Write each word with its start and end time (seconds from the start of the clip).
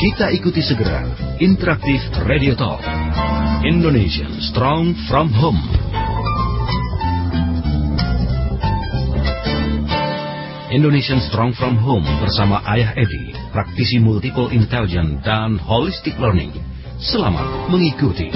Kita 0.00 0.32
ikuti 0.32 0.64
segera 0.64 1.04
Interaktif 1.44 2.00
Radio 2.24 2.56
Talk. 2.56 2.80
Indonesian 3.68 4.32
Strong 4.40 4.96
from 5.12 5.28
Home. 5.28 5.60
Indonesian 10.72 11.20
Strong 11.28 11.52
from 11.52 11.76
Home 11.84 12.08
bersama 12.16 12.64
Ayah 12.64 12.96
Edi, 12.96 13.36
praktisi 13.52 14.00
multiple 14.00 14.48
intelligence 14.48 15.20
dan 15.20 15.60
holistic 15.60 16.16
learning. 16.16 16.56
Selamat 16.96 17.68
mengikuti. 17.68 18.32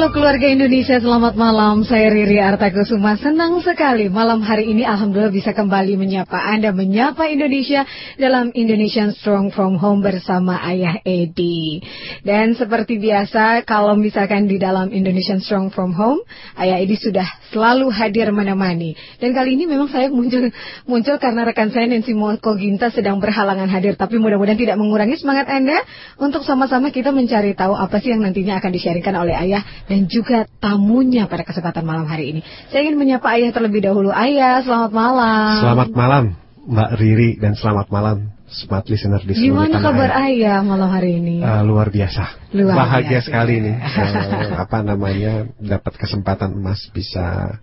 Halo 0.00 0.16
keluarga 0.16 0.48
Indonesia, 0.48 0.96
selamat 0.96 1.36
malam. 1.36 1.84
Saya 1.84 2.08
Riri 2.08 2.40
Artakusuma. 2.40 3.20
Senang 3.20 3.60
sekali 3.60 4.08
malam 4.08 4.40
hari 4.40 4.72
ini 4.72 4.80
Alhamdulillah 4.80 5.28
bisa 5.28 5.52
kembali 5.52 6.00
menyapa 6.00 6.40
Anda, 6.40 6.72
menyapa 6.72 7.28
Indonesia 7.28 7.84
dalam 8.16 8.48
Indonesian 8.56 9.12
Strong 9.12 9.52
From 9.52 9.76
Home 9.76 10.00
bersama 10.00 10.56
Ayah 10.56 11.04
Edi. 11.04 11.84
Dan 12.24 12.56
seperti 12.56 12.96
biasa, 12.96 13.68
kalau 13.68 13.92
misalkan 13.92 14.48
di 14.48 14.56
dalam 14.56 14.88
Indonesian 14.88 15.44
Strong 15.44 15.68
From 15.76 15.92
Home, 15.92 16.24
Ayah 16.56 16.80
Edi 16.80 16.96
sudah 16.96 17.28
selalu 17.52 17.92
hadir 17.92 18.32
menemani. 18.32 18.96
Dan 19.20 19.36
kali 19.36 19.52
ini 19.52 19.68
memang 19.68 19.92
saya 19.92 20.08
muncul 20.08 20.48
muncul 20.88 21.20
karena 21.20 21.44
rekan 21.44 21.76
saya 21.76 21.84
Nancy 21.84 22.16
Moko 22.16 22.56
Ginta 22.56 22.88
sedang 22.88 23.20
berhalangan 23.20 23.68
hadir. 23.68 24.00
Tapi 24.00 24.16
mudah-mudahan 24.16 24.56
tidak 24.56 24.80
mengurangi 24.80 25.20
semangat 25.20 25.44
Anda 25.52 25.76
untuk 26.16 26.40
sama-sama 26.48 26.88
kita 26.88 27.12
mencari 27.12 27.52
tahu 27.52 27.76
apa 27.76 28.00
sih 28.00 28.16
yang 28.16 28.24
nantinya 28.24 28.56
akan 28.64 28.72
disiarkan 28.72 29.14
oleh 29.20 29.36
Ayah 29.36 29.60
dan 29.90 30.06
juga 30.06 30.46
tamunya 30.62 31.26
pada 31.26 31.42
kesempatan 31.42 31.82
malam 31.82 32.06
hari 32.06 32.30
ini. 32.30 32.40
Saya 32.70 32.86
ingin 32.86 32.94
menyapa 32.94 33.26
Ayah 33.34 33.50
terlebih 33.50 33.82
dahulu. 33.82 34.14
Ayah, 34.14 34.62
selamat 34.62 34.94
malam. 34.94 35.58
Selamat 35.58 35.90
malam 35.90 36.24
Mbak 36.70 36.90
Riri 36.94 37.30
dan 37.42 37.58
selamat 37.58 37.90
malam 37.90 38.30
smart 38.46 38.86
listener 38.86 39.18
di 39.26 39.34
seluruh 39.34 39.66
Gimana 39.66 39.82
tanah 39.82 39.86
kabar 39.90 40.10
air. 40.22 40.46
Ayah 40.46 40.58
malam 40.62 40.86
hari 40.94 41.18
ini? 41.18 41.42
Uh, 41.42 41.66
luar 41.66 41.90
biasa. 41.90 42.54
Luar 42.54 42.74
Bahagia 42.78 43.18
biasa. 43.18 43.26
sekali 43.26 43.54
nih. 43.58 43.76
Uh, 43.90 44.62
apa 44.62 44.78
namanya 44.86 45.50
dapat 45.58 45.98
kesempatan 45.98 46.54
emas 46.54 46.86
bisa 46.94 47.58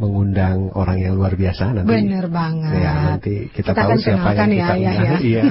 mengundang 0.00 0.74
orang 0.74 0.98
yang 0.98 1.14
luar 1.14 1.38
biasa 1.38 1.76
nanti. 1.78 1.88
Bener 1.88 2.26
banget. 2.26 2.74
Ya, 2.74 2.92
nanti 3.14 3.52
kita, 3.54 3.70
Kita 3.70 3.78
tahu 3.78 3.88
akan 3.94 3.98
siapa 4.02 4.28
yang 4.34 4.50
ya, 4.50 4.50
kita 4.50 4.74
Ayah, 4.74 4.74
undang. 4.74 5.06
ya. 5.06 5.18
Iya. 5.22 5.42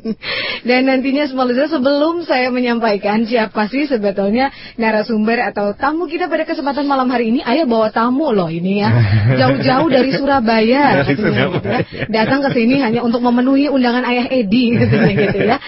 Dan 0.68 0.80
nantinya 0.90 1.24
semua 1.30 1.46
sebelum 1.46 2.14
saya 2.26 2.48
menyampaikan 2.50 3.22
siapa 3.22 3.70
sih 3.70 3.86
sebetulnya 3.86 4.50
narasumber 4.80 5.38
atau 5.54 5.78
tamu 5.78 6.10
kita 6.10 6.26
pada 6.26 6.42
kesempatan 6.42 6.90
malam 6.90 7.06
hari 7.06 7.30
ini, 7.30 7.40
Ayah 7.46 7.70
bawa 7.70 7.94
tamu 7.94 8.34
loh 8.34 8.50
ini 8.50 8.82
ya. 8.82 8.90
Jauh-jauh 9.40 9.86
dari 9.86 10.10
Surabaya. 10.10 11.06
Dari 11.06 11.14
katanya 11.14 11.22
gitu 11.22 11.28
ya. 11.30 11.46
Surabaya. 11.46 11.78
Datang 12.10 12.40
ke 12.42 12.50
sini 12.50 12.82
hanya 12.82 13.06
untuk 13.06 13.22
memenuhi 13.22 13.70
undangan 13.70 14.02
Ayah 14.02 14.26
Edi 14.26 14.74
katanya 14.82 15.14
gitu 15.14 15.38
ya. 15.46 15.58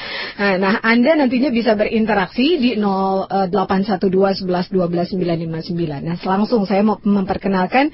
Nah, 0.58 0.64
Nah, 0.64 0.80
Anda 0.80 1.12
nantinya 1.20 1.52
bisa 1.52 1.76
berinteraksi 1.76 2.56
di 2.56 2.70
0812 2.80 4.00
11 4.48 4.72
12 4.72 5.12
959. 5.12 6.00
Nah, 6.00 6.16
langsung 6.16 6.64
saya 6.64 6.80
mau 6.80 6.96
memperkenalkan 7.04 7.92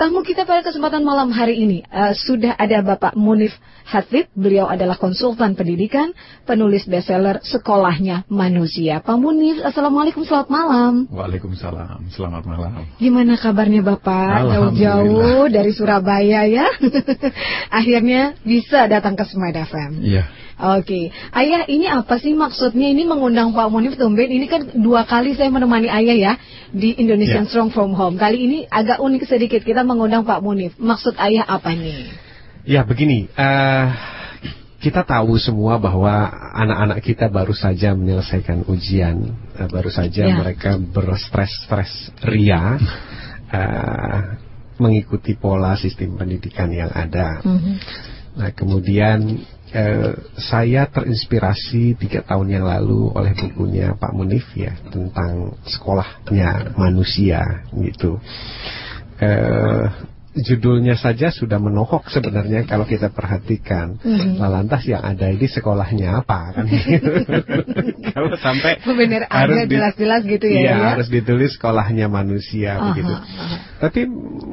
tamu 0.00 0.24
kita 0.24 0.48
pada 0.48 0.64
kesempatan 0.64 1.04
malam 1.04 1.28
hari 1.28 1.60
ini. 1.60 1.84
Eh, 1.84 2.12
sudah 2.16 2.56
ada 2.56 2.80
Bapak 2.80 3.12
Munif 3.20 3.52
Hatib, 3.84 4.30
beliau 4.32 4.70
adalah 4.70 4.96
konsultan 4.96 5.58
pendidikan, 5.58 6.14
penulis 6.46 6.86
bestseller 6.86 7.42
Sekolahnya 7.44 8.24
Manusia. 8.30 9.04
Pak 9.04 9.18
Munif, 9.20 9.60
Assalamualaikum, 9.60 10.22
selamat 10.24 10.48
malam. 10.48 10.92
Waalaikumsalam, 11.10 12.08
selamat 12.14 12.42
malam. 12.48 12.86
Gimana 12.96 13.36
kabarnya 13.36 13.82
Bapak? 13.82 14.46
Jauh-jauh 14.48 15.50
dari 15.52 15.74
Surabaya 15.74 16.46
ya. 16.46 16.66
Akhirnya 17.78 18.38
bisa 18.46 18.86
datang 18.86 19.18
ke 19.18 19.26
Smart 19.26 19.58
FM. 19.58 20.00
Iya, 20.00 20.24
Oke, 20.60 21.08
Ayah 21.32 21.64
ini 21.72 21.88
apa 21.88 22.20
sih 22.20 22.36
maksudnya 22.36 22.92
ini 22.92 23.08
mengundang 23.08 23.56
Pak 23.56 23.72
Munif 23.72 23.96
Tumben? 23.96 24.28
Ini 24.28 24.44
kan 24.44 24.62
dua 24.76 25.08
kali 25.08 25.32
saya 25.32 25.48
menemani 25.48 25.88
Ayah 25.88 26.16
ya 26.16 26.32
di 26.68 26.92
Indonesian 27.00 27.44
Ya. 27.44 27.48
Strong 27.48 27.72
From 27.72 27.96
Home. 27.96 28.20
Kali 28.20 28.44
ini 28.44 28.58
agak 28.68 29.00
unik 29.00 29.24
sedikit 29.24 29.64
kita 29.64 29.80
mengundang 29.88 30.28
Pak 30.28 30.44
Munif. 30.44 30.76
Maksud 30.76 31.16
Ayah 31.16 31.48
apa 31.48 31.72
nih? 31.72 32.12
Ya 32.68 32.84
begini, 32.84 33.24
eh, 33.32 33.86
kita 34.84 35.00
tahu 35.08 35.40
semua 35.40 35.80
bahwa 35.80 36.28
anak-anak 36.52 37.00
kita 37.00 37.32
baru 37.32 37.56
saja 37.56 37.96
menyelesaikan 37.96 38.68
ujian, 38.68 39.32
eh, 39.56 39.68
baru 39.68 39.88
saja 39.88 40.28
Ya. 40.28 40.36
mereka 40.36 40.76
berstres-stres 40.76 42.12
ria, 42.28 42.76
eh, 43.56 44.20
mengikuti 44.80 45.36
pola 45.36 45.76
sistem 45.76 46.16
pendidikan 46.20 46.72
yang 46.72 46.92
ada. 46.92 47.40
Mhm. 47.44 47.72
Nah 48.40 48.50
kemudian 48.56 49.44
eh, 49.70 50.12
saya 50.38 50.86
terinspirasi 50.90 51.98
tiga 51.98 52.26
tahun 52.26 52.60
yang 52.60 52.64
lalu 52.66 53.10
oleh 53.14 53.32
bukunya 53.34 53.94
Pak 53.94 54.12
Munif 54.14 54.46
ya 54.54 54.74
tentang 54.90 55.58
sekolahnya 55.66 56.74
manusia 56.74 57.64
gitu. 57.74 58.18
Eh, 59.20 59.84
judulnya 60.30 60.94
saja 60.94 61.34
sudah 61.34 61.58
menohok 61.58 62.06
sebenarnya 62.06 62.62
kalau 62.62 62.86
kita 62.86 63.10
perhatikan. 63.10 63.98
Mhm. 63.98 64.38
Lah 64.38 64.46
lantas 64.62 64.86
yang 64.86 65.02
ada 65.02 65.26
ini 65.26 65.50
sekolahnya 65.50 66.22
apa 66.22 66.54
kan? 66.54 66.66
kalau 68.14 68.30
sampai 68.38 68.78
Bener 68.86 69.26
harus 69.26 69.66
jelas-jelas 69.66 70.22
gitu 70.22 70.46
ya, 70.46 70.60
Iya, 70.60 70.70
ya? 70.76 70.88
harus 70.94 71.08
ditulis 71.10 71.56
sekolahnya 71.58 72.06
manusia 72.06 72.78
Aha, 72.78 72.84
begitu. 72.94 73.10
aha. 73.10 73.56
Tapi 73.80 74.00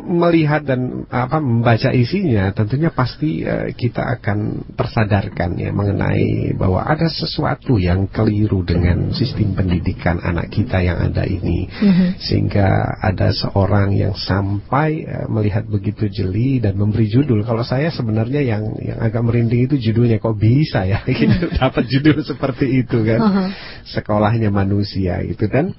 melihat 0.08 0.64
dan 0.64 1.04
apa 1.12 1.38
membaca 1.44 1.92
isinya 1.92 2.50
tentunya 2.56 2.90
pasti 2.90 3.44
eh, 3.44 3.76
kita 3.76 4.00
akan 4.18 4.72
tersadarkan 4.74 5.60
ya 5.60 5.70
mengenai 5.76 6.56
bahwa 6.56 6.82
ada 6.82 7.06
sesuatu 7.06 7.76
yang 7.76 8.08
keliru 8.08 8.64
dengan 8.64 9.12
sistem 9.12 9.52
pendidikan 9.54 10.24
anak 10.24 10.48
kita 10.50 10.80
yang 10.82 10.98
ada 10.98 11.28
ini 11.28 11.68
Mhm. 11.68 12.18
sehingga 12.18 12.66
ada 13.04 13.30
seorang 13.36 13.94
yang 13.94 14.16
sampai 14.16 15.04
eh, 15.04 15.28
melihat 15.28 15.67
begitu 15.68 16.08
jeli 16.08 16.64
dan 16.64 16.80
memberi 16.80 17.12
judul 17.12 17.44
kalau 17.44 17.62
saya 17.62 17.92
sebenarnya 17.92 18.42
yang 18.42 18.64
yang 18.80 19.00
agak 19.04 19.22
merinding 19.22 19.68
itu 19.68 19.76
judulnya 19.78 20.18
kok 20.18 20.40
bisa 20.40 20.88
ya 20.88 21.04
gitu 21.08 21.52
dapat 21.52 21.84
judul 21.86 22.24
seperti 22.24 22.88
itu 22.88 23.04
kan 23.04 23.52
sekolahnya 23.86 24.50
manusia 24.50 25.20
gitu 25.28 25.52
kan 25.52 25.76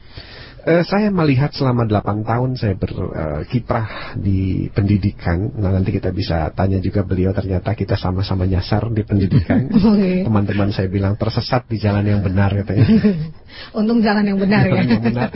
Eh, 0.69 0.85
saya 0.85 1.09
melihat 1.09 1.49
selama 1.57 1.89
8 1.89 2.29
tahun 2.29 2.51
saya 2.61 2.77
berkiprah 2.77 4.19
di 4.21 4.69
pendidikan. 4.69 5.49
Nah, 5.57 5.73
nanti 5.73 5.97
kita 5.97 6.13
bisa 6.13 6.53
tanya 6.53 6.77
juga 6.77 7.09
beliau 7.09 7.33
ternyata 7.33 7.73
kita 7.73 7.97
sama-sama 7.97 8.45
nyasar 8.45 8.93
di 8.93 9.01
pendidikan. 9.01 9.73
Oke. 9.95 10.29
Teman-teman 10.29 10.69
saya 10.69 10.93
bilang 10.93 11.17
tersesat 11.17 11.65
di 11.73 11.81
jalan 11.81 12.05
yang 12.05 12.21
benar 12.21 12.53
katanya. 12.53 12.85
Untung 13.81 14.05
jalan 14.05 14.29
yang 14.29 14.37
benar 14.37 14.69
ya. 14.69 14.73
Jalan 14.77 14.89
yang 14.93 15.05
benar. 15.09 15.29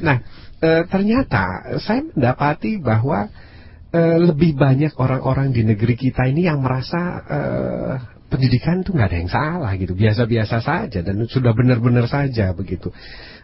Nah, 0.00 0.16
eh, 0.64 0.82
ternyata 0.88 1.44
saya 1.82 2.08
mendapati 2.08 2.80
bahwa 2.80 3.28
eh, 3.92 4.18
lebih 4.18 4.56
banyak 4.56 4.96
orang-orang 4.96 5.52
di 5.52 5.62
negeri 5.62 5.94
kita 5.94 6.26
ini 6.26 6.48
yang 6.48 6.64
merasa 6.64 7.00
eh, 7.28 7.94
pendidikan 8.32 8.80
itu 8.80 8.96
nggak 8.96 9.08
ada 9.12 9.18
yang 9.20 9.30
salah 9.30 9.72
gitu, 9.76 9.92
biasa-biasa 9.92 10.64
saja 10.64 11.04
dan 11.04 11.20
sudah 11.28 11.52
benar-benar 11.52 12.08
saja 12.08 12.56
begitu. 12.56 12.88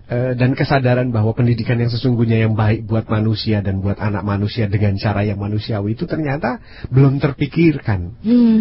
Eh, 0.09 0.33
dan 0.41 0.57
kesadaran 0.57 1.13
bahwa 1.13 1.37
pendidikan 1.37 1.77
yang 1.77 1.93
sesungguhnya 1.93 2.41
yang 2.49 2.57
baik 2.57 2.89
buat 2.89 3.05
manusia 3.13 3.61
dan 3.61 3.85
buat 3.85 4.01
anak 4.01 4.25
manusia 4.25 4.65
dengan 4.65 4.97
cara 4.97 5.21
yang 5.21 5.37
manusiawi 5.37 5.93
itu 5.93 6.09
ternyata 6.09 6.65
belum 6.89 7.21
terpikirkan. 7.21 8.17
Hmm. 8.25 8.61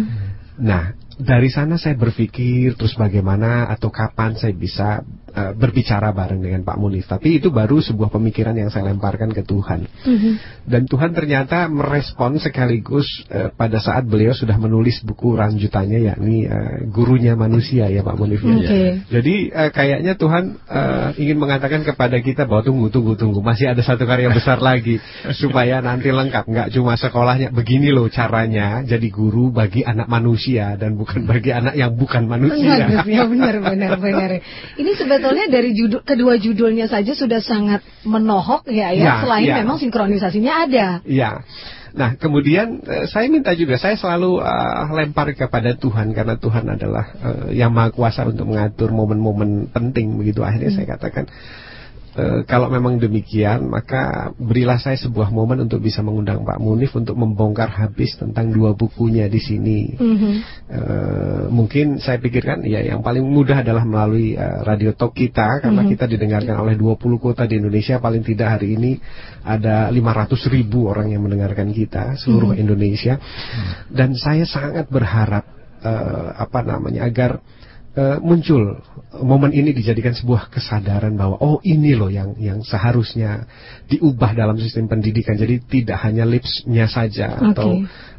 Nah, 0.60 0.92
dari 1.16 1.48
sana 1.48 1.80
saya 1.80 1.96
berpikir 1.96 2.76
terus 2.76 2.92
bagaimana 3.00 3.64
atau 3.72 3.88
kapan 3.88 4.36
saya 4.36 4.52
bisa 4.52 5.08
eh, 5.30 5.52
berbicara 5.54 6.10
bareng 6.12 6.40
dengan 6.40 6.62
Pak 6.64 6.76
Munif. 6.80 7.06
Tapi 7.08 7.38
itu 7.40 7.48
baru 7.52 7.80
sebuah 7.80 8.12
pemikiran 8.12 8.56
yang 8.56 8.68
saya 8.72 8.90
lemparkan 8.90 9.30
ke 9.32 9.44
Tuhan. 9.44 9.84
Mhm. 9.84 10.32
Dan 10.68 10.84
Tuhan 10.88 11.12
ternyata 11.16 11.68
merespon 11.68 12.40
sekaligus 12.40 13.06
eh, 13.28 13.52
pada 13.52 13.78
saat 13.80 14.04
beliau 14.04 14.32
sudah 14.32 14.56
menulis 14.56 15.00
buku 15.04 15.36
lanjutannya 15.36 16.12
yakni 16.12 16.44
eh, 16.48 16.88
gurunya 16.88 17.38
manusia 17.38 17.88
ya 17.88 18.00
Pak 18.04 18.16
Munif. 18.18 18.40
ya. 18.42 18.52
Oke. 18.54 18.82
Jadi 19.08 19.34
eh, 19.52 19.70
kayaknya 19.72 20.12
Tuhan 20.16 20.44
eh, 20.68 21.08
ingin 21.20 21.38
mengatakan 21.40 21.84
kepada 21.84 22.18
kita 22.20 22.44
bahwa 22.48 22.64
tunggu 22.64 22.88
tunggu 22.92 23.14
tunggu 23.16 23.40
masih 23.40 23.70
ada 23.72 23.80
satu 23.84 24.04
karya 24.04 24.28
besar 24.32 24.58
lagi 24.60 25.00
supaya 25.36 25.80
nanti 25.80 26.10
lengkap 26.12 26.44
nggak 26.48 26.68
cuma 26.74 26.96
sekolahnya 26.96 27.52
begini 27.54 27.92
loh 27.92 28.08
caranya 28.08 28.82
jadi 28.84 29.08
guru 29.08 29.50
bagi 29.52 29.84
anak 29.84 30.08
manusia 30.08 30.74
dan 30.76 30.96
bukan 30.96 31.24
bagi 31.24 31.50
anak 31.52 31.74
yang 31.76 31.92
bukan 31.94 32.24
manusia. 32.28 32.88
Ya 33.08 33.24
benar 33.24 33.58
benar 33.58 33.96
benar. 33.98 34.30
Ini 34.76 34.90
sebetulnya 35.18 35.46
dari 35.50 35.70
judul 35.74 36.00
kedua 36.06 36.38
judulnya 36.38 36.86
saja 36.86 37.12
sudah 37.12 37.42
sangat 37.42 37.82
menohok 38.06 38.70
ya 38.70 38.94
ya. 38.94 39.02
Ya, 39.02 39.14
Selain 39.26 39.48
ya. 39.50 39.56
memang 39.60 39.76
sinkronisasinya 39.82 40.52
ada. 40.70 40.86
Ya. 41.02 41.42
Nah, 41.98 42.14
kemudian 42.14 42.84
eh, 42.86 43.10
saya 43.10 43.26
minta 43.26 43.50
juga 43.58 43.74
saya 43.74 43.98
selalu 43.98 44.38
eh, 44.38 44.84
lempar 44.94 45.34
kepada 45.34 45.74
Tuhan 45.74 46.14
karena 46.14 46.38
Tuhan 46.38 46.64
adalah 46.70 47.04
eh, 47.18 47.58
yang 47.58 47.74
maha 47.74 47.90
kuasa 47.90 48.22
untuk 48.22 48.46
mengatur 48.46 48.94
momen-momen 48.94 49.74
penting 49.74 50.14
begitu. 50.14 50.46
Akhirnya 50.46 50.70
saya 50.70 50.86
katakan 50.94 51.26
e, 52.18 52.24
kalau 52.44 52.66
memang 52.66 52.98
demikian, 52.98 53.70
maka 53.70 54.34
berilah 54.34 54.82
saya 54.82 54.98
sebuah 54.98 55.30
momen 55.30 55.70
untuk 55.70 55.78
bisa 55.78 56.02
mengundang 56.02 56.42
Pak 56.42 56.58
Munif 56.58 56.90
untuk 56.98 57.14
membongkar 57.14 57.70
habis 57.70 58.18
tentang 58.18 58.50
dua 58.50 58.74
bukunya 58.74 59.30
di 59.30 59.38
sini. 59.38 59.94
Mm 59.94 60.16
-hmm. 60.18 60.34
e, 60.66 60.80
mungkin 61.54 62.02
saya 62.02 62.18
pikirkan 62.18 62.66
ya 62.66 62.82
yang 62.82 63.00
paling 63.06 63.22
mudah 63.22 63.62
adalah 63.62 63.86
melalui 63.86 64.34
e, 64.34 64.46
radio 64.66 64.90
talk 64.92 65.14
kita 65.14 65.62
karena 65.62 65.86
mm 65.86 65.86
-hmm. 65.86 65.92
kita 65.94 66.04
didengarkan 66.10 66.56
oleh 66.58 66.74
20 66.74 66.98
kota 67.22 67.46
di 67.46 67.62
Indonesia. 67.62 68.02
Paling 68.02 68.26
tidak 68.26 68.58
hari 68.58 68.74
ini 68.74 68.98
ada 69.46 69.86
500 69.94 70.34
ribu 70.50 70.90
orang 70.90 71.14
yang 71.14 71.22
mendengarkan 71.22 71.70
kita 71.70 72.18
seluruh 72.18 72.52
mm 72.52 72.56
-hmm. 72.58 72.64
Indonesia. 72.66 73.14
Dan 73.86 74.18
saya 74.18 74.42
sangat 74.42 74.90
berharap 74.90 75.46
e, 75.78 75.92
apa 76.34 76.60
namanya 76.66 77.06
agar 77.06 77.38
uh, 77.96 78.18
muncul. 78.20 78.82
Momen 79.18 79.56
ini 79.56 79.72
dijadikan 79.72 80.12
sebuah 80.12 80.52
kesadaran 80.52 81.16
bahwa 81.16 81.40
oh 81.40 81.58
ini 81.64 81.96
loh 81.96 82.12
yang 82.12 82.36
yang 82.36 82.60
seharusnya 82.60 83.48
diubah 83.88 84.36
dalam 84.36 84.60
sistem 84.60 84.90
pendidikan. 84.90 85.38
Jadi 85.38 85.64
tidak 85.64 85.98
hanya 86.04 86.28
lipsnya 86.28 86.90
saja 86.90 87.40
okay. 87.40 87.48
atau 87.54 87.68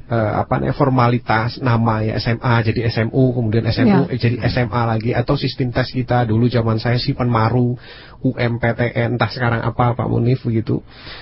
uh, 0.10 0.31
apa 0.42 0.57
namanya 0.57 0.75
formalitas 0.75 1.62
nama 1.62 2.01
ya 2.01 2.18
SMA 2.18 2.56
jadi 2.66 2.89
SMU 2.89 3.24
kemudian 3.38 3.63
SMU 3.69 4.10
yeah. 4.10 4.18
jadi 4.18 4.38
SMA 4.50 4.81
lagi 4.98 5.12
atau 5.13 5.38
sistem 5.38 5.69
tes 5.69 5.94
kita. 5.94 6.25
Dulu 6.25 6.50
zaman 6.50 6.81
saya 6.81 6.98
sih 6.98 7.13
penmaru 7.13 7.77
UMPTN 8.25 9.15
entah 9.15 9.30
sekarang 9.30 9.62
apa 9.62 9.94
Pak 9.94 10.07
Munif 10.10 10.42
begitu. 10.44 10.81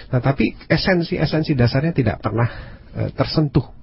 Nah 0.10 0.24
tapi 0.24 0.56
esensi 0.72 1.20
esensi 1.20 1.54
dasarnya 1.54 1.92
tidak 1.92 2.24
pernah 2.24 2.48
uh, 2.96 3.10
tersentuh 3.12 3.78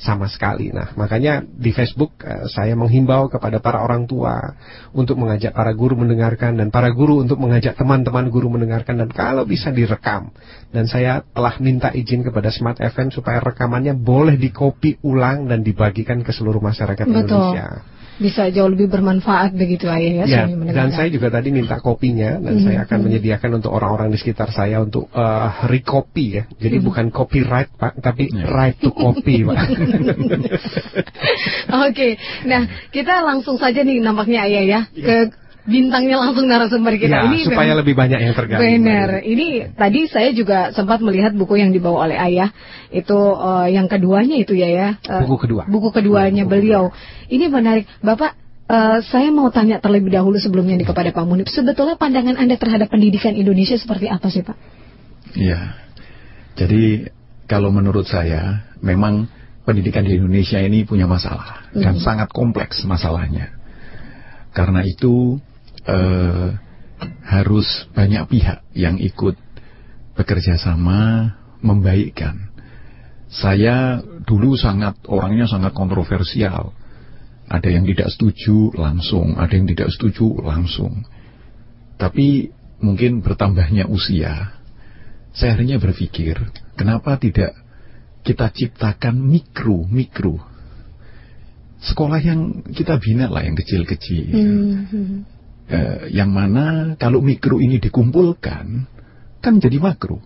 sama 0.00 0.32
sekali. 0.32 0.72
Nah, 0.72 0.96
makanya 0.96 1.44
di 1.44 1.76
Facebook 1.76 2.24
uh, 2.24 2.48
saya 2.48 2.72
menghimbau 2.72 3.28
kepada 3.28 3.60
para 3.60 3.84
orang 3.84 4.08
tua 4.08 4.56
untuk 4.96 5.20
mengajak 5.20 5.52
para 5.52 5.76
guru 5.76 5.92
mendengarkan 6.00 6.56
dan 6.56 6.72
para 6.72 6.88
guru 6.88 7.20
untuk 7.20 7.36
mengajak 7.36 7.76
teman-teman 7.76 8.32
guru 8.32 8.48
mendengarkan 8.48 8.96
dan 8.96 9.12
kalau 9.12 9.44
bisa 9.44 9.68
direkam. 9.68 10.32
Dan 10.72 10.88
saya 10.88 11.20
telah 11.36 11.60
minta 11.60 11.92
izin 11.92 12.24
kepada 12.24 12.48
Smart 12.48 12.80
FM 12.80 13.12
supaya 13.12 13.44
rekamannya 13.44 13.92
boleh 13.92 14.40
dikopi 14.40 14.96
ulang 15.04 15.46
dan 15.52 15.60
dibagikan 15.60 16.24
ke 16.24 16.32
seluruh 16.32 16.64
masyarakat 16.64 17.04
Betul. 17.04 17.20
Indonesia 17.28 17.99
bisa 18.20 18.52
jauh 18.52 18.68
lebih 18.68 18.92
bermanfaat 18.92 19.56
begitu 19.56 19.88
ayah 19.88 20.28
ya. 20.28 20.44
ya 20.44 20.74
dan 20.76 20.92
saya 20.92 21.08
juga 21.08 21.32
tadi 21.32 21.48
minta 21.48 21.80
kopinya 21.80 22.36
dan 22.36 22.52
mm 22.52 22.56
-hmm. 22.60 22.66
saya 22.68 22.78
akan 22.84 22.84
mm 22.84 22.92
-hmm. 22.92 23.04
menyediakan 23.08 23.50
untuk 23.56 23.72
orang-orang 23.72 24.12
di 24.12 24.20
sekitar 24.20 24.52
saya 24.52 24.84
untuk 24.84 25.08
uh, 25.16 25.64
recopy 25.66 26.36
ya. 26.36 26.44
Jadi 26.60 26.76
mm 26.76 26.80
-hmm. 26.84 26.88
bukan 26.92 27.06
copyright 27.08 27.72
Pak, 27.80 27.96
tapi 28.04 28.28
yeah. 28.28 28.52
right 28.52 28.76
to 28.76 28.92
copy 28.92 29.48
Pak. 29.48 29.56
Oke. 29.64 29.72
okay. 31.88 32.12
Nah, 32.44 32.68
kita 32.92 33.24
langsung 33.24 33.56
saja 33.56 33.80
nih 33.80 34.04
nampaknya 34.04 34.44
ayah 34.44 34.62
ya 34.62 34.80
yeah. 34.92 35.00
ke 35.00 35.16
bintangnya 35.68 36.16
langsung 36.16 36.48
narasumber 36.48 36.96
kita 36.96 37.12
ya, 37.12 37.28
ini 37.28 37.44
supaya 37.44 37.72
memang, 37.72 37.80
lebih 37.84 37.94
banyak 37.96 38.18
yang 38.20 38.34
tergabung. 38.36 38.64
Benar. 38.64 39.08
Ini 39.20 39.46
tadi 39.76 40.00
saya 40.08 40.30
juga 40.32 40.72
sempat 40.72 41.04
melihat 41.04 41.36
buku 41.36 41.60
yang 41.60 41.74
dibawa 41.74 42.08
oleh 42.08 42.16
ayah 42.16 42.48
itu 42.88 43.16
uh, 43.16 43.68
yang 43.68 43.88
keduanya 43.90 44.40
itu 44.40 44.56
ya 44.56 44.68
ya. 44.68 44.88
Uh, 45.04 45.24
buku 45.26 45.48
kedua. 45.48 45.62
Buku 45.68 45.88
keduanya 45.92 46.48
buku 46.48 46.52
beliau. 46.56 46.84
Kedua. 46.92 47.28
Ini 47.28 47.44
menarik, 47.52 47.84
Bapak. 48.00 48.38
Uh, 48.70 49.02
saya 49.02 49.34
mau 49.34 49.50
tanya 49.50 49.82
terlebih 49.82 50.14
dahulu 50.14 50.38
sebelumnya 50.38 50.78
nih 50.78 50.86
kepada 50.86 51.10
Pak 51.10 51.26
Munib. 51.26 51.50
Sebetulnya 51.50 51.98
pandangan 51.98 52.38
Anda 52.38 52.54
terhadap 52.54 52.86
pendidikan 52.86 53.34
Indonesia 53.34 53.74
seperti 53.74 54.06
apa 54.06 54.30
sih 54.30 54.46
Pak? 54.46 54.54
Iya. 55.34 55.74
Jadi 56.54 57.10
kalau 57.50 57.74
menurut 57.74 58.06
saya 58.06 58.70
memang 58.78 59.26
pendidikan 59.66 60.06
di 60.06 60.14
Indonesia 60.22 60.62
ini 60.62 60.86
punya 60.86 61.10
masalah 61.10 61.66
mm. 61.74 61.82
dan 61.82 61.98
sangat 61.98 62.30
kompleks 62.30 62.86
masalahnya. 62.86 63.50
Karena 64.54 64.86
itu 64.86 65.42
eh, 65.90 66.48
harus 67.26 67.66
banyak 67.94 68.24
pihak 68.28 68.58
yang 68.76 68.98
ikut 69.00 69.38
bekerja 70.18 70.58
sama 70.60 71.32
membaikkan. 71.64 72.50
Saya 73.30 74.02
dulu 74.26 74.58
sangat 74.58 74.98
orangnya 75.06 75.46
sangat 75.46 75.70
kontroversial. 75.70 76.74
Ada 77.50 77.66
yang 77.66 77.86
tidak 77.86 78.14
setuju 78.14 78.74
langsung, 78.78 79.38
ada 79.38 79.50
yang 79.50 79.66
tidak 79.66 79.90
setuju 79.90 80.38
langsung. 80.42 81.02
Tapi 81.98 82.50
mungkin 82.78 83.22
bertambahnya 83.22 83.90
usia, 83.90 84.54
saya 85.34 85.58
akhirnya 85.58 85.82
berpikir, 85.82 86.38
kenapa 86.78 87.18
tidak 87.18 87.54
kita 88.22 88.50
ciptakan 88.54 89.18
mikro-mikro 89.18 90.38
sekolah 91.80 92.20
yang 92.22 92.60
kita 92.70 93.00
bina 93.00 93.26
lah 93.26 93.42
yang 93.42 93.56
kecil-kecil. 93.56 94.26
Mm 94.30 94.84
-hmm 94.86 95.39
eh, 95.70 96.10
yang 96.10 96.34
mana 96.34 96.98
kalau 96.98 97.22
mikro 97.22 97.62
ini 97.62 97.78
dikumpulkan 97.78 98.66
kan 99.40 99.54
jadi 99.56 99.78
makro. 99.78 100.20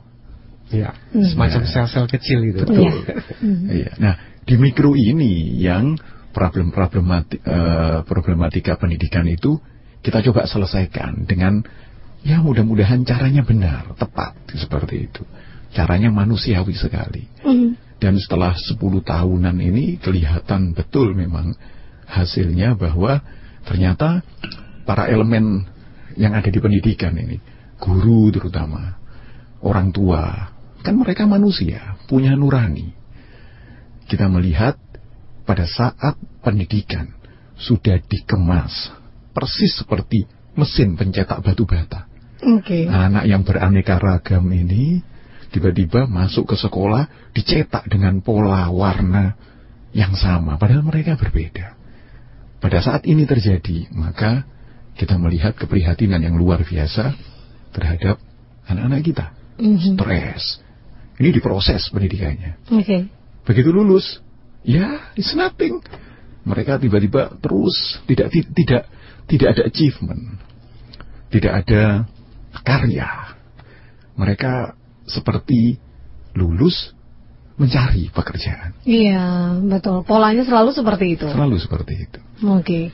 Ya, 0.72 0.96
hmm. 1.12 1.28
semacam 1.36 1.62
sel-sel 1.68 2.06
kecil 2.08 2.40
itu. 2.50 2.64
Betul. 2.64 3.04
Ya. 3.04 3.16
Iya. 3.84 3.90
Nah, 4.00 4.14
di 4.48 4.56
mikro 4.56 4.96
ini 4.96 5.60
yang 5.60 6.00
problem 6.34 6.72
problematika, 6.74 7.38
uh, 7.46 7.52
eh, 7.52 7.98
problematika 8.08 8.72
pendidikan 8.80 9.28
itu 9.28 9.60
kita 10.02 10.24
coba 10.24 10.48
selesaikan 10.48 11.28
dengan 11.28 11.62
ya 12.24 12.40
mudah-mudahan 12.40 13.04
caranya 13.06 13.44
benar, 13.44 13.94
tepat 13.94 14.34
seperti 14.56 15.12
itu. 15.12 15.22
Caranya 15.76 16.10
manusiawi 16.10 16.74
sekali. 16.74 17.28
Hmm. 17.44 17.76
Dan 18.02 18.18
setelah 18.18 18.52
10 18.52 18.76
tahunan 19.00 19.56
ini 19.62 19.96
kelihatan 20.02 20.74
betul 20.74 21.14
memang 21.16 21.54
hasilnya 22.04 22.76
bahwa 22.76 23.22
ternyata 23.64 24.20
para 24.84 25.08
elemen 25.10 25.64
yang 26.14 26.36
ada 26.36 26.46
di 26.46 26.60
pendidikan 26.62 27.16
ini, 27.16 27.40
guru 27.80 28.30
terutama, 28.30 28.96
orang 29.64 29.90
tua, 29.90 30.52
kan 30.84 30.94
mereka 30.94 31.26
manusia, 31.26 31.98
punya 32.06 32.36
nurani. 32.36 32.92
Kita 34.04 34.28
melihat 34.28 34.76
pada 35.48 35.64
saat 35.64 36.20
pendidikan 36.44 37.16
sudah 37.56 37.98
dikemas 38.04 38.92
persis 39.34 39.74
seperti 39.74 40.28
mesin 40.54 40.94
pencetak 40.94 41.42
batu 41.42 41.66
bata. 41.66 42.06
Okay. 42.38 42.86
Anak 42.86 43.24
yang 43.24 43.42
beraneka 43.42 43.96
ragam 43.96 44.46
ini 44.52 45.00
tiba-tiba 45.50 46.04
masuk 46.04 46.54
ke 46.54 46.56
sekolah 46.60 47.32
dicetak 47.32 47.88
dengan 47.88 48.20
pola 48.20 48.68
warna 48.68 49.34
yang 49.94 50.12
sama, 50.18 50.58
padahal 50.58 50.82
mereka 50.82 51.14
berbeda. 51.14 51.78
Pada 52.58 52.78
saat 52.82 53.06
ini 53.06 53.24
terjadi, 53.24 53.92
maka 53.94 54.44
kita 54.94 55.18
melihat 55.18 55.58
keprihatinan 55.58 56.22
yang 56.22 56.38
luar 56.38 56.62
biasa 56.62 57.14
terhadap 57.74 58.22
anak-anak 58.70 59.02
kita. 59.02 59.26
Mm-hmm. 59.58 59.94
Stres. 59.98 60.44
Ini 61.18 61.30
diproses 61.30 61.90
pendidikannya. 61.94 62.58
Okay. 62.66 63.06
Begitu 63.46 63.70
lulus, 63.70 64.18
ya 64.66 65.14
it's 65.14 65.34
nothing. 65.38 65.78
Mereka 66.44 66.82
tiba-tiba 66.82 67.34
terus 67.38 68.02
tidak 68.10 68.34
tidak 68.34 68.82
tidak 69.30 69.48
ada 69.56 69.62
achievement, 69.70 70.22
tidak 71.30 71.52
ada 71.64 71.82
karya. 72.66 73.38
Mereka 74.14 74.74
seperti 75.06 75.78
lulus 76.34 76.94
mencari 77.54 78.10
pekerjaan. 78.10 78.74
Iya, 78.82 79.58
betul. 79.62 80.02
Polanya 80.02 80.42
selalu 80.42 80.74
seperti 80.74 81.14
itu. 81.14 81.26
Selalu 81.30 81.56
seperti 81.62 81.94
itu. 81.94 82.18
Oke. 82.50 82.62
Okay. 82.62 82.84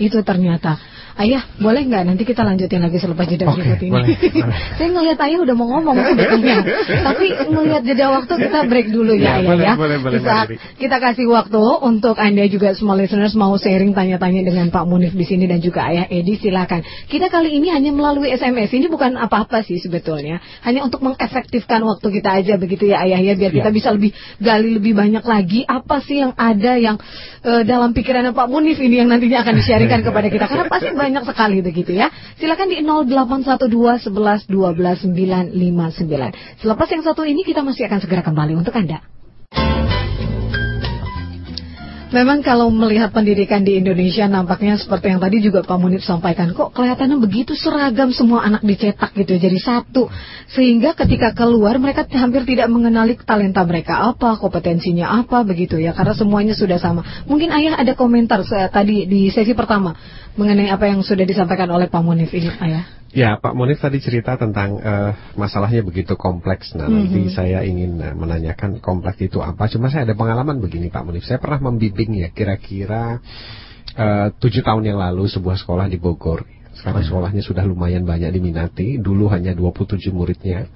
Itu 0.00 0.20
ternyata. 0.24 0.76
Ayah, 1.20 1.44
boleh 1.60 1.84
nggak 1.84 2.08
nanti 2.08 2.24
kita 2.24 2.40
lanjutin 2.40 2.80
lagi 2.80 2.96
selepas 2.96 3.28
jeda 3.28 3.44
okay, 3.44 3.60
berikut 3.60 3.80
ini? 3.84 3.92
Boleh, 3.92 4.16
Saya 4.80 4.88
ngelihat 4.88 5.20
ayah 5.20 5.38
udah 5.44 5.52
mau 5.52 5.68
ngomong 5.68 5.96
sebetulnya, 6.16 6.64
tapi 7.04 7.26
ngelihat 7.44 7.82
jeda 7.84 8.06
waktu 8.08 8.34
kita 8.40 8.58
break 8.64 8.88
dulu 8.88 9.12
ya, 9.20 9.36
ya 9.36 9.44
ayah 9.44 9.48
boleh, 9.52 9.66
ya. 9.68 9.74
Boleh, 9.76 9.98
boleh, 10.00 10.16
Bisa 10.16 10.48
kita 10.80 10.96
kasih 10.96 11.28
waktu 11.28 11.60
untuk 11.84 12.16
anda 12.16 12.48
juga 12.48 12.72
semua 12.72 12.96
listeners 12.96 13.36
mau 13.36 13.52
sharing 13.60 13.92
tanya-tanya 13.92 14.48
dengan 14.48 14.72
Pak 14.72 14.84
Munif 14.88 15.12
di 15.12 15.28
sini 15.28 15.44
dan 15.44 15.60
juga 15.60 15.92
ayah 15.92 16.08
Edi 16.08 16.40
silakan. 16.40 16.88
Kita 17.04 17.28
kali 17.28 17.52
ini 17.52 17.68
hanya 17.68 17.92
melalui 17.92 18.32
SMS. 18.32 18.72
Ini 18.72 18.88
bukan 18.88 19.20
apa-apa 19.20 19.60
sih 19.60 19.76
sebetulnya, 19.76 20.40
hanya 20.64 20.88
untuk 20.88 21.04
mengefektifkan 21.04 21.84
waktu 21.84 22.16
kita 22.16 22.40
aja 22.40 22.56
begitu 22.56 22.88
ya 22.88 23.04
ayah 23.04 23.20
ya, 23.20 23.36
biar 23.36 23.52
ya. 23.52 23.56
kita 23.60 23.68
bisa 23.68 23.92
lebih 23.92 24.16
gali 24.40 24.72
lebih 24.72 24.96
banyak 24.96 25.24
lagi 25.28 25.68
apa 25.68 26.00
sih 26.00 26.24
yang 26.24 26.32
ada 26.32 26.80
yang 26.80 26.96
uh, 27.44 27.60
dalam 27.68 27.92
pikirannya 27.92 28.32
Pak 28.32 28.48
Munif 28.48 28.80
ini 28.80 29.04
yang 29.04 29.12
nantinya 29.12 29.44
akan 29.44 29.60
disiarkan 29.60 30.00
kepada 30.08 30.32
kita 30.32 30.48
karena 30.48 30.64
pasti 30.64 30.88
banyak 30.96 31.09
sekali 31.26 31.60
begitu 31.60 31.92
ya. 31.92 32.08
Silakan 32.38 32.70
di 32.70 32.80
0812 32.82 34.10
11 34.10 34.46
12 34.46 35.10
959. 35.10 36.60
Selepas 36.62 36.88
yang 36.90 37.02
satu 37.02 37.22
ini 37.26 37.42
kita 37.42 37.66
masih 37.66 37.90
akan 37.90 37.98
segera 37.98 38.22
kembali 38.22 38.54
untuk 38.54 38.72
Anda. 38.78 39.19
Memang 42.10 42.42
kalau 42.42 42.74
melihat 42.74 43.14
pendidikan 43.14 43.62
di 43.62 43.78
Indonesia 43.78 44.26
nampaknya 44.26 44.74
seperti 44.74 45.14
yang 45.14 45.22
tadi 45.22 45.38
juga 45.38 45.62
Pak 45.62 45.78
Munir 45.78 46.02
sampaikan 46.02 46.50
kok 46.50 46.74
kelihatannya 46.74 47.22
begitu 47.22 47.54
seragam 47.54 48.10
semua 48.10 48.42
anak 48.42 48.66
dicetak 48.66 49.14
gitu 49.14 49.38
jadi 49.38 49.54
satu. 49.62 50.10
Sehingga 50.50 50.98
ketika 50.98 51.30
keluar 51.30 51.78
mereka 51.78 52.02
hampir 52.18 52.42
tidak 52.42 52.66
mengenali 52.66 53.14
talenta 53.14 53.62
mereka 53.62 54.10
apa 54.10 54.34
kompetensinya 54.42 55.22
apa 55.22 55.46
begitu 55.46 55.78
ya. 55.78 55.94
Karena 55.94 56.18
semuanya 56.18 56.58
sudah 56.58 56.82
sama. 56.82 57.06
Mungkin 57.30 57.54
ayah 57.54 57.78
ada 57.78 57.94
komentar 57.94 58.42
saya 58.42 58.66
tadi 58.66 59.06
di 59.06 59.30
sesi 59.30 59.54
pertama 59.54 59.94
mengenai 60.34 60.66
apa 60.66 60.90
yang 60.90 61.06
sudah 61.06 61.22
disampaikan 61.22 61.70
oleh 61.70 61.86
Pak 61.86 62.02
Munif 62.02 62.34
ini 62.34 62.50
ayah 62.58 62.99
Ya, 63.10 63.42
Pak 63.42 63.58
Monif 63.58 63.82
tadi 63.82 63.98
cerita 63.98 64.38
tentang 64.38 64.78
uh, 64.78 65.10
masalahnya 65.34 65.82
begitu 65.82 66.14
kompleks. 66.14 66.78
Nah, 66.78 66.86
mm 66.86 66.94
-hmm. 66.94 66.98
nanti 67.10 67.20
saya 67.34 67.66
ingin 67.66 67.98
uh, 67.98 68.14
menanyakan 68.14 68.78
kompleks 68.78 69.18
itu 69.18 69.42
apa. 69.42 69.66
Cuma 69.66 69.90
saya 69.90 70.06
ada 70.06 70.14
pengalaman 70.14 70.62
begini, 70.62 70.94
Pak 70.94 71.02
Monif. 71.02 71.26
Saya 71.26 71.42
pernah 71.42 71.70
membimbing 71.74 72.22
ya, 72.22 72.30
kira-kira 72.30 73.18
tujuh 74.38 74.62
tahun 74.62 74.86
yang 74.86 75.02
lalu 75.02 75.26
sebuah 75.26 75.58
sekolah 75.58 75.90
di 75.90 75.98
Bogor. 75.98 76.46
Sekarang 76.78 77.02
hmm. 77.02 77.10
sekolahnya 77.10 77.42
sudah 77.42 77.66
lumayan 77.66 78.06
banyak 78.06 78.30
diminati. 78.30 79.02
Dulu 79.02 79.26
hanya 79.34 79.52
27 79.52 80.14
muridnya. 80.14 80.70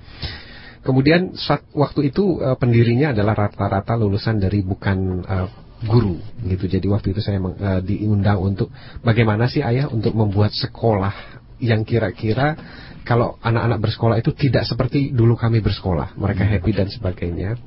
Kemudian 0.85 1.33
saat, 1.33 1.65
waktu 1.73 2.13
itu 2.13 2.43
uh, 2.45 2.61
pendirinya 2.61 3.17
adalah 3.17 3.49
rata-rata 3.49 3.97
lulusan 3.97 4.37
dari 4.37 4.61
bukan 4.61 5.25
uh, 5.25 5.49
guru 5.87 6.21
gitu. 6.45 6.69
Jadi 6.69 6.87
waktu 6.93 7.17
itu 7.17 7.25
saya 7.25 7.41
uh, 7.41 7.81
diundang 7.81 8.43
untuk 8.43 8.69
bagaimana 9.01 9.49
sih 9.49 9.65
ayah 9.65 9.89
untuk 9.89 10.13
membuat 10.13 10.53
sekolah 10.53 11.44
yang 11.61 11.87
kira-kira 11.87 12.57
kalau 13.05 13.37
anak-anak 13.45 13.79
bersekolah 13.85 14.17
itu 14.19 14.33
tidak 14.33 14.65
seperti 14.65 15.13
dulu 15.13 15.37
kami 15.37 15.61
bersekolah. 15.61 16.17
Mereka 16.17 16.43
happy 16.45 16.71
dan 16.73 16.89
sebagainya. 16.89 17.61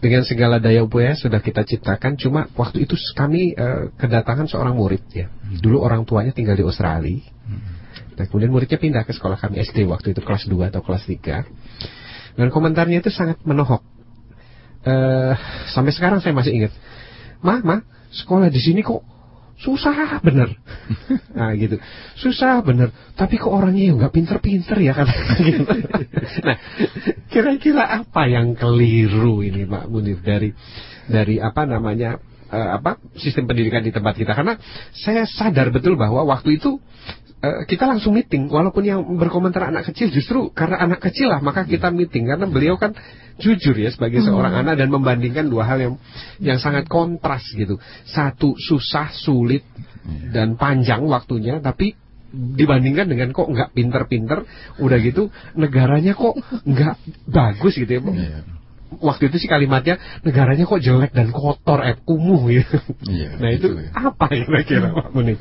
Dengan 0.00 0.24
segala 0.24 0.56
daya 0.56 0.80
upaya 0.80 1.12
sudah 1.12 1.44
kita 1.44 1.66
ciptakan. 1.66 2.16
Cuma 2.16 2.48
waktu 2.56 2.88
itu 2.88 2.96
kami 3.12 3.52
uh, 3.52 3.92
kedatangan 4.00 4.48
seorang 4.48 4.78
murid 4.78 5.04
ya. 5.12 5.28
Dulu 5.60 5.82
orang 5.82 6.08
tuanya 6.08 6.32
tinggal 6.32 6.56
di 6.56 6.64
Australia. 6.64 7.20
Dan 8.16 8.24
kemudian 8.30 8.52
muridnya 8.52 8.78
pindah 8.80 9.02
ke 9.04 9.12
sekolah 9.12 9.36
kami 9.36 9.60
SD 9.60 9.84
waktu 9.88 10.16
itu 10.16 10.20
kelas 10.20 10.46
2 10.48 10.70
atau 10.72 10.80
kelas 10.84 11.04
3 11.08 11.80
dan 12.38 12.48
komentarnya 12.48 13.02
itu 13.02 13.10
sangat 13.10 13.40
menohok. 13.42 13.82
Uh, 14.80 15.36
sampai 15.76 15.92
sekarang 15.92 16.24
saya 16.24 16.32
masih 16.32 16.56
ingat. 16.56 16.72
Ma, 17.44 17.60
ma, 17.60 17.84
sekolah 18.12 18.48
di 18.48 18.60
sini 18.60 18.80
kok 18.80 19.04
susah 19.60 20.18
bener. 20.24 20.56
nah 21.36 21.52
gitu, 21.52 21.76
susah 22.16 22.64
bener. 22.64 22.90
Tapi 23.14 23.36
kok 23.36 23.52
orangnya 23.52 23.92
nggak 23.96 24.12
pinter-pinter 24.12 24.76
ya 24.80 24.92
kan? 24.96 25.08
gitu. 25.40 25.68
nah, 26.46 26.56
kira-kira 27.28 28.04
apa 28.04 28.26
yang 28.26 28.56
keliru 28.56 29.44
ini 29.44 29.68
Pak 29.68 29.84
Munir 29.92 30.20
dari 30.24 30.56
dari 31.06 31.36
apa 31.38 31.68
namanya 31.68 32.16
uh, 32.48 32.80
apa 32.80 32.96
sistem 33.20 33.46
pendidikan 33.46 33.84
di 33.84 33.92
tempat 33.92 34.16
kita? 34.16 34.32
Karena 34.32 34.56
saya 34.96 35.28
sadar 35.28 35.68
betul 35.70 36.00
bahwa 36.00 36.24
waktu 36.24 36.56
itu 36.56 36.80
uh, 37.44 37.64
kita 37.64 37.88
langsung 37.88 38.16
meeting 38.16 38.48
walaupun 38.48 38.84
yang 38.84 39.00
berkomentar 39.16 39.68
anak 39.68 39.90
kecil 39.92 40.12
justru 40.12 40.52
karena 40.52 40.80
anak 40.80 41.00
kecil 41.00 41.32
lah 41.32 41.40
maka 41.40 41.64
kita 41.64 41.88
meeting 41.92 42.28
karena 42.28 42.46
beliau 42.46 42.76
kan 42.76 42.92
jujur 43.40 43.72
ya 43.72 43.88
sebagai 43.88 44.20
seorang 44.20 44.52
hmm. 44.52 44.60
anak 44.64 44.74
dan 44.76 44.88
membandingkan 44.92 45.48
dua 45.48 45.64
hal 45.64 45.78
yang 45.80 45.94
yang 46.38 46.58
sangat 46.60 46.86
kontras 46.86 47.44
gitu 47.56 47.80
satu 48.04 48.54
susah 48.60 49.10
sulit 49.16 49.64
dan 50.32 50.56
panjang 50.60 51.04
waktunya 51.08 51.60
tapi 51.60 51.96
dibandingkan 52.30 53.10
dengan 53.10 53.34
kok 53.34 53.50
nggak 53.50 53.74
pinter-pinter 53.74 54.46
udah 54.78 54.98
gitu 55.02 55.34
negaranya 55.58 56.14
kok 56.14 56.38
nggak 56.62 56.94
bagus 57.26 57.74
gitu 57.74 57.90
ya 57.90 58.00
iya. 58.14 58.40
waktu 59.02 59.34
itu 59.34 59.36
sih 59.42 59.50
kalimatnya 59.50 59.98
negaranya 60.22 60.62
kok 60.62 60.78
jelek 60.78 61.10
dan 61.10 61.34
kotor 61.34 61.82
eh 61.82 61.98
kumuh 61.98 62.46
gitu. 62.54 62.78
Iya, 63.06 63.30
nah 63.38 63.50
itu, 63.50 63.66
itu 63.74 63.82
ya. 63.82 63.90
apa 64.14 64.30
ya 64.30 64.42
kira-kira 64.46 64.88
Pak 64.94 65.08
Munir? 65.10 65.38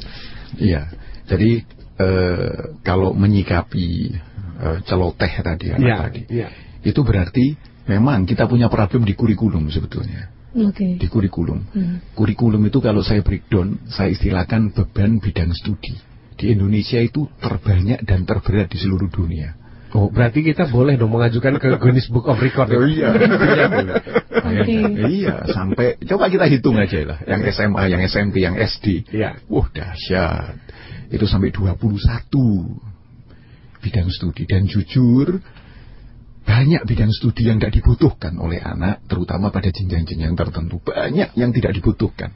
Iya. 0.58 0.82
Jadi 1.30 1.62
eh, 2.00 2.80
kalau 2.82 3.12
menyikapi 3.12 4.16
eh, 4.64 4.78
celoteh 4.88 5.34
tadi 5.44 5.66
ya, 5.76 5.78
tadi 6.08 6.24
ya. 6.32 6.48
itu 6.82 7.04
berarti 7.04 7.60
memang 7.86 8.24
kita 8.24 8.48
punya 8.48 8.72
problem 8.72 9.04
di 9.04 9.14
kurikulum 9.14 9.68
sebetulnya 9.68 10.32
okay. 10.56 10.96
di 10.96 11.08
kurikulum 11.12 11.60
hmm. 11.68 12.16
kurikulum 12.16 12.64
itu 12.64 12.80
kalau 12.80 13.04
saya 13.04 13.20
breakdown 13.20 13.76
saya 13.92 14.16
istilahkan 14.16 14.72
beban 14.72 15.20
bidang 15.20 15.52
studi 15.52 16.00
di 16.40 16.56
Indonesia 16.56 17.04
itu 17.04 17.28
terbanyak 17.44 18.08
dan 18.08 18.24
terberat 18.24 18.72
di 18.72 18.80
seluruh 18.80 19.12
dunia 19.12 19.59
Oh, 19.90 20.06
berarti 20.14 20.46
kita 20.46 20.70
boleh 20.70 21.02
dong 21.02 21.10
mengajukan 21.10 21.58
ke 21.58 21.82
Guinness 21.82 22.14
Book 22.14 22.30
of 22.30 22.38
Record. 22.38 22.70
Oh, 22.70 22.86
iya, 22.86 23.10
iya, 23.10 23.66
okay. 24.38 24.86
iya, 25.10 25.36
sampai 25.50 25.98
coba 26.06 26.30
kita 26.30 26.46
hitung 26.46 26.78
aja 26.78 27.02
lah, 27.10 27.18
yang 27.26 27.42
SMA, 27.50 27.84
yang 27.90 28.02
SMP, 28.06 28.36
yang 28.46 28.54
SD. 28.54 29.10
Iya. 29.10 29.42
Wah, 29.50 29.66
dahsyat 29.74 30.62
itu 31.10 31.26
sampai 31.26 31.50
21 31.50 31.98
bidang 33.80 34.10
studi 34.14 34.44
dan 34.46 34.70
jujur 34.70 35.42
banyak 36.46 36.82
bidang 36.86 37.10
studi 37.14 37.50
yang 37.50 37.58
tidak 37.62 37.82
dibutuhkan 37.82 38.38
oleh 38.38 38.62
anak 38.62 39.06
terutama 39.10 39.50
pada 39.50 39.70
jenjang-jenjang 39.74 40.34
tertentu 40.38 40.82
banyak 40.82 41.34
yang 41.34 41.50
tidak 41.54 41.74
dibutuhkan 41.78 42.34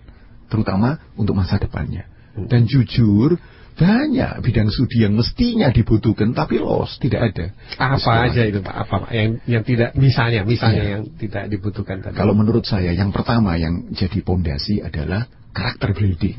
terutama 0.50 1.02
untuk 1.18 1.38
masa 1.38 1.62
depannya 1.62 2.10
dan 2.50 2.66
jujur 2.66 3.38
banyak 3.74 4.46
bidang 4.46 4.70
studi 4.70 5.02
yang 5.02 5.18
mestinya 5.18 5.74
dibutuhkan 5.74 6.38
tapi 6.38 6.62
los 6.62 7.02
tidak 7.02 7.34
ada. 7.34 7.58
Apa 7.82 8.30
aja 8.30 8.46
itu 8.46 8.62
pak? 8.62 8.76
Apa 8.86 9.10
yang 9.10 9.42
yang 9.50 9.66
tidak 9.66 9.98
misalnya 9.98 10.46
misalnya 10.46 10.84
ya. 10.86 10.90
yang 10.98 11.04
tidak 11.18 11.50
dibutuhkan 11.50 12.06
tadi. 12.06 12.14
kalau 12.14 12.38
menurut 12.38 12.70
saya 12.70 12.94
yang 12.94 13.10
pertama 13.10 13.58
yang 13.58 13.90
jadi 13.90 14.22
pondasi 14.22 14.86
adalah 14.86 15.26
karakter 15.58 15.98
building. 15.98 16.38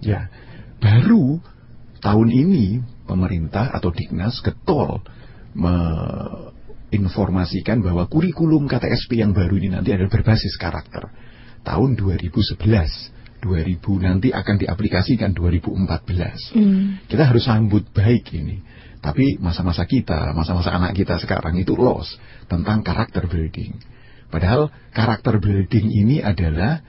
Ya. 0.00 0.32
Baru 0.80 1.44
tahun 2.00 2.28
ini 2.30 2.80
pemerintah 3.04 3.68
atau 3.74 3.90
Dignas 3.90 4.38
getol 4.40 5.02
menginformasikan 5.52 7.82
bahwa 7.82 8.06
kurikulum 8.06 8.70
KTSP 8.70 9.18
yang 9.18 9.34
baru 9.34 9.58
ini 9.58 9.74
nanti 9.74 9.90
adalah 9.90 10.14
berbasis 10.14 10.54
karakter. 10.56 11.10
Tahun 11.60 11.92
2011 11.98 13.19
2000 13.40 13.80
nanti 14.04 14.28
akan 14.30 14.56
diaplikasikan 14.60 15.32
2014. 15.32 16.54
Mm. 16.56 17.08
Kita 17.08 17.22
harus 17.24 17.44
sambut 17.48 17.88
baik 17.90 18.30
ini. 18.36 18.60
Tapi 19.00 19.40
masa-masa 19.40 19.88
kita, 19.88 20.36
masa-masa 20.36 20.76
anak 20.76 20.92
kita 20.92 21.16
sekarang 21.16 21.56
itu 21.56 21.72
loss 21.72 22.20
tentang 22.52 22.84
karakter 22.84 23.24
building. 23.24 23.80
Padahal 24.28 24.68
karakter 24.92 25.40
building 25.40 25.88
ini 25.88 26.20
adalah 26.20 26.84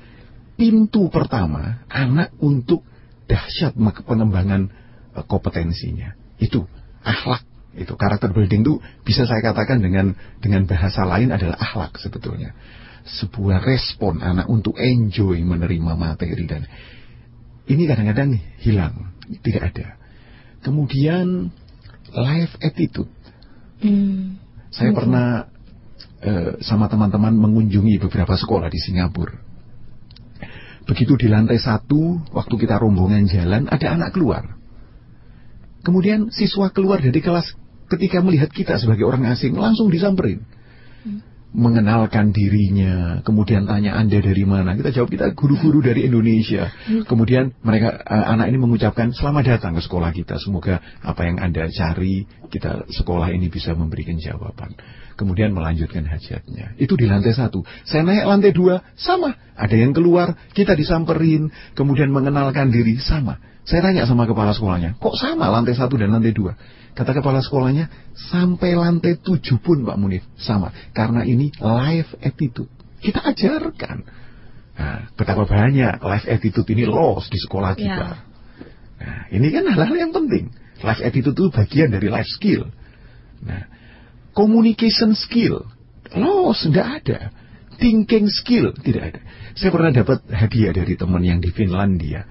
pintu 0.59 1.07
pertama 1.07 1.87
anak 1.87 2.35
untuk 2.43 2.83
dahsyat 3.25 3.73
pengembangan 4.03 4.69
uh, 5.15 5.23
kompetensinya. 5.25 6.13
Itu 6.37 6.67
akhlak 7.01 7.47
itu 7.71 7.95
karakter 7.95 8.35
building 8.35 8.67
itu 8.67 8.83
bisa 9.07 9.23
saya 9.23 9.39
katakan 9.39 9.79
dengan 9.79 10.11
dengan 10.43 10.67
bahasa 10.67 11.07
lain 11.07 11.31
adalah 11.31 11.55
akhlak 11.55 11.95
sebetulnya. 11.97 12.51
Sebuah 13.01 13.65
respon 13.65 14.21
anak 14.21 14.45
untuk 14.45 14.77
enjoy 14.77 15.41
menerima 15.41 15.93
materi 15.97 16.45
dan 16.45 16.65
ini 17.65 17.85
kadang-kadang 17.89 18.37
hilang, 18.61 19.15
tidak 19.41 19.73
ada. 19.73 19.87
Kemudian 20.61 21.49
life 22.13 22.53
attitude. 22.61 23.09
Hmm. 23.81 24.37
Saya 24.69 24.93
hmm. 24.93 24.97
pernah 24.97 25.27
uh, 26.21 26.51
sama 26.61 26.85
teman-teman 26.91 27.33
mengunjungi 27.33 27.97
beberapa 27.97 28.37
sekolah 28.37 28.69
di 28.69 28.77
Singapura 28.77 29.51
Begitu 30.91 31.13
di 31.15 31.27
lantai 31.29 31.61
satu, 31.61 32.19
waktu 32.33 32.55
kita 32.57 32.81
rombongan 32.81 33.29
jalan, 33.29 33.69
ada 33.69 33.93
anak 33.93 34.17
keluar. 34.17 34.57
Kemudian 35.87 36.33
siswa 36.33 36.73
keluar 36.73 37.01
dari 37.01 37.21
kelas 37.21 37.53
ketika 37.89 38.19
melihat 38.19 38.49
kita 38.49 38.75
sebagai 38.81 39.05
orang 39.05 39.29
asing, 39.29 39.53
langsung 39.53 39.87
disamperin. 39.87 40.41
Hmm. 41.05 41.21
Mengenalkan 41.51 42.31
dirinya, 42.31 43.19
kemudian 43.27 43.67
tanya 43.67 43.99
Anda 43.99 44.23
dari 44.23 44.47
mana. 44.47 44.71
Kita 44.71 44.95
jawab 44.95 45.11
kita 45.11 45.35
guru-guru 45.35 45.83
dari 45.83 46.07
Indonesia. 46.07 46.71
Hmm. 46.87 47.03
Kemudian 47.03 47.51
mereka 47.59 47.99
uh, 48.07 48.25
anak 48.31 48.55
ini 48.55 48.57
mengucapkan 48.57 49.11
selamat 49.11 49.59
datang 49.59 49.75
ke 49.75 49.83
sekolah 49.83 50.15
kita. 50.15 50.39
Semoga 50.39 50.79
apa 51.03 51.27
yang 51.27 51.43
Anda 51.43 51.67
cari, 51.67 52.23
kita 52.47 52.87
sekolah 52.87 53.35
ini 53.35 53.51
bisa 53.51 53.75
memberikan 53.75 54.15
jawaban 54.15 54.79
kemudian 55.21 55.53
melanjutkan 55.53 56.01
hajatnya. 56.09 56.73
Itu 56.81 56.97
di 56.97 57.05
lantai 57.05 57.37
satu. 57.37 57.61
Saya 57.85 58.01
naik 58.01 58.25
lantai 58.25 58.51
dua, 58.57 58.81
sama. 58.97 59.37
Ada 59.53 59.77
yang 59.77 59.93
keluar, 59.93 60.33
kita 60.57 60.73
disamperin, 60.73 61.53
kemudian 61.77 62.09
mengenalkan 62.09 62.73
diri, 62.73 62.97
sama. 62.97 63.37
Saya 63.61 63.85
tanya 63.85 64.09
sama 64.09 64.25
kepala 64.25 64.57
sekolahnya, 64.57 64.97
kok 64.97 65.13
sama 65.21 65.53
lantai 65.53 65.77
satu 65.77 65.93
dan 65.93 66.09
lantai 66.09 66.33
dua? 66.33 66.57
Kata 66.91 67.11
kepala 67.15 67.39
sekolahnya, 67.39 67.87
sampai 68.13 68.75
lantai 68.75 69.19
tujuh 69.23 69.63
pun 69.63 69.87
Pak 69.87 69.97
Munif, 69.97 70.27
sama. 70.35 70.75
Karena 70.91 71.23
ini 71.23 71.51
life 71.59 72.19
attitude. 72.19 72.71
Kita 72.99 73.23
ajarkan. 73.23 73.97
Nah, 74.75 74.99
betapa 75.15 75.47
banyak 75.47 76.03
life 76.03 76.27
attitude 76.27 76.67
ini 76.73 76.83
lost 76.83 77.31
di 77.31 77.39
sekolah 77.39 77.73
kita. 77.79 78.07
Ya. 78.11 78.19
Nah, 79.01 79.21
ini 79.33 79.47
kan 79.49 79.65
hal-hal 79.71 79.95
yang 79.95 80.11
penting. 80.11 80.51
Life 80.83 81.01
attitude 81.01 81.37
itu 81.37 81.49
bagian 81.49 81.95
dari 81.95 82.11
life 82.11 82.29
skill. 82.29 82.69
Nah, 83.41 83.71
Communication 84.31 85.11
skill, 85.11 85.67
loss, 86.15 86.63
tidak 86.63 87.03
ada. 87.03 87.19
Thinking 87.75 88.31
skill, 88.31 88.71
tidak 88.79 89.03
ada. 89.11 89.21
Saya 89.59 89.69
pernah 89.75 89.91
dapat 89.91 90.23
hadiah 90.31 90.71
dari 90.71 90.95
teman 90.95 91.19
yang 91.19 91.43
di 91.43 91.51
Finlandia. 91.51 92.23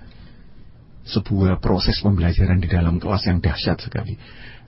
Sebuah 1.04 1.60
proses 1.60 2.00
pembelajaran 2.00 2.62
di 2.62 2.68
dalam 2.70 2.96
kelas 2.96 3.28
yang 3.28 3.44
dahsyat 3.44 3.84
sekali. 3.84 4.16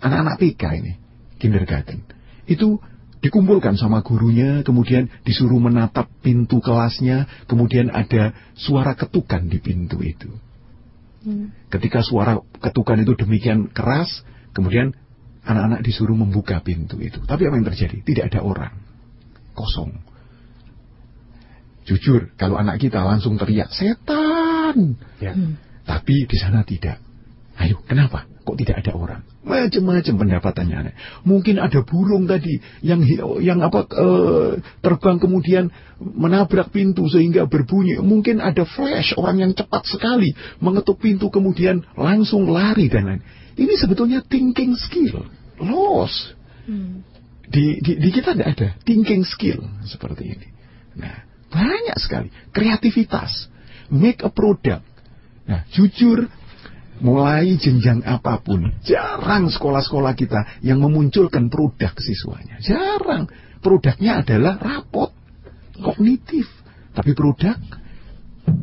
Anak-anak 0.02 0.37
TK 0.42 0.62
ini, 0.82 0.92
kindergarten. 1.38 2.02
Itu 2.44 2.82
dikumpulkan 3.23 3.78
sama 3.78 4.02
gurunya, 4.02 4.66
kemudian 4.66 5.06
disuruh 5.23 5.62
menatap 5.62 6.11
pintu 6.21 6.59
kelasnya, 6.59 7.30
kemudian 7.47 7.94
ada 7.94 8.35
suara 8.59 8.99
ketukan 8.99 9.47
di 9.47 9.62
pintu 9.62 10.02
itu. 10.02 10.30
Hmm. 11.23 11.54
Ketika 11.71 12.02
suara 12.02 12.42
ketukan 12.59 12.99
itu 13.06 13.14
demikian 13.14 13.71
keras, 13.71 14.26
Kemudian 14.52 14.92
anak-anak 15.42 15.80
disuruh 15.80 16.14
membuka 16.14 16.61
pintu 16.61 17.00
itu. 17.00 17.18
Tapi 17.25 17.49
apa 17.49 17.56
yang 17.56 17.66
terjadi? 17.66 17.99
Tidak 18.04 18.25
ada 18.28 18.40
orang. 18.44 18.73
Kosong. 19.56 19.97
Jujur, 21.82 22.30
kalau 22.38 22.61
anak 22.61 22.78
kita 22.78 23.02
langsung 23.02 23.40
teriak, 23.40 23.73
setan. 23.75 25.00
Ya. 25.18 25.35
Hmm. 25.35 25.59
Tapi 25.82 26.30
di 26.30 26.37
sana 26.38 26.62
tidak. 26.62 27.02
Ayo, 27.59 27.82
kenapa? 27.82 28.28
Kok 28.42 28.58
tidak 28.58 28.82
ada 28.82 28.92
orang? 28.99 29.22
Macam-macam 29.46 30.14
pendapatannya. 30.18 30.76
aneh. 30.76 30.94
Mungkin 31.22 31.62
ada 31.62 31.87
burung 31.87 32.26
tadi 32.26 32.58
yang 32.82 33.06
yang 33.38 33.62
apa 33.62 33.87
eh, 33.87 34.50
terbang 34.82 35.22
kemudian 35.22 35.70
menabrak 36.02 36.75
pintu 36.75 37.06
sehingga 37.06 37.46
berbunyi. 37.46 38.02
Mungkin 38.02 38.42
ada 38.42 38.66
flash 38.66 39.14
orang 39.14 39.46
yang 39.46 39.52
cepat 39.54 39.87
sekali 39.87 40.34
mengetuk 40.58 40.99
pintu 40.99 41.30
kemudian 41.30 41.87
langsung 41.94 42.50
lari 42.50 42.90
dan 42.90 43.06
lain. 43.06 43.22
Ini 43.54 43.75
sebetulnya 43.78 44.26
thinking 44.26 44.75
skill, 44.75 45.22
loss. 45.62 46.34
Hmm. 46.66 47.06
Di, 47.52 47.78
di, 47.84 48.00
di 48.00 48.08
kita 48.08 48.32
tidak 48.32 48.49
ada 48.58 48.68
thinking 48.82 49.22
skill 49.28 49.62
seperti 49.84 50.34
ini. 50.34 50.49
Nah, 50.99 51.14
banyak 51.52 51.99
sekali 52.00 52.28
kreativitas, 52.50 53.46
make 53.92 54.25
a 54.25 54.32
product. 54.32 54.82
Nah, 55.44 55.68
jujur, 55.75 56.32
mulai 57.02 57.59
jenjang 57.59 58.06
apa 58.06 58.38
pun, 58.40 58.71
jarang 58.87 59.50
sekolah-sekolah 59.50 60.14
kita 60.14 60.62
yang 60.62 60.78
memunculkan 60.78 61.50
produk 61.50 61.92
siswanya. 61.99 62.62
Jarang. 62.62 63.26
Produknya 63.59 64.23
adalah 64.23 64.59
rapot, 64.59 65.11
kognitif. 65.78 66.47
Tapi 66.94 67.14
produk, 67.14 67.59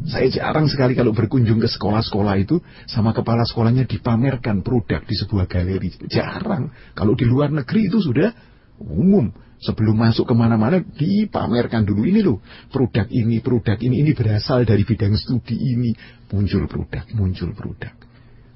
saya 0.07 0.27
jarang 0.31 0.67
sekali 0.67 0.95
kalau 0.95 1.15
berkunjung 1.15 1.59
ke 1.59 1.69
sekolah-sekolah 1.71 2.35
itu 2.39 2.59
sama 2.87 3.15
kepala 3.15 3.47
sekolahnya 3.47 3.87
dipamerkan 3.87 4.63
produk 4.63 5.03
di 5.03 5.15
sebuah 5.15 5.45
galeri. 5.47 5.91
Jarang. 6.07 6.71
Kalau 6.95 7.15
di 7.15 7.27
luar 7.27 7.51
negeri 7.51 7.91
itu 7.91 7.99
sudah 7.99 8.31
umum. 8.79 9.31
Sebelum 9.59 9.91
masuk 9.91 10.23
ke 10.23 10.31
mana-mana 10.31 10.79
dipamerkan 10.79 11.83
dulu 11.83 12.07
ini 12.07 12.23
loh 12.23 12.39
produk 12.71 13.03
ini, 13.11 13.43
produk 13.43 13.75
ini, 13.83 14.07
ini 14.07 14.15
berasal 14.15 14.63
dari 14.63 14.87
bidang 14.87 15.19
studi 15.19 15.59
ini. 15.59 15.91
Muncul 16.31 16.63
produk, 16.71 17.03
muncul 17.11 17.51
produk. 17.51 18.08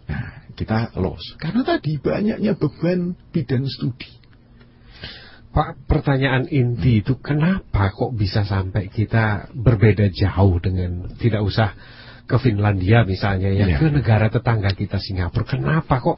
Nah, 0.10 0.48
kita 0.54 0.94
loss. 1.00 1.36
Karena 1.40 1.62
tadi 1.66 1.98
banyaknya 1.98 2.54
beban 2.58 3.16
bidang 3.34 3.66
studi. 3.66 4.22
Pak, 5.54 5.86
pertanyaan 5.86 6.50
inti 6.50 7.06
itu 7.06 7.22
kenapa 7.22 7.94
kok 7.94 8.18
bisa 8.18 8.42
sampai 8.42 8.90
kita 8.90 9.54
berbeda 9.54 10.10
jauh 10.10 10.58
dengan 10.58 11.14
tidak 11.22 11.46
usah 11.46 11.78
ke 12.26 12.42
Finlandia 12.42 13.06
misalnya 13.06 13.54
ya, 13.54 13.68
Iya. 13.70 13.78
ke 13.78 13.88
negara 13.94 14.34
tetangga 14.34 14.74
kita 14.74 14.98
Singapura. 14.98 15.46
Kenapa 15.46 16.02
kok 16.02 16.18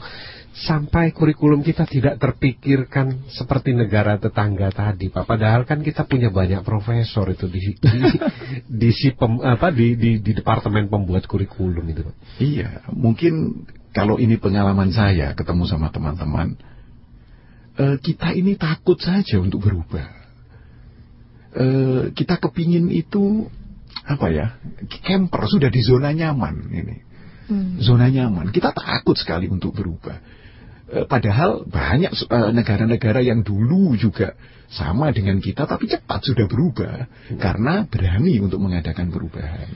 sampai 0.55 1.11
kurikulum 1.11 1.59
kita 1.59 1.83
tidak 1.83 2.15
terpikirkan 2.15 3.27
seperti 3.27 3.75
negara 3.75 4.15
tetangga 4.15 4.71
tadi, 4.71 5.11
Pak? 5.11 5.27
Padahal 5.27 5.67
kan 5.67 5.83
kita 5.83 6.07
punya 6.07 6.31
banyak 6.31 6.63
profesor 6.63 7.27
itu 7.27 7.51
di 7.51 7.75
di, 7.75 7.99
di 8.87 8.89
si 8.95 9.11
pem- 9.11 9.43
apa 9.43 9.67
di, 9.75 9.99
di 9.99 10.23
di 10.23 10.31
departemen 10.31 10.87
pembuat 10.87 11.27
kurikulum 11.27 11.83
itu, 11.91 12.07
Pak. 12.07 12.15
Iya, 12.39 12.69
mungkin 12.95 13.67
kalau 13.91 14.15
ini 14.15 14.39
pengalaman 14.39 14.95
saya 14.95 15.35
ketemu 15.35 15.67
sama 15.67 15.91
teman-teman, 15.91 16.55
eh, 17.75 17.99
kita 17.99 18.31
ini 18.31 18.55
takut 18.55 18.95
saja 19.03 19.35
untuk 19.43 19.59
berubah. 19.59 20.07
Eh, 21.55 22.03
kita 22.15 22.39
kepingin 22.39 22.95
itu 22.95 23.51
apa 24.07 24.27
ya, 24.31 24.55
camper 25.03 25.51
sudah 25.51 25.67
di 25.67 25.83
zona 25.83 26.15
nyaman 26.15 26.71
ini, 26.71 26.95
Hmm. 27.45 27.77
zona 27.77 28.07
nyaman. 28.07 28.49
Kita 28.55 28.71
takut 28.71 29.19
sekali 29.19 29.51
untuk 29.51 29.75
berubah. 29.75 30.17
Eh, 30.85 31.05
padahal 31.09 31.65
banyak 31.65 32.13
eh, 32.13 32.51
negara-negara 32.53 33.25
yang 33.25 33.41
dulu 33.41 33.97
juga 33.97 34.37
sama 34.69 35.09
dengan 35.09 35.41
kita, 35.41 35.65
tapi 35.65 35.89
cepat 35.89 36.21
sudah 36.21 36.45
berubah 36.45 37.09
karena 37.41 37.89
berani 37.89 38.37
untuk 38.37 38.61
mengadakan 38.61 39.09
perubahan. 39.09 39.69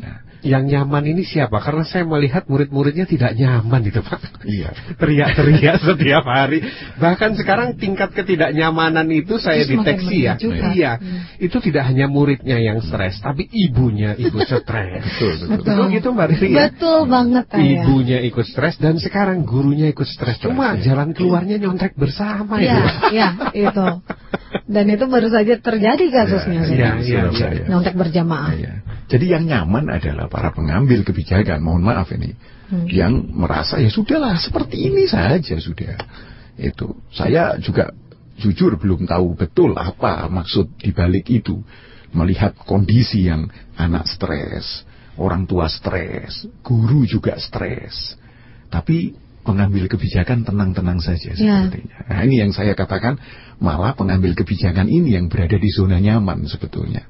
Nah, 0.00 0.16
Yang 0.38 0.64
nyaman 0.70 1.02
ini 1.02 1.22
siapa? 1.26 1.58
Karena 1.58 1.82
saya 1.82 2.06
melihat 2.06 2.46
murid-muridnya 2.46 3.10
tidak 3.10 3.34
nyaman 3.34 3.82
itu, 3.82 3.98
Pak. 3.98 4.20
iya. 4.46 4.70
teriak-teriak 4.94 5.82
setiap 5.90 6.22
hari. 6.22 6.62
Bahkan 6.94 7.34
sekarang 7.34 7.74
tingkat 7.74 8.14
ketidaknyamanan 8.14 9.10
itu 9.10 9.34
saya 9.42 9.66
Terus 9.66 9.82
deteksi 9.82 10.16
ya. 10.30 10.34
juga. 10.38 10.70
Iya. 10.70 10.92
Hmm. 11.02 11.42
Itu 11.42 11.58
tidak 11.58 11.90
hanya 11.90 12.06
muridnya 12.06 12.54
yang 12.62 12.78
stres, 12.78 13.18
tapi 13.18 13.50
ibunya 13.50 14.14
ikut 14.14 14.46
stres. 14.62 15.02
Betul, 15.02 15.32
betul. 15.42 15.48
Betul. 15.58 15.74
Betul 15.74 15.84
gitu 15.98 16.08
Mbak 16.14 16.26
Riri 16.30 16.48
ya? 16.54 16.62
Betul 16.70 17.00
banget 17.10 17.46
ayah. 17.52 17.64
Ibunya 17.82 18.18
ikut 18.22 18.46
stres 18.46 18.74
dan 18.78 18.94
sekarang 19.02 19.42
gurunya 19.42 19.90
ikut 19.90 20.06
stres. 20.06 20.38
Cuma 20.38 20.78
ya. 20.78 20.94
jalan 20.94 21.10
keluarnya 21.18 21.58
nyontek 21.58 21.98
bersama 21.98 22.62
Iya, 22.62 22.78
itu. 22.78 22.82
iya, 23.10 23.28
itu. 23.52 23.86
Dan 24.68 24.84
itu 24.86 25.04
baru 25.08 25.28
saja 25.28 25.54
terjadi 25.58 26.04
kasusnya. 26.12 26.60
Ya, 26.62 26.68
sih. 26.68 26.76
iya, 26.76 26.90
iya, 27.00 27.20
iya, 27.26 27.30
iya. 27.32 27.48
iya. 27.58 27.64
Nyontek 27.68 27.96
berjamaah. 27.96 28.52
Iya. 28.54 28.72
Jadi 29.08 29.24
yang 29.32 29.48
nyaman 29.48 29.88
adalah 29.88 30.27
para 30.28 30.52
pengambil 30.54 31.02
kebijakan, 31.02 31.60
mohon 31.64 31.82
maaf 31.84 32.08
ini, 32.14 32.36
Hmm. 32.68 32.84
yang 32.84 33.24
merasa 33.32 33.80
ya 33.80 33.88
sudahlah 33.88 34.36
seperti 34.36 34.92
ini 34.92 35.08
saja 35.08 35.56
sudah. 35.56 35.96
Itu 36.60 37.00
saya 37.08 37.56
juga 37.56 37.96
jujur 38.36 38.76
belum 38.76 39.08
tahu 39.08 39.32
betul 39.40 39.72
apa 39.72 40.28
maksud 40.28 40.76
dibalik 40.76 41.24
itu. 41.32 41.64
Melihat 42.12 42.56
kondisi 42.64 43.28
yang 43.28 43.48
anak 43.76 44.08
stres, 44.08 44.84
orang 45.20 45.44
tua 45.44 45.68
stres, 45.68 46.44
guru 46.64 47.04
juga 47.08 47.36
stres. 47.36 48.16
Tapi 48.68 49.12
pengambil 49.44 49.88
kebijakan 49.88 50.44
tenang-tenang 50.44 51.00
saja 51.00 51.32
Ya. 51.36 51.64
sepertinya. 51.64 52.04
Nah, 52.04 52.20
ini 52.28 52.36
yang 52.44 52.52
saya 52.52 52.76
katakan 52.76 53.16
malah 53.64 53.96
pengambil 53.96 54.36
kebijakan 54.36 54.92
ini 54.92 55.16
yang 55.16 55.32
berada 55.32 55.56
di 55.56 55.68
zona 55.72 55.96
nyaman 56.00 56.44
sebetulnya 56.48 57.08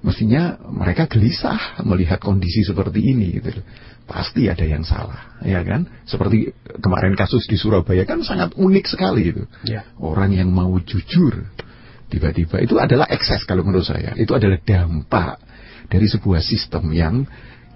mestinya 0.00 0.56
mereka 0.64 1.04
gelisah 1.04 1.80
melihat 1.84 2.20
kondisi 2.20 2.64
seperti 2.64 3.12
ini 3.12 3.36
gitu. 3.40 3.60
Pasti 4.08 4.50
ada 4.50 4.66
yang 4.66 4.82
salah, 4.82 5.38
ya 5.46 5.62
kan? 5.62 5.86
Seperti 6.02 6.50
kemarin 6.82 7.14
kasus 7.14 7.46
di 7.46 7.54
Surabaya 7.54 8.02
kan 8.02 8.26
sangat 8.26 8.58
unik 8.58 8.84
sekali 8.90 9.30
itu. 9.30 9.46
Ya. 9.62 9.86
Orang 10.02 10.34
yang 10.34 10.50
mau 10.50 10.72
jujur 10.82 11.46
tiba-tiba 12.10 12.58
itu 12.58 12.74
adalah 12.82 13.06
ekses 13.06 13.46
kalau 13.46 13.62
menurut 13.62 13.86
saya. 13.86 14.18
Itu 14.18 14.34
adalah 14.34 14.58
dampak 14.58 15.38
dari 15.86 16.10
sebuah 16.10 16.42
sistem 16.42 16.90
yang 16.90 17.22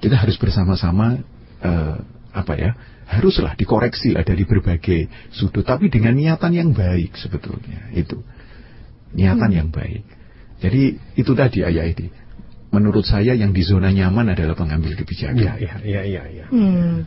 kita 0.03 0.19
harus 0.19 0.35
bersama-sama 0.35 1.23
eh, 1.63 1.97
apa 2.35 2.55
ya? 2.59 2.75
Haruslah 3.05 3.55
dikoreksi 3.55 4.17
lah 4.17 4.27
dari 4.27 4.43
berbagai 4.43 5.31
sudut 5.31 5.63
tapi 5.63 5.87
dengan 5.93 6.19
niatan 6.19 6.51
yang 6.51 6.75
baik 6.75 7.15
sebetulnya 7.15 7.95
itu. 7.95 8.19
Niatan 9.15 9.55
yang 9.55 9.69
baik. 9.71 10.24
Jadi 10.65 10.97
itu 11.21 11.33
tadi 11.37 11.61
ayah 11.61 11.85
ini. 11.85 12.09
Menurut 12.73 13.05
saya 13.05 13.37
yang 13.37 13.53
di 13.53 13.61
zona 13.61 13.93
nyaman 13.93 14.33
adalah 14.33 14.57
pengambil 14.57 14.97
kebijakan. 14.97 15.37
Iya, 15.37 15.53
iya, 15.61 15.75
iya, 15.85 16.01
iya, 16.09 16.23
iya. 16.27 16.47
Hmm. 16.49 17.05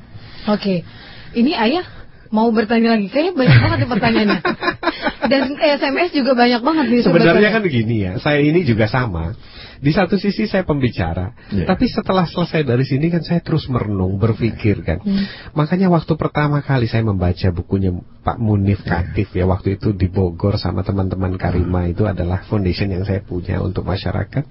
Oke. 0.47 0.85
Ini 1.33 1.51
ayah 1.57 1.83
mau 2.29 2.47
bertanya 2.53 2.95
lagi. 2.95 3.09
Kayaknya 3.09 3.33
banyak 3.33 3.57
banget 3.59 3.77
pertanyaannya. 3.89 4.41
Dan 5.31 5.41
SMS 5.59 6.09
juga 6.15 6.31
banyak 6.39 6.61
banget 6.63 6.85
nih 6.87 7.01
Sebenarnya 7.03 7.49
kan 7.51 7.61
begini 7.65 7.95
ya, 7.99 8.13
saya 8.21 8.39
ini 8.39 8.63
juga 8.63 8.87
sama. 8.87 9.35
Di 9.77 9.91
satu 9.93 10.17
sisi 10.17 10.49
saya 10.49 10.65
pembicara, 10.65 11.33
Iya. 11.53 11.69
tapi 11.69 11.85
setelah 11.85 12.25
selesai 12.25 12.65
dari 12.65 12.83
sini 12.83 13.13
kan 13.13 13.21
saya 13.21 13.39
terus 13.45 13.69
merenung, 13.69 14.17
berpikir 14.17 14.81
kan. 14.81 14.99
Hmm. 15.01 15.25
Makanya 15.53 15.87
waktu 15.93 16.13
pertama 16.17 16.65
kali 16.65 16.89
saya 16.89 17.05
membaca 17.05 17.47
bukunya 17.53 17.93
Pak 18.25 18.37
Munif 18.43 18.83
Katif 18.83 19.31
ya 19.37 19.47
waktu 19.47 19.79
itu 19.79 19.95
di 19.95 20.11
Bogor 20.11 20.59
sama 20.59 20.83
teman-teman 20.83 21.39
Karima 21.39 21.87
itu 21.87 22.03
adalah 22.03 22.43
foundation 22.49 22.91
yang 22.91 23.07
saya 23.07 23.23
punya 23.23 23.63
untuk 23.63 23.87
masyarakat. 23.87 24.43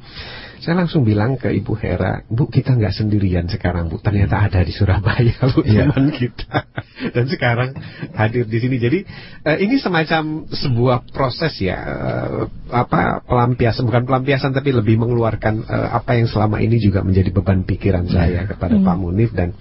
Saya 0.66 0.82
langsung 0.82 1.06
bilang 1.06 1.38
ke 1.38 1.46
Ibu 1.46 1.78
Hera, 1.78 2.26
Bu 2.26 2.50
kita 2.50 2.74
nggak 2.74 2.90
sendirian 2.90 3.46
sekarang 3.46 3.86
Bu, 3.86 4.02
ternyata 4.02 4.42
ada 4.42 4.66
di 4.66 4.74
Surabaya 4.74 5.38
Bu 5.54 5.62
Iya. 5.62 5.86
teman 5.86 6.10
kita. 6.10 6.66
Dan 7.14 7.30
sekarang 7.30 7.70
hadir 8.18 8.50
di 8.50 8.58
sini. 8.58 8.82
Jadi 8.82 9.06
eh, 9.46 9.58
ini 9.62 9.78
semacam 9.78 10.50
sebuah 10.50 11.06
proses 11.14 11.54
ya 11.62 11.78
eh, 11.78 12.50
apa 12.74 13.22
pelampiasan 13.22 13.86
bukan 13.86 14.02
pelampiasan 14.02 14.50
tapi 14.50 14.74
lebih 14.74 14.98
mengeluarkan 14.98 15.54
eh, 15.62 15.88
apa 15.94 16.18
yang 16.18 16.26
selama 16.26 16.58
ini 16.58 16.82
juga 16.82 17.06
menjadi 17.06 17.30
beban 17.30 17.62
pikiran 17.62 18.10
saya 18.10 18.42
kepada 18.44 18.74
Hmm. 18.74 18.82
Pak 18.82 18.96
Munif 18.98 19.30
dan 19.30 19.54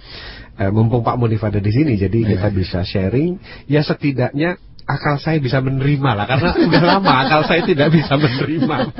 eh, 0.58 0.74
mumpung 0.74 1.06
Pak 1.06 1.14
Munif 1.14 1.38
ada 1.40 1.62
di 1.62 1.70
sini 1.70 1.94
jadi 1.94 2.18
Iya. 2.18 2.28
kita 2.34 2.48
bisa 2.50 2.78
sharing 2.82 3.38
ya 3.70 3.78
setidaknya 3.80 4.58
akal 4.86 5.18
saya 5.18 5.42
bisa 5.42 5.58
menerima 5.58 6.10
lah 6.14 6.26
karena 6.30 6.50
udah 6.54 6.82
lama 6.86 7.12
akal 7.26 7.42
saya 7.42 7.66
tidak 7.66 7.90
bisa 7.90 8.14
menerima. 8.14 8.94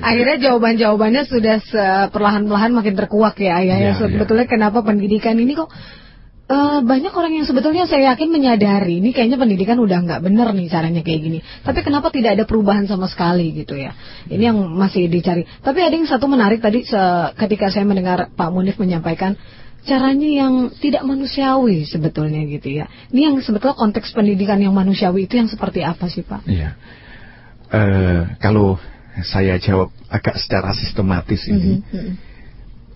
Akhirnya 0.00 0.36
jawaban-jawabannya 0.38 1.22
sudah 1.26 1.58
perlahan-lahan 2.14 2.70
makin 2.70 2.94
terkuak 2.94 3.34
ya 3.42 3.58
ayah. 3.58 3.76
ya. 3.76 3.86
Ya, 3.90 3.92
Sebetulnya 3.98 4.46
kenapa 4.46 4.86
pendidikan 4.86 5.34
ini 5.34 5.58
kok 5.58 5.66
eh, 6.46 6.78
banyak 6.86 7.10
orang 7.10 7.42
yang 7.42 7.46
sebetulnya 7.46 7.90
saya 7.90 8.14
yakin 8.14 8.30
menyadari 8.30 9.02
ini 9.02 9.10
kayaknya 9.10 9.34
pendidikan 9.34 9.82
udah 9.82 9.98
nggak 9.98 10.20
bener 10.22 10.46
nih 10.54 10.70
caranya 10.70 11.02
kayak 11.02 11.20
gini. 11.26 11.38
Tapi 11.66 11.78
kenapa 11.82 12.14
tidak 12.14 12.38
ada 12.38 12.44
perubahan 12.46 12.86
sama 12.86 13.10
sekali 13.10 13.50
gitu 13.50 13.74
ya? 13.74 13.90
Ini 14.30 14.54
yang 14.54 14.62
masih 14.78 15.10
dicari. 15.10 15.42
Tapi 15.42 15.78
ada 15.82 15.94
yang 15.98 16.06
satu 16.06 16.30
menarik 16.30 16.62
tadi 16.62 16.86
ketika 17.34 17.66
saya 17.74 17.82
mendengar 17.82 18.30
Pak 18.30 18.48
Munif 18.54 18.78
menyampaikan 18.78 19.34
caranya 19.84 20.28
yang 20.28 20.54
tidak 20.76 21.02
manusiawi 21.04 21.88
sebetulnya 21.88 22.44
gitu 22.44 22.68
ya. 22.82 22.86
Ini 23.12 23.32
yang 23.32 23.36
sebetulnya 23.40 23.76
konteks 23.76 24.12
pendidikan 24.12 24.60
yang 24.60 24.76
manusiawi 24.76 25.24
itu 25.24 25.40
yang 25.40 25.48
seperti 25.48 25.80
apa 25.84 26.06
sih 26.12 26.24
Pak? 26.24 26.44
Iya. 26.44 26.76
Uh, 27.70 28.22
kalau 28.42 28.76
saya 29.22 29.56
jawab 29.62 29.94
agak 30.10 30.36
secara 30.42 30.74
sistematis 30.74 31.46
ini, 31.46 31.80
mm 31.80 31.86
-hmm. 31.86 32.12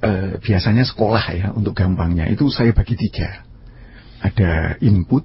uh, 0.03 0.33
biasanya 0.43 0.85
sekolah 0.85 1.25
ya 1.33 1.47
untuk 1.55 1.79
gampangnya 1.79 2.27
itu 2.29 2.51
saya 2.51 2.75
bagi 2.75 2.99
tiga. 2.99 3.47
Ada 4.25 4.81
input, 4.81 5.23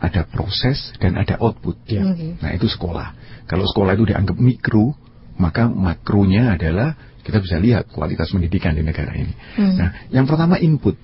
ada 0.00 0.24
proses 0.28 0.92
dan 1.00 1.16
ada 1.20 1.36
output. 1.40 1.76
Ya. 1.88 2.02
Okay. 2.12 2.40
Nah 2.40 2.50
itu 2.56 2.68
sekolah. 2.68 3.12
Kalau 3.44 3.68
sekolah 3.68 3.96
itu 3.96 4.08
dianggap 4.08 4.36
mikro, 4.40 4.96
maka 5.36 5.68
makronya 5.68 6.56
adalah 6.56 6.96
kita 7.24 7.40
bisa 7.40 7.56
lihat 7.56 7.88
kualitas 7.88 8.28
pendidikan 8.28 8.76
di 8.76 8.84
negara 8.84 9.16
ini. 9.16 9.32
Hmm. 9.56 9.74
Nah, 9.80 9.90
yang 10.12 10.28
pertama 10.28 10.60
input. 10.60 10.94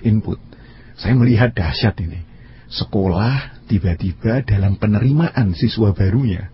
Input. 0.00 0.40
Saya 0.96 1.12
melihat 1.12 1.52
dahsyat 1.52 1.92
ini. 2.00 2.24
Sekolah 2.72 3.68
tiba-tiba 3.68 4.40
dalam 4.48 4.80
penerimaan 4.80 5.52
siswa 5.52 5.92
barunya. 5.92 6.48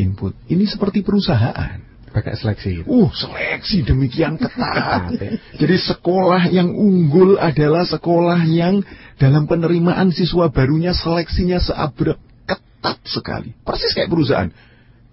Input. 0.00 0.32
Ini 0.48 0.64
seperti 0.64 1.04
perusahaan. 1.04 1.84
Pakai 2.08 2.40
seleksi. 2.40 2.88
Uh, 2.88 3.12
seleksi 3.12 3.84
demikian 3.84 4.40
ketat. 4.40 5.12
Jadi 5.60 5.76
sekolah 5.76 6.48
yang 6.48 6.72
unggul 6.72 7.36
adalah 7.36 7.84
sekolah 7.84 8.48
yang 8.48 8.80
dalam 9.20 9.44
penerimaan 9.44 10.08
siswa 10.08 10.48
barunya 10.48 10.96
seleksinya 10.96 11.60
seabrek 11.60 12.16
ketat 12.48 12.96
sekali. 13.04 13.52
Persis 13.60 13.92
kayak 13.92 14.08
perusahaan 14.08 14.48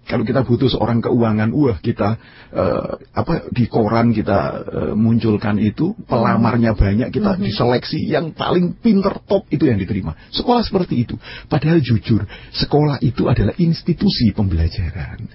kalau 0.06 0.22
kita 0.22 0.46
butuh 0.46 0.70
seorang 0.70 1.02
keuangan, 1.02 1.50
wah 1.50 1.82
kita 1.82 2.14
uh, 2.54 2.94
apa 3.10 3.50
di 3.50 3.66
koran 3.66 4.14
kita 4.14 4.38
uh, 4.62 4.94
munculkan 4.94 5.58
itu 5.58 5.98
pelamarnya 6.06 6.78
banyak, 6.78 7.10
kita 7.10 7.34
mm 7.34 7.38
-hmm. 7.42 7.46
diseleksi 7.50 8.00
yang 8.06 8.30
paling 8.30 8.78
pinter 8.78 9.18
top 9.26 9.50
itu 9.50 9.66
yang 9.66 9.82
diterima. 9.82 10.14
Sekolah 10.30 10.62
seperti 10.62 11.02
itu. 11.02 11.18
Padahal 11.50 11.82
jujur, 11.82 12.22
sekolah 12.54 13.02
itu 13.02 13.26
adalah 13.26 13.58
institusi 13.58 14.30
pembelajaran. 14.30 15.26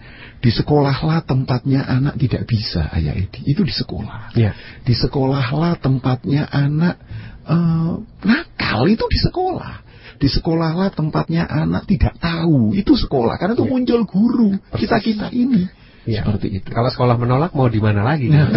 Di 0.42 0.50
sekolahlah 0.50 1.22
tempatnya 1.28 1.86
anak 1.86 2.18
tidak 2.18 2.50
bisa, 2.50 2.90
Ayah 2.96 3.14
Edi. 3.14 3.46
Itu 3.46 3.62
di 3.62 3.76
sekolah. 3.76 4.34
Yeah. 4.34 4.58
Di 4.82 4.98
sekolahlah 4.98 5.78
tempatnya 5.78 6.50
anak 6.50 6.98
uh, 7.46 8.02
nakal 8.26 8.90
itu 8.90 9.06
di 9.06 9.20
sekolah 9.22 9.91
di 10.22 10.30
sekolahlah 10.30 10.94
tempatnya 10.94 11.50
anak 11.50 11.90
tidak 11.90 12.14
tahu 12.22 12.78
itu 12.78 12.94
sekolah 12.94 13.42
karena 13.42 13.58
itu 13.58 13.66
ya. 13.66 13.72
muncul 13.74 14.02
guru 14.06 14.50
kita 14.78 15.02
kita 15.02 15.34
ini 15.34 15.66
ya. 16.06 16.22
seperti 16.22 16.62
itu 16.62 16.70
kalau 16.70 16.94
sekolah 16.94 17.18
menolak 17.18 17.58
mau 17.58 17.66
di 17.66 17.82
mana 17.82 18.06
lagi 18.06 18.30
nah, 18.30 18.54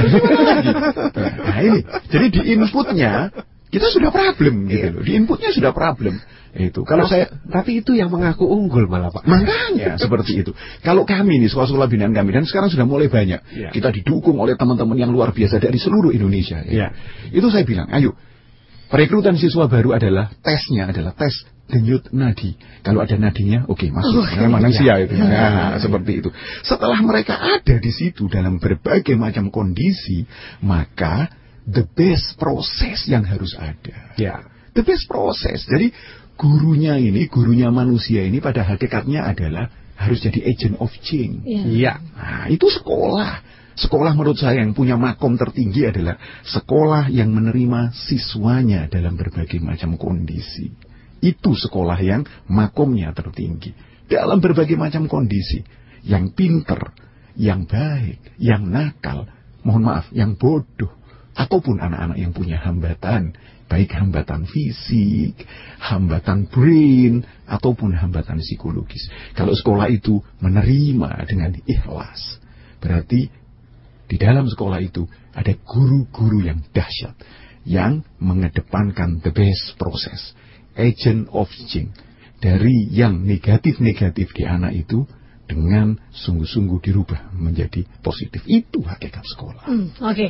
nah 1.17 1.59
ini 1.65 1.81
jadi 2.13 2.27
di 2.29 2.41
inputnya 2.53 3.33
kita 3.73 3.89
sudah 3.89 4.13
problem 4.13 4.69
gitu 4.69 4.93
iya. 4.93 4.93
loh 4.93 5.03
di 5.03 5.13
inputnya 5.17 5.57
sudah 5.57 5.73
problem 5.73 6.21
itu 6.55 6.85
kalau 6.85 7.09
saya 7.09 7.33
tapi 7.49 7.81
itu 7.81 7.97
yang 7.97 8.13
mengaku 8.13 8.45
unggul 8.45 8.85
malah 8.85 9.09
pak 9.09 9.25
makanya 9.25 9.97
seperti 9.97 10.45
itu 10.45 10.53
kalau 10.85 11.09
kami 11.09 11.41
nih 11.41 11.49
sekolah-sekolah 11.49 11.89
binaan 11.89 12.13
kami 12.13 12.31
dan 12.37 12.45
sekarang 12.45 12.69
sudah 12.69 12.85
mulai 12.85 13.09
banyak 13.09 13.41
ya. 13.57 13.73
kita 13.73 13.89
didukung 13.89 14.37
oleh 14.37 14.55
teman-teman 14.55 15.01
yang 15.01 15.11
luar 15.11 15.33
biasa 15.33 15.65
dari 15.65 15.81
seluruh 15.81 16.13
Indonesia 16.13 16.61
ya. 16.61 16.93
ya. 16.93 17.33
itu 17.33 17.49
saya 17.49 17.65
bilang 17.65 17.89
ayo 17.89 18.13
Perekrutan 18.85 19.35
siswa 19.35 19.67
baru 19.67 19.97
adalah 19.97 20.31
tesnya 20.45 20.87
adalah 20.87 21.17
tes 21.19 21.35
denyut 21.69 22.13
nadi. 22.13 22.55
Kalau 22.85 23.01
ada 23.01 23.17
nadinya, 23.17 23.65
oke 23.65 23.81
okay, 23.81 23.89
masuk. 23.89 24.21
Oh, 24.21 24.27
Karena 24.27 24.51
manusia 24.53 25.01
itu. 25.01 25.17
Nah, 25.17 25.81
seperti 25.81 26.13
itu. 26.21 26.29
Setelah 26.61 27.01
mereka 27.01 27.41
ada 27.41 27.77
di 27.81 27.93
situ 27.93 28.29
dalam 28.29 28.61
berbagai 28.61 29.17
macam 29.17 29.49
kondisi, 29.49 30.29
maka 30.61 31.33
the 31.65 31.89
best 31.97 32.37
proses 32.37 33.09
yang 33.09 33.25
harus 33.25 33.57
ada. 33.57 34.15
Ya. 34.21 34.45
The 34.77 34.85
best 34.85 35.09
proses. 35.09 35.65
Jadi 35.65 35.95
gurunya 36.37 37.01
ini, 37.01 37.31
gurunya 37.31 37.73
manusia 37.73 38.27
ini 38.27 38.43
pada 38.45 38.67
hakikatnya 38.67 39.25
adalah 39.25 39.73
harus 39.95 40.21
jadi 40.21 40.45
agent 40.45 40.77
of 40.83 40.93
change. 41.01 41.47
Iya. 41.47 41.65
Ya. 41.73 41.95
Nah, 42.13 42.47
itu 42.53 42.69
sekolah. 42.69 43.41
Sekolah 43.75 44.15
menurut 44.15 44.39
saya 44.39 44.63
yang 44.63 44.71
punya 44.71 44.95
makom 44.95 45.35
tertinggi 45.35 45.91
adalah 45.91 46.15
sekolah 46.47 47.11
yang 47.11 47.35
menerima 47.35 47.91
siswanya 47.91 48.87
dalam 48.87 49.19
berbagai 49.19 49.59
macam 49.59 49.99
kondisi. 49.99 50.71
Itu 51.25 51.57
sekolah 51.57 51.97
yang 52.05 52.29
makomnya 52.53 53.17
tertinggi. 53.17 53.73
Dalam 54.05 54.45
berbagai 54.45 54.77
macam 54.77 55.09
kondisi. 55.09 55.65
Yang 56.05 56.37
pinter, 56.37 56.93
yang 57.41 57.65
baik, 57.65 58.37
yang 58.37 58.69
nakal, 58.69 59.25
mohon 59.65 59.89
maaf, 59.89 60.13
yang 60.13 60.37
bodoh. 60.37 60.93
Ataupun 61.33 61.81
anak-anak 61.81 62.21
yang 62.21 62.37
punya 62.37 62.61
hambatan. 62.61 63.33
Baik 63.65 63.97
hambatan 63.97 64.45
fisik, 64.45 65.41
hambatan 65.81 66.45
brain, 66.53 67.25
ataupun 67.49 67.97
hambatan 67.97 68.45
psikologis. 68.45 69.09
Kalau 69.33 69.57
sekolah 69.57 69.89
itu 69.89 70.21
menerima 70.45 71.25
dengan 71.25 71.57
ikhlas. 71.65 72.45
Berarti 72.85 73.33
di 74.05 74.17
dalam 74.21 74.45
sekolah 74.45 74.85
itu 74.85 75.09
ada 75.33 75.57
guru-guru 75.65 76.45
yang 76.45 76.61
dahsyat 76.77 77.17
yang 77.65 78.05
mengedepankan 78.21 79.25
the 79.25 79.33
best 79.33 79.81
process, 79.81 80.37
agent 80.77 81.31
of 81.31 81.49
change 81.71 81.95
dari 82.43 82.89
yang 82.93 83.25
negatif-negatif 83.25 84.37
di 84.37 84.45
anak 84.45 84.77
itu 84.77 85.09
dengan 85.45 86.01
sungguh-sungguh 86.09 86.81
dirubah 86.81 87.37
menjadi 87.37 87.85
positif. 88.01 88.41
Itu 88.49 88.81
hakikat 88.81 89.25
sekolah. 89.29 89.69
Hmm, 89.69 89.93
Oke, 90.01 90.01
okay. 90.01 90.29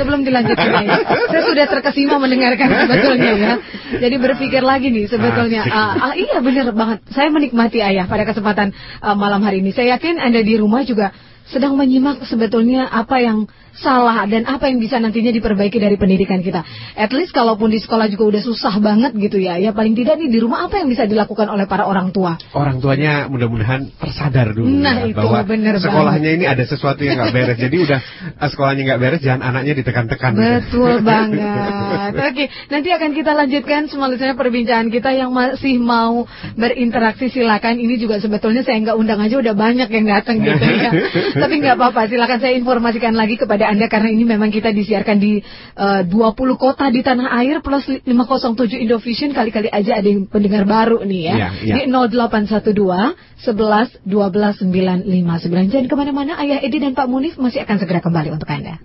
sebelum 0.00 0.24
dilanjutkan 0.24 0.88
ya, 0.88 1.04
saya 1.28 1.42
sudah 1.44 1.66
terkesima 1.68 2.16
mendengarkan 2.16 2.68
sebetulnya 2.88 3.32
ya. 3.36 3.54
Jadi 4.00 4.16
berpikir 4.16 4.64
lagi 4.64 4.88
nih 4.88 5.04
sebetulnya. 5.08 5.68
Uh, 5.68 6.08
uh, 6.08 6.14
iya 6.16 6.40
benar 6.40 6.72
banget. 6.72 7.04
Saya 7.12 7.28
menikmati 7.28 7.84
ayah 7.84 8.08
pada 8.08 8.24
kesempatan 8.24 8.72
uh, 9.04 9.16
malam 9.16 9.44
hari 9.44 9.60
ini. 9.60 9.76
Saya 9.76 10.00
yakin 10.00 10.16
anda 10.16 10.40
di 10.40 10.56
rumah 10.56 10.80
juga 10.88 11.12
sedang 11.44 11.76
menyimak 11.76 12.24
sebetulnya 12.24 12.88
apa 12.88 13.20
yang 13.20 13.44
salah 13.74 14.22
dan 14.30 14.46
apa 14.46 14.70
yang 14.70 14.78
bisa 14.78 15.02
nantinya 15.02 15.34
diperbaiki 15.34 15.82
dari 15.82 15.98
pendidikan 15.98 16.38
kita. 16.38 16.62
At 16.94 17.10
least 17.10 17.34
kalaupun 17.34 17.74
di 17.74 17.82
sekolah 17.82 18.06
juga 18.06 18.30
udah 18.30 18.42
susah 18.46 18.74
banget 18.78 19.12
gitu 19.18 19.42
ya, 19.42 19.58
ya 19.58 19.74
paling 19.74 19.98
tidak 19.98 20.22
nih 20.22 20.30
di 20.30 20.38
rumah 20.38 20.70
apa 20.70 20.78
yang 20.78 20.88
bisa 20.88 21.10
dilakukan 21.10 21.50
oleh 21.50 21.66
para 21.66 21.84
orang 21.90 22.14
tua? 22.14 22.38
Orang 22.54 22.78
tuanya 22.78 23.26
mudah-mudahan 23.26 23.90
tersadar 23.98 24.54
dulu 24.54 24.70
nah, 24.70 25.02
ya, 25.02 25.10
itu 25.10 25.18
bahwa 25.18 25.42
bener 25.42 25.74
sekolahnya 25.82 26.30
banget. 26.30 26.38
ini 26.38 26.44
ada 26.46 26.64
sesuatu 26.64 27.02
yang 27.02 27.18
nggak 27.18 27.34
beres. 27.34 27.58
Jadi 27.58 27.76
udah 27.82 27.98
eh, 28.38 28.48
sekolahnya 28.48 28.82
nggak 28.86 29.00
beres, 29.02 29.20
jangan 29.20 29.42
anaknya 29.42 29.74
ditekan-tekan. 29.82 30.32
Betul 30.38 30.94
banget. 31.10 32.10
Oke, 32.14 32.44
nanti 32.70 32.88
akan 32.94 33.10
kita 33.10 33.32
lanjutkan 33.34 33.90
selanjutnya 33.90 34.38
perbincangan 34.38 34.88
kita 34.94 35.10
yang 35.18 35.34
masih 35.34 35.82
mau 35.82 36.30
berinteraksi 36.54 37.26
silakan. 37.28 37.82
Ini 37.82 37.98
juga 37.98 38.22
sebetulnya 38.22 38.62
saya 38.62 38.78
nggak 38.78 38.96
undang 38.96 39.18
aja 39.18 39.34
udah 39.34 39.54
banyak 39.56 39.88
yang 39.90 40.06
datang 40.06 40.38
gitu 40.38 40.62
ya. 40.62 40.90
Tapi 41.42 41.54
nggak 41.58 41.74
apa-apa, 41.74 42.06
silakan 42.06 42.38
saya 42.38 42.54
informasikan 42.54 43.18
lagi 43.18 43.34
kepada 43.34 43.63
kepada 43.64 43.72
Anda 43.72 43.86
karena 43.88 44.12
ini 44.12 44.24
memang 44.28 44.52
kita 44.52 44.76
disiarkan 44.76 45.16
di 45.16 45.40
uh, 45.80 46.04
20 46.04 46.60
kota 46.60 46.92
di 46.92 47.00
tanah 47.00 47.32
air 47.40 47.64
plus 47.64 47.88
507 48.04 48.76
Indovision 48.76 49.32
kali-kali 49.32 49.72
aja 49.72 49.96
ada 49.96 50.04
yang 50.04 50.28
pendengar 50.28 50.68
baru 50.68 51.00
nih 51.00 51.32
ya. 51.32 51.34
Yeah, 51.64 51.80
yeah. 51.80 51.88
Di 51.88 51.88
0812 51.88 52.76
11 52.76 54.04
12 54.04 54.68
959. 54.68 55.72
Jangan 55.72 55.86
ke 55.88 55.96
mana-mana, 55.96 56.36
Ayah 56.36 56.60
Edi 56.60 56.76
dan 56.76 56.92
Pak 56.92 57.08
Munif 57.08 57.40
masih 57.40 57.64
akan 57.64 57.80
segera 57.80 58.04
kembali 58.04 58.36
untuk 58.36 58.48
Anda. 58.52 58.76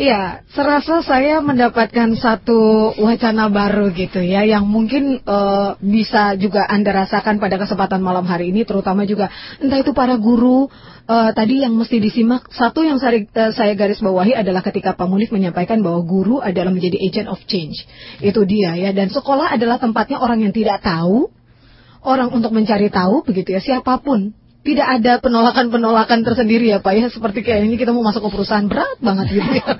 Iya, 0.00 0.48
serasa 0.56 1.04
saya 1.04 1.44
mendapatkan 1.44 2.16
satu 2.16 2.88
wacana 2.96 3.52
baru 3.52 3.92
gitu 3.92 4.24
ya, 4.24 4.48
yang 4.48 4.64
mungkin 4.64 5.20
uh, 5.28 5.76
bisa 5.76 6.40
juga 6.40 6.64
Anda 6.64 7.04
rasakan 7.04 7.36
pada 7.36 7.60
kesempatan 7.60 8.00
malam 8.00 8.24
hari 8.24 8.48
ini, 8.48 8.64
terutama 8.64 9.04
juga 9.04 9.28
entah 9.60 9.76
itu 9.76 9.92
para 9.92 10.16
guru 10.16 10.72
uh, 11.04 11.30
tadi 11.36 11.60
yang 11.60 11.76
mesti 11.76 12.00
disimak. 12.00 12.48
Satu 12.48 12.80
yang 12.80 12.96
saya, 12.96 13.28
uh, 13.28 13.52
saya 13.52 13.76
garis 13.76 14.00
bawahi 14.00 14.32
adalah 14.32 14.64
ketika 14.64 14.96
Pak 14.96 15.04
Munif 15.04 15.36
menyampaikan 15.36 15.84
bahwa 15.84 16.00
guru 16.00 16.40
adalah 16.40 16.72
menjadi 16.72 16.96
agent 16.96 17.28
of 17.28 17.44
change. 17.44 17.84
Itu 18.24 18.48
dia 18.48 18.80
ya, 18.80 18.96
dan 18.96 19.12
sekolah 19.12 19.52
adalah 19.52 19.76
tempatnya 19.76 20.16
orang 20.16 20.40
yang 20.40 20.56
tidak 20.56 20.80
tahu, 20.80 21.28
orang 22.00 22.32
untuk 22.32 22.56
mencari 22.56 22.88
tahu 22.88 23.20
begitu 23.20 23.52
ya, 23.52 23.60
siapa 23.60 24.00
pun 24.00 24.32
tidak 24.60 25.00
ada 25.00 25.12
penolakan-penolakan 25.24 26.20
tersendiri 26.20 26.68
ya 26.68 26.84
Pak 26.84 26.92
ya 26.92 27.08
seperti 27.08 27.40
kayak 27.40 27.64
ini 27.64 27.80
kita 27.80 27.96
mau 27.96 28.04
masuk 28.04 28.28
ke 28.28 28.30
perusahaan 28.36 28.68
berat 28.68 29.00
banget 29.00 29.40
gitu 29.40 29.50
ya. 29.56 29.72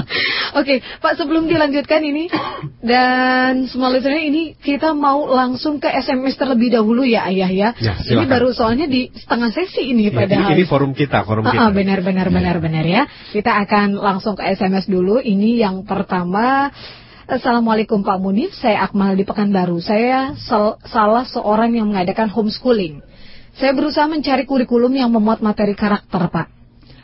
Oke 0.62 0.78
Pak 1.02 1.18
sebelum 1.18 1.50
dilanjutkan 1.50 2.06
ini 2.06 2.30
dan 2.78 3.66
semua 3.66 3.90
listener 3.90 4.22
ini 4.22 4.54
kita 4.54 4.94
mau 4.94 5.26
langsung 5.26 5.82
ke 5.82 5.90
SMS 5.90 6.38
terlebih 6.38 6.70
dahulu 6.70 7.02
ya 7.02 7.26
Ayah 7.26 7.50
ya. 7.50 7.68
ya 7.82 7.98
ini 7.98 8.30
baru 8.30 8.54
soalnya 8.54 8.86
di 8.86 9.10
setengah 9.10 9.50
sesi 9.50 9.90
ini 9.90 10.06
ya, 10.06 10.14
padahal. 10.14 10.54
Ini, 10.54 10.64
forum 10.70 10.94
kita 10.94 11.26
forum 11.26 11.42
kita. 11.42 11.58
Ah, 11.58 11.74
benar 11.74 11.98
benar 12.06 12.30
benar 12.30 12.56
ya. 12.56 12.62
benar 12.62 12.84
ya. 12.86 13.02
Kita 13.34 13.58
akan 13.66 13.98
langsung 13.98 14.38
ke 14.38 14.46
SMS 14.46 14.86
dulu. 14.86 15.18
Ini 15.18 15.66
yang 15.66 15.82
pertama. 15.82 16.70
Assalamualaikum 17.28 18.00
Pak 18.00 18.24
Munif, 18.24 18.56
saya 18.56 18.88
Akmal 18.88 19.12
di 19.12 19.20
Pekanbaru. 19.20 19.84
Saya 19.84 20.32
salah 20.88 21.28
seorang 21.28 21.76
yang 21.76 21.92
mengadakan 21.92 22.32
homeschooling. 22.32 23.04
Saya 23.58 23.74
berusaha 23.74 24.06
mencari 24.06 24.46
kurikulum 24.46 24.94
yang 24.94 25.10
memuat 25.10 25.42
materi 25.42 25.74
karakter, 25.74 26.30
Pak. 26.30 26.46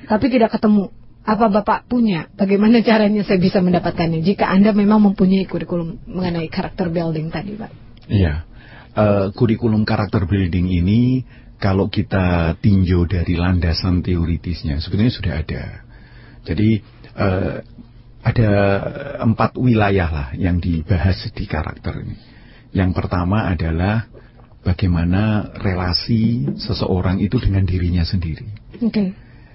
Tapi 0.06 0.26
tidak 0.30 0.54
ketemu. 0.54 0.90
apa 1.24 1.48
Bapak 1.48 1.88
punya? 1.88 2.28
Bagaimana 2.36 2.78
caranya 2.88 3.24
saya 3.24 3.40
bisa 3.40 3.58
mendapatkannya? 3.64 4.20
Jika 4.22 4.46
Anda 4.46 4.76
memang 4.76 5.02
mempunyai 5.12 5.48
kurikulum 5.48 6.04
mengenai 6.06 6.46
karakter 6.52 6.92
building 6.92 7.32
tadi, 7.32 7.56
Pak. 7.56 7.70
Iya. 8.06 8.44
Uh, 8.94 9.34
kurikulum 9.34 9.82
karakter 9.82 10.22
building 10.28 10.70
ini 10.70 11.26
kalau 11.58 11.90
kita 11.90 12.54
tinjau 12.62 13.08
dari 13.10 13.34
landasan 13.34 14.04
teoritisnya 14.06 14.78
sebetulnya 14.78 15.10
sudah 15.16 15.34
ada. 15.42 15.64
Jadi 16.44 16.78
uh, 17.18 17.58
ada 18.24 18.50
empat 19.24 19.56
wilayah 19.58 20.08
lah 20.12 20.28
yang 20.36 20.60
dibahas 20.60 21.24
di 21.32 21.44
karakter 21.48 22.04
ini. 22.04 22.16
Yang 22.76 22.90
pertama 22.94 23.48
adalah 23.48 24.06
bagaimana 24.64 25.54
relasi 25.60 26.48
seseorang 26.56 27.20
itu 27.20 27.36
dengan 27.38 27.68
dirinya 27.68 28.02
sendiri. 28.02 28.48
Okay. 28.80 29.12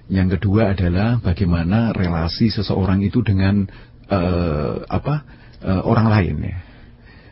Yang 0.10 0.40
kedua 0.40 0.78
adalah 0.78 1.18
bagaimana 1.22 1.92
relasi 1.92 2.54
seseorang 2.54 3.02
itu 3.02 3.22
dengan 3.26 3.66
uh, 4.10 4.86
apa 4.86 5.26
uh, 5.66 5.82
orang 5.86 6.08
lain 6.10 6.36
ya. 6.46 6.58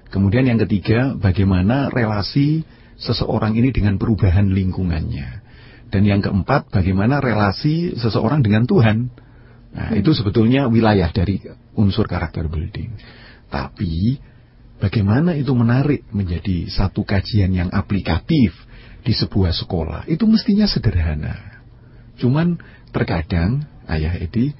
Kemudian 0.09 0.49
yang 0.49 0.59
ketiga 0.61 1.13
bagaimana 1.17 1.93
relasi 1.93 2.65
seseorang 2.97 3.53
ini 3.53 3.69
dengan 3.69 4.01
perubahan 4.01 4.49
lingkungannya. 4.49 5.45
Dan 5.87 6.03
yang 6.03 6.19
keempat 6.19 6.67
bagaimana 6.67 7.23
relasi 7.23 7.95
seseorang 7.95 8.43
dengan 8.43 8.67
Tuhan. 8.67 9.07
Nah, 9.77 9.93
itu 9.93 10.11
sebetulnya 10.11 10.67
wilayah 10.67 11.07
dari 11.13 11.39
unsur 11.77 12.09
karakter 12.09 12.49
building. 12.49 12.97
Tapi 13.47 14.19
Bagaimana 14.77 15.33
itu 15.33 15.57
menarik 15.57 16.05
menjadi 16.13 16.69
satu 16.69 17.01
kajian 17.01 17.49
yang 17.49 17.69
aplikatif 17.73 18.53
di 19.01 19.13
sebuah 19.13 19.49
sekolah? 19.49 20.05
Itu 20.05 20.29
mestinya 20.29 20.69
sederhana. 20.69 21.65
Cuman 22.21 22.61
terkadang 22.93 23.65
Ayah 23.89 24.13
Edi 24.21 24.53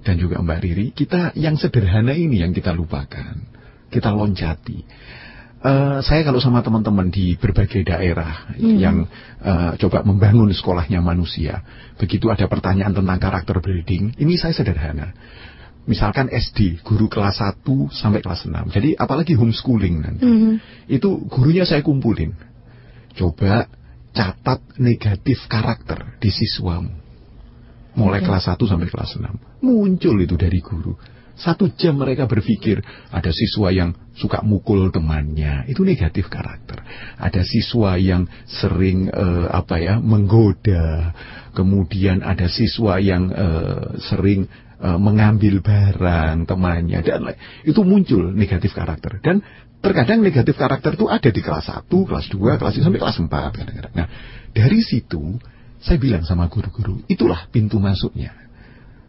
dan 0.00 0.16
juga 0.16 0.40
Mbak 0.40 0.60
Riri, 0.64 0.86
kita 0.96 1.36
yang 1.36 1.60
sederhana 1.60 2.16
ini 2.16 2.40
yang 2.40 2.56
kita 2.56 2.72
lupakan. 2.72 3.36
Kita 3.92 4.08
loncati. 4.08 4.80
Uh, 5.58 5.98
saya 6.06 6.22
kalau 6.22 6.38
sama 6.38 6.62
teman-teman 6.62 7.10
di 7.10 7.34
berbagai 7.34 7.82
daerah 7.82 8.54
hmm. 8.54 8.78
yang 8.78 9.10
uh, 9.42 9.74
coba 9.74 10.06
membangun 10.06 10.54
sekolahnya 10.54 11.02
manusia, 11.02 11.66
begitu 11.98 12.30
ada 12.30 12.46
pertanyaan 12.46 12.94
tentang 12.94 13.18
karakter 13.18 13.58
building, 13.58 14.14
ini 14.22 14.38
saya 14.38 14.54
sederhana 14.54 15.10
misalkan 15.88 16.28
SD, 16.28 16.84
guru 16.84 17.08
kelas 17.08 17.40
1 17.40 17.64
sampai 17.88 18.20
kelas 18.20 18.44
6. 18.44 18.76
Jadi 18.76 18.92
apalagi 18.94 19.32
homeschooling 19.32 19.96
nanti. 20.04 20.22
Mm 20.22 20.36
-hmm. 20.36 20.54
Itu 20.86 21.24
gurunya 21.32 21.64
saya 21.64 21.80
kumpulin. 21.80 22.36
Coba 23.16 23.66
catat 24.12 24.60
negatif 24.76 25.48
karakter 25.48 26.20
di 26.20 26.28
siswamu. 26.28 26.92
Mulai 27.96 28.20
okay. 28.22 28.28
kelas 28.28 28.44
1 28.52 28.70
sampai 28.70 28.88
kelas 28.92 29.16
6. 29.16 29.64
Muncul 29.64 30.16
itu 30.22 30.36
dari 30.36 30.60
guru. 30.60 30.94
Satu 31.38 31.70
jam 31.78 31.94
mereka 31.94 32.26
berpikir 32.26 32.82
ada 33.14 33.30
siswa 33.30 33.70
yang 33.70 33.94
suka 34.18 34.42
mukul 34.42 34.90
temannya, 34.90 35.70
itu 35.70 35.86
negatif 35.86 36.26
karakter. 36.26 36.82
Ada 37.14 37.46
siswa 37.46 37.94
yang 37.94 38.26
sering 38.50 39.06
uh, 39.06 39.46
apa 39.54 39.78
ya 39.78 40.02
menggoda, 40.02 41.14
kemudian 41.54 42.26
ada 42.26 42.50
siswa 42.50 42.98
yang 42.98 43.30
uh, 43.30 43.94
sering 44.02 44.50
uh, 44.78 44.98
mengambil 44.98 45.60
barang 45.60 46.46
temannya 46.46 47.02
dan 47.02 47.20
lain 47.26 47.38
itu 47.66 47.80
muncul 47.82 48.30
negatif 48.30 48.74
karakter 48.74 49.18
dan 49.22 49.42
terkadang 49.78 50.22
negatif 50.22 50.58
karakter 50.58 50.98
itu 50.98 51.06
ada 51.06 51.30
di 51.30 51.38
kelas 51.38 51.70
1, 51.70 51.86
kelas 51.86 52.26
2, 52.34 52.58
kelas 52.58 52.74
3 52.82 52.86
sampai 52.86 53.00
kelas 53.00 53.18
4 53.22 53.30
kadang-kadang. 53.30 53.94
Nah, 53.94 54.08
dari 54.50 54.80
situ 54.82 55.38
saya 55.78 55.98
bilang 56.02 56.26
sama 56.26 56.50
guru-guru, 56.50 57.06
itulah 57.06 57.46
pintu 57.54 57.78
masuknya. 57.78 58.34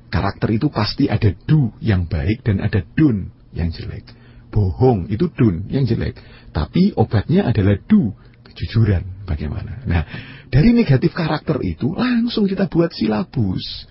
Karakter 0.10 0.50
itu 0.54 0.70
pasti 0.70 1.10
ada 1.10 1.34
do 1.46 1.74
yang 1.82 2.06
baik 2.06 2.46
dan 2.46 2.62
ada 2.62 2.82
dun 2.82 3.34
yang 3.54 3.74
jelek. 3.74 4.06
Bohong 4.54 5.10
itu 5.10 5.30
dun 5.34 5.70
yang 5.70 5.86
jelek. 5.86 6.18
Tapi 6.54 6.94
obatnya 6.98 7.50
adalah 7.50 7.78
do, 7.90 8.14
kejujuran. 8.46 9.26
Bagaimana? 9.26 9.86
Nah, 9.86 10.04
dari 10.50 10.74
negatif 10.74 11.14
karakter 11.14 11.62
itu 11.62 11.94
langsung 11.94 12.50
kita 12.50 12.66
buat 12.70 12.94
silabus. 12.94 13.86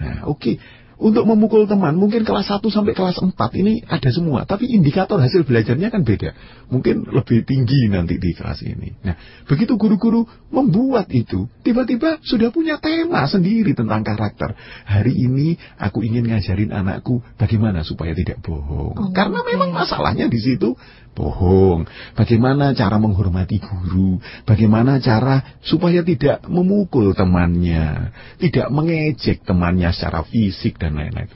Nah, 0.00 0.28
oke. 0.28 0.40
Okay 0.40 0.56
untuk 1.00 1.24
memukul 1.24 1.64
teman 1.64 1.96
mungkin 1.96 2.28
kelas 2.28 2.52
1 2.52 2.60
sampai 2.68 2.92
kelas 2.92 3.24
4 3.24 3.32
ini 3.56 3.80
ada 3.88 4.12
semua, 4.12 4.44
tapi 4.44 4.68
indikator 4.68 5.16
hasil 5.16 5.48
belajarnya 5.48 5.88
kan 5.88 6.04
beda. 6.04 6.36
Mungkin 6.68 7.08
lebih 7.08 7.48
tinggi 7.48 7.88
nanti 7.88 8.20
di 8.20 8.36
kelas 8.36 8.60
ini. 8.68 8.92
Nah, 9.00 9.16
begitu 9.48 9.80
guru-guru 9.80 10.28
membuat 10.52 11.08
itu, 11.08 11.48
tiba-tiba 11.64 12.20
sudah 12.20 12.52
punya 12.52 12.76
tema 12.76 13.24
sendiri 13.24 13.72
tentang 13.72 14.04
karakter. 14.04 14.52
Hari 14.84 15.16
ini 15.16 15.56
aku 15.80 16.04
ingin 16.04 16.28
ngajarin 16.28 16.68
anakku 16.68 17.24
bagaimana 17.40 17.80
supaya 17.80 18.12
tidak 18.12 18.44
bohong. 18.44 18.92
Oh, 18.92 19.10
Karena 19.16 19.40
okay. 19.40 19.56
memang 19.56 19.72
masalahnya 19.72 20.28
di 20.28 20.36
situ 20.36 20.76
bohong. 21.14 21.86
Bagaimana 22.14 22.72
cara 22.72 22.96
menghormati 22.96 23.58
guru, 23.60 24.18
bagaimana 24.46 25.02
cara 25.02 25.60
supaya 25.60 26.00
tidak 26.00 26.46
memukul 26.46 27.12
temannya, 27.12 28.14
tidak 28.38 28.68
mengejek 28.70 29.42
temannya 29.44 29.90
secara 29.92 30.24
fisik 30.24 30.78
dan 30.78 30.96
lain-lain. 30.96 31.30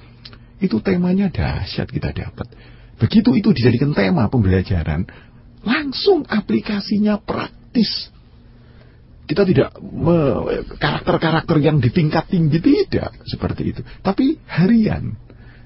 Itu 0.62 0.80
temanya 0.80 1.28
dahsyat 1.28 1.90
kita 1.90 2.14
dapat. 2.14 2.48
Begitu 2.96 3.34
itu 3.34 3.50
dijadikan 3.50 3.92
tema 3.92 4.30
pembelajaran, 4.30 5.04
langsung 5.66 6.22
aplikasinya 6.24 7.18
praktis. 7.18 8.14
Kita 9.24 9.40
tidak 9.48 9.72
karakter-karakter 10.78 11.56
yang 11.64 11.80
di 11.80 11.88
tingkat 11.88 12.28
tinggi 12.28 12.60
tidak 12.60 13.16
seperti 13.24 13.72
itu, 13.72 13.80
tapi 14.04 14.36
harian. 14.44 15.16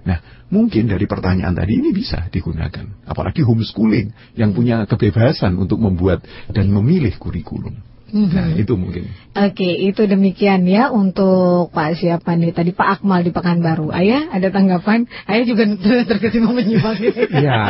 Nah, 0.07 0.47
mungkin 0.53 0.87
dari 0.87 1.07
pertanyaan 1.09 1.55
tadi 1.57 1.79
ini 1.81 1.91
bisa 1.91 2.31
digunakan. 2.31 2.87
Apalagi 3.05 3.43
homeschooling 3.43 4.39
yang 4.39 4.55
punya 4.55 4.87
kebebasan 4.87 5.59
untuk 5.59 5.83
membuat 5.83 6.23
dan 6.53 6.71
memilih 6.71 7.15
kurikulum. 7.19 7.79
Nah, 8.09 8.57
itu 8.57 8.73
mungkin. 8.73 9.05
Oke, 9.37 9.69
itu 9.69 10.09
demikian 10.09 10.65
ya 10.65 10.89
untuk 10.89 11.69
Pak 11.71 12.01
siapa 12.01 12.33
nih 12.35 12.57
tadi 12.57 12.73
Pak 12.73 13.01
Akmal 13.01 13.21
di 13.21 13.31
Pekanbaru. 13.31 13.93
Ayah 13.93 14.33
ada 14.33 14.49
tanggapan? 14.49 15.05
Ayah 15.29 15.45
juga 15.45 15.69
terkesima 16.11 16.51
menyimak. 16.51 16.97
Iya. 17.29 17.61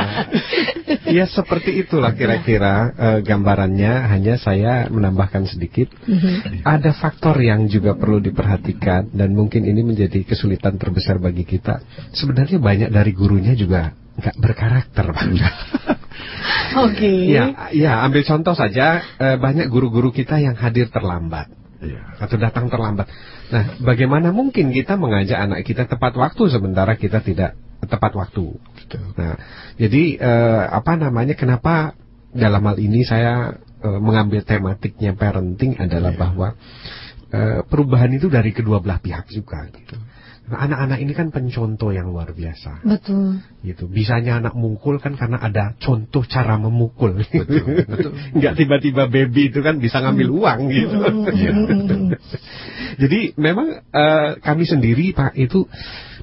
ya 1.10 1.24
seperti 1.26 1.82
itulah 1.82 2.14
kira-kira 2.14 2.94
uh, 2.94 3.18
gambarannya. 3.20 4.06
Hanya 4.08 4.38
saya 4.38 4.86
menambahkan 4.88 5.50
sedikit. 5.50 5.90
Mm-hmm. 6.06 6.62
Ada 6.62 6.94
faktor 6.94 7.36
yang 7.42 7.66
juga 7.66 7.98
perlu 7.98 8.22
diperhatikan 8.22 9.10
dan 9.10 9.34
mungkin 9.34 9.66
ini 9.66 9.82
menjadi 9.82 10.22
kesulitan 10.22 10.78
terbesar 10.78 11.18
bagi 11.18 11.42
kita. 11.42 11.82
Sebenarnya 12.14 12.62
banyak 12.62 12.90
dari 12.94 13.12
gurunya 13.12 13.58
juga 13.58 13.92
nggak 14.18 14.36
berkarakter, 14.36 15.04
Pak. 15.14 15.24
Oke. 16.78 16.98
Okay. 16.98 17.18
Ya, 17.32 17.44
ya 17.70 17.92
ambil 18.04 18.26
contoh 18.26 18.52
saja 18.52 19.00
eh, 19.18 19.36
banyak 19.38 19.70
guru-guru 19.70 20.10
kita 20.10 20.42
yang 20.42 20.58
hadir 20.58 20.90
terlambat. 20.90 21.48
Ya, 21.78 22.18
atau 22.18 22.34
datang 22.42 22.66
terlambat. 22.66 23.06
Nah, 23.54 23.78
bagaimana 23.78 24.34
mungkin 24.34 24.74
kita 24.74 24.98
mengajak 24.98 25.38
anak 25.38 25.62
kita 25.62 25.86
tepat 25.86 26.18
waktu 26.18 26.50
sementara 26.50 26.98
kita 26.98 27.22
tidak 27.22 27.54
tepat 27.86 28.12
waktu? 28.18 28.58
Nah, 29.14 29.38
jadi 29.78 30.02
eh, 30.18 30.64
apa 30.74 30.98
namanya? 30.98 31.38
Kenapa 31.38 31.94
dalam 32.34 32.66
hal 32.66 32.76
ini 32.82 33.06
saya 33.06 33.54
eh, 33.62 34.00
mengambil 34.02 34.42
tematiknya 34.42 35.14
parenting 35.14 35.78
adalah 35.78 36.10
ya. 36.10 36.18
bahwa 36.18 36.48
eh, 37.30 37.62
perubahan 37.62 38.10
itu 38.10 38.26
dari 38.26 38.50
kedua 38.50 38.82
belah 38.82 38.98
pihak 38.98 39.30
juga 39.30 39.70
gitu. 39.70 39.94
Nah, 40.48 40.64
anak-anak 40.64 40.98
ini 41.04 41.12
kan 41.12 41.28
pencontoh 41.28 41.92
yang 41.92 42.08
luar 42.08 42.32
biasa. 42.32 42.80
Betul. 42.80 43.44
Gitu. 43.60 43.84
Bisanya 43.84 44.40
anak 44.40 44.56
mukul 44.56 44.96
kan 44.96 45.12
karena 45.12 45.36
ada 45.36 45.76
contoh 45.76 46.24
cara 46.24 46.56
memukul. 46.56 47.20
Betul. 47.20 47.84
betul. 47.84 48.12
Enggak 48.36 48.54
tiba-tiba 48.56 49.12
baby 49.12 49.52
itu 49.52 49.60
kan 49.60 49.76
bisa 49.76 50.00
ngambil 50.00 50.28
hmm. 50.32 50.38
uang 50.40 50.60
gitu. 50.72 50.96
ya, 51.36 51.52
Jadi 52.96 53.20
memang 53.36 53.84
uh, 53.92 54.40
kami 54.40 54.64
sendiri 54.64 55.12
Pak 55.12 55.36
itu 55.36 55.68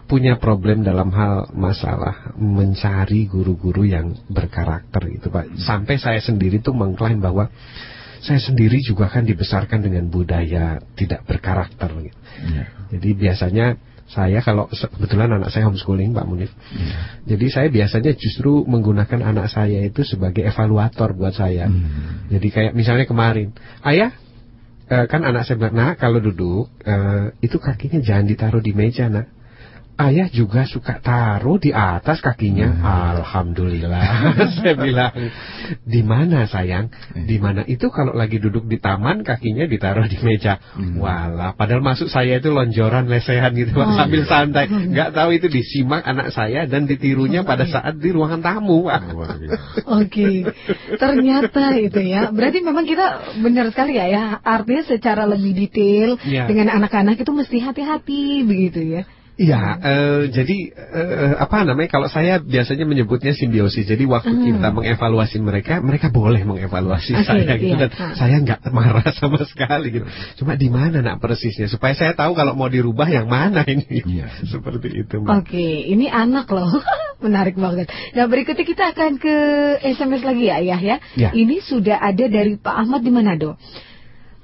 punya 0.05 0.37
problem 0.37 0.85
dalam 0.85 1.09
hal 1.13 1.49
masalah 1.53 2.33
mencari 2.37 3.25
guru-guru 3.29 3.85
yang 3.85 4.17
berkarakter 4.29 5.05
gitu 5.13 5.29
Pak. 5.29 5.61
Sampai 5.61 6.01
saya 6.01 6.17
sendiri 6.17 6.65
tuh 6.65 6.73
mengklaim 6.73 7.21
bahwa 7.21 7.49
saya 8.25 8.41
sendiri 8.41 8.81
juga 8.81 9.05
kan 9.05 9.21
dibesarkan 9.21 9.85
dengan 9.85 10.09
budaya 10.09 10.81
tidak 10.97 11.29
berkarakter 11.29 11.93
gitu. 12.01 12.19
Ya. 12.49 12.65
Jadi 12.97 13.09
biasanya 13.13 13.77
saya 14.05 14.37
kalau 14.45 14.69
kebetulan 14.69 15.33
anak 15.33 15.49
saya 15.49 15.65
homeschooling 15.65 16.13
Pak 16.13 16.25
Munif. 16.29 16.53
Hmm. 16.53 16.93
Jadi 17.25 17.45
saya 17.49 17.67
biasanya 17.73 18.13
justru 18.13 18.61
menggunakan 18.63 19.25
anak 19.25 19.49
saya 19.49 19.81
itu 19.81 20.05
sebagai 20.05 20.45
evaluator 20.45 21.17
buat 21.17 21.33
saya. 21.33 21.65
Hmm. 21.65 22.29
Jadi 22.29 22.47
kayak 22.53 22.71
misalnya 22.77 23.09
kemarin, 23.09 23.51
ayah 23.81 24.13
uh, 24.93 25.05
kan 25.09 25.25
anak 25.25 25.49
saya 25.49 25.57
bilang, 25.57 25.75
nah 25.75 25.91
kalau 25.97 26.21
duduk 26.21 26.69
uh, 26.85 27.33
itu 27.41 27.57
kakinya 27.57 27.99
jangan 27.99 28.25
ditaruh 28.29 28.61
di 28.61 28.71
meja 28.77 29.09
nak. 29.09 29.34
Ayah 29.95 30.27
juga 30.27 30.67
suka 30.67 30.99
taruh 30.99 31.55
di 31.57 31.71
atas 31.71 32.19
kakinya. 32.19 32.67
Hmm. 32.67 32.83
Alhamdulillah. 33.19 34.03
Saya 34.59 34.75
bilang, 34.75 35.11
di 35.83 36.01
mana 36.03 36.45
sayang? 36.45 36.91
Di 37.15 37.39
mana 37.39 37.63
itu 37.65 37.87
kalau 37.89 38.11
lagi 38.11 38.37
duduk 38.37 38.67
di 38.67 38.77
taman 38.77 39.23
kakinya 39.23 39.63
ditaruh 39.65 40.05
di 40.05 40.19
meja. 40.19 40.59
Hmm. 40.75 40.99
Walah, 40.99 41.55
padahal 41.55 41.79
masuk 41.81 42.07
saya 42.07 42.37
itu 42.39 42.51
lonjoran 42.51 43.07
lesehan 43.07 43.55
gitu 43.55 43.71
Pak, 43.75 43.85
Oh. 43.85 43.95
sambil 43.95 44.21
santai. 44.27 44.65
Nggak 44.67 45.09
tahu 45.15 45.29
itu 45.35 45.47
disimak 45.47 46.03
anak 46.03 46.31
saya 46.31 46.67
dan 46.67 46.85
ditirunya 46.85 47.47
pada 47.47 47.63
saat 47.65 47.95
di 47.97 48.09
ruangan 48.11 48.41
tamu. 48.43 48.87
Pak. 48.87 49.01
Biasa. 49.05 49.59
Oke, 50.01 50.29
ternyata 50.97 51.75
itu 51.77 51.99
ya. 52.01 52.29
Berarti 52.31 52.59
memang 52.61 52.85
kita 52.85 53.37
benar 53.39 53.69
sekali 53.71 53.97
ya, 53.97 54.05
ya. 54.09 54.23
Artinya 54.41 54.83
secara 54.85 55.23
lebih 55.29 55.53
detail 55.55 56.17
Iya. 56.25 56.47
dengan 56.49 56.73
anak-anak 56.73 57.19
itu 57.19 57.31
mesti 57.31 57.57
hati-hati 57.61 58.43
begitu 58.43 58.81
ya. 58.81 59.03
Iya, 59.35 59.59
eh, 59.83 60.21
jadi 60.31 60.57
eh, 60.71 61.33
apa 61.35 61.67
namanya? 61.67 61.91
Kalau 61.91 62.07
saya 62.07 62.39
biasanya 62.39 62.87
menyebutnya 62.87 63.35
simbiosis. 63.35 63.83
Jadi 63.83 64.07
waktu 64.07 64.31
Hmm. 64.31 64.47
kita 64.47 64.67
mengevaluasi 64.71 65.43
mereka, 65.43 65.83
mereka 65.83 66.07
boleh 66.07 66.47
mengevaluasi 66.47 67.19
Oke, 67.19 67.27
saya 67.27 67.53
gitu 67.59 67.75
iya. 67.75 67.83
dan 67.83 67.91
Ah. 67.99 68.15
saya 68.15 68.39
nggak 68.39 68.63
marah 68.71 69.03
sama 69.19 69.43
sekali 69.43 69.91
gitu. 69.91 70.07
Cuma 70.39 70.55
di 70.55 70.71
mana 70.71 71.03
nak 71.03 71.19
persisnya 71.19 71.67
supaya 71.67 71.91
saya 71.91 72.15
tahu 72.15 72.31
kalau 72.31 72.55
mau 72.55 72.71
dirubah 72.71 73.11
yang 73.11 73.27
mana 73.27 73.67
ini. 73.67 73.83
Iya. 74.07 74.31
Seperti 74.55 75.03
itu, 75.03 75.19
Mbak. 75.19 75.31
Oke, 75.43 75.67
ini 75.83 76.07
anak 76.07 76.47
loh. 76.47 76.71
Menarik 77.25 77.59
banget. 77.59 77.91
Nah, 78.15 78.31
berikutnya 78.31 78.63
kita 78.63 78.95
akan 78.95 79.19
ke 79.19 79.35
SMS 79.83 80.23
lagi 80.23 80.47
ya, 80.47 80.63
Ayah 80.63 80.79
ya. 80.79 80.95
Ya. 81.19 81.29
Ini 81.35 81.59
sudah 81.59 81.99
ada 81.99 82.23
dari 82.27 82.55
Pak 82.55 82.75
Ahmad 82.87 83.03
di 83.03 83.11
Manado. 83.11 83.59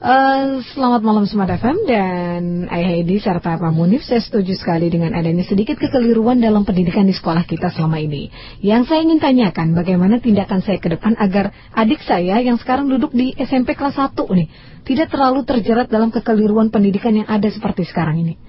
Eh, 0.02 0.66
selamat 0.74 1.06
malam 1.06 1.30
Smart 1.30 1.62
FM 1.62 1.86
dan 1.86 2.66
Ayah 2.74 3.06
Edi 3.06 3.22
serta 3.22 3.54
Pak 3.54 3.70
Munif 3.70 4.02
Saya 4.02 4.18
setuju 4.18 4.58
sekali 4.58 4.90
dengan 4.90 5.14
adanya 5.14 5.46
sedikit 5.46 5.78
kekeliruan 5.78 6.42
dalam 6.42 6.66
pendidikan 6.66 7.06
di 7.06 7.14
sekolah 7.14 7.46
kita 7.46 7.70
selama 7.70 8.02
ini 8.02 8.34
Yang 8.66 8.90
saya 8.90 9.06
ingin 9.06 9.22
tanyakan 9.22 9.78
bagaimana 9.78 10.18
tindakan 10.18 10.66
saya 10.66 10.82
ke 10.82 10.90
depan 10.90 11.14
Agar 11.22 11.54
adik 11.78 12.02
saya 12.02 12.42
yang 12.42 12.58
sekarang 12.58 12.90
duduk 12.90 13.14
di 13.14 13.38
SMP 13.38 13.78
kelas 13.78 13.94
1 13.94 14.18
nih 14.18 14.50
Tidak 14.90 15.06
terlalu 15.06 15.46
terjerat 15.46 15.86
dalam 15.86 16.10
kekeliruan 16.10 16.74
pendidikan 16.74 17.14
yang 17.14 17.30
ada 17.30 17.54
seperti 17.54 17.86
sekarang 17.86 18.26
ini 18.26 18.42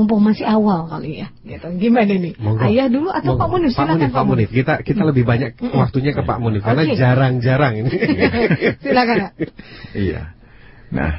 Mumpung 0.00 0.24
masih 0.24 0.48
awal 0.48 0.88
kali 0.88 1.20
ya 1.24 1.28
gitu. 1.44 1.76
Gimana 1.76 2.12
nih? 2.20 2.36
Monggo. 2.36 2.68
Ayah 2.68 2.88
dulu 2.88 3.08
atau 3.12 3.36
Monggo. 3.36 3.40
Pak 3.40 3.48
Munif? 3.48 3.72
Pak 3.72 3.80
Silakan 3.80 3.96
Munif, 3.96 4.12
Pak 4.12 4.24
Munif. 4.28 4.48
Kita 4.52 4.74
kita 4.84 5.02
lebih 5.08 5.24
banyak 5.24 5.50
waktunya 5.72 6.12
ke 6.12 6.20
Pak 6.20 6.36
Munif 6.36 6.60
karena 6.60 6.84
jarang-jarang 6.92 7.80
ini. 7.80 7.90
Silakan 8.84 9.16
ya. 9.16 9.28
Iya. 9.96 10.36
Nah, 10.92 11.12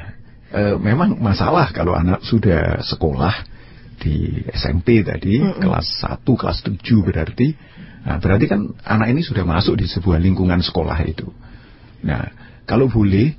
eh, 0.52 0.76
memang 0.78 1.18
masalah 1.20 1.72
kalau 1.72 1.92
anak 1.92 2.24
sudah 2.24 2.80
sekolah 2.84 3.34
di 3.98 4.46
SMP 4.54 5.02
tadi, 5.02 5.42
kelas 5.42 6.06
1, 6.06 6.22
kelas 6.24 6.58
7 6.64 6.78
berarti. 7.02 7.48
Nah, 8.06 8.16
berarti 8.22 8.46
kan 8.46 8.72
anak 8.86 9.10
ini 9.12 9.20
sudah 9.26 9.42
masuk 9.42 9.76
di 9.76 9.90
sebuah 9.90 10.22
lingkungan 10.22 10.62
sekolah 10.62 10.98
itu. 11.04 11.28
Nah, 12.06 12.30
kalau 12.64 12.86
boleh 12.86 13.34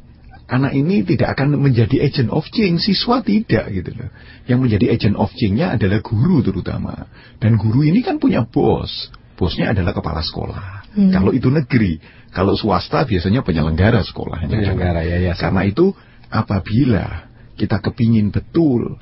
anak 0.50 0.74
ini 0.76 1.06
tidak 1.06 1.38
akan 1.38 1.56
menjadi 1.62 2.04
agent 2.04 2.30
of 2.34 2.44
change, 2.52 2.84
siswa 2.84 3.22
tidak 3.24 3.70
gitu 3.72 3.94
loh. 3.96 4.10
Yang 4.50 4.60
menjadi 4.68 4.86
agent 4.94 5.16
of 5.16 5.32
change-nya 5.38 5.78
adalah 5.78 6.04
guru 6.04 6.42
terutama. 6.44 7.08
Dan 7.38 7.56
guru 7.56 7.86
ini 7.86 8.04
kan 8.04 8.18
punya 8.18 8.44
bos. 8.44 9.14
Bosnya 9.40 9.72
adalah 9.72 9.96
kepala 9.96 10.20
sekolah. 10.20 10.92
Hmm. 11.00 11.16
Kalau 11.16 11.32
itu 11.32 11.48
negeri, 11.48 12.04
kalau 12.36 12.60
swasta 12.60 13.08
biasanya 13.08 13.40
penyelenggara 13.40 14.04
sekolahnya. 14.04 14.52
Penyelenggara, 14.52 15.08
yayasan. 15.08 15.40
Karena 15.40 15.64
itu 15.64 15.96
apabila 16.30 17.30
kita 17.60 17.82
kepingin 17.84 18.32
betul 18.32 18.98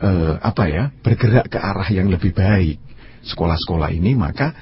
eh, 0.00 0.34
apa 0.38 0.64
ya 0.70 0.84
bergerak 1.04 1.52
ke 1.52 1.58
arah 1.58 1.88
yang 1.90 2.08
lebih 2.08 2.32
baik 2.32 2.78
sekolah-sekolah 3.26 3.90
ini 3.92 4.14
maka 4.14 4.54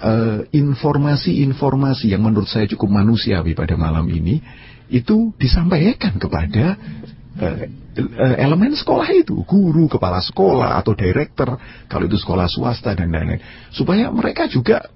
eh, 0.00 0.40
informasi-informasi 0.54 2.14
yang 2.14 2.24
menurut 2.24 2.48
saya 2.48 2.64
cukup 2.70 2.88
manusiawi 2.88 3.52
pada 3.52 3.74
malam 3.76 4.06
ini 4.08 4.40
itu 4.86 5.34
disampaikan 5.34 6.16
kepada 6.16 6.78
eh, 7.36 7.66
eh, 7.98 8.36
elemen 8.38 8.72
sekolah 8.76 9.08
itu 9.12 9.42
guru 9.42 9.90
kepala 9.90 10.22
sekolah 10.22 10.78
atau 10.78 10.94
direktur 10.94 11.58
kalau 11.90 12.04
itu 12.06 12.16
sekolah 12.16 12.46
swasta 12.46 12.94
dan 12.94 13.10
lain-lain. 13.10 13.42
Supaya 13.74 14.08
mereka 14.14 14.46
juga 14.46 14.86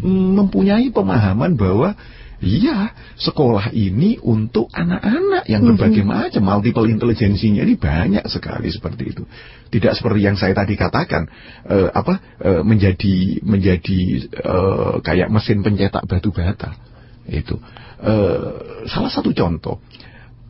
mm, 0.00 0.28
mempunyai 0.40 0.88
pemahaman 0.88 1.52
bahwa 1.54 1.92
Iya, 2.36 2.92
sekolah 3.16 3.72
ini 3.72 4.20
untuk 4.20 4.68
anak-anak 4.68 5.48
yang 5.48 5.64
berbagai 5.64 6.04
macam, 6.04 6.44
multiple 6.44 6.84
intelijensinya 6.84 7.64
ini 7.64 7.80
banyak 7.80 8.28
sekali 8.28 8.68
seperti 8.68 9.16
itu. 9.16 9.24
Tidak 9.72 9.96
seperti 9.96 10.20
yang 10.20 10.36
saya 10.36 10.52
tadi 10.52 10.76
katakan, 10.76 11.32
eh, 11.64 11.88
apa 11.88 12.20
eh, 12.44 12.60
menjadi 12.60 13.40
menjadi 13.40 14.00
eh, 14.28 14.94
kayak 15.00 15.32
mesin 15.32 15.64
pencetak 15.64 16.04
batu 16.04 16.28
bata. 16.28 16.76
Itu 17.24 17.56
Eh, 17.96 18.48
salah 18.92 19.08
satu 19.08 19.32
contoh. 19.32 19.80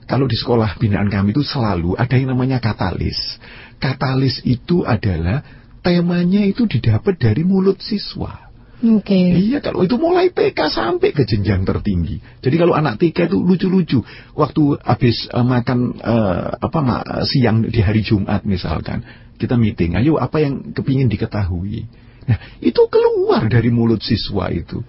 Kalau 0.07 0.27
di 0.27 0.35
sekolah 0.35 0.79
binaan 0.83 1.07
kami 1.07 1.31
itu 1.31 1.46
selalu 1.46 1.94
ada 1.94 2.14
yang 2.18 2.35
namanya 2.35 2.59
katalis. 2.59 3.38
Katalis 3.79 4.42
itu 4.42 4.83
adalah 4.83 5.46
temanya 5.83 6.42
itu 6.42 6.66
didapat 6.66 7.18
dari 7.18 7.46
mulut 7.46 7.79
siswa. 7.79 8.45
Oke. 8.76 9.16
Iya, 9.16 9.64
kalau 9.64 9.88
itu 9.88 9.96
mulai 9.96 10.28
TK 10.28 10.68
sampai 10.68 11.16
ke 11.16 11.24
jenjang 11.24 11.64
tertinggi. 11.64 12.20
Jadi 12.44 12.56
kalau 12.60 12.76
anak 12.76 13.00
TK 13.00 13.32
itu 13.32 13.40
lucu-lucu. 13.40 14.04
Waktu 14.36 14.62
habis 14.84 15.24
eh, 15.32 15.40
makan 15.40 15.96
eh, 15.96 16.44
apa 16.60 16.78
ma- 16.84 17.24
siang 17.24 17.64
di 17.64 17.80
hari 17.80 18.04
Jumat 18.04 18.44
misalkan, 18.44 19.00
kita 19.40 19.56
meeting, 19.56 19.96
ayo 19.96 20.20
apa 20.20 20.44
yang 20.44 20.76
kepingin 20.76 21.08
diketahui. 21.08 21.88
Nah, 22.28 22.38
itu 22.60 22.82
keluar 22.92 23.48
dari 23.48 23.72
mulut 23.72 24.04
siswa 24.04 24.52
itu. 24.52 24.84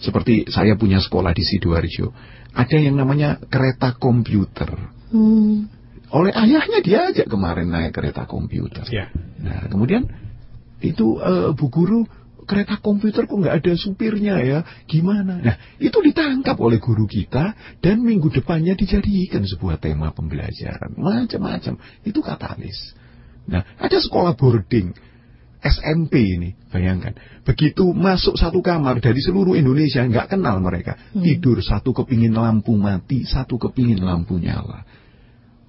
Seperti 0.00 0.48
saya 0.52 0.76
punya 0.76 1.00
sekolah 1.00 1.32
di 1.32 1.44
Sidoarjo. 1.44 2.12
Ada 2.52 2.76
yang 2.76 2.96
namanya 3.00 3.40
kereta 3.40 3.96
komputer. 3.96 4.68
Hmm. 5.12 5.70
Oleh 6.10 6.34
ayahnya 6.34 6.82
diajak 6.82 7.30
kemarin 7.30 7.70
naik 7.70 7.94
kereta 7.94 8.26
komputer. 8.26 8.84
Ya. 8.90 9.08
Nah, 9.40 9.70
kemudian 9.70 10.10
itu 10.82 11.16
eh, 11.22 11.54
Bu 11.54 11.70
Guru 11.70 12.04
kereta 12.50 12.82
komputer 12.82 13.30
kok 13.30 13.38
nggak 13.38 13.62
ada 13.62 13.72
supirnya 13.78 14.42
ya? 14.42 14.66
Gimana? 14.90 15.38
Nah, 15.38 15.56
itu 15.78 15.94
ditangkap 16.02 16.58
oleh 16.58 16.82
guru 16.82 17.06
kita 17.06 17.54
dan 17.78 18.02
minggu 18.02 18.26
depannya 18.34 18.74
dijadikan 18.74 19.46
sebuah 19.46 19.78
tema 19.78 20.10
pembelajaran. 20.10 20.98
Macam-macam. 20.98 21.78
Itu 22.02 22.18
katalis. 22.18 22.98
Nah, 23.46 23.62
ada 23.78 23.94
sekolah 24.02 24.34
boarding 24.34 24.90
SMP 25.60 26.40
ini, 26.40 26.56
bayangkan. 26.72 27.12
Begitu 27.44 27.92
masuk 27.92 28.40
satu 28.40 28.64
kamar 28.64 28.98
dari 28.98 29.20
seluruh 29.20 29.54
Indonesia, 29.54 30.00
nggak 30.00 30.32
kenal 30.32 30.56
mereka. 30.58 30.96
Tidur 31.12 31.60
satu 31.60 31.92
kepingin 31.92 32.32
lampu 32.32 32.74
mati, 32.74 33.28
satu 33.28 33.60
kepingin 33.60 34.00
lampu 34.00 34.40
nyala. 34.40 34.88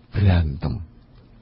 Berantem. 0.10 0.80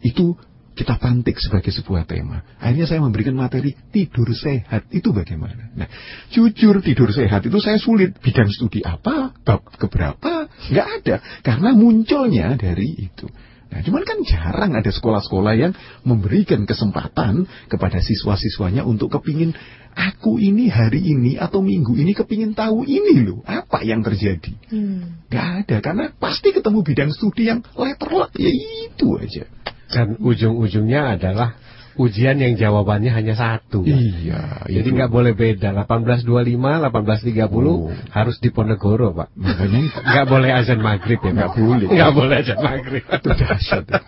Itu 0.02 0.34
kita 0.80 0.96
pantik 0.96 1.36
sebagai 1.36 1.76
sebuah 1.76 2.08
tema. 2.08 2.40
Akhirnya 2.56 2.88
saya 2.88 3.04
memberikan 3.04 3.36
materi 3.36 3.76
tidur 3.92 4.32
sehat. 4.32 4.88
Itu 4.96 5.12
bagaimana? 5.12 5.76
Nah, 5.76 5.92
jujur 6.32 6.80
tidur 6.80 7.12
sehat 7.12 7.44
itu 7.44 7.60
saya 7.60 7.76
sulit. 7.76 8.16
Bidang 8.24 8.48
studi 8.48 8.80
apa? 8.80 9.36
Bab 9.44 9.68
keberapa? 9.76 10.48
Nggak 10.72 10.88
ada. 11.04 11.16
Karena 11.44 11.76
munculnya 11.76 12.56
dari 12.56 12.96
itu. 12.96 13.28
Nah, 13.70 13.86
cuman 13.86 14.02
kan 14.02 14.24
jarang 14.26 14.72
ada 14.74 14.90
sekolah-sekolah 14.90 15.54
yang 15.54 15.78
memberikan 16.02 16.66
kesempatan 16.66 17.46
kepada 17.70 18.02
siswa-siswanya 18.02 18.82
untuk 18.82 19.14
kepingin 19.14 19.54
aku 19.94 20.42
ini 20.42 20.72
hari 20.74 21.06
ini 21.06 21.38
atau 21.38 21.62
minggu 21.62 21.94
ini 21.94 22.18
kepingin 22.18 22.58
tahu 22.58 22.88
ini 22.88 23.20
loh 23.22 23.46
apa 23.46 23.86
yang 23.86 24.02
terjadi. 24.02 24.56
Hmm. 24.74 25.28
Nggak 25.28 25.48
ada 25.68 25.78
karena 25.86 26.06
pasti 26.18 26.50
ketemu 26.50 26.82
bidang 26.82 27.12
studi 27.14 27.52
yang 27.52 27.62
letterlock 27.78 28.34
ya 28.40 28.50
itu 28.50 29.20
aja. 29.22 29.46
Dan 29.90 30.22
ujung-ujungnya 30.22 31.18
adalah 31.18 31.58
ujian 32.00 32.40
yang 32.40 32.56
jawabannya 32.56 33.12
hanya 33.12 33.36
satu. 33.36 33.84
Iya, 33.84 34.64
Jadi 34.72 34.88
nggak 34.96 35.12
boleh 35.12 35.36
beda. 35.36 35.76
1825, 35.76 36.80
1830 36.88 37.50
Oh. 37.60 37.92
harus 38.14 38.40
di 38.40 38.50
Ponegoro, 38.50 39.12
Pak. 39.12 39.36
Makanya 39.36 39.80
Nggak 40.14 40.28
boleh 40.30 40.50
azan 40.54 40.80
maghrib 40.80 41.20
ya, 41.20 41.32
Nggak 41.36 41.52
boleh. 41.58 41.88
Nggak 41.92 42.12
boleh 42.16 42.36
azan 42.40 42.60
maghrib. 42.62 43.04
itu 43.20 43.30
dahsyat. 43.36 43.84
ya. 43.84 44.00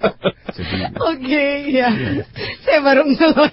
Jadi 0.60 0.76
Oke, 0.98 1.46
ya. 1.72 1.88
Saya 2.66 2.78
baru 2.82 3.06
ngeloh 3.06 3.48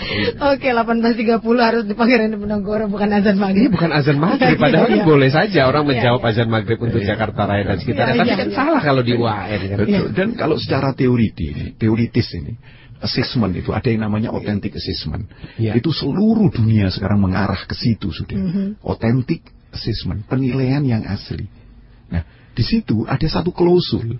ya. 0.00 0.52
Oke, 0.56 0.68
18.30 0.72 1.40
harus 1.60 1.82
dipanggil 1.84 2.32
di 2.32 2.38
Penogoro 2.40 2.88
bukan 2.88 3.08
azan 3.12 3.36
Ini 3.36 3.42
maghrib. 3.44 3.68
bukan 3.72 3.90
azan 3.92 4.18
maghrib, 4.18 4.56
padahal 4.56 4.88
Iya. 4.88 4.96
kan 4.96 5.08
boleh 5.08 5.30
saja 5.30 5.60
orang 5.68 5.84
Iya, 5.84 5.90
menjawab 5.92 6.20
iya. 6.24 6.30
azan 6.32 6.48
maghrib 6.48 6.78
untuk 6.80 7.00
Jakarta 7.04 7.40
Raya 7.46 7.62
dan 7.68 7.76
sekitarnya. 7.78 8.14
Iya, 8.14 8.20
Tapi 8.20 8.28
iya, 8.28 8.36
kan 8.40 8.48
iya. 8.48 8.56
salah 8.56 8.80
kalau 8.80 9.02
di 9.04 9.12
UAN 9.14 9.60
kan. 9.68 9.76
Betul. 9.84 10.06
Dan 10.16 10.28
kalau 10.34 10.56
secara 10.56 10.96
teoriti, 10.96 11.76
teoritis 11.76 12.28
ini, 12.34 12.52
assessment 13.00 13.52
itu 13.56 13.72
ada 13.72 13.88
yang 13.88 14.04
namanya 14.04 14.28
authentic 14.32 14.76
assessment. 14.76 15.28
Iya. 15.56 15.76
Itu 15.76 15.92
seluruh 15.92 16.52
dunia 16.52 16.88
sekarang 16.92 17.20
mengarah 17.20 17.64
ke 17.64 17.72
situ 17.76 18.12
sudah. 18.12 18.36
Mhm. 18.36 18.80
Authentic 18.84 19.40
assessment, 19.72 20.24
penilaian 20.28 20.84
yang 20.84 21.04
asli. 21.06 21.48
Nah, 22.10 22.26
di 22.52 22.64
situ 22.66 23.06
ada 23.08 23.24
satu 23.24 23.54
klausul. 23.54 24.18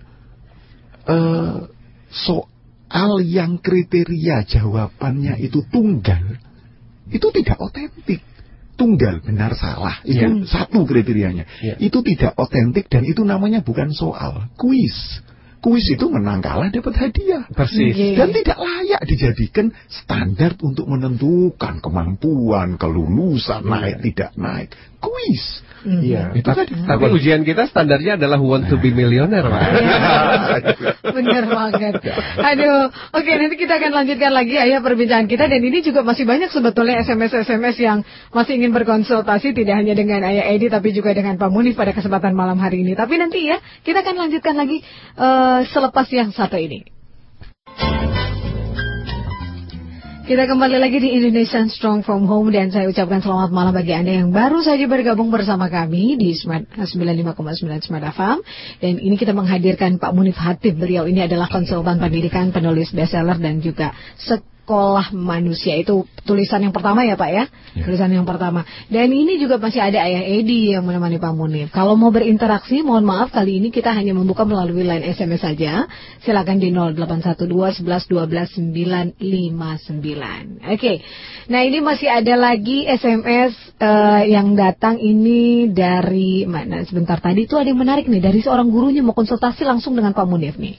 Eh, 1.01 1.59
soal 2.13 2.45
yang 3.23 3.57
kriteria 3.63 4.43
jawabannya 4.45 5.39
itu 5.39 5.63
tunggal, 5.71 6.37
itu 7.07 7.27
tidak 7.31 7.57
otentik. 7.59 8.21
Tunggal 8.75 9.21
benar 9.21 9.53
salah 9.53 10.01
itu 10.01 10.17
Ya. 10.17 10.47
satu 10.47 10.89
kriterianya. 10.89 11.45
Ya. 11.61 11.75
Itu 11.77 12.01
tidak 12.01 12.33
otentik 12.33 12.89
dan 12.89 13.05
itu 13.05 13.21
namanya 13.21 13.61
bukan 13.61 13.93
soal, 13.93 14.49
kuis. 14.57 15.21
Kuis 15.61 15.85
itu 15.93 16.09
menang 16.09 16.41
kalah 16.41 16.73
dapat 16.73 16.97
hadiah. 16.97 17.45
Persis. 17.53 17.93
Oke. 17.93 18.17
Dan 18.17 18.33
tidak 18.33 18.57
layak 18.57 19.05
dijadikan 19.05 19.69
standar 19.93 20.57
untuk 20.65 20.89
menentukan 20.89 21.77
kemampuan, 21.77 22.81
kelulusan, 22.81 23.61
naik 23.69 24.01
tidak 24.01 24.33
naik. 24.33 24.73
Kuis. 24.97 25.61
Hmm. 25.81 26.01
Iya. 26.05 26.37
Itu 26.37 26.45
tadi. 26.45 26.77
Tapi 26.77 27.05
ujian 27.09 27.41
kita 27.41 27.65
standarnya 27.65 28.21
adalah 28.21 28.37
who 28.37 28.53
want 28.53 28.69
to 28.69 28.77
be 28.77 28.93
millionaire, 28.93 29.49
Pak. 29.49 29.61
Bener 31.17 31.43
banget. 31.49 31.93
Aduh, 32.37 32.93
oke 33.17 33.31
nanti 33.33 33.55
kita 33.57 33.81
akan 33.81 33.91
lanjutkan 33.91 34.29
lagi 34.29 34.61
ayah 34.61 34.79
perbincangan 34.85 35.25
kita 35.25 35.49
dan 35.49 35.61
ini 35.61 35.81
juga 35.81 36.05
masih 36.05 36.29
banyak 36.29 36.53
sebetulnya 36.53 37.01
SMS-SMS 37.01 37.75
yang 37.81 38.05
masih 38.29 38.61
ingin 38.61 38.71
berkonsultasi 38.77 39.57
tidak 39.57 39.81
hanya 39.81 39.97
dengan 39.97 40.21
ayah 40.21 40.53
Edi 40.53 40.69
tapi 40.69 40.93
juga 40.93 41.17
dengan 41.17 41.41
Pak 41.41 41.49
Munif 41.49 41.73
pada 41.73 41.97
kesempatan 41.97 42.37
malam 42.37 42.61
hari 42.61 42.85
ini. 42.85 42.93
Tapi 42.93 43.17
nanti 43.17 43.49
ya 43.49 43.57
kita 43.81 44.05
akan 44.05 44.29
lanjutkan 44.29 44.53
lagi 44.53 44.85
eh, 45.17 45.59
selepas 45.65 46.05
yang 46.13 46.29
satu 46.29 46.61
ini. 46.61 46.85
Kita 50.21 50.45
kembali 50.45 50.77
lagi 50.77 51.01
di 51.01 51.17
Indonesian 51.17 51.65
Strong 51.65 52.05
from 52.05 52.29
Home 52.29 52.53
dan 52.53 52.69
saya 52.69 52.85
ucapkan 52.85 53.25
selamat 53.25 53.49
malam 53.49 53.73
bagi 53.73 53.89
Anda 53.89 54.21
yang 54.21 54.29
baru 54.29 54.61
saja 54.61 54.85
bergabung 54.85 55.33
bersama 55.33 55.65
kami 55.65 56.13
di 56.13 56.37
Smart 56.37 56.69
95,9 56.77 57.81
Smart 57.81 58.05
FM. 58.13 58.37
Dan 58.85 59.01
ini 59.01 59.17
kita 59.17 59.33
menghadirkan 59.33 59.97
Pak 59.97 60.13
Munif 60.13 60.37
Hatib. 60.37 60.77
Beliau 60.77 61.09
ini 61.09 61.25
adalah 61.25 61.49
konsultan 61.49 61.97
pendidikan, 61.97 62.53
penulis 62.53 62.93
bestseller 62.93 63.41
dan 63.41 63.65
juga 63.65 63.97
sekolah 64.61 65.09
manusia. 65.17 65.73
Itu 65.81 66.05
tulisan 66.21 66.61
yang 66.61 66.71
pertama 66.71 67.01
ya 67.01 67.17
Pak 67.17 67.29
ya? 67.33 67.49
Ya. 67.73 67.83
Tulisan 67.83 68.13
yang 68.13 68.29
pertama. 68.29 68.61
Dan 68.93 69.09
ini 69.09 69.41
juga 69.41 69.57
masih 69.57 69.81
ada 69.81 70.05
Ayah 70.05 70.21
Edi 70.21 70.77
yang 70.77 70.85
menemani 70.85 71.17
Pak 71.17 71.33
Munif. 71.33 71.73
Kalau 71.73 71.97
mau 71.97 72.13
berinteraksi, 72.13 72.85
mohon 72.85 73.01
maaf 73.01 73.33
kali 73.33 73.57
ini 73.57 73.73
kita 73.73 73.89
hanya 73.89 74.13
membuka 74.13 74.45
melalui 74.45 74.85
line 74.85 75.01
SMS 75.01 75.41
saja. 75.41 75.89
Silakan 76.21 76.61
di 76.61 76.69
0812 76.69 77.81
11 77.81 78.05
12 78.07 79.17
959. 79.17 80.71
Oke. 80.77 81.01
Nah, 81.49 81.61
ini 81.65 81.81
masih 81.81 82.07
ada 82.13 82.37
lagi 82.37 82.85
SMS 82.85 83.57
eh, 83.81 84.21
yang 84.29 84.53
datang 84.53 85.01
ini 85.01 85.73
dari 85.73 86.45
mana? 86.45 86.85
Sebentar 86.85 87.17
tadi 87.17 87.49
itu 87.49 87.57
ada 87.57 87.65
yang 87.65 87.81
menarik 87.81 88.05
nih 88.05 88.21
dari 88.21 88.39
seorang 88.45 88.69
gurunya 88.69 89.01
mau 89.01 89.17
konsultasi 89.17 89.65
langsung 89.65 89.97
dengan 89.97 90.13
Pak 90.13 90.27
Munif 90.29 90.55
nih. 90.61 90.77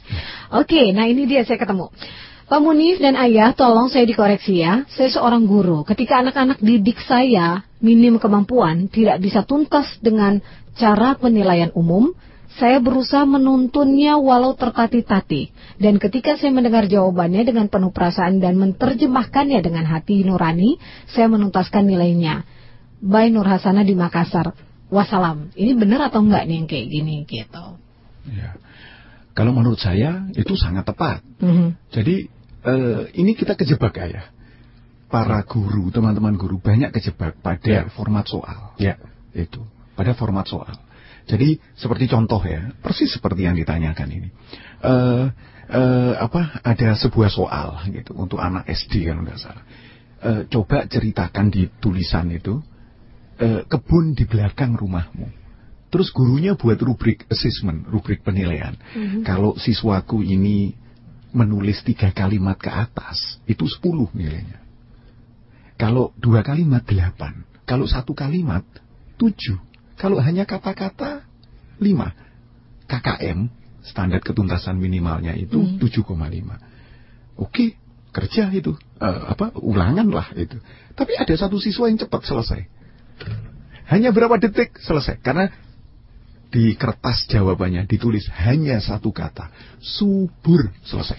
Oke, 0.54 0.94
nah 0.94 1.04
ini 1.10 1.26
dia 1.26 1.42
saya 1.42 1.58
ketemu. 1.58 1.90
Pak 2.42 2.60
Munif 2.60 2.98
dan 2.98 3.14
Ayah, 3.14 3.54
tolong 3.54 3.86
saya 3.88 4.02
dikoreksi 4.02 4.60
ya. 4.60 4.82
Saya 4.90 5.08
seorang 5.08 5.46
guru. 5.46 5.86
Ketika 5.86 6.20
anak-anak 6.20 6.58
didik 6.58 6.98
saya 7.06 7.62
minim 7.78 8.18
kemampuan, 8.18 8.90
tidak 8.90 9.22
bisa 9.22 9.46
tuntas 9.46 9.86
dengan 10.02 10.42
cara 10.74 11.14
penilaian 11.16 11.70
umum, 11.72 12.12
saya 12.60 12.84
berusaha 12.84 13.24
menuntunnya 13.24 14.20
walau 14.20 14.52
tertati-tati. 14.52 15.54
Dan 15.80 15.96
ketika 15.96 16.36
saya 16.36 16.52
mendengar 16.52 16.84
jawabannya 16.84 17.48
dengan 17.48 17.72
penuh 17.72 17.94
perasaan 17.94 18.44
dan 18.44 18.60
menerjemahkannya 18.60 19.60
dengan 19.64 19.88
hati 19.88 20.20
nurani, 20.26 20.76
saya 21.08 21.32
menuntaskan 21.32 21.88
nilainya. 21.88 22.44
By 23.02 23.32
Nur 23.32 23.48
Hasana 23.48 23.82
di 23.82 23.96
Makassar. 23.96 24.52
Wassalam. 24.92 25.56
Ini 25.56 25.72
benar 25.72 26.12
atau 26.12 26.20
enggak 26.20 26.44
nih 26.44 26.56
yang 26.60 26.68
kayak 26.68 26.86
gini 26.92 27.14
gitu? 27.24 27.80
Ya. 28.28 28.52
Kalau 29.32 29.52
menurut 29.56 29.80
saya 29.80 30.28
itu 30.36 30.52
sangat 30.56 30.84
tepat. 30.84 31.24
Mhm. 31.40 31.92
Jadi 31.92 32.28
eh, 32.62 33.02
ini 33.18 33.32
kita 33.34 33.56
kejebak 33.58 33.96
ya. 33.98 34.28
Para 35.12 35.44
guru, 35.44 35.92
teman-teman 35.92 36.40
guru 36.40 36.56
banyak 36.56 36.88
kejebak 36.88 37.36
pada 37.44 37.68
Ya. 37.68 37.82
format 37.92 38.24
soal. 38.24 38.72
Ya. 38.80 38.96
Itu, 39.36 39.64
pada 39.92 40.16
format 40.16 40.48
soal. 40.48 40.72
Jadi 41.28 41.60
seperti 41.76 42.08
contoh 42.08 42.40
ya, 42.42 42.72
persis 42.80 43.12
seperti 43.12 43.44
yang 43.44 43.56
ditanyakan 43.56 44.08
ini. 44.08 44.28
Eh 44.82 45.24
eh, 45.72 46.12
apa 46.16 46.60
ada 46.64 46.96
sebuah 46.96 47.30
soal 47.32 47.68
gitu 47.92 48.12
untuk 48.16 48.40
anak 48.40 48.68
SD 48.68 49.08
kan 49.08 49.20
nggak 49.24 49.38
salah. 49.40 49.64
Eh, 50.22 50.42
coba 50.48 50.86
ceritakan 50.86 51.50
di 51.50 51.66
tulisan 51.80 52.30
itu 52.30 52.60
eh, 53.42 53.64
kebun 53.68 54.14
di 54.14 54.24
belakang 54.28 54.76
rumahmu. 54.76 55.41
Terus 55.92 56.08
gurunya 56.08 56.56
buat 56.56 56.80
rubrik 56.80 57.28
assessment, 57.28 57.84
rubrik 57.84 58.24
penilaian. 58.24 58.72
Kalau 59.28 59.60
siswaku 59.60 60.24
ini 60.24 60.72
menulis 61.36 61.84
tiga 61.84 62.08
kalimat 62.16 62.56
ke 62.56 62.72
atas, 62.72 63.36
itu 63.44 63.68
10 63.68 64.08
nilainya. 64.16 64.64
Kalau 65.76 66.16
dua 66.16 66.40
kalimat, 66.40 66.80
delapan. 66.88 67.44
Kalau 67.68 67.84
satu 67.84 68.16
kalimat, 68.16 68.64
tujuh. 69.20 69.60
Kalau 70.00 70.16
hanya 70.24 70.48
kata-kata, 70.48 71.28
lima. 71.76 72.16
KKM, 72.88 73.48
standar 73.84 74.20
ketuntasan 74.24 74.80
minimalnya 74.80 75.36
itu 75.36 75.60
Hmm. 75.60 75.76
7,5. 75.76 76.56
Oke, 77.36 77.76
kerja 78.12 78.48
itu. 78.52 78.76
Eh, 79.00 79.20
apa, 79.28 79.52
ulangan 79.60 80.08
lah 80.08 80.28
itu. 80.36 80.56
Tapi 80.96 81.16
ada 81.16 81.34
satu 81.36 81.56
siswa 81.60 81.88
yang 81.88 82.00
cepat 82.00 82.22
selesai. 82.24 82.60
Hanya 83.88 84.12
berapa 84.12 84.36
detik 84.40 84.76
selesai. 84.78 85.20
Karena 85.20 85.50
di 86.52 86.76
kertas 86.76 87.24
jawabannya 87.32 87.88
ditulis 87.88 88.28
hanya 88.44 88.76
satu 88.78 89.08
kata. 89.08 89.48
Subur 89.80 90.68
selesai. 90.84 91.16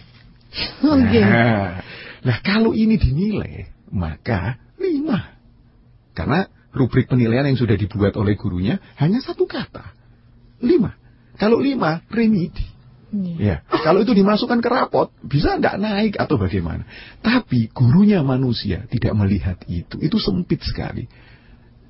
Oke. 0.85 1.19
Nah, 1.19 1.81
nah, 2.21 2.37
kalau 2.45 2.77
ini 2.77 3.01
dinilai, 3.01 3.65
maka 3.89 4.61
lima. 4.77 5.33
Karena 6.13 6.45
rubrik 6.69 7.09
penilaian 7.09 7.49
yang 7.49 7.57
sudah 7.57 7.73
dibuat 7.73 8.13
oleh 8.13 8.37
gurunya 8.37 8.77
hanya 9.01 9.17
satu 9.25 9.49
kata. 9.49 9.97
Lima. 10.61 10.93
Kalau 11.41 11.57
lima, 11.57 12.05
remedi. 12.13 12.69
Iya. 13.13 13.61
Ya, 13.61 13.81
kalau 13.85 14.01
itu 14.01 14.13
dimasukkan 14.13 14.61
ke 14.61 14.69
rapot, 14.69 15.13
bisa 15.21 15.57
tidak 15.57 15.77
naik 15.81 16.17
atau 16.17 16.37
bagaimana. 16.37 16.85
Tapi 17.21 17.69
gurunya 17.73 18.21
manusia 18.25 18.85
tidak 18.89 19.13
melihat 19.17 19.57
itu. 19.65 19.97
Itu 20.01 20.17
sempit 20.17 20.61
sekali. 20.65 21.05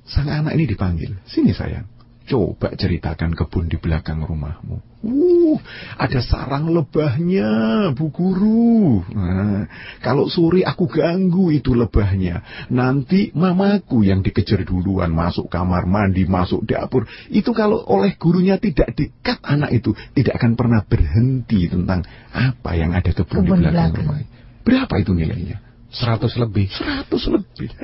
Sang 0.04 0.28
anak 0.28 0.52
ini 0.56 0.68
dipanggil. 0.68 1.16
Sini 1.24 1.56
sayang. 1.56 1.93
Coba 2.24 2.72
ceritakan 2.72 3.36
kebun 3.36 3.68
di 3.68 3.76
belakang 3.76 4.24
rumahmu. 4.24 4.80
Uh, 5.04 5.60
ada 6.00 6.24
sarang 6.24 6.72
lebahnya, 6.72 7.52
Bu 7.92 8.08
Guru. 8.08 9.04
Nah, 9.12 9.68
kalau 10.00 10.32
sore 10.32 10.64
aku 10.64 10.88
ganggu 10.88 11.52
itu 11.52 11.76
lebahnya. 11.76 12.40
Nanti 12.72 13.28
mamaku 13.36 14.08
yang 14.08 14.24
dikejar 14.24 14.64
duluan 14.64 15.12
masuk 15.12 15.52
kamar 15.52 15.84
mandi, 15.84 16.24
masuk 16.24 16.64
dapur. 16.64 17.04
Itu 17.28 17.52
kalau 17.52 17.84
oleh 17.84 18.16
gurunya 18.16 18.56
tidak 18.56 18.96
dikat 18.96 19.44
anak 19.44 19.76
itu, 19.76 19.92
tidak 20.16 20.40
akan 20.40 20.56
pernah 20.56 20.80
berhenti 20.80 21.68
tentang 21.68 22.08
apa 22.32 22.72
yang 22.72 22.96
ada 22.96 23.12
kebun, 23.12 23.44
Kebun 23.44 23.60
di 23.60 23.68
belakang 23.68 23.92
belakang. 23.92 24.08
rumah. 24.08 24.24
Berapa 24.64 24.94
itu 24.96 25.12
nilainya? 25.12 25.60
100 25.92 26.40
lebih. 26.40 26.66
100 26.72 27.34
lebih. 27.36 27.70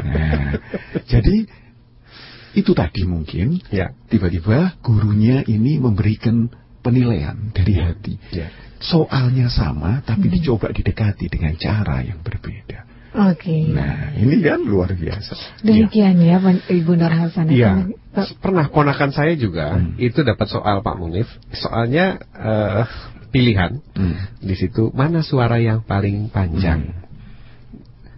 Nah, 0.00 0.56
jadi 1.06 1.44
itu 2.52 2.74
tadi 2.74 3.06
mungkin 3.06 3.60
Ya. 3.70 3.94
tiba-tiba 4.08 4.74
gurunya 4.80 5.42
ini 5.44 5.78
memberikan 5.78 6.50
penilaian 6.80 7.36
dari 7.52 7.74
hati. 7.76 8.14
Ya. 8.32 8.48
Soalnya 8.80 9.52
sama, 9.52 10.00
tapi 10.00 10.32
dicoba 10.32 10.72
didekati 10.72 11.28
dengan 11.28 11.52
cara 11.54 12.00
yang 12.00 12.24
berbeda. 12.24 12.88
Oke. 13.10 13.74
Nah, 13.74 14.14
ini 14.14 14.38
kan 14.38 14.62
luar 14.62 14.94
biasa. 14.94 15.60
Demikian 15.66 16.14
ya, 16.22 16.38
Pan- 16.38 16.62
Ibu 16.64 16.94
Nur 16.94 17.10
Hasanah. 17.10 17.50
Iya. 17.52 17.90
Pak- 18.14 18.38
Pernah 18.38 18.70
ponakan 18.70 19.10
saya 19.10 19.34
juga 19.34 19.74
Hmm. 19.76 19.98
itu 19.98 20.22
dapat 20.22 20.46
soal 20.46 20.78
Pak 20.80 20.96
Munif. 20.96 21.26
Soalnya 21.50 22.22
eh, 22.32 22.86
pilihan 23.28 23.82
Hmm. 23.98 24.14
di 24.38 24.54
situ 24.54 24.94
mana 24.94 25.20
suara 25.20 25.58
yang 25.58 25.82
paling 25.82 26.30
panjang. 26.30 26.99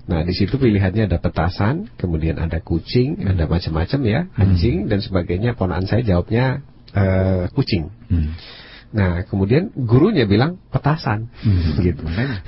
Nah, 0.03 0.27
di 0.27 0.35
situ 0.35 0.59
pilihannya 0.59 1.07
ada 1.07 1.23
petasan, 1.23 1.87
kemudian 1.95 2.35
ada 2.43 2.59
kucing, 2.59 3.23
ada 3.23 3.47
macam-macam 3.47 4.01
ya, 4.03 4.21
anjing 4.35 4.91
dan 4.91 4.99
sebagainya. 4.99 5.55
Ponakan 5.55 5.87
saya 5.87 6.03
jawabnya 6.03 6.67
eh, 6.91 7.47
kucing. 7.55 7.87
Hmm. 8.11 8.35
Nah, 8.93 9.23
kemudian 9.25 9.71
gurunya 9.73 10.27
bilang 10.27 10.59
petasan. 10.75 11.31
Hmm. 11.47 11.79
Gitu. 11.79 12.03
Makanya. 12.03 12.39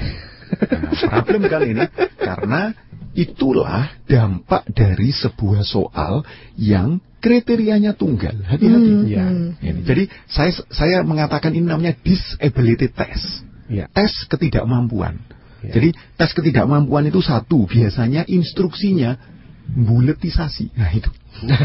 Nah, 1.11 1.23
problem 1.25 1.47
kali 1.47 1.79
ini 1.79 1.87
karena 2.21 2.75
itulah 3.15 3.91
dampak 4.11 4.67
dari 4.75 5.15
sebuah 5.15 5.63
soal 5.63 6.27
yang 6.59 6.99
kriterianya 7.23 7.97
tunggal. 7.97 8.35
Hati-hati. 8.45 8.93
Hmm, 8.93 9.07
Ya. 9.09 9.25
hmm. 9.25 9.63
Ini. 9.63 9.81
Jadi 9.87 10.03
saya 10.29 10.53
saya 10.69 10.97
mengatakan 11.07 11.55
ini 11.57 11.65
namanya 11.65 11.97
disability 12.03 12.91
test. 12.93 13.47
Ya. 13.71 13.89
Tes 13.89 14.13
ketidakmampuan. 14.29 15.23
Ya. 15.65 15.73
Jadi 15.81 15.89
tes 16.21 16.31
ketidakmampuan 16.37 17.09
itu 17.09 17.25
satu, 17.25 17.65
biasanya 17.65 18.29
instruksinya 18.29 19.17
buletisasi. 19.65 20.77
Nah 20.77 20.91
itu. 20.93 21.11
Nah, 21.45 21.59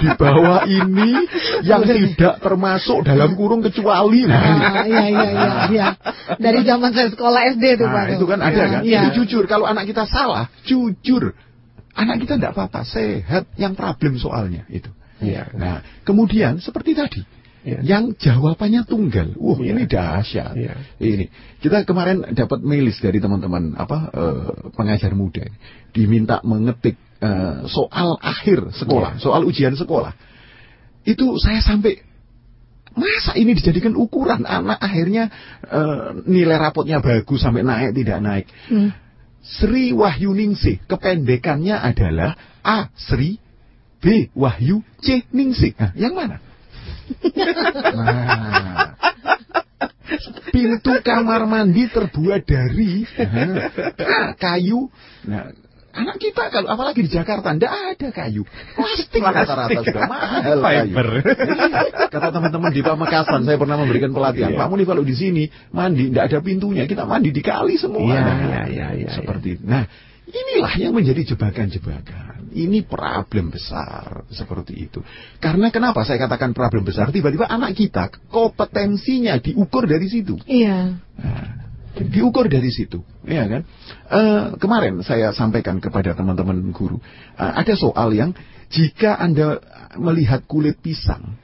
di 0.02 0.10
bawah 0.18 0.66
ini 0.66 1.28
yang 1.62 1.86
tidak 1.86 2.42
termasuk 2.42 3.06
dalam 3.06 3.38
kurung 3.38 3.62
kecuali. 3.62 4.26
Nah, 4.26 4.34
Ah, 4.34 4.84
iya 4.88 5.04
iya 5.12 5.28
iya 5.30 5.50
iya. 5.70 5.86
Dari 6.40 6.60
zaman 6.66 6.90
saya 6.90 7.12
sekolah 7.12 7.54
SD 7.54 7.64
Pak. 7.78 7.86
Nah, 7.86 8.04
tuh. 8.08 8.14
itu 8.18 8.26
kan 8.26 8.40
ada 8.42 8.62
kan? 8.66 8.82
Iya. 8.82 9.00
Jadi 9.06 9.08
jujur, 9.22 9.44
kalau 9.46 9.68
anak 9.68 9.86
kita 9.86 10.08
salah, 10.08 10.50
jujur. 10.66 11.36
Anak 11.94 12.26
kita 12.26 12.34
tidak 12.34 12.58
apa-apa, 12.58 12.82
sehat, 12.82 13.46
yang 13.54 13.78
problem 13.78 14.18
soalnya 14.18 14.66
itu. 14.66 14.90
Iya. 15.22 15.46
Nah, 15.54 15.78
kemudian 16.02 16.58
seperti 16.58 16.98
tadi, 16.98 17.22
Iya. 17.64 17.80
yang 17.80 18.12
jawabannya 18.12 18.84
tunggal. 18.84 19.32
Wah, 19.40 19.56
Iya. 19.56 19.72
ini 19.72 19.82
dahsyat. 19.88 20.52
Iya. 20.52 20.74
Ini 21.00 21.26
kita 21.64 21.88
kemarin 21.88 22.36
dapat 22.36 22.60
mailis 22.60 23.00
dari 23.00 23.24
teman-teman 23.24 23.72
apa 23.80 24.12
eh, 24.12 24.52
pengajar 24.76 25.16
muda, 25.16 25.48
diminta 25.96 26.44
mengetik 26.44 27.00
eh, 27.24 27.64
soal 27.72 28.20
akhir 28.20 28.68
sekolah, 28.76 29.16
Iya. 29.16 29.22
soal 29.24 29.48
ujian 29.48 29.72
sekolah. 29.80 30.12
Itu 31.08 31.40
saya 31.40 31.64
sampai 31.64 32.04
masa 32.94 33.32
ini 33.34 33.56
dijadikan 33.56 33.96
ukuran 33.96 34.44
anak 34.44 34.76
akhirnya 34.84 35.32
eh, 35.64 36.20
nilai 36.28 36.60
rapotnya 36.60 37.00
bagus 37.00 37.40
sampai 37.40 37.64
naik 37.64 37.96
tidak 37.96 38.20
naik. 38.20 38.46
Hmm. 38.68 38.92
Sri 39.44 39.92
Wahyuningsih 39.96 40.84
kependekannya 40.84 41.76
adalah 41.80 42.36
A. 42.60 42.92
Sri 42.96 43.40
B. 44.04 44.28
Wahyu 44.36 44.84
C. 45.00 45.24
Ningsih. 45.32 45.72
Nah, 45.80 45.96
yang 45.96 46.12
mana? 46.12 46.43
Nah, 47.94 48.96
pintu 50.54 50.92
kamar 51.02 51.44
mandi 51.48 51.90
terbuat 51.90 52.42
dari 52.46 53.02
nah, 53.98 54.32
kayu. 54.38 54.88
Nah, 55.26 55.50
anak 55.94 56.16
kita 56.18 56.50
kalau 56.50 56.68
apalagi 56.70 57.06
di 57.06 57.10
Jakarta 57.10 57.54
ndak 57.54 57.72
ada 57.94 58.08
kayu. 58.10 58.42
Plastik 58.74 59.22
rata-rata 59.22 59.80
sudah 59.82 60.04
mahal 60.10 60.58
kayu. 60.62 60.90
Fiber. 60.90 61.08
Kata 62.14 62.28
teman-teman 62.30 62.70
di 62.70 62.82
Pamekasan, 62.82 63.42
saya 63.46 63.58
pernah 63.58 63.76
memberikan 63.78 64.10
pelatihan. 64.14 64.54
Iya. 64.54 64.58
Pak 64.58 64.66
Muni 64.70 64.84
kalau 64.86 65.02
di 65.02 65.14
sini 65.14 65.50
mandi 65.74 66.10
tidak 66.10 66.30
ada 66.30 66.38
pintunya, 66.42 66.84
kita 66.86 67.06
mandi 67.06 67.30
di 67.34 67.42
kali 67.42 67.74
semua. 67.78 68.06
Iya, 68.06 68.20
Nah, 68.22 68.38
iya, 68.46 68.62
iya, 68.70 68.88
iya, 68.94 69.08
Seperti 69.14 69.58
itu. 69.58 69.62
Nah, 69.66 69.86
inilah 70.30 70.74
yang 70.78 70.92
menjadi 70.94 71.34
jebakan-jebakan. 71.34 72.33
Ini 72.54 72.86
problem 72.86 73.50
besar 73.50 74.22
seperti 74.30 74.86
itu. 74.86 75.02
Karena 75.42 75.74
kenapa 75.74 76.06
saya 76.06 76.22
katakan 76.22 76.54
problem 76.54 76.86
besar? 76.86 77.10
Tiba-tiba 77.10 77.50
anak 77.50 77.74
kita 77.74 78.14
kompetensinya 78.30 79.42
diukur 79.42 79.90
dari 79.90 80.06
situ. 80.06 80.38
Iya. 80.46 80.94
Nah, 81.18 81.64
diukur 81.98 82.50
dari 82.50 82.70
situ, 82.74 83.02
ya 83.26 83.46
kan? 83.46 83.62
Eh, 84.10 84.44
kemarin 84.58 85.02
saya 85.06 85.30
sampaikan 85.30 85.78
kepada 85.78 86.14
teman-teman 86.14 86.74
guru, 86.74 86.98
eh, 87.38 87.52
ada 87.54 87.74
soal 87.78 88.10
yang 88.14 88.34
jika 88.70 89.14
anda 89.14 89.62
melihat 89.98 90.42
kulit 90.46 90.82
pisang, 90.82 91.38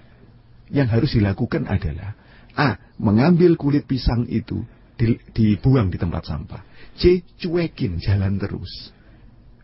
yang 0.70 0.90
harus 0.90 1.14
dilakukan 1.14 1.66
adalah 1.66 2.14
a 2.54 2.78
mengambil 2.98 3.54
kulit 3.54 3.86
pisang 3.86 4.26
itu 4.26 4.62
di- 4.98 5.18
dibuang 5.34 5.90
di 5.90 5.98
tempat 5.98 6.26
sampah, 6.26 6.62
c 6.98 7.22
cuekin 7.38 8.02
jalan 8.02 8.38
terus, 8.38 8.90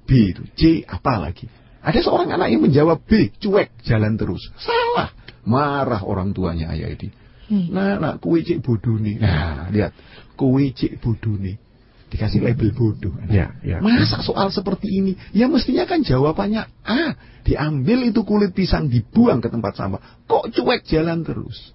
b 0.06 0.10
itu 0.32 0.42
c 0.54 0.62
apa 0.86 1.18
lagi? 1.18 1.50
Ada 1.86 2.02
seorang 2.02 2.34
anak 2.34 2.50
yang 2.50 2.66
menjawab 2.66 3.06
B, 3.06 3.30
cuek 3.38 3.78
jalan 3.86 4.18
terus, 4.18 4.50
salah, 4.58 5.14
marah 5.46 6.02
orang 6.02 6.34
tuanya 6.34 6.74
ayah 6.74 6.90
ini. 6.90 7.14
Hmm. 7.46 7.70
Nah, 7.70 7.94
nah, 8.02 8.14
kue 8.18 8.42
cek 8.42 8.58
bodoh 8.58 8.98
nih. 8.98 9.22
Nah, 9.22 9.70
lihat, 9.70 9.94
kue 10.34 10.74
cek 10.74 10.98
bodoh 10.98 11.38
nih. 11.38 11.54
Dikasih 12.10 12.42
label 12.42 12.74
bodoh. 12.74 13.14
Ya, 13.30 13.54
ya. 13.62 13.78
Masa 13.78 14.18
soal 14.18 14.50
seperti 14.50 14.98
ini? 14.98 15.12
Ya 15.30 15.46
mestinya 15.46 15.86
kan 15.86 16.02
jawabannya 16.02 16.66
A. 16.82 17.14
Diambil 17.46 18.10
itu 18.10 18.26
kulit 18.26 18.50
pisang, 18.50 18.90
dibuang 18.90 19.38
ke 19.38 19.46
tempat 19.46 19.78
sampah. 19.78 20.26
Kok 20.26 20.50
cuek 20.50 20.82
jalan 20.90 21.22
terus? 21.22 21.70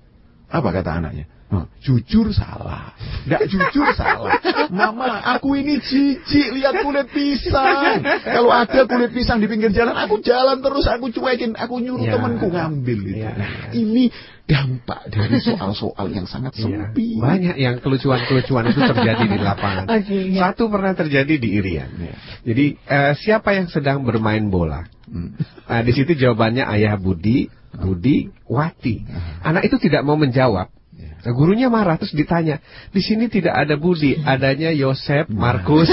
Apa 0.51 0.75
kata 0.75 0.99
anaknya? 0.99 1.31
"Hah, 1.51 1.67
jujur 1.83 2.31
salah. 2.31 2.95
Nggak 3.27 3.51
jujur 3.51 3.91
salah. 3.91 4.39
Mama, 4.71 5.19
aku 5.35 5.59
ini 5.59 5.83
jijik 5.83 6.55
lihat 6.55 6.79
kulit 6.79 7.11
pisang. 7.11 7.99
Kalau 8.23 8.55
ada 8.55 8.87
kulit 8.87 9.11
pisang 9.11 9.43
di 9.43 9.51
pinggir 9.51 9.75
jalan, 9.75 9.91
aku 9.99 10.23
jalan 10.23 10.63
terus, 10.63 10.87
aku 10.87 11.11
cuekin, 11.11 11.59
aku 11.59 11.83
nyuruh 11.83 12.07
Ya. 12.07 12.15
temanku 12.15 12.47
ngambil 12.47 12.99
itu. 13.03 13.19
Ya, 13.19 13.35
Nah, 13.35 13.51
ya. 13.67 13.75
ini 13.75 14.07
dampak 14.47 15.11
dari 15.11 15.43
soal-soal 15.43 16.07
yang 16.11 16.23
sangat 16.23 16.55
Iya. 16.55 16.63
sempit. 16.87 17.19
Banyak 17.19 17.55
yang 17.59 17.75
kelucuan-kelucuan 17.83 18.71
itu 18.71 18.79
terjadi 18.87 19.23
di 19.27 19.37
lapangan. 19.39 19.85
Oke, 19.99 20.17
ya. 20.31 20.55
Satu 20.55 20.71
pernah 20.71 20.95
terjadi 20.95 21.35
di 21.35 21.49
Irian. 21.59 21.91
Ya. 21.99 22.15
Jadi 22.47 22.65
eh, 22.79 23.13
siapa 23.19 23.59
yang 23.59 23.67
sedang 23.67 24.07
bermain 24.07 24.47
bola? 24.47 24.87
Hmm. 25.03 25.35
Nah, 25.67 25.83
di 25.83 25.91
situ 25.91 26.15
jawabannya 26.15 26.63
ayah 26.63 26.95
Budi, 26.95 27.51
Budi, 27.75 28.31
Wati. 28.47 29.03
Anak 29.43 29.67
itu 29.67 29.75
tidak 29.83 30.07
mau 30.07 30.15
menjawab. 30.15 30.71
Nah, 30.91 31.31
gurunya 31.31 31.71
marah 31.71 31.95
terus 31.95 32.11
ditanya, 32.11 32.59
di 32.91 32.99
sini 32.99 33.31
tidak 33.31 33.53
ada 33.55 33.79
Budi, 33.79 34.17
adanya 34.19 34.73
Yosep, 34.75 35.31
Markus. 35.31 35.87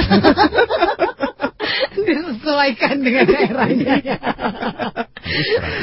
Disesuaikan 2.09 2.97
dengan 3.05 3.29
daerahnya. 3.29 3.95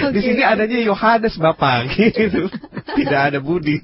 Di 0.09 0.19
sini 0.19 0.41
adanya 0.41 0.81
Yohanes 0.81 1.37
Bapak 1.37 1.87
gitu. 1.95 2.49
Tidak 2.97 3.21
ada 3.31 3.39
Budi. 3.39 3.79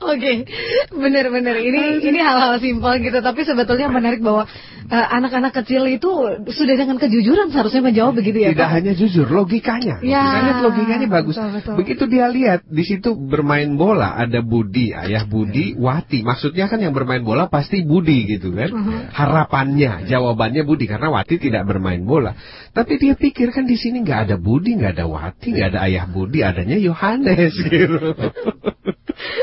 Oke, 0.00 0.48
benar-benar 0.88 1.60
ini 1.60 2.00
ini 2.00 2.18
hal-hal 2.22 2.56
simpel 2.62 2.96
gitu, 3.04 3.20
tapi 3.20 3.44
sebetulnya 3.44 3.92
menarik 3.92 4.24
bahwa 4.24 4.48
eh, 4.90 5.06
anak-anak 5.16 5.54
kecil 5.62 5.86
itu 5.86 6.10
sudah 6.50 6.74
dengan 6.74 6.98
kejujuran 6.98 7.54
seharusnya 7.54 7.82
menjawab 7.86 8.18
begitu 8.18 8.42
ya. 8.42 8.50
Tidak 8.52 8.66
Pak? 8.66 8.74
hanya 8.74 8.92
jujur, 8.98 9.26
logikanya. 9.30 10.02
Ya, 10.02 10.50
lihat 10.50 10.58
logikanya 10.66 11.06
bagus. 11.06 11.38
betul, 11.38 11.50
betul. 11.54 11.74
Begitu 11.78 12.02
dia 12.10 12.26
lihat 12.26 12.60
di 12.66 12.82
situ 12.82 13.14
bermain 13.14 13.70
bola 13.78 14.18
ada 14.18 14.42
Budi, 14.42 14.90
ayah 14.90 15.24
Budi, 15.24 15.78
Wati. 15.78 16.26
Maksudnya 16.26 16.66
kan 16.66 16.82
yang 16.82 16.92
bermain 16.92 17.22
bola 17.22 17.46
pasti 17.46 17.86
Budi 17.86 18.26
gitu 18.26 18.50
kan. 18.50 18.70
Mhm. 18.74 19.14
Harapannya, 19.14 20.10
jawabannya 20.10 20.66
Budi 20.66 20.90
karena 20.90 21.08
Wati 21.14 21.38
tidak 21.38 21.64
bermain 21.70 22.02
bola. 22.02 22.34
Tapi 22.74 22.98
dia 22.98 23.14
pikir 23.14 23.54
kan 23.54 23.64
di 23.64 23.78
sini 23.78 24.02
nggak 24.02 24.30
ada 24.30 24.36
Budi, 24.36 24.74
nggak 24.74 24.98
ada 24.98 25.06
Wati, 25.06 25.54
nggak 25.54 25.68
ada 25.76 25.80
ayah 25.86 26.04
Budi, 26.10 26.42
adanya 26.42 26.76
Yohanes 26.76 27.54
gitu. 27.70 28.14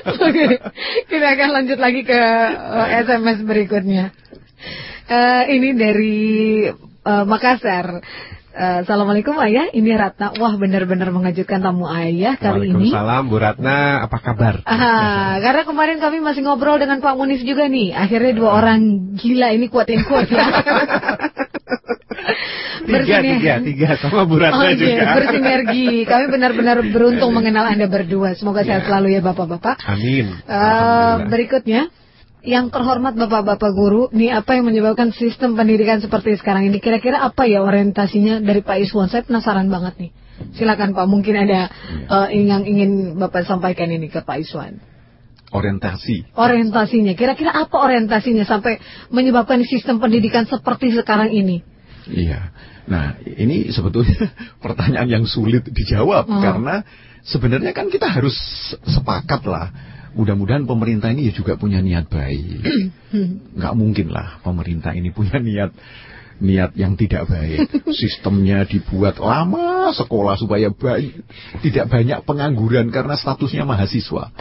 Oke, 0.07 0.45
kita 1.07 1.27
akan 1.37 1.49
lanjut 1.53 1.79
lagi 1.79 2.01
ke 2.01 2.17
eh, 2.17 2.87
SMS 3.05 3.45
berikutnya. 3.45 4.11
Eh, 5.07 5.43
ini 5.55 5.69
dari 5.71 6.17
eh, 6.67 7.23
Makassar. 7.23 8.03
Eh, 8.51 8.77
Assalamualaikum 8.81 9.37
ayah, 9.39 9.69
ini 9.69 9.93
Ratna. 9.93 10.33
Wah 10.35 10.57
benar-benar 10.57 11.13
mengejutkan 11.13 11.61
tamu 11.61 11.85
ayah 11.87 12.35
kali 12.35 12.73
ini. 12.73 12.89
Waalaikumsalam 12.89 13.23
Bu 13.29 13.37
Ratna, 13.37 14.01
apa 14.03 14.17
kabar? 14.17 14.65
Ah, 14.65 15.37
karena 15.39 15.61
kemarin 15.63 16.01
kami 16.01 16.19
masih 16.19 16.41
ngobrol 16.41 16.75
dengan 16.75 16.97
Pak 16.99 17.15
Munis 17.15 17.45
juga 17.45 17.69
nih. 17.69 17.93
Akhirnya 17.93 18.33
dua 18.33 18.57
orang 18.57 18.79
gila 19.15 19.53
ini 19.53 19.69
kuatin 19.69 20.01
kuat 20.03 20.27
ya. 20.27 20.43
Tiga, 22.87 23.17
tiga, 23.31 23.53
tiga 23.61 23.89
sama 24.01 24.25
Bu 24.25 24.41
Ratna 24.41 24.73
Oke, 24.73 24.81
juga. 24.81 25.05
bersinergi. 25.15 26.03
Kami 26.03 26.25
benar-benar 26.27 26.81
beruntung 26.83 27.31
mengenal 27.31 27.69
Anda 27.69 27.85
berdua. 27.85 28.33
Semoga 28.33 28.65
sehat 28.65 28.83
Ya. 28.83 28.87
selalu 28.89 29.15
ya 29.15 29.21
Bapak-bapak. 29.21 29.85
Amin. 29.85 30.33
Eh, 30.33 30.49
Alhamdulillah. 30.49 31.29
berikutnya, 31.29 31.81
yang 32.47 32.71
terhormat 32.71 33.19
Bapak-Bapak 33.19 33.71
guru, 33.75 34.07
nih 34.15 34.31
apa 34.31 34.55
yang 34.55 34.71
menyebabkan 34.71 35.11
sistem 35.11 35.59
pendidikan 35.59 35.99
seperti 35.99 36.39
sekarang 36.39 36.71
ini? 36.71 36.79
Kira-kira 36.79 37.19
apa 37.19 37.43
ya 37.43 37.59
orientasinya 37.59 38.39
dari 38.39 38.63
Pak 38.63 38.87
Iswan? 38.87 39.11
Saya 39.11 39.27
penasaran 39.27 39.67
banget 39.67 39.99
nih. 39.99 40.11
Silakan 40.55 40.95
Pak, 40.95 41.05
mungkin 41.11 41.35
ada 41.35 41.67
eh, 42.07 42.27
yang 42.39 42.63
ingin 42.63 43.19
Bapak 43.19 43.43
sampaikan 43.43 43.91
ini 43.91 44.07
ke 44.07 44.23
Pak 44.23 44.39
Iswan. 44.39 44.79
Orientasi. 45.51 46.35
Orientasinya, 46.35 47.15
kira-kira 47.15 47.51
apa 47.51 47.75
orientasinya 47.79 48.43
sampai 48.47 48.79
menyebabkan 49.11 49.63
sistem 49.67 49.99
pendidikan 49.99 50.47
seperti 50.47 50.91
sekarang 50.95 51.31
ini? 51.31 51.63
Iya. 52.07 52.51
Nah, 52.87 53.19
ini 53.23 53.67
sebetulnya 53.71 54.31
pertanyaan 54.63 55.07
yang 55.07 55.25
sulit 55.27 55.67
dijawab 55.67 56.27
Oh. 56.27 56.39
karena 56.39 56.83
sebenarnya 57.27 57.75
kan 57.75 57.91
kita 57.91 58.07
harus 58.07 58.35
sepakat 58.87 59.43
lah. 59.43 59.67
Mudah-mudahan 60.17 60.65
pemerintah 60.65 61.13
ini 61.13 61.29
ya 61.29 61.33
juga 61.37 61.61
punya 61.61 61.77
niat 61.77 62.09
baik. 62.09 62.65
Nggak 63.57 63.73
mungkin 63.77 64.07
lah 64.09 64.41
pemerintah 64.41 64.97
ini 64.97 65.13
punya 65.13 65.37
niat 65.37 65.71
niat 66.41 66.73
yang 66.77 66.97
tidak 66.97 67.29
baik. 67.29 67.69
Sistemnya 67.93 68.65
dibuat 68.65 69.21
lama 69.21 69.93
sekolah 69.93 70.37
supaya 70.37 70.69
baik, 70.73 71.21
tidak 71.65 71.89
banyak 71.89 72.19
pengangguran 72.25 72.89
karena 72.89 73.13
statusnya 73.17 73.65
mahasiswa. 73.65 74.33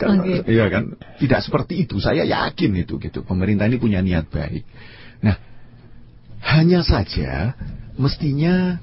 Karena, 0.00 0.22
Oke. 0.24 0.48
Iya 0.48 0.66
kan, 0.72 0.96
tidak 1.20 1.40
seperti 1.44 1.84
itu. 1.84 2.00
Saya 2.00 2.24
yakin 2.24 2.72
itu 2.86 2.96
gitu. 2.96 3.20
Pemerintah 3.20 3.68
ini 3.68 3.76
punya 3.76 4.00
niat 4.00 4.32
baik. 4.32 4.64
Nah, 5.20 5.36
hanya 6.40 6.80
saja 6.80 7.52
mestinya 8.00 8.80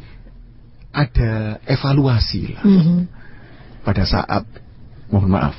ada 0.93 1.57
evaluasi 1.65 2.53
lah 2.53 2.63
Mhm. 2.65 2.97
pada 3.81 4.05
saat 4.05 4.45
mohon 5.11 5.31
maaf 5.31 5.55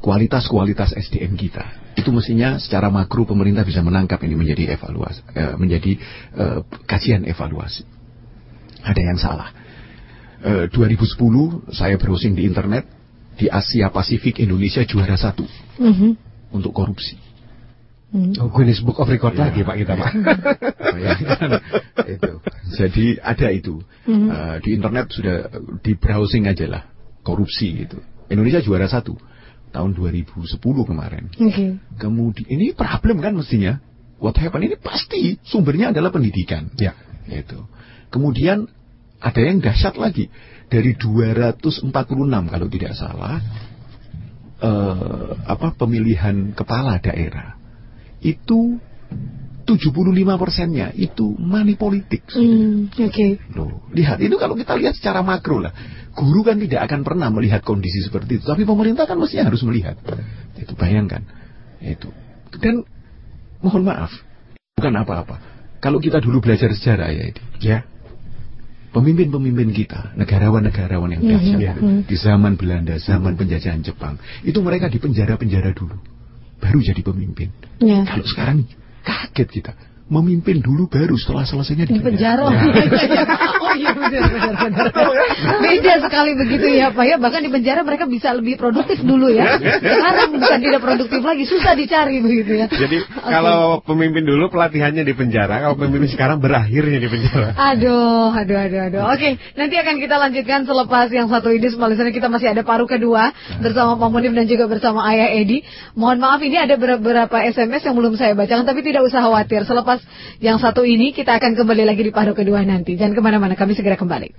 kualitas-kualitas 0.00 0.94
SDM 0.94 1.34
kita 1.34 1.64
itu 1.96 2.12
mestinya 2.12 2.60
secara 2.60 2.92
makro 2.92 3.24
pemerintah 3.24 3.64
bisa 3.64 3.80
menangkap 3.80 4.20
ini 4.22 4.36
menjadi 4.36 4.76
evaluasi, 4.76 5.20
eh, 5.32 5.54
menjadi 5.56 5.92
eh, 6.36 6.58
kajian 6.84 7.24
evaluasi. 7.24 7.82
Ada 8.84 9.00
yang 9.00 9.18
salah. 9.18 9.48
Eh, 10.44 10.68
2010 10.70 11.72
saya 11.72 11.96
browsing 11.96 12.36
di 12.36 12.44
internet 12.44 12.84
di 13.40 13.48
Asia 13.48 13.88
Pasifik 13.88 14.38
Indonesia 14.44 14.84
juara 14.84 15.16
satu 15.16 15.48
Mhm. 15.80 16.10
untuk 16.52 16.76
korupsi. 16.76 17.16
Mhm. 18.12 18.38
Oh, 18.44 18.52
Guinness 18.52 18.84
Book 18.84 19.00
of 19.00 19.08
Record 19.10 19.34
Iya. 19.34 19.48
lagi 19.50 19.60
Pak 19.64 19.76
kita 19.80 19.94
Pak. 19.96 20.12
Itu. 22.20 22.32
Jadi 22.76 23.18
ada 23.18 23.48
itu 23.50 23.80
Mhm. 24.06 24.28
Eh, 24.30 24.56
di 24.62 24.70
internet 24.76 25.10
sudah 25.10 25.48
di 25.80 25.96
browsing 25.96 26.46
aja 26.46 26.68
lah 26.68 26.82
korupsi 27.26 27.82
itu. 27.82 27.98
Indonesia 28.30 28.62
juara 28.62 28.86
satu 28.86 29.18
tahun 29.74 29.98
2010 29.98 30.62
kemarin. 30.62 31.26
Oke. 31.34 31.82
Kemudian 31.98 32.46
ini 32.46 32.70
problem 32.78 33.18
kan 33.18 33.34
mestinya. 33.34 33.82
What 34.16 34.38
happened 34.38 34.70
ini 34.70 34.78
pasti 34.78 35.36
sumbernya 35.44 35.90
adalah 35.90 36.14
pendidikan. 36.14 36.70
Ya. 36.78 36.94
Itu. 37.26 37.66
Kemudian 38.14 38.70
ada 39.18 39.40
yang 39.42 39.58
dahsyat 39.58 39.98
lagi 39.98 40.30
dari 40.70 40.94
246 40.94 41.90
kalau 42.52 42.66
tidak 42.70 42.92
salah 42.94 43.42
eh, 44.62 45.30
apa 45.46 45.74
pemilihan 45.76 46.54
kepala 46.54 47.02
daerah 47.02 47.56
itu 48.24 48.80
75 49.66 49.90
persennya 50.38 50.94
itu 50.94 51.34
money 51.42 51.74
politik. 51.74 52.22
Hmm, 52.30 52.86
Oke. 52.86 53.42
Loh, 53.50 53.82
lihat 53.90 54.22
itu 54.22 54.38
kalau 54.38 54.54
kita 54.54 54.78
lihat 54.78 54.94
secara 54.94 55.26
makro 55.26 55.58
lah. 55.58 55.74
Guru 56.14 56.46
kan 56.46 56.56
tidak 56.62 56.86
akan 56.86 57.02
pernah 57.02 57.28
melihat 57.28 57.60
kondisi 57.66 58.00
seperti 58.00 58.40
itu, 58.40 58.44
tapi 58.46 58.62
pemerintah 58.64 59.04
kan 59.04 59.18
mestinya 59.18 59.50
harus 59.50 59.60
melihat. 59.66 59.98
Itu 60.56 60.72
bayangkan. 60.78 61.26
Itu. 61.82 62.08
Dan 62.56 62.86
mohon 63.60 63.82
maaf, 63.84 64.14
bukan 64.78 64.94
apa-apa. 64.96 65.36
Kalau 65.82 66.00
kita 66.00 66.22
dulu 66.24 66.40
belajar 66.40 66.72
sejarah 66.72 67.10
ya 67.12 67.24
itu, 67.28 67.42
Ya. 67.60 67.84
pemimpin-pemimpin 68.96 69.76
kita, 69.76 70.16
negarawan-negarawan 70.16 71.20
yang 71.20 71.22
dahsyat 71.36 71.58
Mhm, 71.60 71.68
itu, 71.68 71.80
mhm. 71.84 72.00
di 72.08 72.16
zaman 72.16 72.52
Belanda, 72.56 72.96
zaman 72.96 73.36
penjajahan 73.36 73.84
Jepang, 73.84 74.16
itu 74.40 74.56
mereka 74.64 74.88
di 74.88 74.96
penjara-penjara 74.96 75.76
dulu, 75.76 76.00
baru 76.64 76.80
jadi 76.80 77.04
pemimpin. 77.04 77.52
Ya. 77.76 78.08
Kalau 78.08 78.24
sekarang 78.24 78.64
kaget 79.06 79.48
kita, 79.48 79.72
memimpin 80.10 80.58
dulu 80.58 80.90
baru 80.90 81.14
setelah 81.14 81.46
selesainya 81.46 81.86
Di 81.86 82.02
penjara. 82.02 82.42
oh 82.42 82.50
iya 83.76 83.92
benar 83.92 84.24
benar 84.32 84.54
benar. 84.56 84.86
Beda 85.60 85.94
sekali 86.02 86.32
begitu 86.34 86.66
ya 86.72 86.90
Pak 86.90 87.04
ya. 87.04 87.16
Bahkan 87.20 87.40
di 87.44 87.50
penjara 87.52 87.80
mereka 87.84 88.08
bisa 88.08 88.32
lebih 88.32 88.56
produktif 88.56 88.98
dulu 89.04 89.28
ya. 89.28 89.60
Sekarang 89.60 90.32
bukan 90.34 90.58
tidak 90.58 90.80
produktif 90.82 91.20
lagi, 91.20 91.44
susah 91.44 91.76
dicari 91.76 92.18
begitu 92.24 92.56
ya. 92.56 92.66
Jadi 92.72 93.04
kalau 93.06 93.84
pemimpin 93.84 94.24
dulu 94.24 94.48
pelatihannya 94.48 95.04
di 95.04 95.14
penjara, 95.14 95.62
kalau 95.62 95.76
pemimpin 95.76 96.08
sekarang 96.10 96.40
berakhirnya 96.40 96.98
di 96.98 97.08
penjara. 97.08 97.52
Aduh, 97.54 98.32
aduh, 98.32 98.58
aduh, 98.58 98.80
aduh. 98.90 99.02
Oke, 99.12 99.36
nanti 99.54 99.74
akan 99.76 99.94
kita 100.00 100.16
lanjutkan 100.16 100.64
selepas 100.64 101.06
yang 101.12 101.28
satu 101.28 101.52
ini. 101.52 101.68
Semua 101.68 101.92
listener 101.92 102.14
kita 102.14 102.32
masih 102.32 102.50
ada 102.50 102.62
paruh 102.64 102.88
kedua 102.88 103.30
bersama 103.60 104.00
Pak 104.00 104.08
Munif 104.08 104.32
dan 104.32 104.46
juga 104.48 104.64
bersama 104.70 105.04
Ayah 105.04 105.34
Edi. 105.36 105.60
Mohon 105.92 106.18
maaf 106.24 106.40
ini 106.40 106.56
ada 106.56 106.74
beberapa 106.78 107.36
SMS 107.42 107.84
yang 107.84 107.94
belum 107.98 108.14
saya 108.16 108.32
bacakan, 108.32 108.64
tapi 108.64 108.80
tidak 108.80 109.04
usah 109.04 109.20
khawatir. 109.20 109.66
Selepas 109.66 110.00
yang 110.40 110.56
satu 110.56 110.86
ini 110.86 111.12
kita 111.12 111.36
akan 111.36 111.58
kembali 111.58 111.84
lagi 111.84 112.02
di 112.06 112.12
paruh 112.14 112.34
kedua 112.36 112.62
nanti. 112.62 112.94
Jangan 112.94 113.12
ke 113.12 113.22
mana-mana, 113.22 113.54
kami 113.66 113.74
segera 113.74 113.98
kembali. 113.98 114.30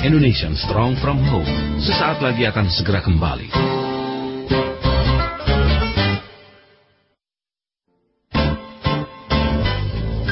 Indonesian 0.00 0.56
Strong 0.56 0.96
from 1.04 1.20
Home 1.28 1.52
sesaat 1.76 2.24
lagi 2.24 2.48
akan 2.48 2.72
segera 2.72 3.04
kembali. 3.04 3.52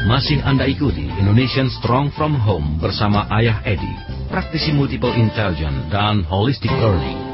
Masih 0.09 0.41
Anda 0.41 0.65
ikuti 0.65 1.05
Indonesian 1.21 1.69
Strong 1.69 2.17
from 2.17 2.41
Home 2.41 2.81
bersama 2.81 3.29
Ayah 3.29 3.61
Edi, 3.69 3.93
praktisi 4.33 4.73
multiple 4.73 5.13
intelligence 5.13 5.85
dan 5.93 6.25
holistic 6.25 6.73
learning. 6.81 7.34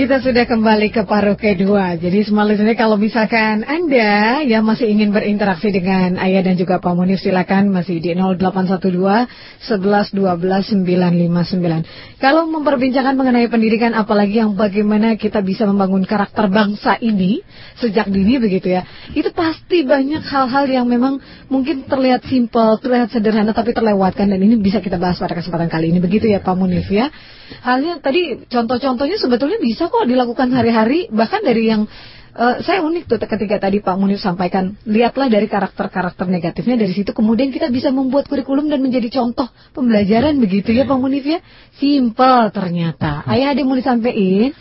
Kita 0.00 0.16
sudah 0.16 0.48
kembali 0.48 0.96
ke 0.96 1.04
paruh 1.04 1.36
kedua. 1.36 1.92
Jadi 1.92 2.24
semua 2.24 2.48
listener 2.48 2.72
kalau 2.72 2.96
misalkan 2.96 3.68
Anda 3.68 4.40
yang 4.48 4.64
masih 4.64 4.88
ingin 4.88 5.12
berinteraksi 5.12 5.68
dengan 5.68 6.16
Ayah 6.16 6.40
dan 6.40 6.56
juga 6.56 6.80
Pak 6.80 6.96
Munif 6.96 7.20
silakan 7.20 7.68
masih 7.68 8.00
di 8.00 8.16
0812 8.16 8.80
11 8.80 10.16
12 10.16 10.88
959. 10.88 12.16
Kalau 12.16 12.48
memperbincangkan 12.48 13.12
mengenai 13.12 13.52
pendidikan 13.52 13.92
apalagi 13.92 14.40
yang 14.40 14.56
bagaimana 14.56 15.20
kita 15.20 15.44
bisa 15.44 15.68
membangun 15.68 16.08
karakter 16.08 16.48
bangsa 16.48 16.96
ini 17.04 17.44
sejak 17.76 18.08
dini 18.08 18.40
begitu 18.40 18.72
ya. 18.72 18.88
Itu 19.12 19.36
pasti 19.36 19.84
banyak 19.84 20.24
hal-hal 20.24 20.64
yang 20.80 20.88
memang 20.88 21.20
mungkin 21.52 21.84
terlihat 21.84 22.24
simpel, 22.24 22.80
terlihat 22.80 23.12
sederhana 23.12 23.52
tapi 23.52 23.76
terlewatkan 23.76 24.32
dan 24.32 24.40
ini 24.40 24.56
bisa 24.64 24.80
kita 24.80 24.96
bahas 24.96 25.20
pada 25.20 25.36
kesempatan 25.36 25.68
kali 25.68 25.92
ini 25.92 26.00
begitu 26.00 26.24
ya 26.24 26.40
Pak 26.40 26.56
Munif 26.56 26.88
ya. 26.88 27.12
Halnya 27.60 28.00
tadi 28.00 28.48
contoh-contohnya 28.48 29.20
sebetulnya 29.20 29.60
bisa 29.60 29.89
kok 29.90 30.06
dilakukan 30.06 30.48
hari-hari 30.54 31.10
bahkan 31.10 31.42
dari 31.42 31.66
yang 31.68 31.90
eh, 32.38 32.56
saya 32.62 32.80
unik 32.80 33.10
tuh 33.10 33.18
ketika 33.18 33.58
tadi 33.58 33.82
Pak 33.82 33.96
Munif 33.98 34.22
sampaikan 34.22 34.78
lihatlah 34.86 35.26
dari 35.26 35.50
karakter-karakter 35.50 36.30
negatifnya 36.30 36.78
dari 36.78 36.94
situ 36.94 37.10
kemudian 37.10 37.50
kita 37.50 37.68
bisa 37.68 37.90
membuat 37.90 38.30
kurikulum 38.30 38.70
dan 38.70 38.80
menjadi 38.80 39.10
contoh 39.20 39.50
pembelajaran 39.74 40.38
begitu 40.38 40.70
ya 40.70 40.86
Pak 40.86 40.98
Munif 41.02 41.26
ya? 41.26 41.42
Simple 41.76 42.54
ternyata. 42.54 43.26
Ayah 43.26 43.52
ada 43.52 43.58
yang 43.58 43.68
mau 43.68 43.78
disampaikan? 43.78 44.54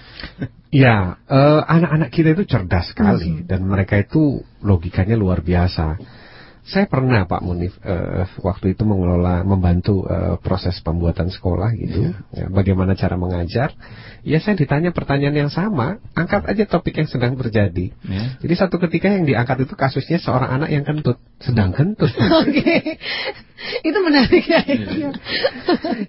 Ya, 0.70 1.18
eh, 1.26 1.62
anak-anak 1.66 2.10
kita 2.14 2.38
itu 2.38 2.46
cerdas 2.46 2.94
sekali 2.94 3.42
dan 3.46 3.66
mereka 3.66 3.98
itu 3.98 4.46
logikanya 4.62 5.18
luar 5.18 5.42
biasa. 5.42 5.98
Saya 6.70 6.86
pernah 6.86 7.26
Pak 7.26 7.42
Munif 7.42 7.74
eh, 7.82 8.30
waktu 8.46 8.78
itu 8.78 8.86
mengelola 8.86 9.42
membantu 9.42 10.06
eh, 10.06 10.38
proses 10.38 10.78
pembuatan 10.86 11.34
sekolah 11.34 11.74
gitu. 11.74 12.14
Ya, 12.30 12.46
bagaimana 12.46 12.94
cara 12.94 13.18
mengajar? 13.18 13.74
Ya 14.22 14.38
saya 14.38 14.54
ditanya 14.54 14.94
pertanyaan 14.94 15.48
yang 15.48 15.52
sama, 15.52 15.98
angkat 16.14 16.46
aja 16.46 16.70
topik 16.70 16.94
yang 17.02 17.10
sedang 17.10 17.34
terjadi. 17.42 17.90
Ya. 18.06 18.24
Jadi 18.38 18.54
satu 18.54 18.78
ketika 18.78 19.10
yang 19.10 19.26
diangkat 19.26 19.66
itu 19.66 19.74
kasusnya 19.74 20.22
seorang 20.22 20.62
anak 20.62 20.70
yang 20.70 20.86
kentut, 20.86 21.18
sedang 21.42 21.74
kentut. 21.74 22.14
oke 22.14 22.78
itu 23.82 24.00
menarik 24.06 24.46
ya 24.46 24.62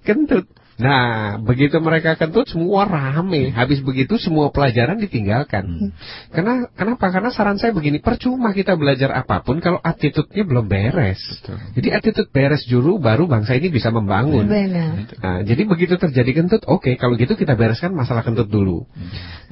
kentut. 0.04 0.44
Nah, 0.80 1.36
begitu 1.44 1.76
mereka 1.78 2.16
kentut 2.16 2.48
semua 2.48 2.88
rame. 2.88 3.52
Habis 3.52 3.84
begitu 3.84 4.16
semua 4.16 4.48
pelajaran 4.48 4.96
ditinggalkan. 4.96 5.92
Karena 6.32 6.72
kenapa? 6.72 7.12
Karena 7.12 7.28
saran 7.28 7.60
saya 7.60 7.76
begini, 7.76 8.00
percuma 8.00 8.56
kita 8.56 8.80
belajar 8.80 9.12
apa 9.12 9.44
pun 9.44 9.60
kalau 9.60 9.76
attitude-nya 9.84 10.42
belum 10.48 10.66
beres. 10.66 11.20
Jadi 11.76 11.88
attitude 11.92 12.32
beres 12.32 12.64
dulu 12.64 12.96
baru 12.96 13.28
bangsa 13.28 13.60
ini 13.60 13.68
bisa 13.68 13.92
membangun. 13.92 14.48
benar 14.48 15.12
Nah, 15.20 15.38
jadi 15.44 15.62
begitu 15.68 16.00
terjadi 16.00 16.32
kentut, 16.32 16.64
oke, 16.64 16.96
kalau 16.96 17.20
gitu 17.20 17.36
kita 17.36 17.52
bereskan 17.54 17.92
masalah 17.92 18.24
kentut 18.24 18.48
dulu. 18.48 18.88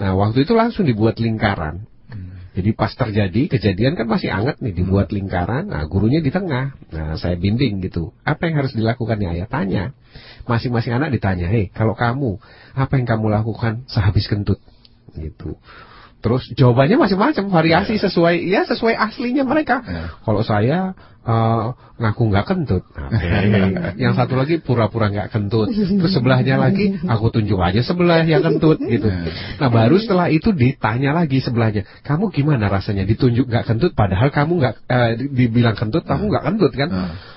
Nah, 0.01 0.17
waktu 0.17 0.49
itu 0.49 0.57
langsung 0.57 0.89
dibuat 0.89 1.21
lingkaran. 1.21 1.85
Jadi 2.57 2.71
pas 2.73 2.91
terjadi 2.91 3.43
kejadian 3.47 3.95
kan 3.95 4.09
masih 4.09 4.33
anget 4.33 4.59
nih 4.59 4.73
dibuat 4.73 5.13
lingkaran. 5.13 5.69
Nah 5.69 5.85
gurunya 5.85 6.25
di 6.25 6.33
tengah. 6.33 6.75
Nah 6.91 7.15
saya 7.21 7.37
bimbing 7.37 7.85
gitu. 7.85 8.17
Apa 8.25 8.49
yang 8.49 8.65
harus 8.65 8.73
dilakukan 8.73 9.21
ya 9.21 9.37
ayah 9.37 9.49
tanya. 9.49 9.85
Masing-masing 10.49 10.97
anak 10.97 11.13
ditanya, 11.13 11.47
hei 11.53 11.69
kalau 11.71 11.93
kamu 11.93 12.41
apa 12.73 12.93
yang 12.97 13.07
kamu 13.07 13.27
lakukan 13.29 13.85
sehabis 13.87 14.27
kentut? 14.27 14.59
Gitu. 15.15 15.61
Terus 16.19 16.51
jawabannya 16.51 16.99
macam-macam 16.99 17.45
variasi 17.47 17.95
sesuai 17.95 18.43
ya 18.43 18.67
sesuai 18.67 18.95
aslinya 18.99 19.47
mereka. 19.47 19.87
Ya. 19.87 20.11
Kalau 20.27 20.43
saya 20.43 20.79
eh, 21.23 21.65
ngaku 21.99 22.23
nggak 22.31 22.47
kentut, 22.47 22.83
yang 24.03 24.19
satu 24.19 24.35
lagi 24.35 24.59
pura-pura 24.59 25.11
nggak 25.15 25.31
kentut, 25.31 25.71
terus 25.71 26.15
sebelahnya 26.15 26.59
lagi 26.59 26.95
aku 26.95 27.31
tunjuk 27.35 27.59
aja 27.59 27.83
sebelah 27.87 28.23
yang 28.27 28.43
kentut 28.43 28.79
gitu. 28.83 29.07
Nah 29.63 29.69
baru 29.71 29.99
setelah 29.99 30.27
itu 30.31 30.51
ditanya 30.55 31.15
lagi 31.15 31.39
sebelahnya, 31.43 31.87
kamu 32.03 32.35
gimana 32.35 32.67
rasanya 32.67 33.07
ditunjuk 33.07 33.47
nggak 33.51 33.67
kentut, 33.67 33.93
padahal 33.95 34.31
kamu 34.35 34.53
nggak 34.63 34.75
di- 35.23 35.31
dibilang 35.47 35.75
kentut, 35.79 36.03
kamu 36.07 36.35
nggak 36.35 36.45
kentut 36.51 36.73
kan? 36.75 36.89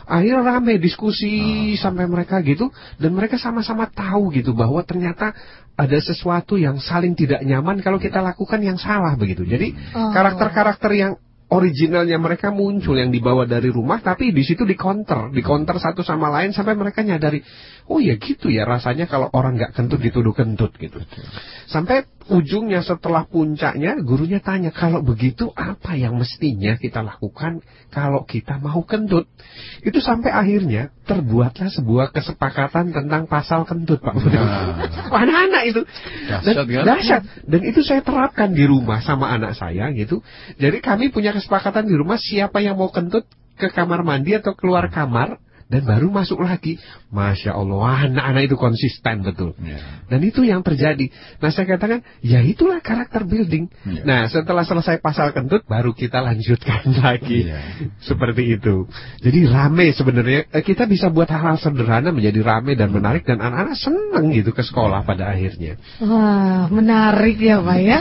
Akhirnya 0.10 0.42
rame 0.44 0.76
diskusi 0.82 1.32
sampai 1.78 2.06
mereka 2.10 2.42
gitu, 2.46 2.70
dan 2.98 3.14
mereka 3.14 3.38
sama-sama 3.42 3.90
tahu 3.90 4.30
gitu 4.34 4.54
bahwa 4.58 4.82
ternyata 4.86 5.34
ada 5.82 5.98
sesuatu 5.98 6.62
yang 6.62 6.78
saling 6.78 7.18
tidak 7.18 7.42
nyaman 7.42 7.82
kalau 7.82 7.98
kita 7.98 8.22
lakukan 8.22 8.62
yang 8.62 8.78
salah 8.78 9.18
begitu. 9.18 9.42
Jadi 9.42 9.74
Oh. 9.98 10.14
karakter-karakter 10.14 10.92
yang 10.94 11.14
originalnya 11.52 12.16
mereka 12.16 12.48
muncul 12.48 12.96
yang 12.96 13.12
dibawa 13.12 13.44
dari 13.44 13.68
rumah 13.68 14.00
tapi 14.00 14.32
di 14.32 14.40
situ 14.46 14.64
di 14.64 14.80
counter, 14.80 15.34
di 15.36 15.44
counter 15.44 15.76
satu 15.82 16.00
sama 16.00 16.32
lain 16.32 16.56
sampai 16.56 16.80
mereka 16.80 17.04
nyadari, 17.04 17.44
oh 17.90 18.00
ya 18.02 18.18
gitu 18.18 18.52
ya 18.52 18.68
rasanya 18.68 19.10
kalau 19.10 19.32
orang 19.34 19.58
nggak 19.58 19.74
kentut 19.74 20.02
dituduh 20.02 20.36
kentut 20.36 20.74
gitu. 20.78 21.02
Sampai 21.70 22.06
ujungnya 22.32 22.80
setelah 22.80 23.28
puncaknya 23.28 24.00
gurunya 24.00 24.40
tanya 24.40 24.72
kalau 24.72 25.04
begitu 25.04 25.52
apa 25.52 26.00
yang 26.00 26.16
mestinya 26.16 26.80
kita 26.80 27.04
lakukan 27.04 27.60
kalau 27.92 28.24
kita 28.24 28.56
mau 28.62 28.86
kentut 28.88 29.28
itu 29.84 30.00
sampai 30.00 30.32
akhirnya 30.32 30.96
terbuatlah 31.04 31.68
sebuah 31.68 32.16
kesepakatan 32.16 32.96
tentang 32.96 33.28
pasal 33.28 33.68
kentut 33.68 34.00
Pak 34.00 34.16
nah. 34.16 35.12
anak-anak 35.28 35.64
itu 35.68 35.82
dahsyat 36.30 36.66
kan? 36.72 36.86
dahsyat 36.88 37.22
dan 37.44 37.62
itu 37.68 37.80
saya 37.84 38.00
terapkan 38.00 38.56
di 38.56 38.64
rumah 38.64 39.04
sama 39.04 39.28
anak 39.34 39.58
saya 39.60 39.92
gitu 39.92 40.24
jadi 40.56 40.80
kami 40.80 41.12
punya 41.12 41.36
kesepakatan 41.36 41.84
di 41.84 41.96
rumah 42.00 42.16
siapa 42.16 42.64
yang 42.64 42.80
mau 42.80 42.94
kentut 42.94 43.28
ke 43.60 43.68
kamar 43.76 44.08
mandi 44.08 44.40
atau 44.40 44.56
keluar 44.56 44.88
kamar 44.88 45.38
dan 45.72 45.88
baru 45.88 46.12
masuk 46.12 46.44
lagi. 46.44 46.84
Masya 47.12 47.52
Allah, 47.60 48.08
anak-anak 48.08 48.44
itu 48.48 48.56
konsisten 48.56 49.20
betul. 49.28 49.52
Ya. 49.60 50.08
Dan 50.08 50.24
itu 50.24 50.48
yang 50.48 50.64
terjadi. 50.64 51.12
Nah 51.44 51.52
saya 51.52 51.68
katakan, 51.68 52.08
ya 52.24 52.40
itulah 52.40 52.80
karakter 52.80 53.28
building. 53.28 53.68
Ya. 53.84 54.02
Nah 54.08 54.20
setelah 54.32 54.64
selesai 54.64 55.04
pasal 55.04 55.36
kentut, 55.36 55.68
baru 55.68 55.92
kita 55.92 56.24
lanjutkan 56.24 56.88
lagi. 57.04 57.52
Ya. 57.52 57.60
Seperti 58.00 58.56
itu. 58.56 58.88
Jadi 59.20 59.40
rame 59.44 59.92
sebenarnya. 59.92 60.48
Eh, 60.56 60.64
kita 60.64 60.88
bisa 60.88 61.12
buat 61.12 61.28
hal-hal 61.28 61.60
sederhana 61.60 62.16
menjadi 62.16 62.40
rame 62.40 62.80
dan 62.80 62.96
menarik. 62.96 63.28
Dan 63.28 63.44
anak-anak 63.44 63.76
senang 63.76 64.32
gitu 64.32 64.56
ke 64.56 64.64
sekolah 64.64 65.04
pada 65.04 65.36
akhirnya. 65.36 65.76
Wah, 66.00 66.72
menarik 66.72 67.36
ya 67.44 67.60
Pak 67.60 67.80
ya. 67.84 68.00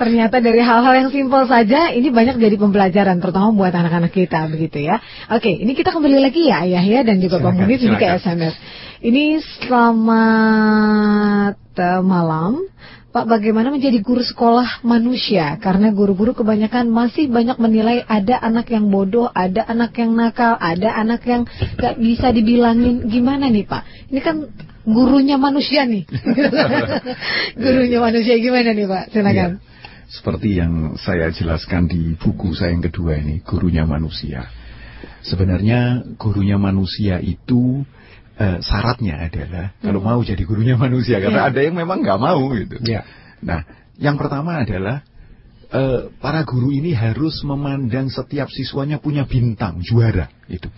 Ternyata 0.00 0.40
dari 0.40 0.64
hal-hal 0.64 0.94
yang 1.04 1.08
simpel 1.12 1.44
saja, 1.44 1.92
ini 1.92 2.08
banyak 2.08 2.40
jadi 2.40 2.56
pembelajaran. 2.56 3.20
Terutama 3.20 3.52
buat 3.52 3.76
anak-anak 3.76 4.08
kita 4.08 4.48
begitu 4.48 4.88
ya. 4.88 5.04
Oke, 5.28 5.52
ini 5.52 5.76
kita 5.76 5.92
kembali 5.92 6.16
lagi 6.16 6.48
ya 6.48 6.64
Ayah 6.64 6.84
ya 6.84 7.00
dan 7.04 7.20
juga 7.20 7.44
Bang 7.44 7.60
Munif 7.60 7.84
ini 7.84 7.92
ke 8.00 8.08
SMS. 8.38 8.54
Ini 9.02 9.42
selamat 9.66 11.58
uh, 11.74 12.02
malam. 12.06 12.62
Pak, 13.08 13.24
bagaimana 13.24 13.72
menjadi 13.72 13.98
guru 14.04 14.20
sekolah 14.20 14.84
manusia? 14.86 15.56
Karena 15.58 15.90
guru-guru 15.90 16.36
kebanyakan 16.36 16.92
masih 16.92 17.26
banyak 17.32 17.56
menilai 17.58 18.04
ada 18.04 18.36
anak 18.38 18.68
yang 18.70 18.92
bodoh, 18.92 19.32
ada 19.32 19.64
anak 19.64 19.96
yang 19.96 20.12
nakal, 20.12 20.54
ada 20.60 20.92
anak 20.92 21.24
yang 21.24 21.48
gak 21.80 21.96
bisa 21.98 22.30
dibilangin 22.30 23.08
gimana 23.08 23.48
nih 23.48 23.64
Pak? 23.64 24.12
Ini 24.12 24.20
kan 24.20 24.44
gurunya 24.84 25.40
manusia 25.40 25.88
nih. 25.88 26.04
gurunya 27.64 27.98
manusia 27.98 28.36
gimana 28.38 28.76
nih 28.76 28.86
Pak? 28.86 29.04
Silakan. 29.10 29.56
Ya, 29.56 29.58
seperti 30.12 30.60
yang 30.60 31.00
saya 31.00 31.32
jelaskan 31.32 31.88
di 31.88 32.12
buku 32.12 32.52
saya 32.52 32.76
yang 32.76 32.84
kedua 32.86 33.16
ini, 33.18 33.40
gurunya 33.40 33.88
manusia. 33.88 34.52
Sebenarnya 35.24 36.04
gurunya 36.20 36.60
manusia 36.60 37.24
itu 37.24 37.88
uh, 38.38 38.58
syaratnya 38.62 39.28
adalah 39.28 39.74
hmm. 39.74 39.84
kalau 39.84 40.00
mau 40.00 40.20
jadi 40.22 40.40
gurunya 40.46 40.78
manusia 40.78 41.18
karena 41.18 41.46
yeah. 41.46 41.50
ada 41.50 41.60
yang 41.60 41.76
memang 41.76 42.06
nggak 42.06 42.20
mau 42.22 42.40
gitu. 42.54 42.78
Yeah. 42.86 43.04
Nah, 43.42 43.66
yang 43.98 44.16
pertama 44.16 44.62
adalah 44.62 45.02
uh, 45.74 46.10
para 46.22 46.46
guru 46.46 46.70
ini 46.70 46.94
harus 46.94 47.42
memandang 47.42 48.08
setiap 48.08 48.48
siswanya 48.48 49.02
punya 49.02 49.26
bintang 49.26 49.82
juara 49.82 50.30
itu. 50.46 50.70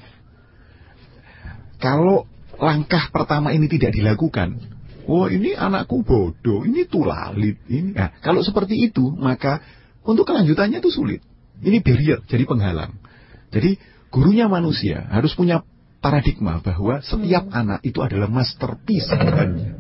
Kalau 1.81 2.29
langkah 2.61 3.09
pertama 3.09 3.57
ini 3.57 3.65
tidak 3.73 3.97
dilakukan, 3.97 4.61
oh 5.09 5.33
ini 5.33 5.57
anakku 5.57 6.05
bodoh, 6.05 6.65
ini 6.69 6.85
tulalit, 6.85 7.57
ini. 7.73 7.97
Nah, 7.97 8.13
kalau 8.21 8.45
seperti 8.45 8.77
itu 8.77 9.09
maka 9.17 9.65
untuk 10.05 10.29
kelanjutannya 10.29 10.81
itu 10.81 10.93
sulit. 10.93 11.21
Ini 11.61 11.85
barrier, 11.85 12.25
jadi 12.25 12.45
penghalang. 12.49 12.97
Jadi 13.53 13.77
gurunya 14.09 14.49
manusia 14.49 15.05
harus 15.13 15.37
punya 15.37 15.61
paradigma 16.01 16.65
bahwa 16.65 17.05
setiap 17.05 17.49
hmm. 17.49 17.61
anak 17.61 17.81
itu 17.85 18.01
adalah 18.01 18.27
masterpiece 18.27 19.13
Tuhannya, 19.13 19.71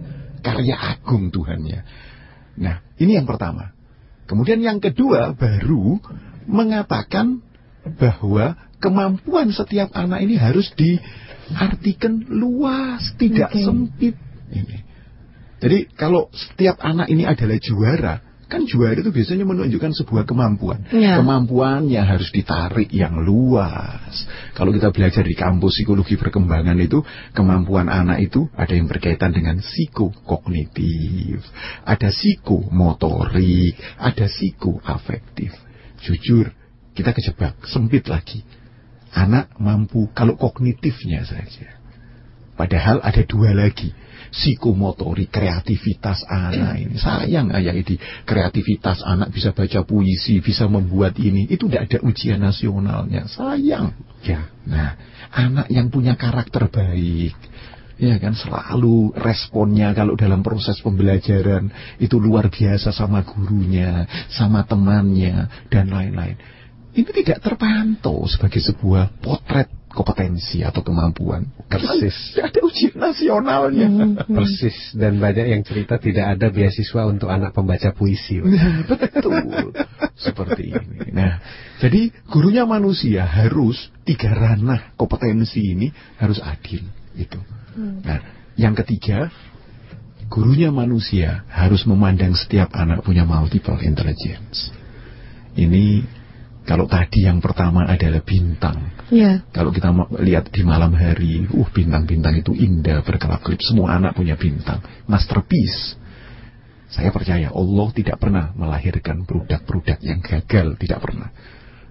karya 0.44 0.76
agung 0.76 1.32
Tuhannya. 1.32 1.80
Nah, 2.60 2.84
ini 3.00 3.16
yang 3.16 3.24
pertama. 3.24 3.72
Kemudian 4.28 4.62
yang 4.62 4.78
kedua 4.78 5.34
baru 5.34 5.98
mengatakan 6.46 7.42
bahwa 7.98 8.54
kemampuan 8.78 9.50
setiap 9.50 9.90
anak 9.96 10.22
ini 10.22 10.38
harus 10.38 10.70
diartikan 10.78 12.28
luas, 12.30 13.16
tidak 13.18 13.50
okay. 13.50 13.64
sempit. 13.64 14.14
Ini. 14.52 14.78
Jadi 15.60 15.78
kalau 15.92 16.30
setiap 16.32 16.78
anak 16.80 17.10
ini 17.10 17.26
adalah 17.26 17.58
juara, 17.58 18.14
Kan 18.50 18.66
juara 18.66 18.98
itu 18.98 19.14
biasanya 19.14 19.46
menunjukkan 19.46 19.94
sebuah 19.94 20.26
kemampuan. 20.26 20.82
Ya. 20.90 21.22
Kemampuan 21.22 21.86
yang 21.86 22.02
harus 22.02 22.34
ditarik 22.34 22.90
yang 22.90 23.22
luas. 23.22 24.26
Kalau 24.58 24.74
kita 24.74 24.90
belajar 24.90 25.22
di 25.22 25.38
kampus 25.38 25.78
psikologi 25.78 26.18
perkembangan 26.18 26.74
itu, 26.82 26.98
kemampuan 27.30 27.86
anak 27.86 28.18
itu 28.26 28.50
ada 28.58 28.74
yang 28.74 28.90
berkaitan 28.90 29.30
dengan 29.30 29.62
psikokognitif, 29.62 31.46
ada 31.86 32.10
psikomotorik, 32.10 33.78
ada 34.02 34.26
psikoafektif. 34.26 35.54
Jujur, 36.02 36.50
kita 36.98 37.14
kejebak, 37.14 37.54
sempit 37.70 38.10
lagi. 38.10 38.42
Anak 39.14 39.54
mampu 39.62 40.10
kalau 40.10 40.34
kognitifnya 40.34 41.22
saja. 41.22 41.78
Padahal 42.58 42.98
ada 42.98 43.22
dua 43.22 43.54
lagi 43.54 43.94
psikomotori, 44.30 45.26
kreativitas 45.26 46.22
anak 46.26 46.78
ini. 46.78 46.96
Sayang 46.96 47.50
ayah 47.54 47.74
ini, 47.74 47.98
kreativitas 48.24 49.02
anak 49.02 49.34
bisa 49.34 49.50
baca 49.50 49.82
puisi, 49.82 50.38
bisa 50.40 50.70
membuat 50.70 51.18
ini. 51.18 51.50
Itu 51.50 51.66
tidak 51.66 51.90
ada 51.90 51.98
ujian 52.06 52.40
nasionalnya. 52.40 53.26
Sayang. 53.26 53.94
Ya. 54.22 54.48
Nah, 54.64 54.94
anak 55.34 55.66
yang 55.68 55.90
punya 55.90 56.14
karakter 56.14 56.70
baik, 56.70 57.34
ya 58.00 58.16
kan 58.16 58.32
selalu 58.32 59.12
responnya 59.18 59.92
kalau 59.92 60.16
dalam 60.16 60.40
proses 60.40 60.80
pembelajaran 60.80 61.68
itu 62.00 62.16
luar 62.16 62.48
biasa 62.48 62.96
sama 62.96 63.20
gurunya, 63.26 64.08
sama 64.32 64.64
temannya 64.64 65.68
dan 65.68 65.92
lain-lain. 65.92 66.40
Ini 66.90 67.10
tidak 67.22 67.38
terpantau 67.38 68.26
sebagai 68.26 68.58
sebuah 68.58 69.22
potret 69.22 69.70
kompetensi 69.90 70.62
atau 70.62 70.86
kemampuan. 70.86 71.50
Persis. 71.66 72.34
Tidak 72.34 72.46
ada 72.46 72.60
ujian 72.62 72.94
nasionalnya. 72.94 73.88
Hmm, 73.90 74.14
hmm. 74.18 74.34
Persis. 74.38 74.94
Dan 74.94 75.18
banyak 75.18 75.50
yang 75.50 75.62
cerita 75.66 75.98
tidak 75.98 76.38
ada 76.38 76.46
beasiswa 76.50 77.02
untuk 77.10 77.26
anak 77.30 77.54
pembaca 77.54 77.90
puisi. 77.90 78.38
Nah, 78.38 78.86
betul. 78.86 79.74
Seperti 80.14 80.74
ini. 80.74 81.10
Nah, 81.10 81.42
jadi 81.82 82.10
gurunya 82.30 82.66
manusia 82.66 83.26
harus 83.26 83.90
tiga 84.06 84.30
ranah 84.30 84.94
kompetensi 84.94 85.74
ini 85.74 85.90
harus 86.22 86.38
adil. 86.38 86.86
Itu. 87.18 87.38
Hmm. 87.74 88.02
Nah, 88.06 88.18
yang 88.54 88.78
ketiga, 88.78 89.30
gurunya 90.30 90.70
manusia 90.70 91.42
harus 91.50 91.82
memandang 91.86 92.38
setiap 92.38 92.70
anak 92.74 93.02
punya 93.02 93.26
multiple 93.26 93.78
intelligence. 93.82 94.70
Ini 95.58 96.19
kalau 96.70 96.86
tadi 96.86 97.26
yang 97.26 97.42
pertama 97.42 97.82
adalah 97.82 98.22
bintang. 98.22 98.94
Ya. 99.10 99.42
Kalau 99.50 99.74
kita 99.74 99.90
lihat 100.22 100.54
di 100.54 100.62
malam 100.62 100.94
hari, 100.94 101.42
uh 101.50 101.66
bintang-bintang 101.66 102.38
itu 102.38 102.54
indah 102.54 103.02
berkelap-kelip. 103.02 103.58
Semua 103.58 103.98
anak 103.98 104.14
punya 104.14 104.38
bintang. 104.38 104.78
Masterpiece. 105.10 105.98
Saya 106.86 107.10
percaya 107.10 107.50
Allah 107.50 107.88
tidak 107.90 108.22
pernah 108.22 108.54
melahirkan 108.54 109.26
produk-produk 109.26 109.98
yang 109.98 110.22
gagal. 110.22 110.78
Tidak 110.78 110.98
pernah. 111.02 111.34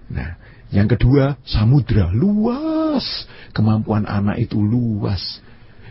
Nah, 0.08 0.40
yang 0.72 0.88
kedua, 0.88 1.36
samudra 1.44 2.08
luas. 2.08 3.28
Kemampuan 3.52 4.08
anak 4.08 4.40
itu 4.40 4.56
luas. 4.64 5.44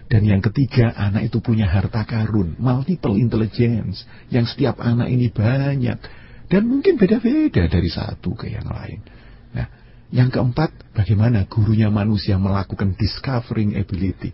Dan 0.09 0.25
yang 0.25 0.41
ketiga, 0.41 0.97
anak 0.97 1.29
itu 1.29 1.37
punya 1.37 1.69
harta 1.69 2.01
karun, 2.09 2.57
multiple 2.57 3.13
intelligence, 3.13 4.09
yang 4.33 4.49
setiap 4.49 4.81
anak 4.81 5.13
ini 5.13 5.29
banyak. 5.29 6.01
Dan 6.49 6.65
mungkin 6.65 6.97
beda-beda 6.97 7.69
dari 7.69 7.89
satu 7.93 8.33
ke 8.33 8.49
yang 8.49 8.65
lain. 8.65 9.05
Nah, 9.53 9.69
yang 10.09 10.33
keempat, 10.33 10.73
bagaimana 10.97 11.45
gurunya 11.45 11.93
manusia 11.93 12.41
melakukan 12.41 12.97
discovering 12.97 13.77
ability. 13.77 14.33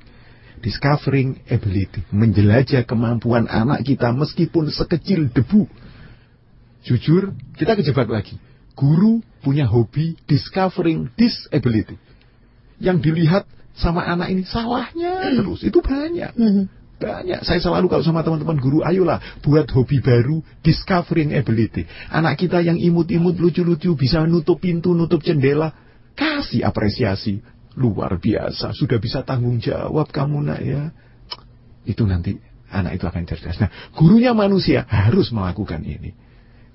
Discovering 0.64 1.44
ability, 1.52 2.08
menjelajah 2.16 2.88
kemampuan 2.88 3.52
anak 3.52 3.84
kita 3.84 4.16
meskipun 4.16 4.72
sekecil 4.72 5.28
debu. 5.28 5.68
Jujur, 6.88 7.36
kita 7.60 7.76
kejebak 7.76 8.08
lagi. 8.08 8.40
Guru 8.80 9.20
punya 9.44 9.68
hobi 9.68 10.16
discovering 10.24 11.12
disability. 11.20 12.00
Yang 12.80 13.12
dilihat 13.12 13.44
sama 13.76 14.08
anak 14.08 14.32
ini 14.32 14.48
salahnya 14.48 15.36
terus, 15.36 15.68
itu 15.68 15.84
banyak. 15.84 16.32
Banyak. 16.96 17.44
Saya 17.44 17.60
selalu 17.60 17.92
kalau 17.92 18.04
sama 18.08 18.24
teman-teman 18.24 18.56
guru, 18.56 18.80
ayolah 18.80 19.20
buat 19.44 19.68
hobi 19.76 20.00
baru, 20.00 20.40
discovering 20.64 21.36
ability. 21.36 21.84
Anak 22.08 22.40
kita 22.40 22.64
yang 22.64 22.80
imut-imut, 22.80 23.36
lucu-lucu, 23.36 24.00
bisa 24.00 24.24
nutup 24.24 24.64
pintu, 24.64 24.96
nutup 24.96 25.20
jendela, 25.20 25.76
kasih 26.16 26.64
apresiasi. 26.64 27.44
Luar 27.76 28.16
biasa, 28.16 28.72
sudah 28.72 28.96
bisa 29.04 29.28
tanggung 29.28 29.60
jawab 29.60 30.08
kamu 30.08 30.48
nak 30.48 30.64
ya. 30.64 30.96
Itu 31.84 32.08
nanti 32.08 32.40
anak 32.72 32.96
itu 32.96 33.04
akan 33.04 33.24
cerdas. 33.28 33.60
Nah, 33.60 33.68
gurunya 33.92 34.32
manusia 34.32 34.88
harus 34.88 35.36
melakukan 35.36 35.84
ini. 35.84 36.16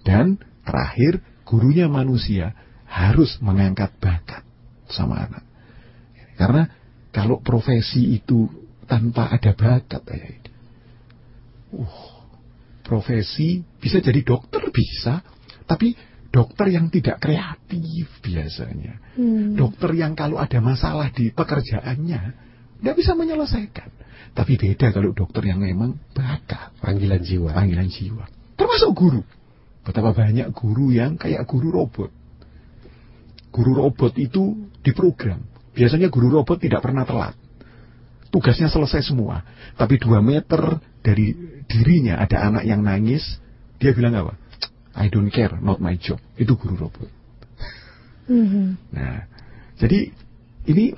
Dan 0.05 0.37
terakhir, 0.61 1.25
gurunya 1.49 1.89
manusia 1.89 2.53
harus 2.85 3.41
mengangkat 3.41 3.97
bakat 3.97 4.45
sama 4.93 5.25
anak. 5.25 5.45
Karena 6.37 6.69
kalau 7.17 7.41
profesi 7.41 8.21
itu 8.21 8.49
tanpa 8.91 9.31
ada 9.31 9.55
bakat 9.55 10.03
ini. 10.11 10.35
Uh, 11.71 12.11
profesi, 12.83 13.63
bisa 13.79 14.03
jadi 14.03 14.27
dokter 14.27 14.59
bisa, 14.75 15.23
tapi 15.63 15.95
dokter 16.35 16.75
yang 16.75 16.91
tidak 16.91 17.23
kreatif 17.23 18.11
biasanya. 18.19 18.99
Hmm. 19.15 19.55
Dokter 19.55 19.95
yang 19.95 20.19
kalau 20.19 20.43
ada 20.43 20.59
masalah 20.59 21.15
di 21.15 21.31
pekerjaannya, 21.31 22.23
tidak 22.83 22.95
bisa 22.99 23.15
menyelesaikan. 23.15 23.91
Tapi 24.35 24.59
beda 24.59 24.91
kalau 24.91 25.15
dokter 25.15 25.47
yang 25.47 25.63
memang 25.63 25.99
bakat, 26.11 26.75
Panggilan 26.83 27.23
jiwa. 27.23 27.55
panggilan 27.55 27.87
jiwa. 27.87 28.27
Termasuk 28.59 28.91
guru. 28.95 29.23
Betapa 29.87 30.11
banyak 30.13 30.51
guru 30.51 30.91
yang 30.91 31.15
kayak 31.15 31.47
guru 31.47 31.71
robot. 31.71 32.11
Guru 33.51 33.73
robot 33.75 34.15
itu 34.19 34.71
diprogram. 34.87 35.43
Biasanya 35.75 36.11
guru 36.11 36.31
robot 36.31 36.63
tidak 36.63 36.83
pernah 36.83 37.03
telat. 37.03 37.35
Tugasnya 38.31 38.71
selesai 38.71 39.11
semua. 39.11 39.43
Tapi 39.75 39.99
dua 39.99 40.23
meter 40.23 40.79
dari 41.03 41.35
dirinya 41.67 42.23
ada 42.23 42.47
anak 42.47 42.63
yang 42.63 42.87
nangis. 42.87 43.43
Dia 43.83 43.91
bilang 43.91 44.15
apa? 44.15 44.39
I 44.95 45.11
don't 45.11 45.31
care, 45.31 45.55
not 45.59 45.83
my 45.83 45.99
job. 45.99 46.19
Itu 46.39 46.55
guru 46.55 46.87
robot. 46.87 47.11
Mhm. 48.31 48.95
Nah, 48.95 49.27
jadi 49.79 50.15
ini 50.71 50.95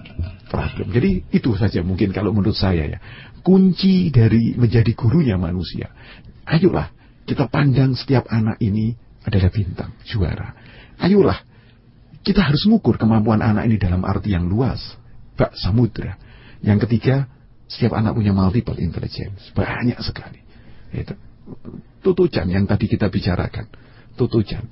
problem. 0.53 0.93
Jadi 0.93 1.33
itu 1.33 1.57
saja 1.57 1.81
mungkin 1.81 2.13
kalau 2.13 2.37
menurut 2.37 2.57
saya 2.57 2.85
ya. 2.85 2.99
Kunci 3.43 4.13
dari 4.15 4.55
menjadi 4.55 4.93
gurunya 4.95 5.35
manusia. 5.41 5.91
Ayolah 6.47 6.93
kita 7.27 7.49
pandang 7.51 7.97
setiap 7.97 8.29
anak 8.31 8.59
ini 8.63 8.95
adalah 9.23 9.51
bintang, 9.51 9.91
juara. 10.07 10.55
Ayolah 10.99 11.41
kita 12.23 12.39
harus 12.39 12.63
mengukur 12.71 12.99
kemampuan 12.99 13.43
anak 13.43 13.67
ini 13.67 13.77
dalam 13.79 14.07
arti 14.07 14.35
yang 14.35 14.47
luas. 14.47 14.79
Bak 15.35 15.57
samudra. 15.59 16.15
Yang 16.63 16.89
ketiga, 16.89 17.27
setiap 17.67 17.99
anak 17.99 18.15
punya 18.15 18.31
multiple 18.31 18.79
intelligence. 18.79 19.51
Banyak 19.53 19.99
sekali. 20.01 20.41
Itu. 20.95 21.15
Tutujan 22.03 22.47
yang 22.51 22.65
tadi 22.65 22.87
kita 22.87 23.11
bicarakan. 23.11 23.67
Tutujan. 24.15 24.67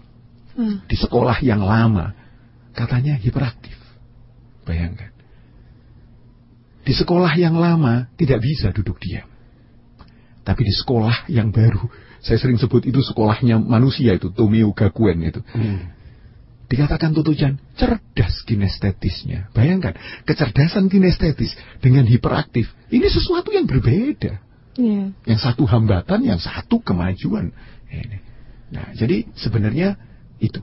Hmm. 0.54 0.82
Di 0.86 0.96
sekolah 0.98 1.38
yang 1.42 1.62
lama, 1.62 2.14
katanya 2.74 3.18
hiperaktif. 3.18 3.74
Bayangkan. 4.62 5.10
Di 6.86 6.94
sekolah 6.96 7.34
yang 7.36 7.58
lama 7.58 8.08
tidak 8.16 8.40
bisa 8.42 8.70
duduk 8.70 8.98
diam. 9.02 9.28
Tapi 10.40 10.62
di 10.64 10.74
sekolah 10.74 11.28
yang 11.28 11.52
baru, 11.52 11.84
saya 12.24 12.40
sering 12.40 12.56
sebut 12.56 12.88
itu 12.88 13.04
sekolahnya 13.04 13.60
manusia 13.60 14.16
itu, 14.16 14.32
Tomio 14.32 14.72
Gakuen 14.72 15.20
itu. 15.22 15.40
Hmm. 15.52 15.92
Dikatakan 16.70 17.10
Tutujan 17.10 17.58
cerdas 17.74 18.46
kinestetisnya. 18.46 19.50
Bayangkan, 19.50 19.98
kecerdasan 20.22 20.86
kinestetis 20.86 21.58
dengan 21.82 22.06
hiperaktif, 22.06 22.70
ini 22.94 23.10
sesuatu 23.10 23.50
yang 23.50 23.66
berbeda. 23.66 24.38
Iya. 24.78 25.10
Yang 25.26 25.40
satu 25.42 25.66
hambatan, 25.66 26.22
yang 26.22 26.38
satu 26.38 26.78
kemajuan. 26.78 27.50
Ini. 27.90 28.18
Nah, 28.70 28.94
jadi 28.94 29.26
sebenarnya 29.34 29.98
itu. 30.38 30.62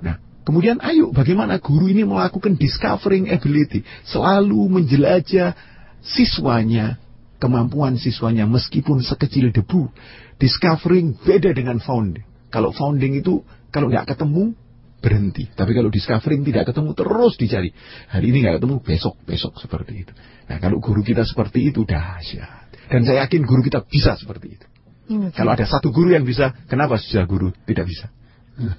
Nah, 0.00 0.16
kemudian 0.48 0.80
ayo 0.80 1.12
bagaimana 1.12 1.60
guru 1.60 1.92
ini 1.92 2.08
melakukan 2.08 2.56
discovering 2.56 3.28
ability, 3.28 3.84
selalu 4.08 4.80
menjelajah 4.80 5.52
siswanya, 6.00 6.96
kemampuan 7.36 8.00
siswanya 8.00 8.48
meskipun 8.48 9.04
sekecil 9.04 9.52
debu. 9.52 9.92
Discovering 10.40 11.12
beda 11.20 11.52
dengan 11.52 11.76
founding. 11.76 12.24
Kalau 12.48 12.72
founding 12.72 13.20
itu 13.20 13.44
kalau 13.68 13.92
nggak 13.92 14.16
ketemu 14.16 14.56
berhenti. 15.02 15.50
Tapi 15.50 15.74
kalau 15.74 15.90
discovering 15.90 16.46
tidak 16.46 16.70
ketemu 16.70 16.94
terus 16.94 17.34
dicari. 17.34 17.74
Hari 18.08 18.26
ini 18.30 18.46
nggak 18.46 18.62
ketemu, 18.62 18.76
besok 18.78 19.18
besok 19.26 19.58
seperti 19.58 20.06
itu. 20.06 20.12
Nah, 20.46 20.62
kalau 20.62 20.78
guru 20.78 21.02
kita 21.02 21.26
seperti 21.26 21.74
itu 21.74 21.82
dahsyat. 21.82 22.70
Dan 22.86 23.02
saya 23.02 23.26
yakin 23.26 23.42
guru 23.42 23.66
kita 23.66 23.82
bisa 23.82 24.14
seperti 24.14 24.56
itu. 24.56 24.66
Oke. 25.12 25.34
Kalau 25.34 25.50
ada 25.52 25.66
satu 25.66 25.90
guru 25.90 26.14
yang 26.14 26.22
bisa, 26.22 26.54
kenapa 26.70 26.96
sudah 27.02 27.26
guru 27.26 27.50
tidak 27.66 27.90
bisa? 27.90 28.06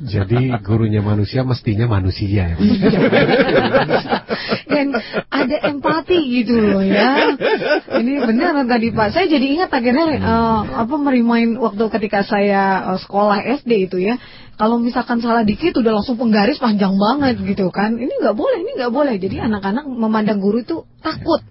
Jadi 0.06 0.54
gurunya 0.62 1.02
manusia 1.02 1.42
mestinya 1.42 1.90
manusia 1.90 2.54
ya. 2.54 2.58
Dan 4.68 4.96
ada 5.30 5.56
empati 5.68 6.18
gitu 6.42 6.56
loh 6.60 6.84
ya. 6.84 7.36
Ini 8.00 8.14
benar 8.24 8.64
tadi 8.68 8.92
Pak. 8.92 9.14
Saya 9.14 9.26
jadi 9.28 9.46
ingat 9.60 9.70
akhirnya 9.72 10.08
eh, 10.18 10.62
apa 10.80 10.96
merimain 10.98 11.56
waktu 11.60 11.84
ketika 12.00 12.24
saya 12.24 12.94
eh, 12.96 13.00
sekolah 13.02 13.44
SD 13.64 13.92
itu 13.92 13.98
ya. 14.00 14.16
Kalau 14.54 14.78
misalkan 14.78 15.18
salah 15.18 15.42
dikit 15.42 15.74
udah 15.82 15.98
langsung 15.98 16.16
penggaris 16.16 16.62
panjang 16.62 16.94
banget 16.96 17.42
gitu 17.42 17.74
kan. 17.74 17.98
Ini 17.98 18.22
nggak 18.22 18.38
boleh, 18.38 18.62
ini 18.62 18.72
nggak 18.78 18.94
boleh. 18.94 19.16
Jadi 19.18 19.42
anak-anak 19.42 19.90
memandang 19.90 20.38
guru 20.38 20.62
itu 20.62 20.86
takut. 21.02 21.42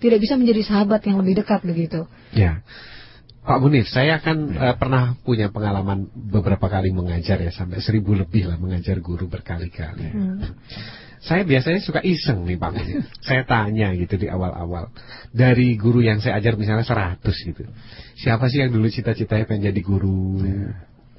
Tidak 0.00 0.16
bisa 0.16 0.36
menjadi 0.36 0.64
sahabat 0.64 1.04
yang 1.04 1.20
lebih 1.20 1.44
dekat 1.44 1.60
begitu. 1.64 2.08
Ya. 2.32 2.64
Pak 3.40 3.58
Munif, 3.64 3.88
saya 3.88 4.20
kan 4.20 4.52
eh, 4.52 4.76
pernah 4.76 5.16
punya 5.24 5.48
pengalaman 5.48 6.12
beberapa 6.12 6.68
kali 6.68 6.92
mengajar 6.92 7.40
ya 7.40 7.48
sampai 7.48 7.80
seribu 7.80 8.12
lebih 8.12 8.46
lah 8.46 8.60
mengajar 8.60 9.00
guru 9.00 9.26
berkali-kali. 9.32 10.06
Hmm. 10.12 10.38
Saya 11.20 11.44
biasanya 11.44 11.84
suka 11.84 12.00
iseng 12.00 12.48
nih 12.48 12.56
Pak 12.56 12.70
Munif. 12.72 13.04
saya 13.28 13.44
tanya 13.44 13.92
gitu 13.92 14.16
di 14.16 14.26
awal-awal 14.32 14.88
dari 15.36 15.76
guru 15.76 16.00
yang 16.00 16.24
saya 16.24 16.40
ajar 16.40 16.56
misalnya 16.56 16.84
100 16.88 17.20
gitu. 17.20 17.68
Siapa 18.16 18.48
sih 18.48 18.64
yang 18.64 18.72
dulu 18.72 18.88
cita-citanya 18.88 19.44
pengen 19.44 19.68
jadi 19.68 19.80
guru? 19.84 20.40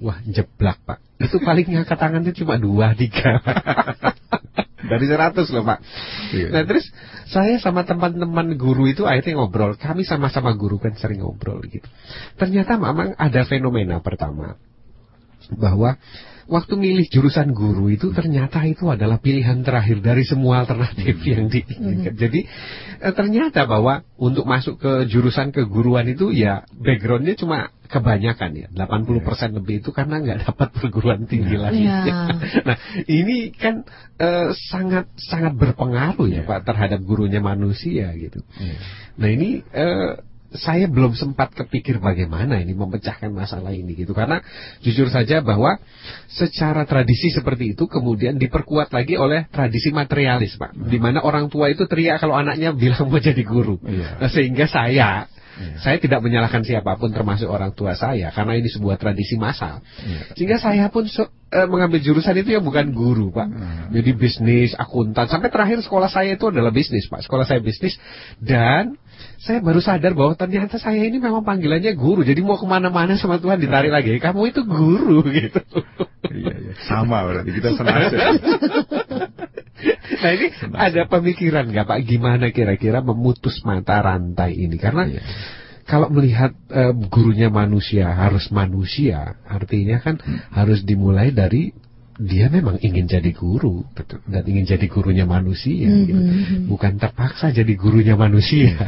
Wah 0.02 0.18
jeblak 0.26 0.82
Pak. 0.82 1.22
Itu 1.22 1.38
paling 1.38 1.70
ngangkat 1.70 1.98
tangannya 2.02 2.34
cuma 2.34 2.58
dua 2.58 2.98
tiga. 2.98 3.46
dari 4.92 5.06
100 5.06 5.54
loh 5.54 5.64
Pak. 5.64 5.80
Iya. 6.34 6.48
Nah 6.50 6.64
terus 6.66 6.90
saya 7.30 7.62
sama 7.62 7.86
teman-teman 7.86 8.58
guru 8.58 8.90
itu 8.90 9.06
akhirnya 9.06 9.40
ngobrol. 9.40 9.78
Kami 9.78 10.02
sama-sama 10.04 10.58
guru 10.58 10.82
kan 10.82 10.98
sering 10.98 11.22
ngobrol 11.22 11.62
gitu. 11.70 11.86
Ternyata 12.42 12.76
memang 12.76 13.14
ada 13.16 13.42
fenomena 13.46 14.02
pertama 14.02 14.58
bahwa 15.56 15.96
waktu 16.52 16.74
milih 16.76 17.08
jurusan 17.08 17.56
guru 17.56 17.88
itu 17.88 18.12
ternyata 18.12 18.60
itu 18.68 18.92
adalah 18.92 19.24
pilihan 19.24 19.64
terakhir 19.64 20.04
dari 20.04 20.28
semua 20.28 20.68
alternatif 20.68 21.16
yang 21.24 21.48
diinginkan. 21.48 22.14
Jadi 22.20 22.44
eh, 23.00 23.14
ternyata 23.16 23.64
bahwa 23.64 24.04
untuk 24.20 24.44
masuk 24.44 24.76
ke 24.84 25.08
jurusan 25.08 25.56
keguruan 25.56 26.12
itu 26.12 26.36
ya 26.36 26.68
backgroundnya 26.76 27.40
cuma 27.40 27.72
kebanyakan 27.88 28.52
ya 28.56 28.68
80% 28.72 29.58
lebih 29.64 29.84
itu 29.84 29.92
karena 29.96 30.20
nggak 30.20 30.40
dapat 30.48 30.68
perguruan 30.76 31.24
tinggi 31.24 31.56
lagi. 31.56 31.88
Iya. 31.88 32.20
nah 32.68 32.78
ini 33.08 33.56
kan 33.56 33.88
eh, 34.20 34.52
sangat 34.68 35.08
sangat 35.16 35.56
berpengaruh 35.56 36.28
ya 36.28 36.44
Pak 36.44 36.68
terhadap 36.68 37.00
gurunya 37.00 37.40
manusia 37.40 38.12
gitu. 38.20 38.44
Nah 39.16 39.30
ini 39.32 39.64
eh, 39.72 40.31
saya 40.52 40.92
belum 40.92 41.16
sempat 41.16 41.56
kepikir 41.56 42.04
bagaimana 42.04 42.60
ini 42.60 42.76
memecahkan 42.76 43.32
masalah 43.32 43.72
ini 43.72 43.96
gitu. 43.96 44.12
Karena 44.12 44.44
jujur 44.84 45.08
saja 45.08 45.40
bahwa 45.40 45.80
secara 46.28 46.84
tradisi 46.84 47.32
seperti 47.32 47.72
itu 47.72 47.88
kemudian 47.88 48.36
diperkuat 48.36 48.92
lagi 48.92 49.16
oleh 49.16 49.48
tradisi 49.48 49.96
materialis 49.96 50.60
pak. 50.60 50.76
Di 50.76 51.00
mana 51.00 51.24
orang 51.24 51.48
tua 51.48 51.72
itu 51.72 51.88
teriak 51.88 52.20
kalau 52.20 52.36
anaknya 52.36 52.76
bilang 52.76 53.08
mau 53.08 53.20
jadi 53.20 53.44
guru. 53.48 53.80
Iya. 53.84 54.20
Nah, 54.20 54.30
sehingga 54.32 54.66
saya 54.68 55.10
saya 55.84 56.02
tidak 56.02 56.26
menyalahkan 56.26 56.64
siapa 56.66 56.98
pun 56.98 57.14
termasuk 57.14 57.46
orang 57.46 57.76
tua 57.76 57.94
saya 57.94 58.34
karena 58.34 58.58
ini 58.58 58.72
sebuah 58.72 58.98
tradisi 58.98 59.38
massal. 59.38 59.84
Iya. 60.02 60.34
sehingga 60.34 60.58
saya 60.58 60.90
pun 60.90 61.06
se- 61.06 61.30
eh, 61.54 61.68
mengambil 61.70 62.02
jurusan 62.02 62.34
itu 62.40 62.56
yang 62.58 62.66
bukan 62.66 62.90
guru 62.96 63.30
pak. 63.30 63.46
Jadi 63.94 64.10
bisnis 64.16 64.72
akuntan. 64.74 65.28
Sampai 65.30 65.52
terakhir 65.54 65.84
sekolah 65.86 66.10
saya 66.10 66.34
itu 66.34 66.50
adalah 66.50 66.74
bisnis 66.74 67.06
pak. 67.08 67.22
Sekolah 67.24 67.46
saya 67.46 67.60
bisnis 67.62 67.94
dan 68.42 68.98
saya 69.42 69.58
baru 69.58 69.82
sadar 69.82 70.14
bahwa 70.14 70.38
ternyata 70.38 70.78
saya 70.78 71.02
ini 71.02 71.18
memang 71.18 71.42
panggilannya 71.42 71.98
guru. 71.98 72.22
Jadi 72.22 72.46
mau 72.46 72.62
ke 72.62 72.68
mana-mana 72.70 73.18
sama 73.18 73.42
Tuhan 73.42 73.58
ditarik 73.58 73.90
lagi. 73.90 74.22
Kamu 74.22 74.54
itu 74.54 74.62
guru 74.62 75.26
gitu. 75.34 75.58
Iya, 76.30 76.54
iya. 76.62 76.74
Sama 76.86 77.26
berarti 77.26 77.50
kita 77.50 77.74
senasib. 77.74 78.20
nah 80.22 80.32
ini 80.38 80.48
ada 80.78 81.02
pemikiran 81.10 81.66
nggak 81.74 81.90
pak? 81.90 82.00
Gimana 82.06 82.54
kira-kira 82.54 83.02
memutus 83.02 83.66
mata 83.66 83.98
rantai 83.98 84.54
ini? 84.54 84.78
Karena 84.78 85.10
Iya. 85.10 85.26
kalau 85.90 86.14
melihat 86.14 86.54
eh, 86.70 86.94
gurunya 87.10 87.50
manusia 87.50 88.14
harus 88.14 88.54
manusia 88.54 89.42
artinya 89.50 89.98
kan 90.00 90.22
harus 90.54 90.86
dimulai 90.86 91.34
dari 91.34 91.74
dia 92.22 92.54
memang 92.54 92.78
ingin 92.86 93.10
jadi 93.10 93.34
guru 93.34 93.82
betul 93.98 94.22
dan 94.30 94.46
ingin 94.46 94.66
jadi 94.70 94.86
gurunya 94.86 95.26
manusia 95.26 95.90
Mhm, 95.90 96.06
gitu. 96.06 96.22
mhm. 96.22 96.62
bukan 96.70 96.94
terpaksa 97.02 97.50
jadi 97.50 97.74
gurunya 97.74 98.14
manusia 98.14 98.78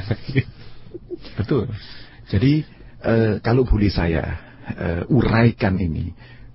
Betul. 1.34 1.72
Jadi 2.30 2.64
eh, 3.04 3.34
kalau 3.40 3.64
boleh 3.64 3.90
saya 3.90 4.24
eh, 4.70 5.02
uraikan 5.08 5.80
ini 5.80 6.12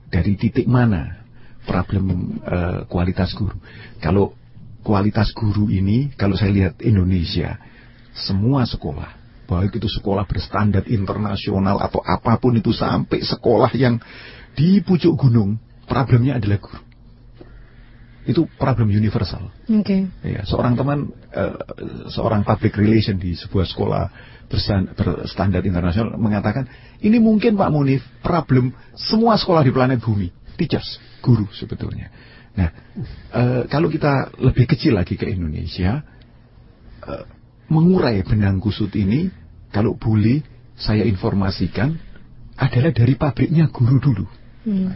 dari 0.08 0.36
titik 0.36 0.68
mana 0.68 1.24
problem 1.64 2.36
eh, 2.44 2.84
kualitas 2.88 3.32
guru. 3.36 3.56
Kalau 4.00 4.36
kualitas 4.84 5.32
guru 5.36 5.68
ini, 5.68 6.12
kalau 6.16 6.36
saya 6.36 6.52
lihat 6.54 6.74
Indonesia, 6.80 7.56
semua 8.14 8.64
sekolah, 8.64 9.08
baik 9.48 9.76
itu 9.76 9.88
sekolah 9.88 10.24
berstandar 10.24 10.84
internasional 10.88 11.80
atau 11.82 12.00
apa 12.00 12.36
pun 12.40 12.56
itu 12.56 12.72
sampai 12.72 13.20
sekolah 13.20 13.72
yang 13.76 14.00
di 14.56 14.80
pucuk 14.80 15.16
gunung, 15.16 15.60
problemnya 15.88 16.36
adalah 16.36 16.60
guru. 16.60 16.88
itu 18.28 18.44
problem 18.60 18.92
universal. 18.92 19.48
Oke. 19.72 20.04
Ya, 20.20 20.44
seorang 20.44 20.76
teman, 20.76 21.16
eh, 21.32 21.56
seorang 22.12 22.44
public 22.44 22.76
relation 22.76 23.16
di 23.16 23.32
sebuah 23.32 23.64
sekolah 23.64 24.04
berstandar 24.52 25.64
internasional 25.64 26.20
mengatakan, 26.20 26.68
ini 27.00 27.16
mungkin 27.16 27.56
Pak 27.56 27.72
Munif 27.72 28.04
problem 28.20 28.76
semua 28.92 29.40
sekolah 29.40 29.64
di 29.64 29.72
planet 29.72 30.04
bumi, 30.04 30.28
teachers, 30.60 31.00
guru 31.24 31.48
sebetulnya. 31.56 32.12
Nah, 32.52 32.68
eh, 33.32 33.62
kalau 33.72 33.88
kita 33.88 34.36
lebih 34.44 34.68
kecil 34.68 35.00
lagi 35.00 35.16
ke 35.16 35.24
Indonesia, 35.24 36.04
eh, 37.08 37.24
mengurai 37.72 38.20
benang 38.28 38.60
kusut 38.60 38.92
ini, 38.92 39.32
kalau 39.72 39.96
boleh 39.96 40.44
saya 40.76 41.00
informasikan, 41.08 41.96
adalah 42.60 42.92
dari 42.92 43.16
pabriknya 43.16 43.72
guru 43.72 43.96
dulu. 43.96 44.24
Hmm. 44.68 44.92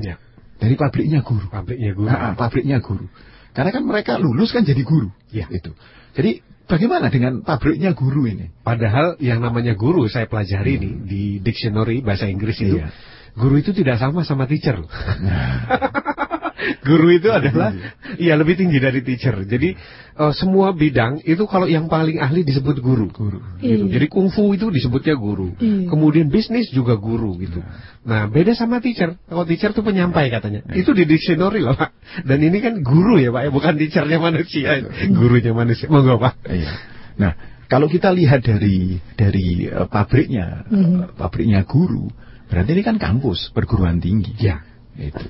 Ya, 0.00 0.16
Dari 0.60 0.76
pabriknya 0.76 1.24
guru. 1.24 1.48
pabriknya 1.48 1.90
guru. 1.96 2.06
Nah, 2.06 2.36
pabriknya 2.36 2.78
guru. 2.84 3.08
Karena 3.56 3.70
kan 3.72 3.82
mereka 3.82 4.20
lulus 4.20 4.52
kan 4.52 4.62
jadi 4.62 4.84
guru. 4.84 5.08
Ya. 5.32 5.48
Itu. 5.48 5.72
Jadi 6.14 6.44
bagaimana 6.68 7.08
dengan 7.08 7.40
pabriknya 7.42 7.96
guru 7.96 8.28
ini? 8.28 8.52
Padahal 8.62 9.16
yang 9.18 9.40
namanya 9.40 9.72
guru 9.74 10.06
saya 10.06 10.28
pelajari 10.28 10.76
nih 10.78 10.94
di 11.08 11.22
dictionary 11.40 12.04
bahasa 12.04 12.28
Inggris 12.28 12.60
itu, 12.60 12.76
Iya. 12.78 12.92
guru 13.34 13.56
itu 13.58 13.72
tidak 13.72 13.96
sama 13.98 14.22
sama 14.22 14.44
teacher. 14.46 14.78
loh. 14.78 14.90
guru 16.84 17.08
itu 17.14 17.28
adalah 17.32 17.72
iya 18.18 18.36
lebih 18.36 18.58
tinggi 18.60 18.78
dari 18.78 19.00
teacher. 19.00 19.36
Jadi 19.44 19.74
eh, 20.16 20.32
semua 20.36 20.72
bidang 20.76 21.24
itu 21.24 21.44
kalau 21.48 21.66
yang 21.66 21.88
paling 21.88 22.20
ahli 22.20 22.44
disebut 22.44 22.80
guru. 22.80 23.08
Guru. 23.10 23.40
Gitu. 23.60 23.88
Iya. 23.88 24.00
Jadi 24.00 24.06
kungfu 24.08 24.52
itu 24.54 24.68
disebutnya 24.68 25.14
guru. 25.16 25.56
Iya. 25.56 25.88
Kemudian 25.88 26.28
bisnis 26.28 26.68
juga 26.70 26.96
guru 26.96 27.36
gitu. 27.40 27.60
Nah, 28.04 28.28
beda 28.28 28.56
sama 28.56 28.80
teacher. 28.80 29.16
Kalau 29.28 29.44
teacher 29.44 29.72
itu 29.76 29.82
penyampai 29.84 30.32
katanya. 30.32 30.64
Itu 30.72 30.96
di 30.96 31.04
dictionary 31.04 31.60
loh, 31.60 31.76
Pak. 31.76 31.90
Dan 32.24 32.40
ini 32.40 32.58
kan 32.64 32.80
guru 32.80 33.20
ya, 33.20 33.28
Pak, 33.28 33.42
ya, 33.44 33.50
bukan 33.52 33.72
teachernya 33.76 34.18
manusia, 34.18 34.82
gurunya 35.12 35.52
manusia. 35.52 35.86
Monggo, 35.92 36.16
Pak. 36.16 36.34
Iya. 36.48 36.72
Nah, 37.20 37.32
kalau 37.68 37.86
kita 37.86 38.10
lihat 38.10 38.42
dari 38.42 38.98
dari 39.14 39.68
eh, 39.68 39.86
pabriknya, 39.86 40.66
eh, 40.66 41.06
pabriknya 41.14 41.62
guru, 41.68 42.10
berarti 42.50 42.70
ini 42.74 42.82
kan 42.82 42.96
kampus 42.98 43.52
perguruan 43.54 44.00
tinggi. 44.02 44.34
Ya. 44.40 44.64
Itu. 44.98 45.22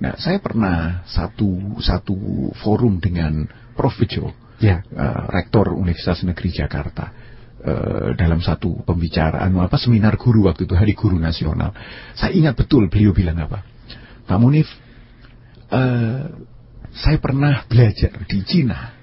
Nah, 0.00 0.16
saya 0.16 0.40
pernah 0.40 1.04
satu 1.04 1.76
satu 1.78 2.16
forum 2.64 2.96
dengan 2.98 3.44
Prof 3.76 4.00
Bejo, 4.00 4.32
Ya. 4.60 4.80
eh, 4.80 5.22
rektor 5.28 5.76
Universitas 5.76 6.24
Negeri 6.24 6.50
Jakarta. 6.50 7.12
eh, 7.60 8.16
dalam 8.16 8.40
satu 8.40 8.80
pembicaraan 8.88 9.52
apa 9.60 9.76
seminar 9.76 10.16
guru 10.16 10.48
waktu 10.48 10.64
itu 10.64 10.72
Hari 10.72 10.96
Guru 10.96 11.20
Nasional. 11.20 11.76
Saya 12.16 12.32
ingat 12.32 12.56
betul 12.56 12.88
beliau 12.88 13.12
bilang 13.12 13.36
apa. 13.36 13.60
Pak 14.24 14.38
Munif, 14.40 14.64
eh, 15.68 16.24
saya 16.96 17.18
pernah 17.20 17.68
belajar 17.68 18.16
di 18.24 18.40
Cina 18.48 18.96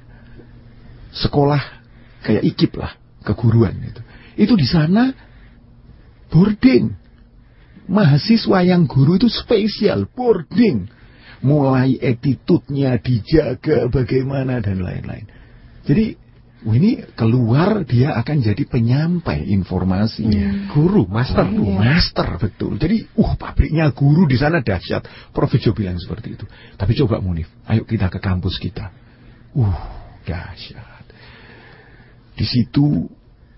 sekolah 1.13 1.61
kayak 2.25 2.43
ikip 2.49 2.73
lah 2.81 2.97
keguruan 3.21 3.77
itu. 3.77 4.01
Itu 4.41 4.57
di 4.57 4.65
sana 4.65 5.13
boarding. 6.33 6.97
Mahasiswa 7.87 8.59
yang 8.67 8.83
guru 8.85 9.15
itu 9.15 9.31
spesial 9.31 10.07
boarding. 10.11 10.91
Mulai 11.43 12.01
attitude-nya 12.01 12.97
dijaga 12.97 13.87
bagaimana 13.87 14.59
dan 14.59 14.81
lain-lain. 14.81 15.29
Jadi 15.85 16.17
ini 16.65 16.99
keluar 17.13 17.85
dia 17.85 18.17
akan 18.17 18.41
jadi 18.41 18.65
penyampai 18.65 19.45
informasinya. 19.53 20.73
Guru, 20.73 21.05
master. 21.05 21.45
Guru, 21.53 21.77
master 21.77 22.27
betul. 22.41 22.81
Jadi, 22.81 23.05
uh 23.13 23.37
pabriknya 23.37 23.93
guru 23.93 24.25
di 24.25 24.35
sana 24.35 24.65
dahsyat. 24.65 25.31
Prof 25.31 25.53
Jo 25.61 25.71
bilang 25.77 26.01
seperti 26.01 26.33
itu. 26.33 26.45
Tapi 26.75 26.97
coba 26.97 27.21
Munif, 27.21 27.47
ayo 27.69 27.85
kita 27.85 28.09
ke 28.09 28.17
kampus 28.17 28.57
kita. 28.57 28.89
Uh, 29.53 29.79
dahsyat. 30.25 31.05
Di 32.33 32.45
situ 32.45 33.05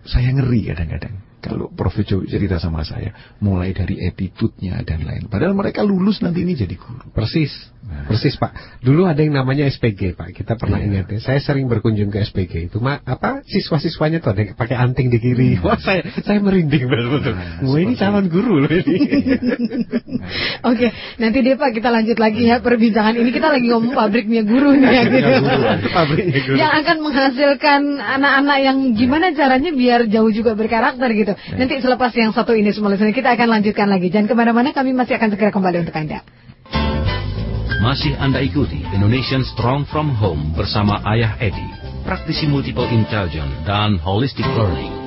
saya 0.04 0.36
ngeri 0.36 0.68
kadang-kadang. 0.68 1.29
Kalau 1.40 1.72
Prof 1.72 1.96
Jo 2.04 2.20
cerita 2.28 2.60
sama 2.60 2.84
saya, 2.84 3.16
mulai 3.40 3.72
dari 3.72 3.96
attitude-nya 4.04 4.84
dan 4.84 5.08
lain. 5.08 5.32
Padahal 5.32 5.56
mereka 5.56 5.82
lulus 5.82 6.20
nanti 6.20 6.44
ini 6.44 6.54
jadi 6.54 6.76
guru. 6.76 7.10
Persis, 7.16 7.52
Nah. 7.80 8.06
persis 8.06 8.38
Pak. 8.38 8.84
Dulu 8.86 9.10
ada 9.10 9.18
yang 9.18 9.34
namanya 9.34 9.66
SPG 9.66 10.14
Pak. 10.14 10.36
Kita 10.38 10.60
pernah 10.60 10.78
Iya. 10.78 10.86
ingat 11.02 11.06
ya. 11.10 11.20
Saya 11.26 11.40
sering 11.42 11.66
berkunjung 11.66 12.14
ke 12.14 12.22
SPG. 12.22 12.70
Itu 12.70 12.78
ma 12.78 13.02
apa 13.02 13.42
siswa-siswanya 13.50 14.22
tuh 14.22 14.36
ada 14.36 14.46
yang 14.46 14.54
pakai 14.54 14.78
anting 14.78 15.10
di 15.10 15.18
kiri. 15.18 15.58
Wah 15.58 15.80
saya 15.82 16.06
saya 16.22 16.38
merinding 16.38 16.86
betul-betul. 16.86 17.34
Nah, 17.34 17.66
Wah 17.66 17.80
ini 17.82 17.94
calon 17.98 18.30
guru 18.30 18.62
loh 18.62 18.70
ini. 18.70 18.98
Oke, 20.70 20.88
nanti 21.18 21.38
deh 21.42 21.56
Pak 21.56 21.72
kita 21.74 21.90
lanjut 21.90 22.18
lagi 22.20 22.46
ya 22.46 22.60
perbincangan 22.62 23.16
ini 23.16 23.30
kita 23.32 23.48
lagi 23.50 23.66
ngomong 23.72 23.96
pabriknya 23.96 24.44
guru 24.46 24.76
nih 24.76 24.90
ya 24.90 25.04
gitu. 25.10 25.32
Pabriknya 25.98 26.40
guru. 26.46 26.58
Yang 26.60 26.74
akan 26.84 26.98
menghasilkan 27.02 27.82
anak-anak 27.98 28.58
yang 28.60 28.78
gimana 28.94 29.34
caranya 29.34 29.72
biar 29.74 30.06
jauh 30.06 30.30
juga 30.30 30.54
berkarakter 30.54 31.10
gitu. 31.16 31.29
Nanti 31.36 31.82
selepas 31.82 32.12
yang 32.16 32.32
satu 32.32 32.54
ini 32.54 32.72
semua 32.72 32.94
kita 32.96 33.34
akan 33.34 33.48
lanjutkan 33.60 33.90
lagi. 33.90 34.08
Jangan 34.14 34.28
ke 34.30 34.36
mana-mana, 34.38 34.70
kami 34.72 34.94
masih 34.94 35.18
akan 35.18 35.30
segera 35.34 35.52
kembali 35.52 35.78
untuk 35.84 35.96
Anda. 35.96 36.22
Masih 37.80 38.12
Anda 38.20 38.44
ikuti 38.44 38.84
Indonesian 38.92 39.48
Strong 39.56 39.88
from 39.88 40.12
Home 40.20 40.52
bersama 40.52 41.00
Ayah 41.08 41.40
Edi, 41.40 41.64
praktisi 42.04 42.44
multiple 42.44 42.88
intelligence 42.92 43.56
dan 43.64 43.96
holistic 44.04 44.44
learning. 44.44 44.99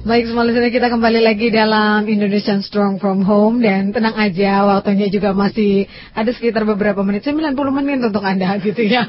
Baik 0.00 0.32
semua 0.32 0.48
listener 0.48 0.72
kita 0.72 0.88
kembali 0.88 1.20
lagi 1.20 1.52
dalam 1.52 2.08
Indonesian 2.08 2.64
Strong 2.64 3.04
from 3.04 3.20
Home 3.20 3.60
dan 3.60 3.92
tenang 3.92 4.16
aja 4.16 4.64
waktunya 4.64 5.12
juga 5.12 5.36
masih 5.36 5.92
ada 6.16 6.32
sekitar 6.32 6.64
beberapa 6.64 7.04
menit 7.04 7.20
90 7.28 7.52
menit 7.52 8.00
untuk 8.08 8.24
Anda 8.24 8.56
gitu 8.64 8.80
ya. 8.80 9.04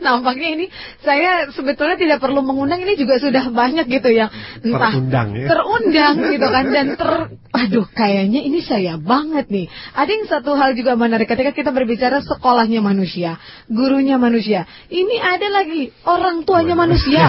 Nampaknya 0.00 0.56
ini 0.56 0.66
saya 1.04 1.52
sebetulnya 1.52 2.00
tidak 2.00 2.24
perlu 2.24 2.40
mengundang 2.40 2.80
ini 2.80 2.96
juga 2.96 3.20
sudah 3.20 3.52
banyak 3.52 3.92
gitu 3.92 4.08
yang 4.08 4.32
entah 4.64 4.88
Terundang 4.88 5.28
ya. 5.36 5.46
terundang 5.52 6.14
gitu 6.32 6.48
kan 6.48 6.64
dan 6.72 6.86
ter 6.96 7.10
aduh 7.50 7.86
kayaknya 7.92 8.40
ini 8.40 8.64
saya 8.64 8.96
banget 8.96 9.52
nih. 9.52 9.68
Ada 9.92 10.10
yang 10.16 10.26
satu 10.32 10.56
hal 10.56 10.80
juga 10.80 10.96
menarik 10.96 11.28
ketika 11.28 11.52
kita 11.52 11.76
berbicara 11.76 12.24
sekolahnya 12.24 12.80
manusia, 12.80 13.36
gurunya 13.68 14.16
manusia. 14.16 14.64
Ini 14.88 15.20
ada 15.20 15.60
lagi 15.60 15.92
orang 16.08 16.48
tuanya 16.48 16.72
manusia. 16.72 17.28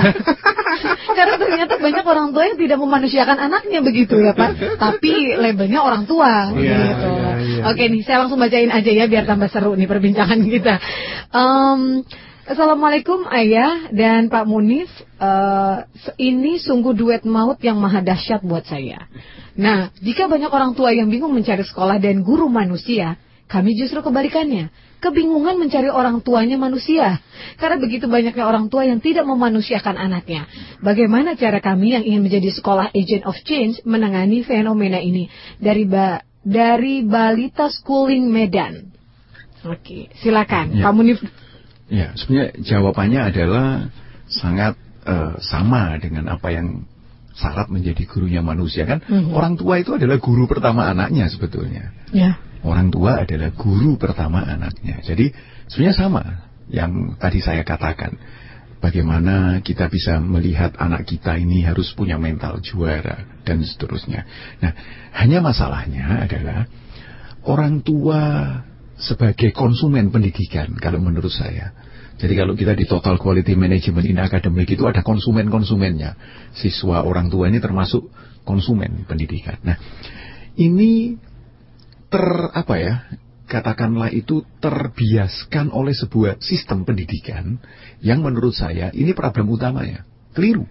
Karena 1.19 1.36
ternyata 1.36 1.76
banyak 1.76 2.05
orang 2.07 2.32
tua 2.32 2.47
yang 2.47 2.61
tidak 2.62 2.78
memanusiakan 2.78 3.38
anaknya 3.41 3.82
begitu 3.82 4.22
ya 4.22 4.38
Pak. 4.38 4.78
Tapi 4.78 5.34
labelnya 5.36 5.82
orang 5.82 6.05
tua 6.05 6.53
Iya, 6.53 6.78
gitu. 6.93 7.09
iya, 7.09 7.32
iya. 7.41 7.62
Oke 7.74 7.84
nih 7.89 8.01
saya 8.05 8.22
langsung 8.26 8.38
bacain 8.38 8.70
aja 8.70 8.91
ya 8.93 9.05
biar 9.09 9.26
tambah 9.26 9.49
seru 9.49 9.74
nih 9.74 9.89
perbincangan 9.89 10.39
kita. 10.53 10.76
Em, 11.34 12.05
Assalamualaikum 12.41 13.24
Ayah 13.30 13.88
dan 13.93 14.28
Pak 14.28 14.43
Munif. 14.43 14.89
Eh, 15.22 15.78
ini 16.20 16.57
sungguh 16.57 16.91
duet 16.91 17.24
maut 17.24 17.55
yang 17.62 17.78
maha 17.80 18.01
dahsyat 18.01 18.41
buat 18.43 18.66
saya. 18.66 19.07
Nah, 19.55 19.93
jika 20.01 20.26
banyak 20.26 20.49
orang 20.49 20.74
tua 20.74 20.91
yang 20.91 21.07
bingung 21.07 21.32
mencari 21.32 21.62
sekolah 21.64 22.01
dan 22.01 22.26
guru 22.26 22.49
manusia, 22.49 23.16
kami 23.52 23.76
justru 23.76 23.99
kebalikannya. 23.99 24.72
Kebingungan 25.04 25.60
mencari 25.60 25.91
orang 25.91 26.24
tuanya 26.24 26.56
manusia. 26.56 27.20
Karena 27.60 27.76
begitu 27.84 28.08
banyaknya 28.08 28.47
orang 28.47 28.72
tua 28.72 28.88
yang 28.88 29.04
tidak 29.04 29.28
memanusiakan 29.28 29.99
anaknya. 29.99 30.47
Bagaimana 30.80 31.36
cara 31.36 31.60
kami 31.60 31.99
yang 31.99 32.08
ingin 32.08 32.24
menjadi 32.24 32.47
sekolah 32.56 32.95
agent 32.95 33.28
of 33.28 33.36
change 33.43 33.84
menangani 33.84 34.47
fenomena 34.47 35.04
ini? 35.04 35.28
Dari 35.60 35.84
ba 35.84 36.24
dari 36.39 37.04
Balita 37.04 37.68
Schooling 37.68 38.32
Medan. 38.32 38.88
Oke, 39.68 40.08
silakan. 40.24 40.80
Ya. 40.80 40.88
Pak 40.88 40.93
Munif. 40.95 41.20
Ya, 41.91 42.16
sebenarnya 42.16 42.56
jawabannya 42.64 43.22
adalah 43.36 43.68
sangat 44.32 44.80
eh, 45.04 45.36
sama 45.43 45.99
dengan 45.99 46.32
apa 46.32 46.56
yang 46.56 46.88
syarat 47.36 47.68
menjadi 47.68 48.08
gurunya 48.08 48.39
manusia 48.39 48.88
kan. 48.88 49.04
Mhm. 49.04 49.36
Orang 49.36 49.60
tua 49.60 49.84
itu 49.84 49.99
adalah 49.99 50.24
guru 50.24 50.47
pertama 50.47 50.88
anaknya 50.88 51.28
sebetulnya. 51.28 51.91
Ya. 52.16 52.39
Orang 52.62 52.93
tua 52.93 53.26
adalah 53.26 53.49
guru 53.53 53.97
pertama 53.97 54.45
anaknya. 54.45 55.01
Jadi 55.01 55.34
sebenarnya 55.66 55.97
sama 55.97 56.24
yang 56.70 57.18
tadi 57.18 57.41
saya 57.41 57.66
katakan. 57.66 58.16
Bagaimana 58.82 59.62
kita 59.62 59.93
bisa 59.93 60.18
melihat 60.18 60.74
anak 60.82 61.05
kita 61.05 61.38
ini 61.38 61.62
harus 61.62 61.93
punya 61.93 62.18
mental 62.18 62.66
juara 62.66 63.30
dan 63.45 63.62
seterusnya. 63.62 64.26
Nah, 64.57 64.74
hanya 65.22 65.38
masalahnya 65.38 66.26
adalah 66.26 66.66
orang 67.45 67.86
tua 67.86 68.22
sebagai 68.97 69.53
konsumen 69.53 70.09
pendidikan 70.09 70.74
kalau 70.82 70.97
menurut 70.97 71.30
saya. 71.30 71.78
Jadi 72.18 72.34
kalau 72.34 72.57
kita 72.57 72.74
di 72.74 72.89
total 72.89 73.22
quality 73.22 73.53
management 73.53 74.05
in 74.05 74.18
academic 74.18 74.70
itu 74.70 74.86
ada 74.89 75.05
konsumen-konsumennya. 75.05 76.18
Siswa 76.57 77.05
orang 77.05 77.30
tua 77.30 77.53
ini 77.53 77.62
termasuk 77.62 78.09
konsumen 78.45 79.05
pendidikan. 79.05 79.62
Nah, 79.62 79.78
ini 80.57 81.22
ter 82.12 82.26
apa 82.51 82.76
ya? 82.78 82.95
Katakanlah 83.47 84.12
itu 84.16 84.47
terbiaskan 84.64 85.76
oleh 85.76 85.91
sebuah 85.91 86.39
sistem 86.39 86.88
pendidikan 86.88 87.59
yang 87.99 88.24
menurut 88.24 88.55
saya 88.55 88.91
ini 88.95 89.12
problem 89.12 89.51
utamanya. 89.51 90.07
Keliru. 90.32 90.64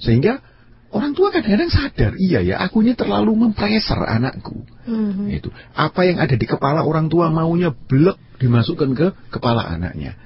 Sehingga 0.00 0.40
orang 0.88 1.12
tua 1.12 1.28
kadang-kadang 1.28 1.68
sadar, 1.68 2.12
iya 2.16 2.40
ya, 2.40 2.56
aku 2.64 2.80
ini 2.80 2.96
terlalu 2.96 3.36
mempreser 3.36 4.00
anakku. 4.00 4.64
Mhm. 4.88 5.28
Itu 5.36 5.52
apa 5.76 6.00
yang 6.08 6.16
ada 6.16 6.32
di 6.32 6.46
kepala 6.48 6.80
orang 6.84 7.12
tua 7.12 7.28
maunya 7.28 7.72
blek 7.72 8.16
dimasukkan 8.40 8.90
ke 8.96 9.06
kepala 9.28 9.68
anaknya. 9.68 10.16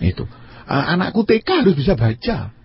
Itu 0.00 0.24
anakku 0.66 1.28
TK 1.28 1.48
harus 1.66 1.74
bisa 1.76 1.98
baca. 1.98 2.61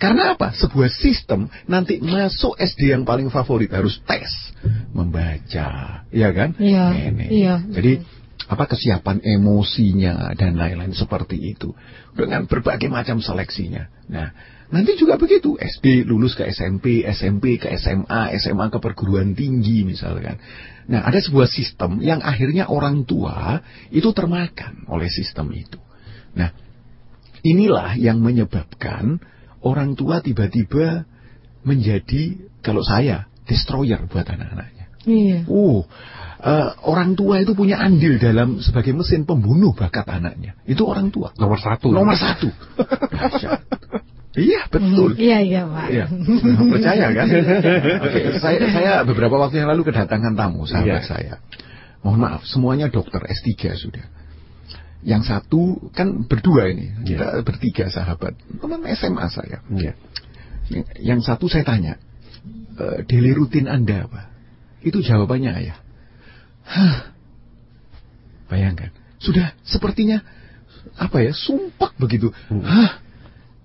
Karena 0.00 0.32
apa? 0.32 0.56
Sebuah 0.56 0.88
sistem 0.88 1.52
nanti 1.68 2.00
masuk 2.00 2.56
SD 2.56 2.96
yang 2.96 3.04
paling 3.04 3.28
favorit 3.28 3.68
harus 3.68 4.00
tes 4.08 4.32
membaca, 4.96 6.02
iya 6.08 6.28
kan? 6.32 6.56
Iya, 6.56 7.12
iya. 7.28 7.54
Jadi 7.68 8.00
apa 8.48 8.64
kesiapan 8.64 9.20
emosinya 9.20 10.32
dan 10.34 10.56
lain-lain 10.56 10.96
seperti 10.96 11.36
itu 11.52 11.76
dengan 12.16 12.48
berbagai 12.48 12.88
macam 12.88 13.20
seleksinya. 13.20 13.92
Nah, 14.08 14.32
nanti 14.72 14.96
juga 14.96 15.20
begitu 15.20 15.60
SD 15.60 16.08
lulus 16.08 16.32
ke 16.32 16.48
SMP, 16.48 17.04
SMP 17.04 17.60
ke 17.60 17.68
SMA, 17.76 18.32
SMA 18.40 18.66
ke 18.72 18.80
perguruan 18.80 19.36
tinggi 19.36 19.84
misalkan. 19.84 20.40
Nah, 20.88 21.04
ada 21.04 21.20
sebuah 21.20 21.46
sistem 21.46 22.00
yang 22.00 22.24
akhirnya 22.24 22.72
orang 22.72 23.04
tua 23.04 23.60
itu 23.92 24.10
termakan 24.16 24.88
oleh 24.88 25.12
sistem 25.12 25.52
itu. 25.52 25.78
Nah, 26.34 26.50
inilah 27.44 28.00
yang 28.00 28.18
menyebabkan 28.24 29.20
orang 29.64 29.96
tua 29.96 30.24
tiba-tiba 30.24 31.04
menjadi 31.64 32.40
kalau 32.64 32.80
saya 32.80 33.28
destroyer 33.44 34.00
buat 34.08 34.24
anak-anaknya. 34.24 34.86
Iya. 35.04 35.38
Uh, 35.48 35.84
eh, 36.44 36.68
orang 36.84 37.16
tua 37.16 37.40
itu 37.40 37.56
punya 37.56 37.80
andil 37.80 38.20
dalam 38.20 38.60
sebagai 38.60 38.92
mesin 38.92 39.24
pembunuh 39.24 39.72
bakat 39.72 40.04
anaknya. 40.08 40.56
Itu 40.68 40.88
orang 40.88 41.08
tua. 41.08 41.32
Nomor 41.36 41.60
satu. 41.60 41.88
Nomor 41.92 42.16
satu. 42.16 42.48
Dahsyat. 43.10 43.60
Iya 44.30 44.70
betul. 44.70 45.18
Iya, 45.18 45.42
iya, 45.42 45.62
Pak. 45.66 45.88
Iya, 45.90 46.06
percaya 46.70 47.06
kan? 47.10 47.26
Oke, 48.06 48.20
saya, 48.38 48.58
saya 48.70 48.92
beberapa 49.02 49.34
waktu 49.42 49.58
yang 49.58 49.74
lalu 49.74 49.90
kedatangan 49.90 50.38
tamu 50.38 50.70
sahabat 50.70 51.02
Iya. 51.02 51.10
saya. 51.10 51.34
Mohon 52.06 52.20
maaf, 52.30 52.42
semuanya 52.46 52.86
dokter 52.88 53.18
S3 53.26 53.74
sudah. 53.74 54.06
Yang 55.00 55.32
satu 55.32 55.90
kan 55.96 56.28
berdua 56.28 56.68
ini, 56.68 56.92
Iya. 57.08 57.16
kita 57.16 57.26
bertiga 57.40 57.84
sahabat, 57.88 58.36
teman 58.60 58.84
SMA 58.92 59.26
saya. 59.32 59.64
Iya. 59.72 59.96
Yang 61.00 61.20
satu 61.24 61.48
saya 61.48 61.64
tanya, 61.64 61.96
e, 62.76 63.08
daily 63.08 63.32
rutin 63.32 63.64
Anda 63.64 64.04
apa? 64.06 64.28
Itu 64.84 65.00
jawabannya 65.00 65.50
ayah. 65.56 65.78
Hah. 66.68 67.16
Bayangkan, 68.52 68.92
sudah 69.22 69.56
sepertinya 69.64 70.20
apa 71.00 71.24
ya, 71.24 71.32
sumpah 71.32 71.96
begitu. 71.96 72.28
Hah. 72.50 73.00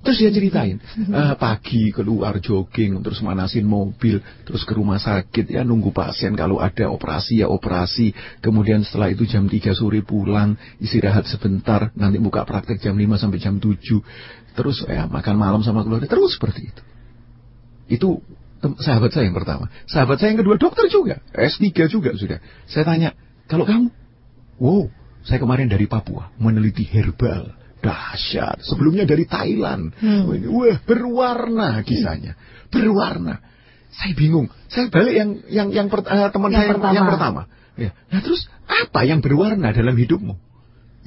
Terus 0.05 0.21
dia 0.21 0.29
ceritain, 0.29 0.77
"Eh, 0.77 1.33
pagi 1.41 1.89
keluar 1.89 2.37
jogging, 2.37 3.01
terus 3.01 3.25
manasin 3.25 3.65
mobil, 3.65 4.21
terus 4.45 4.61
ke 4.61 4.77
rumah 4.77 5.01
sakit 5.01 5.49
ya 5.49 5.65
nunggu 5.65 5.89
pasien 5.89 6.37
kalau 6.37 6.61
ada 6.61 6.93
operasi 6.93 7.41
ya 7.41 7.49
operasi. 7.49 8.13
Kemudian 8.37 8.85
setelah 8.85 9.09
itu 9.09 9.25
jam 9.25 9.49
3 9.49 9.73
sore 9.73 10.05
pulang, 10.05 10.61
istirahat 10.77 11.25
sebentar, 11.25 11.89
nanti 11.97 12.21
buka 12.21 12.45
praktek 12.45 12.85
jam 12.85 12.93
5 12.93 13.17
sampai 13.17 13.41
jam 13.41 13.57
7. 13.57 14.05
Terus 14.53 14.85
ya 14.85 15.09
makan 15.09 15.35
malam 15.41 15.61
sama 15.65 15.81
keluarga, 15.81 16.05
terus 16.05 16.37
seperti 16.37 16.69
itu. 16.69 16.81
Itu 17.89 18.09
sahabat 18.61 19.09
saya 19.09 19.25
yang 19.25 19.33
pertama. 19.33 19.73
Sahabat 19.89 20.21
saya 20.21 20.37
yang 20.37 20.45
kedua 20.45 20.61
dokter 20.61 20.85
juga, 20.85 21.17
S3 21.33 21.89
juga 21.89 22.13
sudah. 22.13 22.37
Saya 22.69 22.85
tanya, 22.85 23.09
kalau 23.49 23.65
kamu? 23.65 23.89
Wow, 24.61 24.93
saya 25.25 25.41
kemarin 25.41 25.65
dari 25.65 25.89
Papua 25.89 26.29
meneliti 26.37 26.85
herbal. 26.85 27.64
Dahsyat. 27.85 28.57
Sebelumnya 28.65 29.05
dari 29.05 29.29
Thailand. 29.29 29.93
Hmm. 30.01 30.25
Wah, 30.49 30.77
berwarna 30.81 31.85
kisahnya. 31.85 32.33
Berwarna. 32.73 33.37
Saya 33.93 34.11
bingung. 34.17 34.49
Saya 34.67 34.89
balik 34.89 35.13
yang 35.15 35.29
yang 35.47 35.67
yang 35.71 35.87
per- 35.87 36.03
eh, 36.03 36.27
teman 36.33 36.49
Yang 36.51 36.59
saya 36.59 36.69
pertama. 36.73 36.93
yang 36.97 37.07
pertama. 37.07 37.41
Ya. 37.77 37.91
Nah, 38.09 38.19
terus 38.25 38.49
apa 38.65 39.05
yang 39.05 39.21
berwarna 39.21 39.69
dalam 39.71 39.95
hidupmu? 39.95 40.33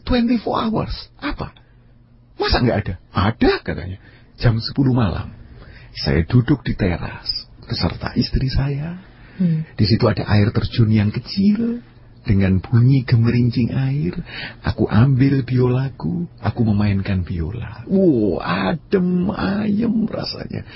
24 0.07 0.41
hours. 0.47 0.95
Apa? 1.21 1.53
Masa 2.39 2.63
nggak 2.65 2.79
ada? 2.87 2.95
Ada 3.13 3.53
katanya. 3.61 3.99
Jam 4.39 4.57
10 4.57 4.73
malam. 4.95 5.35
Saya 5.93 6.23
duduk 6.25 6.63
di 6.63 6.79
teras 6.79 7.49
beserta 7.67 8.15
istri 8.17 8.49
saya. 8.49 8.97
Hmm. 9.37 9.67
Di 9.77 9.85
situ 9.85 10.07
ada 10.09 10.25
air 10.31 10.49
terjun 10.55 10.89
yang 10.89 11.11
kecil 11.13 11.83
dengan 12.29 12.61
bunyi 12.61 13.09
gemerincing 13.09 13.73
air. 13.73 14.13
Aku 14.61 14.85
ambil 14.85 15.41
biolaku, 15.49 16.29
aku 16.45 16.61
memainkan 16.69 17.25
biola. 17.25 17.89
Wow, 17.89 18.45
adem 18.45 19.33
ayem 19.33 20.05
rasanya. 20.05 20.69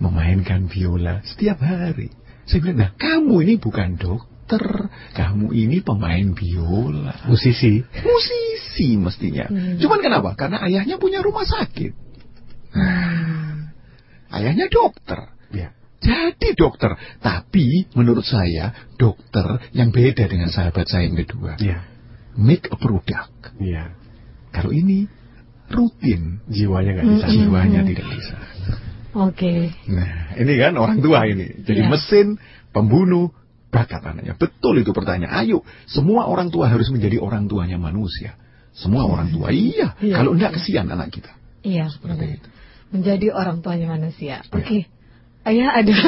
Memainkan 0.00 0.72
biola 0.72 1.20
setiap 1.28 1.60
hari. 1.60 2.08
Saya 2.48 2.64
bilang, 2.64 2.78
nah 2.80 2.90
kamu 2.96 3.44
ini 3.44 3.54
bukan 3.60 4.00
dokter, 4.00 4.64
kamu 5.12 5.52
ini 5.52 5.84
pemain 5.84 6.32
biola. 6.32 7.28
Musisi. 7.28 7.84
Musisi 8.00 8.96
mestinya. 8.96 9.52
Hmm. 9.52 9.76
Cuman 9.76 10.00
kenapa? 10.00 10.32
Karena 10.32 10.64
ayahnya 10.64 10.96
punya 10.96 11.20
rumah 11.20 11.44
sakit. 11.44 11.92
Nah, 12.72 13.72
ayahnya 14.32 14.72
dokter. 14.72 15.35
Iya. 15.96 16.32
Jadi 16.36 16.48
dokter, 16.54 16.92
tapi 17.18 17.88
menurut 17.96 18.22
saya 18.22 18.72
dokter 19.00 19.58
yang 19.72 19.90
beda 19.90 20.28
dengan 20.28 20.52
sahabat 20.52 20.86
saya 20.86 21.08
yang 21.08 21.16
kedua. 21.16 21.56
Iya. 21.56 21.82
Make 22.36 22.68
a 22.68 22.76
product. 22.76 23.56
Iya. 23.56 23.96
Kalau 24.52 24.70
ini 24.72 25.08
rutin, 25.72 26.44
Jiwanya 26.46 27.00
nggak 27.00 27.06
bisa. 27.10 27.26
Mm-mm. 27.26 27.36
jiwanya 27.48 27.80
tidak 27.82 28.06
bisa. 28.12 28.36
Oke. 29.16 29.72
Nah, 29.88 30.36
ini 30.36 30.52
kan 30.60 30.76
orang 30.76 31.00
tua 31.00 31.24
ini. 31.24 31.64
Jadi 31.64 31.80
Iya. 31.80 31.88
mesin 31.88 32.26
pembunuh 32.70 33.32
bakat 33.72 34.04
anaknya. 34.04 34.36
Betul 34.36 34.84
itu 34.84 34.92
pertanyaan. 34.92 35.32
Ayo, 35.32 35.64
semua 35.88 36.28
orang 36.28 36.52
tua 36.52 36.68
harus 36.68 36.92
menjadi 36.92 37.16
orang 37.20 37.48
tuanya 37.48 37.80
manusia. 37.80 38.36
Semua 38.76 39.08
orang 39.08 39.32
tua, 39.32 39.48
iya. 39.56 39.96
Iya. 40.04 40.20
Kalau 40.20 40.36
enggak 40.36 40.60
kesian 40.60 40.92
anak 40.92 41.08
kita. 41.08 41.32
Iya, 41.64 41.88
Seperti 41.88 42.20
benar. 42.20 42.36
itu. 42.36 42.48
Menjadi 42.92 43.26
orang 43.32 43.64
tuanya 43.64 43.88
manusia. 43.96 44.44
Iya. 44.44 44.52
Oke. 44.52 44.78
Ayah 45.46 45.78
ada. 45.78 45.94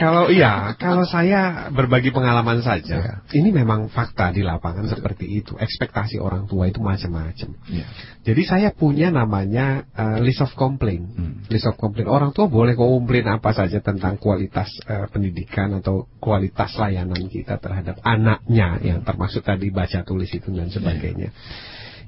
Kalau 0.00 0.32
iya, 0.32 0.72
kalau 0.80 1.04
saya 1.04 1.68
berbagi 1.68 2.08
pengalaman 2.08 2.64
saja, 2.64 2.96
Ya. 2.96 3.14
ini 3.36 3.52
memang 3.52 3.92
fakta 3.92 4.32
di 4.32 4.40
lapangan 4.40 4.88
seperti 4.88 5.28
itu. 5.28 5.60
Ekspektasi 5.60 6.16
orang 6.20 6.48
tua 6.48 6.72
itu 6.72 6.80
macam-macam. 6.80 7.52
Iya. 7.68 7.86
Jadi 8.24 8.42
saya 8.48 8.68
punya 8.72 9.12
namanya 9.12 9.84
uh, 9.92 10.24
list 10.24 10.40
of 10.40 10.52
complaint. 10.56 11.04
Hmm. 11.16 11.44
List 11.52 11.68
of 11.68 11.76
complaint. 11.76 12.08
Orang 12.08 12.32
tua 12.32 12.48
boleh 12.48 12.72
komplain 12.72 13.28
apa 13.28 13.52
saja 13.52 13.80
tentang 13.84 14.16
kualitas 14.16 14.72
uh, 14.88 15.04
pendidikan 15.12 15.76
atau 15.76 16.08
kualitas 16.16 16.72
layanan 16.80 17.28
kita 17.28 17.60
terhadap 17.60 18.00
anaknya 18.04 18.80
yang 18.80 19.04
termasuk 19.04 19.44
tadi 19.44 19.68
baca 19.68 20.00
tulis 20.00 20.32
itu 20.32 20.48
dan 20.48 20.72
sebagainya. 20.72 21.28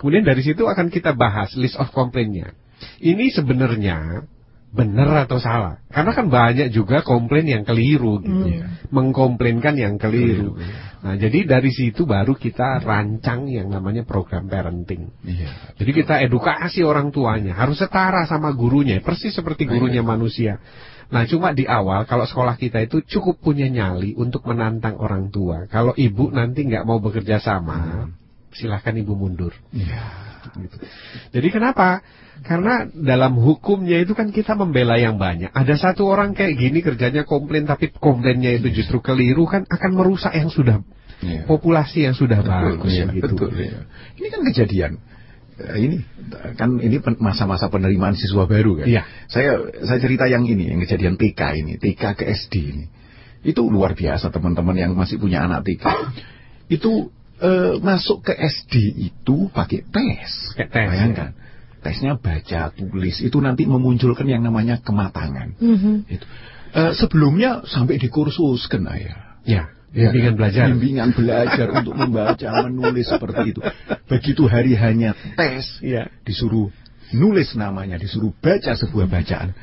Kemudian 0.01 0.25
dari 0.25 0.41
situ 0.45 0.65
akan 0.65 0.89
kita 0.89 1.13
bahas 1.13 1.53
list 1.61 1.77
of 1.77 1.93
complaintnya. 1.93 2.57
Ini 3.01 3.33
sebenarnya 3.33 4.29
benar 4.73 5.27
atau 5.27 5.39
salah? 5.41 5.81
Karena 5.89 6.13
kan 6.13 6.27
banyak 6.29 6.69
juga 6.75 7.01
komplain 7.07 7.49
yang 7.49 7.65
keliru 7.65 8.21
gitu. 8.21 8.47
Hmm. 8.51 8.89
Mengkomplainkan 8.93 9.75
yang 9.79 9.97
keliru. 9.97 10.55
Keliru, 10.55 10.63
iya. 10.63 10.87
Nah, 11.07 11.15
jadi 11.15 11.47
dari 11.47 11.71
situ 11.71 12.03
baru 12.03 12.35
kita 12.35 12.83
rancang 12.83 13.47
yang 13.47 13.71
namanya 13.71 14.03
program 14.03 14.51
parenting. 14.51 15.15
Iya. 15.23 15.77
Jadi 15.79 15.91
kita 15.95 16.19
edukasi 16.19 16.83
orang 16.83 17.15
tuanya 17.15 17.55
harus 17.55 17.79
setara 17.79 18.27
sama 18.27 18.51
gurunya, 18.51 18.99
persis 18.99 19.31
seperti 19.31 19.71
gurunya 19.71 20.03
manusia. 20.03 20.59
Nah, 21.07 21.23
cuma 21.31 21.55
di 21.55 21.63
awal 21.63 22.03
kalau 22.11 22.27
sekolah 22.27 22.59
kita 22.59 22.83
itu 22.83 23.07
cukup 23.07 23.39
punya 23.39 23.71
nyali 23.71 24.19
untuk 24.19 24.43
menantang 24.51 24.99
orang 24.99 25.31
tua. 25.31 25.71
Kalau 25.71 25.95
ibu 25.95 26.35
nanti 26.35 26.67
nggak 26.67 26.83
mau 26.83 26.99
bekerja 26.99 27.39
sama, 27.39 28.11
silahkan 28.51 28.99
ibu 28.99 29.15
mundur. 29.15 29.55
Iya. 29.71 30.03
Gitu. 30.59 30.77
Jadi 31.39 31.49
kenapa? 31.55 32.03
Karena 32.45 32.85
dalam 32.93 33.39
hukumnya 33.41 34.03
itu 34.03 34.13
kan 34.13 34.31
kita 34.31 34.55
membela 34.55 35.01
yang 35.01 35.17
banyak. 35.17 35.51
Ada 35.51 35.75
satu 35.81 36.07
orang 36.07 36.37
kayak 36.37 36.59
gini 36.61 36.85
kerjanya 36.85 37.25
komplain 37.25 37.65
tapi 37.65 37.91
komplainnya 37.91 38.55
itu 38.61 38.71
justru 38.71 39.01
keliru 39.01 39.49
kan 39.49 39.65
akan 39.67 39.91
merusak 39.97 40.35
yang 40.37 40.53
sudah 40.53 40.85
Iya. 41.25 41.49
populasi 41.49 42.05
yang 42.05 42.13
sudah 42.13 42.45
Betul, 42.45 42.77
bagus 42.77 42.93
iya, 42.93 43.09
gitu. 43.09 43.25
betul, 43.41 43.51
iya. 43.57 43.89
Ini 44.21 44.27
kan 44.29 44.41
kejadian. 44.45 44.93
Eh, 45.57 45.77
ini 45.81 45.97
kan 46.61 46.77
ini 46.77 47.01
masa-masa 47.17 47.73
penerimaan 47.73 48.13
siswa 48.13 48.45
baru 48.45 48.85
kan. 48.85 48.87
Iya. 48.87 49.03
Saya 49.25 49.65
saya 49.81 49.97
cerita 49.97 50.29
yang 50.29 50.45
ini, 50.45 50.69
yang 50.69 50.81
kejadian 50.85 51.17
TK 51.17 51.41
ini, 51.65 51.73
TK 51.81 52.03
ke 52.21 52.25
SD 52.29 52.55
ini. 52.77 52.85
Itu 53.41 53.65
luar 53.65 53.97
biasa 53.97 54.29
teman-teman 54.29 54.77
yang 54.77 54.93
masih 54.93 55.17
punya 55.17 55.49
anak 55.49 55.65
TK. 55.65 55.87
Itu 56.69 57.09
eh, 57.41 57.81
masuk 57.81 58.21
ke 58.21 58.33
SD 58.37 58.75
itu 59.09 59.49
pakai 59.57 59.89
tes. 59.89 60.31
Pakai 60.53 60.69
tes, 60.69 60.89
Bayangkan. 60.93 61.31
Tesnya 61.87 62.19
baca, 62.19 62.75
tulis, 62.75 63.23
itu 63.23 63.39
nanti 63.39 63.63
memunculkan 63.63 64.27
yang 64.27 64.43
namanya 64.43 64.83
kematangan. 64.83 65.55
Mhm. 65.55 66.11
Itu. 66.11 66.27
Eh, 66.75 66.93
sebelumnya 66.99 67.63
sampai 67.63 68.03
dikursuskan 68.03 68.83
ayah. 68.91 69.39
Ya, 69.47 69.71
Ya, 69.95 70.11
bimbingan 70.13 70.35
belajar. 70.37 70.65
Bimbingan 70.75 71.11
belajar 71.15 71.67
untuk 71.73 71.95
membaca, 71.97 72.49
menulis 72.69 73.07
seperti 73.07 73.55
itu. 73.55 73.61
Begitu 74.11 74.43
hari 74.51 74.75
hanya 74.77 75.15
tes, 75.39 75.79
Iya. 75.81 76.11
disuruh 76.27 76.69
nulis 77.15 77.55
namanya, 77.55 77.97
disuruh 77.97 78.35
baca 78.35 78.75
sebuah 78.75 79.07
bacaan. 79.07 79.55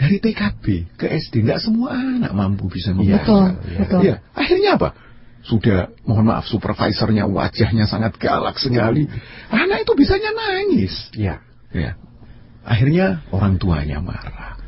dari 0.00 0.16
TKB 0.16 0.96
ke 0.96 1.12
SD 1.12 1.44
nggak 1.44 1.60
semua 1.60 1.92
anak 1.92 2.32
mampu 2.32 2.72
bisa 2.72 2.96
membaca. 2.96 3.20
Betul, 3.20 3.44
iya. 3.68 3.78
betul. 3.84 4.00
Iya, 4.00 4.14
akhirnya 4.32 4.70
apa? 4.80 4.88
Sudah, 5.44 5.92
mohon 6.08 6.24
maaf, 6.24 6.48
supervisornya 6.48 7.28
wajahnya 7.28 7.84
sangat 7.84 8.16
galak 8.16 8.56
sekali. 8.56 9.04
Anak 9.52 9.84
itu 9.84 9.92
bisanya 9.92 10.32
nangis. 10.32 10.94
Iya. 11.12 11.44
Ya. 11.70 11.96
Akhirnya 12.66 13.24
orang 13.32 13.56
tuanya 13.56 14.02
marah. 14.02 14.60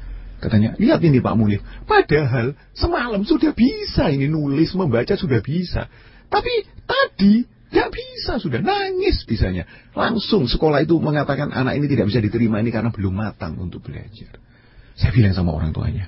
Katanya, 0.42 0.74
lihat 0.74 0.98
ini 1.06 1.22
Pak 1.22 1.38
Munif. 1.38 1.62
Padahal 1.86 2.58
semalam 2.74 3.22
sudah 3.22 3.54
bisa 3.54 4.10
ini 4.10 4.26
nulis, 4.26 4.74
membaca 4.74 5.14
sudah 5.14 5.38
bisa. 5.38 5.86
Tapi 6.26 6.66
tadi 6.82 7.46
tidak 7.72 7.88
bisa, 7.94 8.42
sudah 8.42 8.58
nangis 8.58 9.22
bisanya. 9.22 9.70
Langsung 9.94 10.50
sekolah 10.50 10.82
itu 10.82 10.98
mengatakan 10.98 11.54
anak 11.54 11.78
ini 11.78 11.86
tidak 11.86 12.10
bisa 12.10 12.18
diterima 12.18 12.58
ini 12.58 12.74
karena 12.74 12.90
belum 12.90 13.14
matang 13.14 13.54
untuk 13.56 13.86
belajar. 13.86 14.34
Saya 14.98 15.08
bilang 15.14 15.32
sama 15.32 15.56
orang 15.56 15.72
tuanya, 15.72 16.04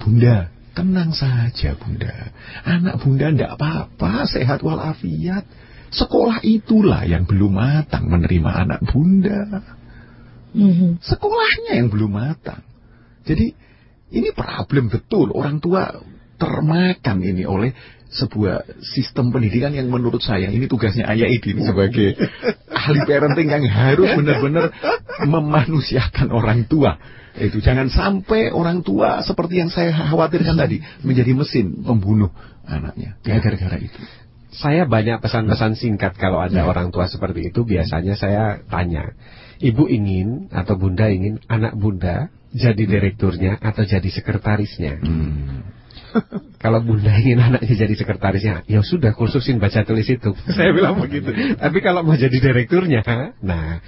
Bunda, 0.00 0.48
tenang 0.72 1.12
saja 1.12 1.76
Bunda. 1.76 2.32
Anak 2.64 3.04
Bunda 3.04 3.28
tidak 3.34 3.52
apa-apa, 3.60 4.24
sehat 4.30 4.64
walafiat. 4.64 5.44
Sekolah 5.92 6.40
itulah 6.40 7.04
yang 7.04 7.28
belum 7.28 7.52
matang 7.52 8.08
menerima 8.08 8.50
anak 8.64 8.80
Bunda. 8.88 9.60
Mhm. 10.54 11.02
Sekolahnya 11.02 11.82
yang 11.82 11.90
belum 11.90 12.14
matang. 12.14 12.62
Jadi 13.26 13.52
ini 14.14 14.28
problem 14.30 14.86
betul. 14.88 15.34
Orang 15.34 15.58
tua 15.58 15.90
termakan 16.38 17.18
ini 17.22 17.42
oleh 17.42 17.74
sebuah 18.14 18.78
sistem 18.94 19.34
pendidikan 19.34 19.74
yang 19.74 19.90
menurut 19.90 20.22
saya 20.22 20.46
ini 20.46 20.70
tugasnya 20.70 21.10
ayah 21.10 21.26
Idin 21.26 21.66
sebagai 21.66 22.14
ahli 22.78 23.00
parenting 23.02 23.50
yang 23.50 23.66
harus 23.66 24.14
benar-benar 24.14 24.70
memanusiakan 25.26 26.30
orang 26.30 26.70
tua. 26.70 26.94
Itu 27.34 27.58
jangan 27.58 27.90
sampai 27.90 28.54
orang 28.54 28.86
tua 28.86 29.18
seperti 29.26 29.58
yang 29.58 29.70
saya 29.74 29.90
khawatirkan 29.90 30.54
tadi 30.54 30.78
menjadi 31.02 31.34
mesin 31.34 31.82
pembunuh 31.82 32.30
anaknya. 32.62 33.18
Ya 33.26 33.42
gara-gara 33.42 33.82
itu. 33.82 33.98
Saya 34.54 34.86
banyak 34.86 35.18
pesan-pesan 35.18 35.74
singkat 35.74 36.14
kalau 36.14 36.38
ada 36.38 36.62
Ya. 36.62 36.70
orang 36.70 36.94
tua 36.94 37.10
seperti 37.10 37.50
itu 37.50 37.66
biasanya 37.66 38.14
saya 38.14 38.62
tanya, 38.70 39.10
ibu 39.62 39.84
ingin 39.86 40.50
atau 40.50 40.74
bunda 40.78 41.10
ingin 41.10 41.42
anak 41.46 41.76
bunda 41.78 42.32
jadi 42.54 42.82
direkturnya 42.86 43.58
atau 43.58 43.82
jadi 43.82 44.06
sekretarisnya. 44.06 45.02
Hmm. 45.02 45.66
Kalau 46.62 46.78
bunda 46.78 47.10
ingin 47.18 47.42
anaknya 47.42 47.74
jadi 47.74 47.94
sekretarisnya, 47.98 48.62
ya 48.70 48.80
sudah 48.86 49.10
kursusin 49.18 49.58
baca 49.58 49.82
tulis 49.82 50.06
itu. 50.06 50.30
Saya 50.56 50.70
bilang 50.70 51.02
begitu. 51.02 51.34
Tapi 51.58 51.78
kalau 51.82 52.06
mau 52.06 52.14
jadi 52.14 52.34
direkturnya, 52.34 53.02
nah 53.42 53.82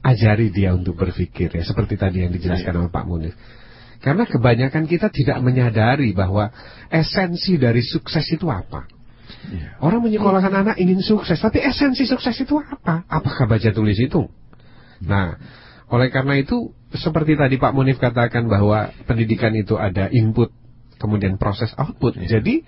ajari 0.00 0.48
dia 0.48 0.72
untuk 0.72 0.96
berpikir 0.96 1.52
ya 1.52 1.62
seperti 1.66 2.00
tadi 2.00 2.24
yang 2.24 2.32
dijelaskan 2.32 2.80
oleh 2.80 2.90
Pak 2.90 3.04
Munir. 3.04 3.34
Karena 4.00 4.24
kebanyakan 4.24 4.84
kita 4.88 5.12
tidak 5.12 5.40
menyadari 5.44 6.12
bahwa 6.16 6.52
esensi 6.88 7.60
dari 7.60 7.84
sukses 7.84 8.24
itu 8.32 8.48
apa. 8.48 8.88
Ya. 9.50 9.78
Orang 9.82 10.06
menyekolahkan 10.06 10.52
anak 10.52 10.76
ingin 10.78 11.02
sukses, 11.02 11.38
tapi 11.42 11.58
esensi 11.58 12.06
sukses 12.06 12.34
itu 12.38 12.54
apa? 12.56 13.02
Apakah 13.10 13.50
baca 13.50 13.70
tulis 13.74 13.98
itu? 13.98 14.30
Nah, 15.02 15.36
oleh 15.90 16.08
karena 16.10 16.38
itu 16.38 16.72
seperti 16.94 17.36
tadi 17.36 17.58
Pak 17.58 17.74
Munif 17.74 17.98
katakan 17.98 18.46
bahwa 18.46 18.90
pendidikan 19.04 19.52
itu 19.54 19.76
ada 19.76 20.08
input, 20.10 20.54
kemudian 20.96 21.36
proses 21.36 21.74
output. 21.76 22.16
Jadi 22.22 22.62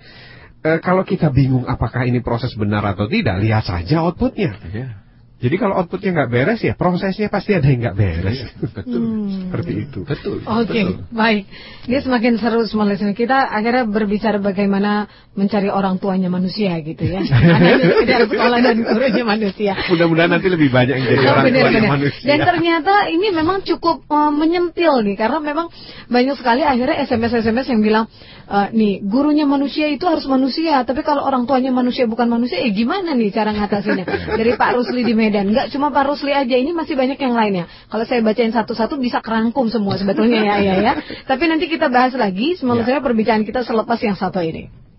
eh, 0.63 0.79
kalau 0.83 1.07
kita 1.07 1.31
bingung 1.31 1.65
apakah 1.65 2.05
ini 2.05 2.19
proses 2.19 2.53
benar 2.55 2.83
atau 2.83 3.07
tidak, 3.07 3.39
lihat 3.39 3.63
saja 3.65 4.03
outputnya. 4.03 4.51
Ya. 4.71 4.98
Jadi 5.39 5.55
kalau 5.55 5.79
outputnya 5.79 6.11
nggak 6.11 6.29
beres 6.29 6.59
ya 6.59 6.75
prosesnya 6.75 7.31
pasti 7.31 7.55
ada 7.55 7.63
yang 7.63 7.79
nggak 7.79 7.95
beres. 7.95 8.39
Betul. 8.75 8.99
Hmm. 8.99 9.47
Seperti 9.47 9.71
itu. 9.87 9.99
Betul. 10.03 10.43
Oke, 10.43 10.67
betul. 10.83 11.07
baik. 11.15 11.43
Ini 11.87 11.97
semakin 12.03 12.33
seru 12.35 12.67
semua 12.67 12.85
listener. 12.85 13.15
Kita 13.15 13.47
akhirnya 13.47 13.87
berbicara 13.87 14.37
bagaimana 14.37 15.07
mencari 15.33 15.71
orang 15.71 15.95
tuanya 15.97 16.27
manusia 16.27 16.75
gitu 16.83 17.07
ya. 17.07 17.23
Sekedar 17.79 18.27
sekolah 18.27 18.59
dan 18.59 18.83
gurunya 18.83 19.23
manusia. 19.23 19.73
Mudah-mudahan 19.87 20.35
nanti 20.35 20.47
lebih 20.51 20.67
banyak 20.69 20.95
yang 20.99 21.07
jadi 21.07 21.23
Oh, 21.23 21.31
orang 21.31 21.45
benar, 21.47 21.61
tuanya 21.63 21.79
benar. 21.79 21.91
manusia. 21.95 22.25
Dan 22.27 22.39
ternyata 22.43 22.93
ini 23.07 23.27
memang 23.31 23.57
cukup 23.63 24.03
eh, 24.05 24.31
menyentil 24.35 24.93
nih 25.07 25.15
karena 25.15 25.39
memang 25.39 25.71
banyak 26.11 26.35
sekali 26.35 26.67
akhirnya 26.67 26.99
SMS-SMS 27.07 27.67
yang 27.71 27.79
bilang 27.79 28.05
eh, 28.49 28.67
nih 28.75 28.99
gurunya 29.07 29.47
manusia 29.47 29.87
itu 29.87 30.03
harus 30.03 30.27
manusia, 30.27 30.83
tapi 30.83 30.99
kalau 31.01 31.23
orang 31.23 31.47
tuanya 31.47 31.71
manusia 31.71 32.03
bukan 32.03 32.27
manusia, 32.27 32.59
eh 32.59 32.75
gimana 32.75 33.15
nih 33.15 33.31
cara 33.31 33.55
ngatasinnya? 33.55 34.03
Dari 34.39 34.51
Pak 34.59 34.69
Rusli 34.75 35.01
di 35.01 35.13
Medan, 35.13 35.27
nggak 35.29 35.67
cuma 35.73 35.93
Pak 35.93 36.03
Rusli 36.09 36.33
aja, 36.33 36.55
ini 36.57 36.73
masih 36.73 36.97
banyak 36.97 37.17
yang 37.21 37.33
lainnya. 37.37 37.65
Kalau 37.87 38.03
saya 38.03 38.19
bacain 38.25 38.51
satu-satu 38.51 38.97
bisa 38.97 39.21
kerangkum 39.21 39.69
semua 39.69 39.95
sebetulnya 39.95 40.41
ya, 40.41 40.55
ya, 40.61 40.75
ya. 40.81 40.93
Tapi 41.25 41.43
nanti 41.45 41.69
kita 41.69 41.87
bahas 41.87 42.13
lagi, 42.17 42.57
semoga 42.57 42.85
saya 42.85 42.99
perbincangan 42.99 43.45
kita 43.45 43.61
selepas 43.61 43.99
yang 44.01 44.17
satu 44.17 44.41
ini. 44.41 44.89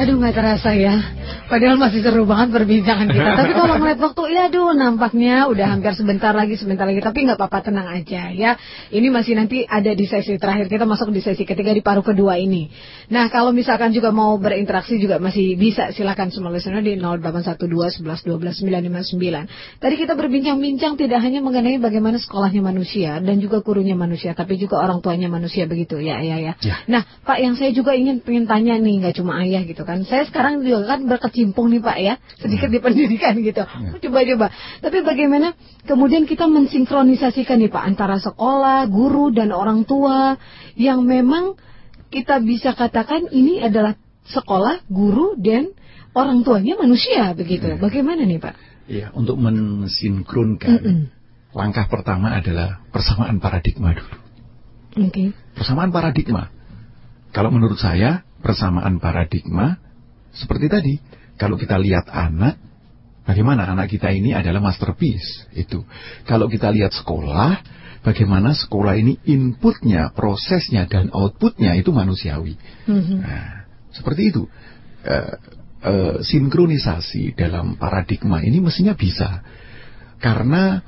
Aduh 0.00 0.16
nggak 0.16 0.32
terasa 0.32 0.72
ya. 0.72 0.96
Padahal 1.52 1.76
masih 1.76 2.00
seru 2.00 2.24
banget 2.24 2.56
perbincangan 2.56 3.12
kita. 3.12 3.30
Tapi 3.44 3.52
kalau 3.52 3.76
ngeliat 3.76 4.00
waktu, 4.00 4.22
ya 4.32 4.48
aduh 4.48 4.72
nampaknya 4.72 5.44
udah 5.52 5.76
hampir 5.76 5.92
sebentar 5.92 6.32
lagi, 6.32 6.56
sebentar 6.56 6.88
lagi. 6.88 7.04
Tapi 7.04 7.28
nggak 7.28 7.36
apa-apa, 7.36 7.68
tenang 7.68 7.84
aja 7.84 8.32
ya. 8.32 8.56
Ini 8.88 9.12
masih 9.12 9.36
nanti 9.36 9.68
ada 9.68 9.92
di 9.92 10.08
sesi 10.08 10.40
terakhir. 10.40 10.72
Kita 10.72 10.88
masuk 10.88 11.12
di 11.12 11.20
sesi 11.20 11.44
ketiga 11.44 11.76
di 11.76 11.84
paruh 11.84 12.00
kedua 12.00 12.40
ini. 12.40 12.72
Nah 13.12 13.28
kalau 13.28 13.52
misalkan 13.52 13.92
juga 13.92 14.08
mau 14.08 14.40
berinteraksi 14.40 14.96
juga 14.96 15.20
masih 15.20 15.60
bisa. 15.60 15.92
Silakan 15.92 16.32
semua 16.32 16.48
listener 16.48 16.80
di 16.80 16.96
0812 16.96 18.00
11 18.00 18.24
12 18.24 18.64
959. 19.20 19.84
Tadi 19.84 19.94
kita 20.00 20.16
berbincang-bincang 20.16 20.96
tidak 20.96 21.20
hanya 21.20 21.44
mengenai 21.44 21.76
bagaimana 21.76 22.16
sekolahnya 22.16 22.64
manusia 22.64 23.20
dan 23.20 23.36
juga 23.36 23.60
gurunya 23.60 23.98
manusia, 23.98 24.32
tapi 24.32 24.56
juga 24.56 24.80
orang 24.80 25.04
tuanya 25.04 25.28
manusia 25.28 25.68
begitu 25.68 26.00
ya, 26.00 26.24
ya, 26.24 26.40
ya. 26.40 26.52
Ya. 26.64 26.74
Nah, 26.88 27.02
Pak, 27.26 27.36
yang 27.42 27.58
saya 27.58 27.74
juga 27.76 27.92
ingin 27.92 28.24
pengen 28.24 28.48
tanya 28.48 28.78
nih, 28.80 29.04
nggak 29.04 29.14
cuma 29.20 29.42
ayah 29.44 29.60
gitu 29.66 29.89
kan. 29.90 30.06
Saya 30.06 30.22
sekarang 30.30 30.62
juga 30.62 30.94
kan 30.94 31.10
berkecimpung 31.10 31.74
nih 31.74 31.82
Pak 31.82 31.98
ya, 31.98 32.14
sedikit 32.38 32.70
di 32.70 32.78
pendidikan 32.78 33.34
gitu. 33.48 33.66
Coba-coba. 34.06 34.54
Tapi 34.78 34.98
bagaimana 35.02 35.58
kemudian 35.84 36.30
kita 36.30 36.46
mensinkronisasikan 36.46 37.58
nih 37.58 37.70
Pak 37.74 37.82
antara 37.82 38.22
sekolah, 38.22 38.86
guru 38.86 39.34
dan 39.34 39.50
orang 39.50 39.82
tua 39.82 40.38
yang 40.78 41.02
memang 41.02 41.58
kita 42.14 42.38
bisa 42.38 42.78
katakan 42.78 43.26
ini 43.34 43.58
adalah 43.58 43.98
sekolah, 44.30 44.86
guru 44.86 45.34
dan 45.34 45.74
orang 46.14 46.42
tuanya 46.46 46.78
manusia 46.78 47.34
begitu. 47.34 47.74
Bagaimana 47.78 48.22
nih 48.22 48.38
Pak? 48.38 48.54
Ya, 48.90 49.14
untuk 49.14 49.38
mensinkronkan 49.38 50.70
Mm-mm. 50.82 50.98
langkah 51.54 51.86
pertama 51.86 52.34
adalah 52.34 52.82
persamaan 52.90 53.38
paradigma 53.38 53.94
dulu. 53.94 54.16
Oke. 55.06 55.30
Persamaan 55.54 55.94
paradigma. 55.94 56.50
Kalau 57.30 57.54
menurut 57.54 57.78
saya, 57.78 58.26
persamaan 58.40 58.98
paradigma 58.98 59.78
seperti 60.34 60.66
tadi. 60.66 60.94
Kalau 61.40 61.56
kita 61.56 61.80
lihat 61.80 62.08
anak, 62.12 62.60
bagaimana 63.24 63.64
anak 63.70 63.88
kita 63.88 64.12
ini 64.12 64.36
adalah 64.36 64.60
masterpiece 64.60 65.48
itu. 65.56 65.84
Kalau 66.28 66.52
kita 66.52 66.68
lihat 66.68 66.92
sekolah, 66.92 67.64
bagaimana 68.04 68.52
sekolah 68.52 68.96
ini 68.96 69.16
inputnya, 69.24 70.12
prosesnya 70.12 70.84
dan 70.84 71.08
outputnya 71.12 71.76
itu 71.76 71.92
manusiawi. 71.92 72.60
Mhm. 72.88 73.16
Nah, 73.24 73.64
seperti 73.92 74.22
itu. 74.34 74.44
Eh, 75.00 75.34
eh, 75.80 76.16
sinkronisasi 76.20 77.32
dalam 77.32 77.80
paradigma 77.80 78.44
ini 78.44 78.60
mestinya 78.60 78.92
bisa. 78.92 79.40
Karena 80.20 80.84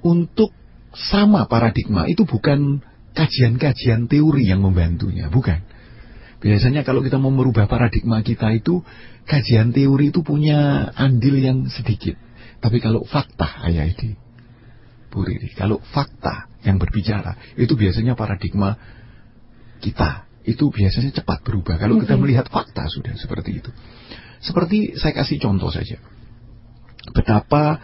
untuk 0.00 0.52
sama 0.96 1.44
paradigma 1.44 2.08
itu 2.08 2.24
bukan 2.24 2.80
kajian-kajian 3.12 4.08
teori 4.08 4.48
yang 4.48 4.64
membantunya, 4.64 5.28
bukan. 5.28 5.73
Biasanya 6.44 6.84
kalau 6.84 7.00
kita 7.00 7.16
mau 7.16 7.32
merubah 7.32 7.64
paradigma 7.64 8.20
kita 8.20 8.52
itu 8.52 8.84
kajian 9.24 9.72
teori 9.72 10.12
itu 10.12 10.20
punya 10.20 10.92
andil 10.92 11.40
yang 11.40 11.64
sedikit. 11.72 12.20
Tapi 12.60 12.84
kalau 12.84 13.08
fakta 13.08 13.64
ayah 13.64 13.88
ini, 13.88 14.12
Bu 15.08 15.24
Riri, 15.24 15.56
kalau 15.56 15.80
fakta 15.80 16.52
yang 16.60 16.76
berbicara 16.76 17.56
itu 17.56 17.72
biasanya 17.72 18.12
paradigma 18.12 18.76
kita 19.80 20.28
itu 20.44 20.68
biasanya 20.68 21.16
cepat 21.16 21.40
berubah. 21.40 21.80
Kalau 21.80 21.96
kita 21.96 22.20
melihat 22.20 22.52
fakta 22.52 22.92
sudah 22.92 23.16
seperti 23.16 23.64
itu. 23.64 23.72
Seperti 24.44 25.00
saya 25.00 25.16
kasih 25.16 25.40
contoh 25.40 25.72
saja. 25.72 25.96
Betapa 27.08 27.80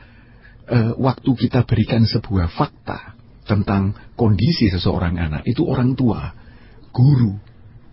eh, 0.68 0.92
waktu 1.00 1.30
kita 1.32 1.64
berikan 1.64 2.04
sebuah 2.04 2.52
fakta 2.52 3.16
tentang 3.48 3.96
kondisi 4.20 4.68
seseorang 4.68 5.16
anak, 5.16 5.48
itu 5.48 5.64
orang 5.64 5.96
tua, 5.96 6.36
guru, 6.92 7.40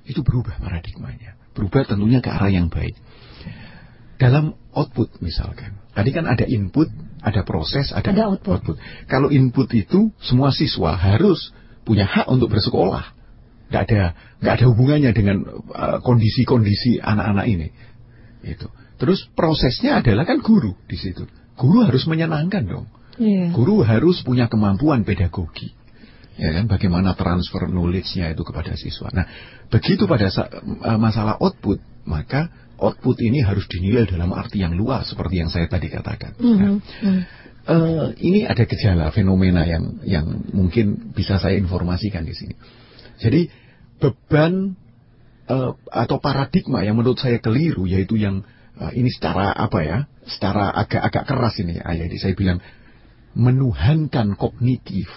itu 0.08 0.24
berubah 0.24 0.58
paradigmanya. 0.64 1.36
Berubah 1.52 1.84
tentunya 1.84 2.24
ke 2.24 2.32
arah 2.32 2.50
yang 2.50 2.72
baik. 2.72 2.96
Dalam 4.18 4.58
output 4.74 5.22
misalkan. 5.22 5.78
Tadi 5.94 6.10
kan 6.10 6.26
ada 6.26 6.46
input, 6.46 6.90
ada 7.22 7.46
proses, 7.46 7.94
ada, 7.94 8.10
Ada 8.10 8.34
output. 8.34 8.78
Kalau 9.06 9.30
input 9.30 9.70
itu 9.78 10.10
semua 10.22 10.50
siswa 10.50 10.98
harus 10.98 11.54
punya 11.86 12.08
hak 12.08 12.26
untuk 12.32 12.50
bersekolah. 12.50 13.14
Nggak 13.68 13.84
ada 13.90 14.02
nggak 14.42 14.54
ada 14.58 14.66
hubungannya 14.72 15.12
dengan 15.12 15.38
uh, 15.70 15.98
kondisi-kondisi 16.02 17.04
anak-anak 17.04 17.46
ini. 17.46 17.68
Itu. 18.42 18.72
Terus 18.98 19.30
prosesnya 19.38 20.02
adalah 20.02 20.26
kan 20.26 20.42
guru 20.42 20.74
di 20.90 20.98
situ. 20.98 21.28
Guru 21.58 21.86
harus 21.86 22.06
menyenangkan 22.10 22.64
dong. 22.66 22.86
Iya. 23.18 23.50
Guru 23.54 23.82
harus 23.82 24.22
punya 24.22 24.46
kemampuan 24.50 25.06
pedagogi. 25.06 25.74
Ya 26.38 26.54
kan, 26.54 26.70
bagaimana 26.70 27.18
transfer 27.18 27.66
knowledge-nya 27.66 28.30
itu 28.30 28.46
kepada 28.46 28.78
siswa. 28.78 29.10
Nah, 29.10 29.26
begitu 29.74 30.06
pada 30.06 30.30
eh, 30.30 31.00
masalah 31.02 31.42
output, 31.42 31.82
maka 32.06 32.54
output 32.78 33.18
ini 33.26 33.42
harus 33.42 33.66
dinilai 33.66 34.06
dalam 34.06 34.30
arti 34.38 34.62
yang 34.62 34.78
luas 34.78 35.10
seperti 35.10 35.42
yang 35.42 35.50
saya 35.50 35.66
tadi 35.66 35.90
katakan. 35.90 36.38
Mhm, 36.38 36.58
Nah, 36.58 36.72
mhm. 36.78 37.22
eh, 37.66 38.08
ini 38.22 38.46
ada 38.46 38.64
gejala 38.70 39.10
fenomena 39.10 39.66
yang 39.66 39.98
yang 40.06 40.26
mungkin 40.54 41.12
bisa 41.18 41.42
saya 41.42 41.58
informasikan 41.58 42.22
di 42.22 42.38
sini. 42.38 42.54
Jadi 43.18 43.50
beban 43.98 44.78
eh, 45.50 45.72
atau 45.90 46.18
paradigma 46.22 46.86
yang 46.86 47.02
menurut 47.02 47.18
saya 47.18 47.42
keliru 47.42 47.90
yaitu 47.90 48.14
yang 48.22 48.46
eh, 48.78 48.94
ini 48.94 49.10
secara 49.10 49.58
apa 49.58 49.80
ya, 49.82 49.98
secara 50.30 50.70
agak-agak 50.86 51.24
keras 51.26 51.58
ini 51.66 51.82
ayah 51.82 52.06
saya 52.22 52.38
bilang 52.38 52.62
menuhankan 53.34 54.38
kognitif. 54.38 55.10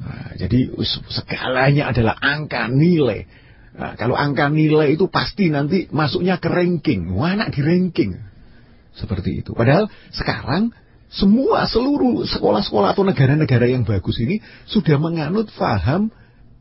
Nah, 0.00 0.32
jadi 0.36 0.72
segalanya 1.12 1.92
adalah 1.92 2.16
angka 2.16 2.66
nilai. 2.72 3.28
Nah, 3.76 3.94
kalau 4.00 4.16
angka 4.16 4.48
nilai 4.48 4.96
itu 4.96 5.06
pasti 5.12 5.52
nanti 5.52 5.86
masuknya 5.92 6.40
ke 6.40 6.48
ranking. 6.48 7.12
Anak 7.20 7.52
di 7.52 7.60
ranking. 7.60 8.16
Seperti 8.96 9.44
itu. 9.44 9.52
Padahal 9.52 9.86
sekarang 10.10 10.72
semua 11.10 11.66
seluruh 11.66 12.24
sekolah-sekolah 12.26 12.94
atau 12.94 13.02
negara-negara 13.02 13.66
yang 13.66 13.82
bagus 13.82 14.18
ini 14.22 14.38
sudah 14.66 14.96
menganut 14.96 15.50
faham 15.52 16.10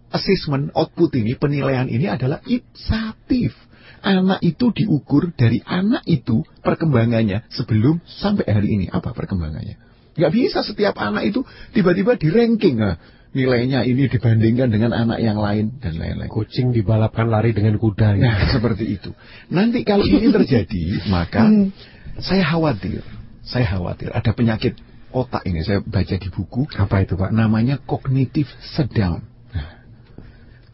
assessment 0.09 0.73
output 0.73 1.13
ini, 1.21 1.37
penilaian 1.37 1.85
ini 1.85 2.09
adalah 2.09 2.41
ipsatif. 2.45 3.53
Anak 3.99 4.39
itu 4.41 4.71
diukur 4.71 5.35
dari 5.35 5.59
anak 5.67 6.07
itu 6.07 6.41
perkembangannya 6.63 7.51
sebelum 7.51 7.99
sampai 8.07 8.47
hari 8.47 8.69
ini. 8.79 8.85
Apa 8.87 9.11
perkembangannya? 9.11 9.75
Nggak 10.15 10.33
bisa 10.33 10.63
setiap 10.63 10.95
anak 10.97 11.27
itu 11.27 11.43
tiba-tiba 11.75 12.15
di 12.15 12.31
ranking. 12.31 12.79
Nah, 12.79 12.95
nilainya 13.29 13.85
ini 13.85 14.09
dibandingkan 14.09 14.73
dengan 14.73 14.91
anak 14.93 15.21
yang 15.21 15.37
lain 15.37 15.77
dan 15.77 15.97
lain-lain. 16.01 16.29
Kucing 16.29 16.73
dibalapkan 16.73 17.29
lari 17.29 17.53
dengan 17.53 17.77
kuda. 17.77 18.17
Nah, 18.17 18.37
seperti 18.55 18.97
itu. 18.97 19.13
Nanti 19.53 19.85
kalau 19.85 20.05
ini 20.05 20.33
terjadi, 20.33 21.05
maka 21.13 21.45
Hmm. 21.45 21.69
saya 22.17 22.41
khawatir, 22.41 23.05
saya 23.45 23.65
khawatir 23.69 24.09
ada 24.09 24.31
penyakit 24.33 24.73
otak 25.13 25.45
ini. 25.45 25.61
Saya 25.61 25.81
baca 25.85 26.15
di 26.17 26.29
buku, 26.33 26.65
Apa 26.73 27.05
itu 27.05 27.13
Pak? 27.17 27.29
namanya 27.29 27.77
kognitif 27.81 28.49
sedang. 28.73 29.25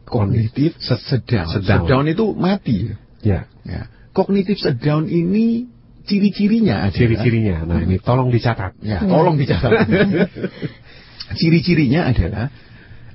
Kognitif 0.06 0.78
sedang. 0.80 1.50
Sedang. 1.50 1.82
Sedang 1.90 2.02
itu 2.06 2.32
mati. 2.38 2.94
Ya, 3.26 3.50
Ya. 3.66 3.90
Kognitif 4.14 4.62
sedang 4.62 5.10
ini 5.10 5.66
ciri-cirinya 6.06 6.86
ciri-cirinya. 6.94 7.66
Nah 7.66 7.82
ini 7.82 7.98
tolong 7.98 8.30
dicatat. 8.30 8.78
Ya, 8.86 9.02
tolong 9.02 9.36
dicatat. 9.36 9.74
Ciri-cirinya 11.34 12.06
adalah 12.06 12.54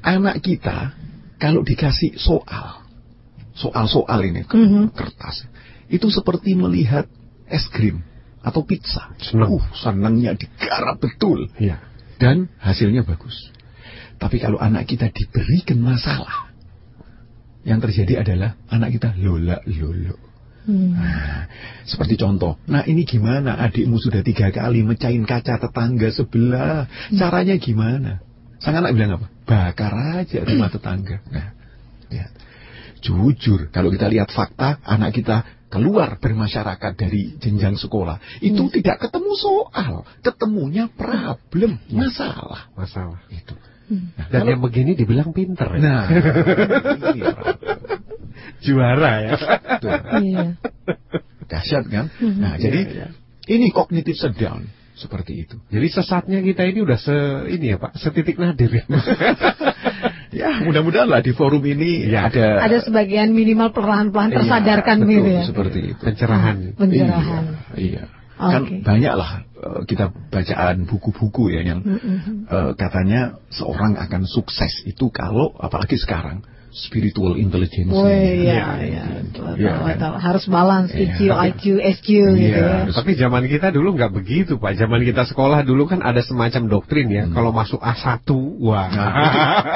anak 0.02 0.42
kita 0.42 0.98
kalau 1.38 1.62
dikasih 1.62 2.18
soal, 2.18 2.82
soal-soal 3.54 4.18
ini 4.26 4.42
ke- 4.42 4.58
Mhm. 4.58 4.92
kertas, 4.92 5.46
itu 5.86 6.10
seperti 6.10 6.58
melihat 6.58 7.06
es 7.46 7.70
krim 7.70 8.02
atau 8.42 8.64
pizza. 8.66 9.12
Senang. 9.20 9.60
Uh, 9.60 9.64
senangnya 9.76 10.34
digarap 10.34 10.98
betul 10.98 11.48
Iya. 11.60 11.78
dan 12.18 12.50
hasilnya 12.58 13.04
bagus. 13.04 13.52
Tapi 14.20 14.36
kalau 14.36 14.60
anak 14.60 14.84
kita 14.88 15.08
diberikan 15.08 15.80
masalah, 15.80 16.52
yang 17.64 17.80
terjadi 17.80 18.24
adalah 18.24 18.56
anak 18.72 18.96
kita 18.96 19.16
lola 19.20 19.60
lolo. 19.68 20.29
Hmm. 20.60 20.92
Nah, 20.92 21.48
seperti 21.88 22.20
contoh, 22.20 22.60
nah 22.68 22.84
ini 22.84 23.08
gimana 23.08 23.56
adikmu 23.64 23.96
sudah 23.96 24.20
tiga 24.20 24.52
kali 24.52 24.84
mecahin 24.84 25.24
kaca 25.24 25.56
tetangga 25.56 26.12
sebelah, 26.12 26.84
caranya 27.16 27.56
gimana? 27.56 28.20
Sang 28.60 28.76
anak 28.76 28.92
bilang 28.92 29.16
apa? 29.16 29.26
Bakar 29.48 30.20
aja 30.20 30.44
rumah 30.44 30.68
tetangga. 30.68 31.24
Nah, 31.32 31.56
lihat. 32.12 32.30
Jujur, 33.00 33.72
kalau 33.72 33.88
kita 33.88 34.12
lihat 34.12 34.28
fakta, 34.28 34.76
anak 34.84 35.16
kita 35.16 35.48
keluar 35.72 36.20
bermasyarakat 36.20 36.92
dari 36.92 37.40
jenjang 37.40 37.80
sekolah, 37.80 38.20
itu 38.44 38.68
tidak 38.68 39.08
ketemu 39.08 39.32
soal, 39.40 40.04
ketemunya 40.20 40.92
problem, 40.92 41.80
masalah. 41.88 42.68
Masalah. 42.76 43.24
Itu. 43.32 43.56
Hmm. 43.88 44.12
Nah, 44.12 44.26
Dan 44.28 44.40
kalau- 44.44 44.50
yang 44.52 44.60
begini 44.60 44.92
dibilang 44.92 45.32
pinter. 45.32 45.66
ya? 45.72 45.80
nah, 45.80 46.04
ini 47.08 47.20
problem. 47.24 48.09
Juara 48.60 49.12
ya. 49.22 49.32
Tuh. 49.80 49.92
Iya. 50.20 50.46
dahsyat 51.50 51.84
kan? 51.90 52.06
Mhm. 52.22 52.38
Nah, 52.38 52.54
jadi 52.56 52.80
Iya, 52.86 52.94
iya. 52.94 53.08
ini 53.50 53.74
kognitif 53.74 54.14
sedang 54.14 54.70
seperti 54.94 55.48
itu. 55.48 55.56
Jadi 55.66 55.86
sesatnya 55.90 56.38
kita 56.40 56.62
ini 56.68 56.78
udah 56.84 56.98
se 57.00 57.16
ini 57.50 57.74
ya 57.74 57.76
Pak, 57.82 57.98
setitik 57.98 58.38
nadir 58.38 58.70
ya. 58.70 58.84
Ya, 60.30 60.62
mudah-mudahan 60.62 61.10
lah 61.10 61.26
di 61.26 61.34
forum 61.34 61.58
ini 61.66 62.06
Ya. 62.06 62.30
ada 62.30 62.62
Ada 62.62 62.86
sebagian 62.86 63.34
minimal 63.34 63.74
perlahan-lahan 63.74 64.30
Iya, 64.30 64.36
tersadarkan 64.38 64.96
betul, 65.02 65.10
gitu 65.10 65.28
ya. 65.34 65.42
Seperti 65.42 65.78
itu. 65.90 65.98
Pencerahan. 66.06 66.56
Pencerahan. 66.78 67.44
Iya. 67.74 67.82
iya. 67.82 68.04
Kan 68.38 68.62
Oke. 68.64 68.76
banyak 68.80 69.14
lah 69.18 69.30
eh, 69.42 69.80
kita 69.90 70.14
bacaan 70.30 70.86
buku-buku 70.88 71.50
ya 71.52 71.60
yang 71.66 71.82
Mm-mm. 71.82 72.46
eh, 72.46 72.72
katanya 72.78 73.42
seorang 73.52 73.98
akan 73.98 74.22
sukses 74.24 74.86
itu 74.86 75.10
kalau 75.12 75.50
apalagi 75.58 75.98
sekarang 75.98 76.46
spiritual 76.72 77.34
intelligence. 77.34 77.90
Woi, 77.90 78.46
Iya, 78.46 78.54
ya, 78.54 78.66
iya, 78.78 79.02
ya. 79.02 79.04
Betul, 79.26 79.58
betul, 79.58 79.82
betul. 79.84 80.12
Harus 80.16 80.44
balance 80.46 80.90
Iya. 80.90 81.10
EQ, 81.10 81.18
IQ, 81.50 81.64
SQ 81.82 82.08
gitu 82.08 82.38
Iya, 82.38 82.56
ya. 82.56 82.70
harus- 82.86 82.94
Tapi 82.94 83.10
zaman 83.14 83.42
kita 83.44 83.68
dulu 83.70 83.88
nggak 83.94 84.12
begitu 84.14 84.52
Pak. 84.56 84.78
Zaman 84.78 85.02
kita 85.02 85.26
sekolah 85.26 85.60
dulu 85.62 85.84
kan 85.84 86.00
ada 86.00 86.22
semacam 86.22 86.62
doktrin 86.70 87.10
ya. 87.10 87.26
Hmm. 87.26 87.34
Kalau 87.34 87.50
masuk 87.50 87.80
A1, 87.80 88.22
wah. 88.62 88.86
Nah, 88.86 89.10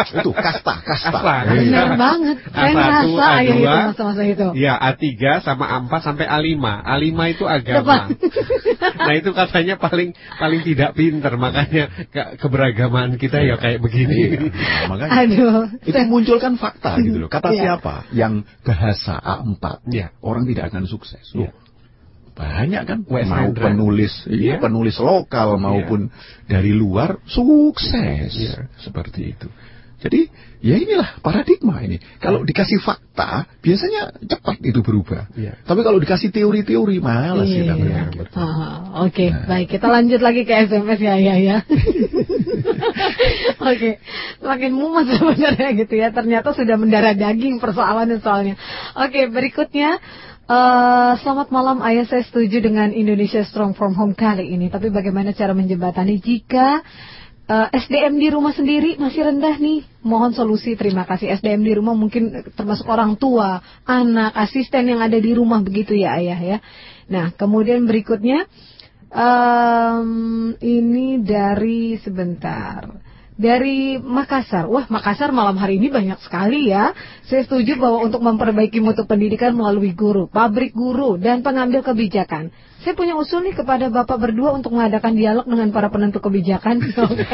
itu, 0.06 0.22
itu 0.22 0.30
kasta, 0.32 0.74
kasta. 0.80 1.10
Kasta. 1.10 1.34
Iya. 1.50 1.60
Benar 1.66 1.88
banget. 1.98 2.36
Saya 2.48 2.70
A1, 2.70 2.76
ngerasa 2.78 3.10
ya 3.10 3.34
A2. 3.34 3.58
itu 3.58 3.82
masa-masa 3.90 4.22
itu. 4.24 4.46
Ya 4.54 4.74
A3 4.78 5.04
sama 5.42 5.64
A4 5.66 5.92
sampai 6.00 6.26
A5. 6.26 6.62
A5 6.84 7.18
itu 7.30 7.44
agama. 7.44 7.98
nah 8.94 9.12
itu 9.12 9.30
katanya 9.32 9.74
paling 9.76 10.14
paling 10.38 10.60
tidak 10.62 10.94
pinter 10.94 11.32
makanya 11.34 11.90
ke- 12.08 12.38
keberagaman 12.38 13.18
kita 13.18 13.42
ya 13.42 13.58
kayak 13.58 13.82
begini. 13.82 14.50
Nah, 14.54 14.86
makanya 14.88 15.12
Aduh. 15.26 15.62
itu 15.82 15.98
munculkan 16.06 16.54
fakta 16.54 16.83
gitu 17.00 17.18
loh. 17.24 17.30
Kata 17.32 17.48
Iya. 17.50 17.60
siapa? 17.80 17.94
Yang 18.12 18.34
bahasa 18.60 19.14
A4. 19.18 19.64
Iya. 19.88 20.06
Orang 20.20 20.44
tidak 20.44 20.70
akan 20.72 20.84
sukses. 20.84 21.24
Loh, 21.34 21.48
Iya. 21.48 21.52
Banyak 22.34 22.82
kan 22.82 22.98
Wes 23.06 23.30
mau 23.30 23.46
Hendra. 23.46 23.70
penulis, 23.70 24.26
iya, 24.26 24.58
Iya. 24.58 24.62
penulis 24.62 24.98
lokal 24.98 25.54
maupun 25.54 26.10
dari 26.50 26.74
luar 26.74 27.22
sukses. 27.30 28.34
Iya. 28.34 28.66
Seperti 28.82 29.38
itu. 29.38 29.46
Jadi 30.00 30.26
ya 30.60 30.74
inilah 30.76 31.20
paradigma 31.20 31.80
ini. 31.80 31.96
Kalau 32.18 32.42
dikasih 32.42 32.80
fakta 32.80 33.44
biasanya 33.60 34.16
cepat 34.20 34.60
itu 34.60 34.80
berubah. 34.80 35.28
Iya. 35.32 35.60
Tapi 35.62 35.80
kalau 35.80 35.96
dikasih 36.00 36.28
teori-teori 36.28 36.98
malas 37.00 37.48
Iya, 37.48 37.56
kita 37.62 37.74
iya. 37.74 37.82
berpikir. 38.08 38.24
Ah, 38.34 39.04
Oke, 39.04 39.26
Nah. 39.30 39.44
baik. 39.46 39.68
Kita 39.70 39.86
lanjut 39.88 40.20
lagi 40.20 40.42
ke 40.42 40.54
SMS 40.64 41.00
ya, 41.00 41.14
ya, 41.16 41.34
ya. 41.36 41.56
Oke, 43.64 44.00
makin 44.40 44.72
mumet 44.74 45.06
sebenarnya 45.14 45.68
gitu 45.78 45.94
ya. 45.96 46.08
Ternyata 46.10 46.52
sudah 46.52 46.76
mendarah 46.76 47.14
daging 47.14 47.58
persoalan 47.58 48.08
soalnya. 48.20 48.54
Oke, 48.98 49.28
berikutnya. 49.28 49.98
eh, 50.44 51.12
selamat 51.24 51.48
malam, 51.48 51.80
ayah 51.80 52.04
saya 52.04 52.20
setuju 52.20 52.60
dengan 52.60 52.92
Indonesia 52.92 53.40
Strong 53.48 53.80
from 53.80 53.96
Home 53.96 54.12
kali 54.12 54.52
ini. 54.52 54.68
Tapi 54.68 54.92
bagaimana 54.92 55.32
cara 55.32 55.56
menjembatani 55.56 56.20
jika 56.20 56.84
eh, 57.44 57.68
SDM 57.72 58.16
di 58.16 58.28
rumah 58.32 58.52
sendiri 58.56 58.96
masih 58.96 59.28
rendah 59.28 59.56
nih? 59.60 59.84
Mohon 60.04 60.32
solusi. 60.36 60.76
Terima 60.76 61.04
kasih. 61.04 61.32
SDM 61.40 61.62
di 61.64 61.72
rumah 61.76 61.96
mungkin 61.96 62.44
termasuk 62.56 62.88
orang 62.88 63.16
tua, 63.20 63.60
anak, 63.84 64.32
asisten 64.36 64.88
yang 64.88 65.00
ada 65.00 65.16
di 65.16 65.32
rumah 65.32 65.60
begitu 65.60 65.96
ya, 65.96 66.16
ayah 66.20 66.40
ya. 66.40 66.58
Nah, 67.08 67.32
kemudian 67.36 67.84
berikutnya 67.84 68.48
em, 69.12 70.10
ini 70.58 71.20
dari 71.20 71.96
sebentar. 72.00 72.88
Dari 73.34 73.98
Makassar. 73.98 74.70
Wah, 74.70 74.86
Makassar 74.86 75.34
malam 75.34 75.58
hari 75.58 75.82
ini 75.82 75.90
banyak 75.90 76.22
sekali 76.22 76.70
ya. 76.70 76.94
Saya 77.26 77.42
setuju 77.42 77.74
bahwa 77.82 78.06
untuk 78.06 78.22
memperbaiki 78.22 78.78
mutu 78.78 79.02
pendidikan 79.10 79.58
melalui 79.58 79.90
guru, 79.90 80.30
pabrik 80.30 80.70
guru, 80.70 81.18
dan 81.18 81.42
pengambil 81.42 81.82
kebijakan. 81.82 82.54
Saya 82.84 82.92
punya 82.92 83.16
usul 83.16 83.48
nih 83.48 83.56
kepada 83.56 83.88
Bapak 83.88 84.20
berdua 84.20 84.52
untuk 84.52 84.76
mengadakan 84.76 85.16
dialog 85.16 85.48
dengan 85.48 85.72
para 85.72 85.88
penentu 85.88 86.20
kebijakan. 86.20 86.84
Oke. 87.08 87.24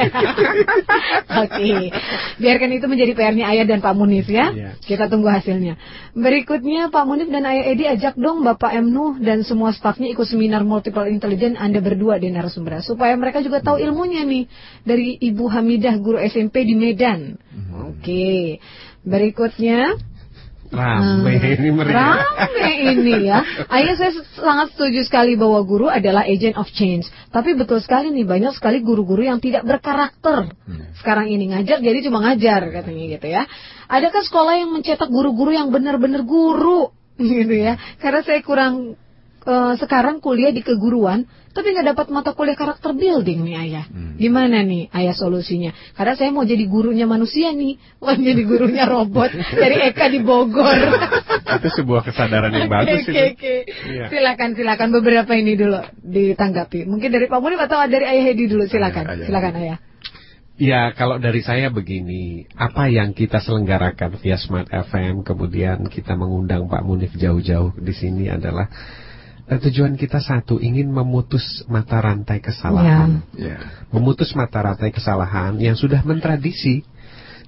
Oke. 1.27 1.91
Biarkan 2.39 2.71
itu 2.71 2.87
menjadi 2.87 3.13
PR-nya 3.19 3.51
Ayah 3.51 3.67
dan 3.67 3.83
Pak 3.83 3.99
Munif 3.99 4.31
ya. 4.31 4.55
Iya. 4.55 4.71
Kita 4.79 5.11
tunggu 5.11 5.27
hasilnya. 5.27 5.75
Berikutnya 6.15 6.95
Pak 6.95 7.03
Munif 7.03 7.35
dan 7.35 7.51
Ayah 7.51 7.67
Edi 7.67 7.83
ajak 7.91 8.15
dong 8.15 8.47
Bapak 8.47 8.79
M. 8.79 8.95
Nuh 8.95 9.19
dan 9.19 9.43
semua 9.43 9.75
stafnya 9.75 10.07
ikut 10.15 10.31
seminar 10.31 10.63
multiple 10.63 11.11
intelligence 11.11 11.59
Anda 11.59 11.83
berdua 11.83 12.23
di 12.23 12.31
narasumber 12.31 12.79
supaya 12.87 13.19
mereka 13.19 13.43
juga 13.43 13.59
tahu 13.59 13.83
ilmunya 13.83 14.23
nih 14.23 14.47
dari 14.87 15.19
Ibu 15.19 15.51
Hamidah 15.51 15.99
guru 15.99 16.23
SMP 16.23 16.63
di 16.63 16.79
Medan. 16.79 17.35
Oke. 17.91 18.63
Berikutnya 19.03 19.99
Rame 20.71 21.35
Hmm. 21.35 21.59
ini 21.59 21.69
meriah. 21.75 22.23
Rame 22.23 22.71
ini 22.95 23.27
ya. 23.27 23.43
Ayah 23.67 23.95
saya 23.99 24.15
sangat 24.39 24.71
setuju 24.79 25.03
sekali 25.03 25.35
bahwa 25.35 25.59
guru 25.67 25.91
adalah 25.91 26.23
agent 26.23 26.55
of 26.55 26.71
change. 26.71 27.11
Tapi 27.35 27.59
betul 27.59 27.83
sekali 27.83 28.15
nih 28.15 28.23
banyak 28.23 28.55
sekali 28.55 28.79
guru-guru 28.79 29.27
yang 29.27 29.43
tidak 29.43 29.67
berkarakter. 29.67 30.55
Sekarang 31.03 31.27
ini 31.27 31.51
ngajar 31.51 31.83
jadi 31.83 31.99
cuma 32.07 32.23
ngajar 32.23 32.71
katanya 32.71 33.05
gitu 33.19 33.27
ya. 33.27 33.43
Adakah 33.91 34.23
sekolah 34.23 34.55
yang 34.63 34.71
mencetak 34.71 35.11
guru-guru 35.11 35.51
yang 35.51 35.75
benar-benar 35.75 36.23
guru 36.23 36.95
gitu 37.19 37.55
ya? 37.55 37.75
Karena 37.99 38.23
saya 38.23 38.39
kurang 38.47 38.95
eh, 39.43 39.75
sekarang 39.75 40.23
kuliah 40.23 40.55
di 40.55 40.63
keguruan 40.63 41.27
tapi 41.51 41.75
nggak 41.75 41.87
dapat 41.95 42.07
mata 42.15 42.31
kuliah 42.31 42.55
karakter 42.55 42.95
building 42.95 43.43
nih 43.43 43.57
ayah. 43.59 43.85
Gimana 44.15 44.63
nih 44.63 44.87
ayah 44.95 45.15
solusinya? 45.19 45.75
Karena 45.99 46.15
saya 46.15 46.31
mau 46.31 46.47
jadi 46.47 46.63
gurunya 46.71 47.11
manusia 47.11 47.51
nih, 47.51 47.75
bukan 47.99 48.19
jadi 48.23 48.43
gurunya 48.47 48.85
robot 48.87 49.35
dari 49.35 49.91
Eka 49.91 50.07
di 50.15 50.23
Bogor. 50.23 50.79
Itu 51.59 51.69
sebuah 51.83 52.07
kesadaran 52.07 52.55
yang 52.55 52.71
bagus 52.71 53.03
Oke, 53.03 53.11
itu. 53.11 53.35
oke. 53.35 53.55
Iya. 53.91 54.05
Silakan, 54.07 54.55
silakan 54.55 54.89
beberapa 54.95 55.35
ini 55.35 55.59
dulu 55.59 55.83
ditanggapi. 55.99 56.87
Mungkin 56.87 57.11
dari 57.11 57.27
Pak 57.27 57.41
Munif 57.43 57.59
atau 57.59 57.83
dari 57.91 58.07
Ayah 58.07 58.25
Hedi 58.31 58.47
dulu, 58.47 58.71
silakan. 58.71 59.05
Ayah. 59.11 59.27
Silakan 59.27 59.55
Ayah. 59.59 59.79
Ya, 60.61 60.93
kalau 60.95 61.17
dari 61.17 61.41
saya 61.43 61.73
begini, 61.73 62.45
apa 62.55 62.87
yang 62.93 63.17
kita 63.17 63.41
selenggarakan 63.43 64.21
via 64.21 64.37
Smart 64.39 64.69
FM, 64.69 65.27
kemudian 65.27 65.89
kita 65.91 66.15
mengundang 66.15 66.71
Pak 66.71 66.85
Munif 66.87 67.17
jauh-jauh 67.19 67.75
di 67.81 67.97
sini 67.97 68.29
adalah 68.31 68.71
tujuan 69.59 69.99
kita 69.99 70.23
satu, 70.23 70.63
ingin 70.63 70.93
memutus 70.95 71.67
mata 71.67 71.99
rantai 71.99 72.39
kesalahan. 72.39 73.27
Ya. 73.35 73.59
Memutus 73.91 74.31
mata 74.39 74.63
rantai 74.63 74.95
kesalahan 74.95 75.59
yang 75.59 75.75
sudah 75.75 76.07
mentradisi. 76.07 76.87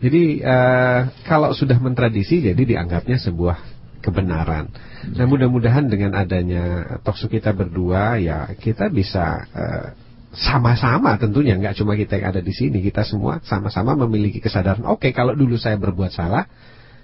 Jadi 0.02 0.42
eh, 0.42 1.00
kalau 1.22 1.54
sudah 1.54 1.78
mentradisi, 1.78 2.42
jadi 2.42 2.58
dianggapnya 2.58 3.22
sebuah 3.22 3.58
kebenaran. 4.02 4.66
Nah, 5.14 5.26
mudah-mudahan 5.30 5.86
dengan 5.86 6.18
adanya 6.18 6.98
talkshow 7.06 7.30
kita 7.30 7.54
berdua, 7.54 8.18
ya 8.18 8.50
kita 8.58 8.90
bisa 8.90 9.46
eh, 9.54 9.86
sama-sama 10.32 11.20
tentunya 11.20 11.60
nggak 11.60 11.76
cuma 11.76 11.92
kita 11.92 12.16
yang 12.16 12.32
ada 12.32 12.40
di 12.40 12.56
sini 12.56 12.80
kita 12.80 13.04
semua 13.04 13.44
sama-sama 13.44 13.92
memiliki 13.92 14.40
kesadaran 14.40 14.80
oke 14.88 15.12
kalau 15.12 15.36
dulu 15.36 15.60
saya 15.60 15.76
berbuat 15.76 16.08
salah 16.08 16.48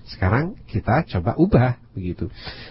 sekarang 0.09 0.57
kita 0.65 1.05
coba 1.05 1.37
ubah 1.37 1.77
begitu. 1.93 2.31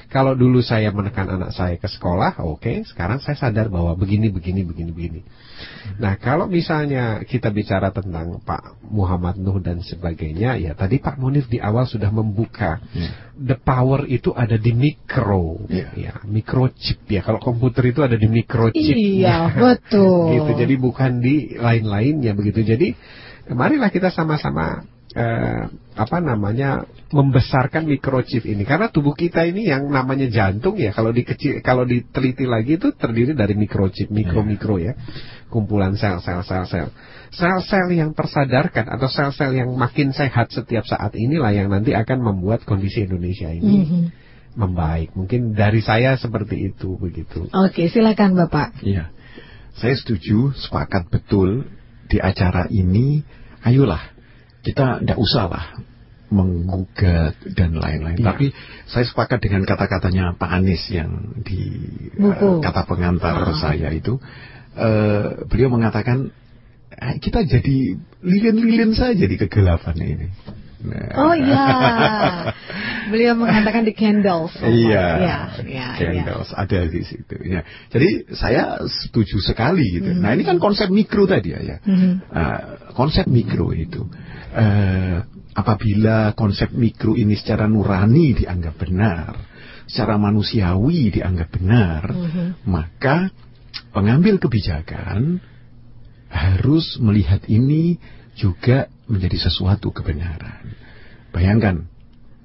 Kalau 0.09 0.34
dulu 0.34 0.64
saya 0.64 0.89
menekan 0.89 1.27
anak 1.27 1.51
saya 1.53 1.76
ke 1.77 1.85
sekolah 1.85 2.39
oke 2.41 2.81
sekarang 2.89 3.19
saya 3.22 3.38
sadar 3.38 3.68
bahwa 3.69 3.93
begini 3.93 4.34
begini 4.34 4.65
begini 4.65 4.89
begini. 4.89 5.22
Nah 6.01 6.18
kalau 6.18 6.49
misalnya 6.49 7.22
kita 7.27 7.53
bicara 7.53 7.93
tentang 7.93 8.41
Pak 8.41 8.81
Muhammad 8.89 9.38
Nuh 9.38 9.61
dan 9.61 9.84
sebagainya 9.85 10.57
ya 10.57 10.73
tadi 10.73 10.97
Pak 10.97 11.19
Munif 11.22 11.45
di 11.45 11.61
awal 11.61 11.85
sudah 11.85 12.09
membuka. 12.09 12.81
The 13.38 13.53
power 13.61 14.09
itu 14.09 14.34
ada 14.34 14.57
di 14.57 14.73
mikro. 14.73 15.61
Iya. 15.69 15.93
ya 15.93 16.14
microchip 16.26 17.05
ya. 17.05 17.22
Kalau 17.22 17.38
komputer 17.38 17.93
itu 17.93 18.01
ada 18.01 18.18
di 18.18 18.26
microchip 18.26 18.97
Iya, 18.97 19.53
betul. 19.61 20.34
gitu. 20.34 20.51
Jadi 20.57 20.73
bukan 20.81 21.22
di 21.22 21.53
lain-lainnya 21.53 22.34
begitu. 22.34 22.65
Jadi 22.65 22.97
marilah 23.53 23.93
kita 23.93 24.09
sama-sama 24.09 24.97
eh, 25.18 25.61
apa 25.98 26.18
namanya 26.22 26.85
membesarkan 27.10 27.89
microchip 27.89 28.45
ini. 28.45 28.61
Karena 28.69 28.94
tubuh 28.94 29.18
kita 29.18 29.49
ini 29.49 29.65
yang 29.65 29.89
namanya 29.89 30.30
jantung 30.30 30.77
ya 30.77 30.94
kalau 30.94 31.10
dikecil 31.10 31.65
kalau 31.65 31.89
diteliti 31.89 32.45
lagi 32.45 32.77
itu 32.77 32.94
terdiri 32.94 33.34
dari 33.34 33.57
microchip 33.57 34.14
mikro-mikro 34.14 34.77
ya. 34.77 34.94
Kumpulan 35.49 35.98
sel-sel 35.98 36.45
sel-sel 36.45 36.94
sel-sel 37.34 37.88
yang 37.98 38.14
tersadarkan 38.14 38.88
atau 38.94 39.10
sel-sel 39.10 39.57
yang 39.57 39.73
makin 39.73 40.14
sehat 40.14 40.53
setiap 40.53 40.85
saat 40.85 41.18
inilah 41.18 41.49
yang 41.52 41.68
nanti 41.73 41.98
akan 41.98 42.22
membuat 42.22 42.64
kondisi 42.64 43.03
Indonesia 43.10 43.49
ini 43.49 43.76
Mhm. 43.84 44.03
membaik. 44.57 45.14
Mungkin 45.18 45.57
dari 45.57 45.81
saya 45.81 46.14
seperti 46.19 46.72
itu 46.73 46.98
begitu. 46.99 47.49
Oke, 47.52 47.89
silakan 47.89 48.38
Bapak. 48.38 48.81
Iya, 48.81 49.10
saya 49.77 49.94
setuju, 49.98 50.53
sepakat 50.57 51.10
betul 51.14 51.65
di 52.10 52.18
acara 52.18 52.65
ini. 52.73 53.22
Ayolah, 53.61 54.16
kita 54.68 54.99
tidak 54.99 55.18
usah 55.18 55.48
lah 55.48 55.65
menggugat 56.27 57.39
dan 57.56 57.80
lain-lain. 57.80 58.19
Iya. 58.19 58.35
Tapi 58.35 58.52
saya 58.84 59.07
sepakat 59.07 59.39
dengan 59.39 59.64
kata-katanya 59.64 60.35
Pak 60.35 60.49
Anies 60.60 60.84
yang 60.91 61.39
di 61.39 61.72
Buku. 62.19 62.60
eh, 62.60 62.68
kata 62.68 62.84
pengantar 62.84 63.48
Ah. 63.48 63.56
saya 63.56 63.88
itu. 63.95 64.19
Eh, 64.76 65.48
beliau 65.48 65.72
mengatakan 65.72 66.27
"Eh, 66.91 67.15
kita 67.23 67.48
jadi 67.48 67.95
lilin-lilin 68.22 68.91
saja 68.91 69.23
di 69.23 69.38
kegelapan 69.39 69.95
ini. 70.03 70.27
Nah, 70.88 71.11
Oh 71.19 71.34
iya. 71.35 71.65
Beliau 73.11 73.35
mengatakan 73.39 73.84
di 73.88 73.93
candles. 73.95 74.55
Iya, 74.59 74.68
Iya, 74.72 75.05
iya, 75.22 75.39
iya. 75.64 75.88
candles 75.95 76.49
ada 76.55 76.80
di 76.88 77.01
situ. 77.03 77.35
Ya. 77.43 77.61
Jadi 77.91 78.31
saya 78.35 78.81
setuju 78.88 79.39
sekali 79.43 79.99
gitu. 79.99 80.11
Nah 80.15 80.31
ini 80.35 80.43
kan 80.47 80.59
konsep 80.59 80.88
mikro 80.88 81.27
tadi 81.27 81.51
ya. 81.55 81.59
ya. 81.64 81.77
Mhm. 81.84 82.11
Ah, 82.31 82.59
konsep 82.95 83.27
mikro 83.27 83.72
itu 83.76 84.07
eh, 84.55 85.18
apabila 85.53 86.34
konsep 86.38 86.72
mikro 86.73 87.14
ini 87.14 87.35
secara 87.35 87.65
nurani 87.68 88.38
dianggap 88.38 88.76
benar, 88.77 89.34
secara 89.89 90.15
manusiawi 90.19 91.09
dianggap 91.15 91.49
benar, 91.57 92.03
maka 92.68 93.31
pengambil 93.95 94.38
kebijakan 94.38 95.39
harus 96.27 96.99
melihat 96.99 97.41
ini 97.47 97.97
juga 98.38 98.91
menjadi 99.08 99.50
sesuatu 99.50 99.92
kebenaran. 99.92 100.76
Bayangkan, 101.32 101.88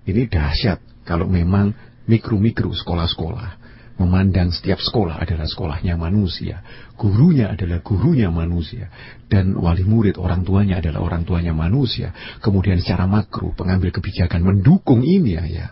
ini 0.07 0.27
dahsyat 0.27 0.83
kalau 1.07 1.27
memang 1.27 1.75
mikro-mikro 2.07 2.71
sekolah-sekolah 2.75 3.63
memandang 4.01 4.51
setiap 4.51 4.83
sekolah 4.83 5.23
adalah 5.23 5.47
sekolahnya 5.47 5.95
manusia, 5.95 6.65
gurunya 6.99 7.53
adalah 7.55 7.85
gurunya 7.85 8.33
manusia, 8.33 8.91
dan 9.31 9.55
wali 9.55 9.87
murid 9.87 10.19
orang 10.19 10.43
tuanya 10.43 10.83
adalah 10.83 11.07
orang 11.07 11.23
tuanya 11.23 11.55
manusia. 11.55 12.11
Kemudian 12.43 12.83
secara 12.83 13.07
makro 13.07 13.55
pengambil 13.55 13.95
kebijakan 13.95 14.43
mendukung 14.43 15.07
ini 15.07 15.39
ya, 15.39 15.45
ya. 15.47 15.67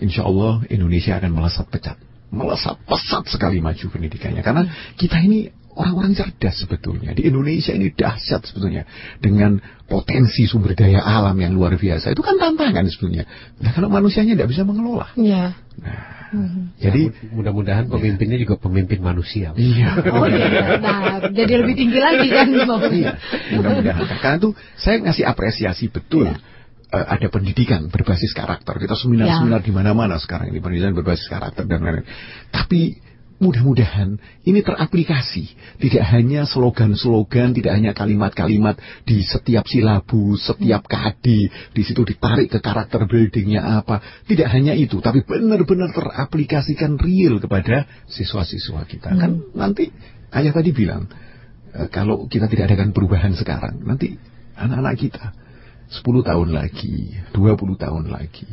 Insya 0.00 0.24
Allah 0.26 0.64
Indonesia 0.72 1.20
akan 1.20 1.30
melesat 1.34 1.66
pecat, 1.68 1.96
melesat 2.32 2.80
pesat 2.88 3.24
sekali 3.28 3.60
maju 3.60 3.84
pendidikannya, 3.90 4.40
karena 4.40 4.62
kita 4.96 5.20
ini 5.20 5.52
orang-orang 5.74 6.14
cerdas 6.14 6.56
sebetulnya. 6.62 7.12
Di 7.14 7.26
Indonesia 7.26 7.74
ini 7.74 7.90
dahsyat 7.90 8.46
sebetulnya 8.46 8.86
dengan 9.18 9.58
potensi 9.84 10.46
sumber 10.46 10.78
daya 10.78 11.02
alam 11.02 11.34
yang 11.38 11.52
luar 11.54 11.76
biasa. 11.76 12.14
Itu 12.14 12.22
kan 12.22 12.38
tantangan 12.38 12.86
sebetulnya. 12.88 13.26
Nah 13.60 13.70
kalau 13.74 13.90
manusianya 13.90 14.38
tidak 14.38 14.50
bisa 14.54 14.62
mengelola. 14.62 15.10
Iya. 15.18 15.58
Jadi 16.82 17.02
Ya, 17.14 17.30
mudah-mudahan 17.30 17.86
pemimpinnya 17.86 18.42
juga 18.42 18.58
pemimpin 18.58 18.98
manusia 18.98 19.54
iya. 19.54 19.94
Oh 20.02 20.26
iya. 20.26 20.82
Nah, 20.82 21.30
jadi 21.30 21.62
lebih 21.62 21.78
tinggi 21.78 22.00
lagi 22.02 22.26
kan 22.26 22.50
Iya, 22.90 23.14
mudah-mudahan. 23.54 24.18
Karena 24.18 24.36
itu 24.42 24.50
saya 24.74 24.98
ngasih 24.98 25.24
apresiasi 25.30 25.86
betul. 25.94 26.34
Eh, 26.94 27.06
ada 27.06 27.26
pendidikan 27.26 27.86
berbasis 27.90 28.30
karakter. 28.34 28.78
Kita 28.78 28.94
seminar-seminar 28.94 29.62
di 29.62 29.72
mana-mana 29.74 30.18
sekarang 30.18 30.50
ini 30.50 30.58
pendidikan 30.62 30.94
berbasis 30.94 31.26
karakter 31.26 31.66
dan 31.66 31.82
lain-lain. 31.82 32.06
Tapi 32.50 32.98
mudah-mudahan 33.42 34.16
ini 34.46 34.60
teraplikasi. 34.62 35.44
Tidak 35.82 36.04
hanya 36.14 36.46
slogan-slogan, 36.46 37.54
tidak 37.56 37.74
hanya 37.74 37.92
kalimat-kalimat 37.92 38.78
di 39.02 39.26
setiap 39.26 39.66
silabus, 39.66 40.46
setiap 40.46 40.86
KD, 40.86 41.26
di 41.74 41.82
situ 41.82 42.06
ditarik 42.06 42.50
ke 42.50 42.58
karakter 42.62 43.06
buildingnya 43.10 43.82
apa. 43.82 44.00
Tidak 44.26 44.46
hanya 44.46 44.72
itu, 44.78 45.02
tapi 45.02 45.26
benar-benar 45.26 45.90
teraplikasikan 45.90 46.96
real 47.00 47.42
kepada 47.42 47.86
siswa-siswa 48.06 48.86
kita. 48.86 49.10
Kan 49.18 49.50
nanti 49.54 49.90
ayah 50.30 50.52
tadi 50.54 50.70
bilang, 50.70 51.10
eh, 51.74 51.88
kalau 51.90 52.30
kita 52.30 52.46
tidak 52.46 52.70
adakan 52.70 52.94
perubahan 52.94 53.34
sekarang, 53.34 53.82
nanti 53.82 54.14
anak-anak 54.54 54.94
kita 54.98 55.24
10 55.90 56.22
tahun 56.22 56.48
lagi, 56.54 57.18
20 57.34 57.76
tahun 57.76 58.08
lagi, 58.08 58.48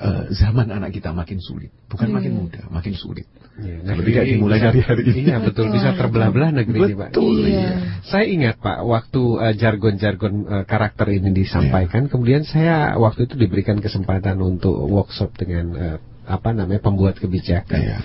eh, 0.00 0.24
zaman 0.32 0.72
anak 0.72 0.96
kita 0.96 1.12
makin 1.12 1.38
sulit, 1.38 1.70
bukan 1.86 2.08
makin 2.08 2.32
mudah, 2.40 2.66
makin 2.72 2.96
sulit. 2.96 3.28
Iya, 3.52 3.84
Kalau 3.84 3.88
negeri 3.92 4.08
tidak 4.08 4.24
dimulai 4.32 4.56
bisa- 4.56 4.66
dari 4.72 4.80
hari 4.80 5.02
ini. 5.12 5.20
Iya 5.28 5.36
betul 5.44 5.66
bisa 5.68 5.90
terbelah-belah 5.92 6.50
negeri 6.56 6.78
ini 6.82 6.94
Pak. 6.96 7.08
Betul. 7.12 7.34
Iya. 7.44 7.70
Saya 8.02 8.24
ingat 8.24 8.56
Pak 8.58 8.78
waktu 8.80 9.22
eh, 9.44 9.54
jargon-jargon 9.60 10.34
eh, 10.48 10.64
karakter 10.64 11.06
ini 11.12 11.30
disampaikan, 11.30 12.08
kemudian 12.08 12.42
saya 12.42 12.96
waktu 12.96 13.28
itu 13.28 13.36
diberikan 13.36 13.76
kesempatan 13.76 14.40
untuk 14.40 14.72
workshop 14.88 15.36
dengan 15.36 15.66
eh, 15.76 15.98
apa 16.24 16.56
namanya 16.56 16.80
pembuat 16.80 17.20
kebijakan. 17.20 17.80
Iya. 17.82 17.98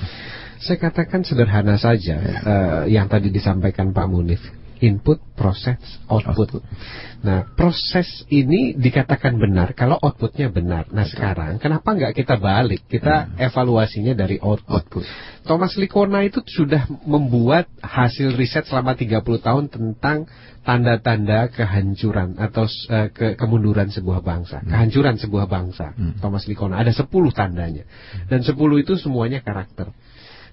Saya 0.57 0.81
katakan 0.81 1.21
sederhana 1.21 1.77
saja 1.77 2.17
eh, 2.19 2.81
yang 2.91 3.07
tadi 3.07 3.31
disampaikan 3.31 3.95
Pak 3.95 4.07
Munif. 4.09 4.41
Input, 4.77 5.17
proses, 5.33 5.77
output. 6.05 6.61
Nah, 7.25 7.49
proses 7.57 8.05
ini 8.29 8.77
dikatakan 8.77 9.41
benar 9.41 9.73
kalau 9.73 9.97
outputnya 9.97 10.53
benar. 10.53 10.85
Nah, 10.93 11.01
sekarang 11.09 11.57
kenapa 11.57 11.97
nggak 11.97 12.13
kita 12.13 12.37
balik? 12.37 12.85
Kita 12.85 13.33
evaluasinya 13.41 14.13
dari 14.13 14.37
output. 14.37 14.69
Output. 14.69 15.05
Thomas 15.47 15.73
Likona 15.79 16.27
itu 16.27 16.43
sudah 16.45 16.85
membuat 17.07 17.71
hasil 17.79 18.35
riset 18.35 18.67
selama 18.67 18.93
30 18.99 19.23
tahun 19.39 19.65
tentang 19.71 20.27
tanda-tanda 20.61 21.47
kehancuran 21.47 22.35
atau 22.35 22.67
eh, 22.67 23.07
ke- 23.15 23.35
kemunduran 23.39 23.87
sebuah 23.87 24.19
bangsa, 24.19 24.61
kehancuran 24.61 25.15
sebuah 25.15 25.47
bangsa. 25.47 25.95
Thomas 26.19 26.43
Likona 26.45 26.83
ada 26.83 26.91
10 26.91 27.07
tandanya. 27.31 27.87
Dan 28.27 28.43
10 28.43 28.53
itu 28.83 28.93
semuanya 28.99 29.39
karakter. 29.39 29.89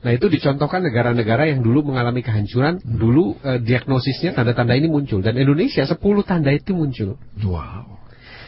Nah 0.05 0.12
itu 0.12 0.28
dicontohkan 0.28 0.85
negara-negara 0.85 1.48
yang 1.48 1.64
dulu 1.64 1.89
mengalami 1.89 2.20
kehancuran, 2.20 2.76
dulu 2.85 3.40
eh, 3.40 3.56
diagnosisnya 3.64 4.36
tanda-tanda 4.36 4.76
ini 4.76 4.93
muncul 4.93 5.24
dan 5.24 5.40
Indonesia 5.40 5.89
10 5.89 5.97
tanda 6.28 6.52
itu 6.52 6.76
muncul. 6.76 7.16
Wow. 7.40 8.05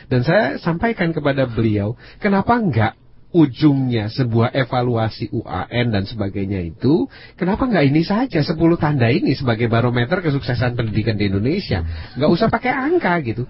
Dan 0.07 0.23
saya 0.23 0.61
sampaikan 0.61 1.17
kepada 1.17 1.49
beliau, 1.49 1.97
kenapa 2.21 2.61
enggak 2.61 2.95
ujungnya 3.35 4.09
sebuah 4.09 4.55
evaluasi 4.55 5.35
UAN 5.35 5.93
dan 5.93 6.05
sebagainya 6.07 6.63
itu, 6.63 7.11
kenapa 7.35 7.67
enggak 7.67 7.85
ini 7.91 8.03
saja 8.07 8.41
10 8.41 8.57
tanda 8.79 9.11
ini 9.11 9.35
sebagai 9.35 9.67
barometer 9.67 10.23
kesuksesan 10.23 10.79
pendidikan 10.79 11.19
di 11.19 11.29
Indonesia? 11.29 11.83
Enggak 12.17 12.31
usah 12.33 12.49
pakai 12.49 12.73
angka 12.73 13.13
gitu. 13.27 13.45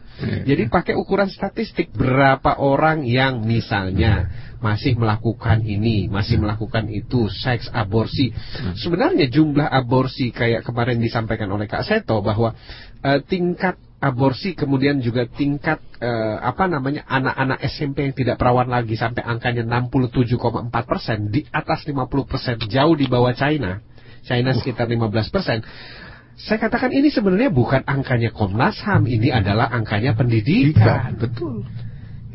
Jadi 0.48 0.72
pakai 0.72 0.98
ukuran 0.98 1.28
statistik 1.30 1.92
berapa 1.92 2.58
orang 2.58 3.06
yang 3.06 3.44
misalnya 3.46 4.32
masih 4.58 4.96
melakukan 4.98 5.62
ini, 5.62 6.08
masih 6.10 6.40
melakukan 6.40 6.88
itu, 6.90 7.28
seks 7.28 7.68
aborsi. 7.70 8.32
Sebenarnya 8.80 9.28
jumlah 9.30 9.68
aborsi 9.68 10.32
kayak 10.32 10.64
kemarin 10.64 10.98
disampaikan 10.98 11.52
oleh 11.52 11.68
Kak 11.70 11.84
Seto 11.86 12.24
bahwa 12.24 12.56
eh, 13.04 13.20
tingkat 13.22 13.78
aborsi 13.96 14.52
kemudian 14.52 15.00
juga 15.00 15.24
tingkat 15.24 15.80
eh, 15.98 16.36
apa 16.36 16.68
namanya 16.68 17.08
anak-anak 17.08 17.64
SMP 17.64 18.04
yang 18.04 18.14
tidak 18.16 18.36
perawan 18.36 18.68
lagi 18.68 18.92
sampai 18.92 19.24
angkanya 19.24 19.64
67,4 19.64 20.68
persen 20.84 21.18
di 21.32 21.48
atas 21.48 21.88
50 21.88 22.04
persen 22.28 22.56
jauh 22.68 22.94
di 22.94 23.08
bawah 23.08 23.32
China. 23.32 23.80
China 24.26 24.52
sekitar 24.52 24.90
15 24.90 25.32
persen. 25.32 25.64
Saya 26.36 26.60
katakan 26.60 26.92
ini 26.92 27.08
sebenarnya 27.08 27.48
bukan 27.48 27.80
angkanya 27.88 28.28
Komnas 28.28 28.76
HAM 28.84 29.08
ini 29.08 29.32
adalah 29.32 29.72
angkanya 29.72 30.12
pendidikan. 30.12 31.16
Betul. 31.16 31.64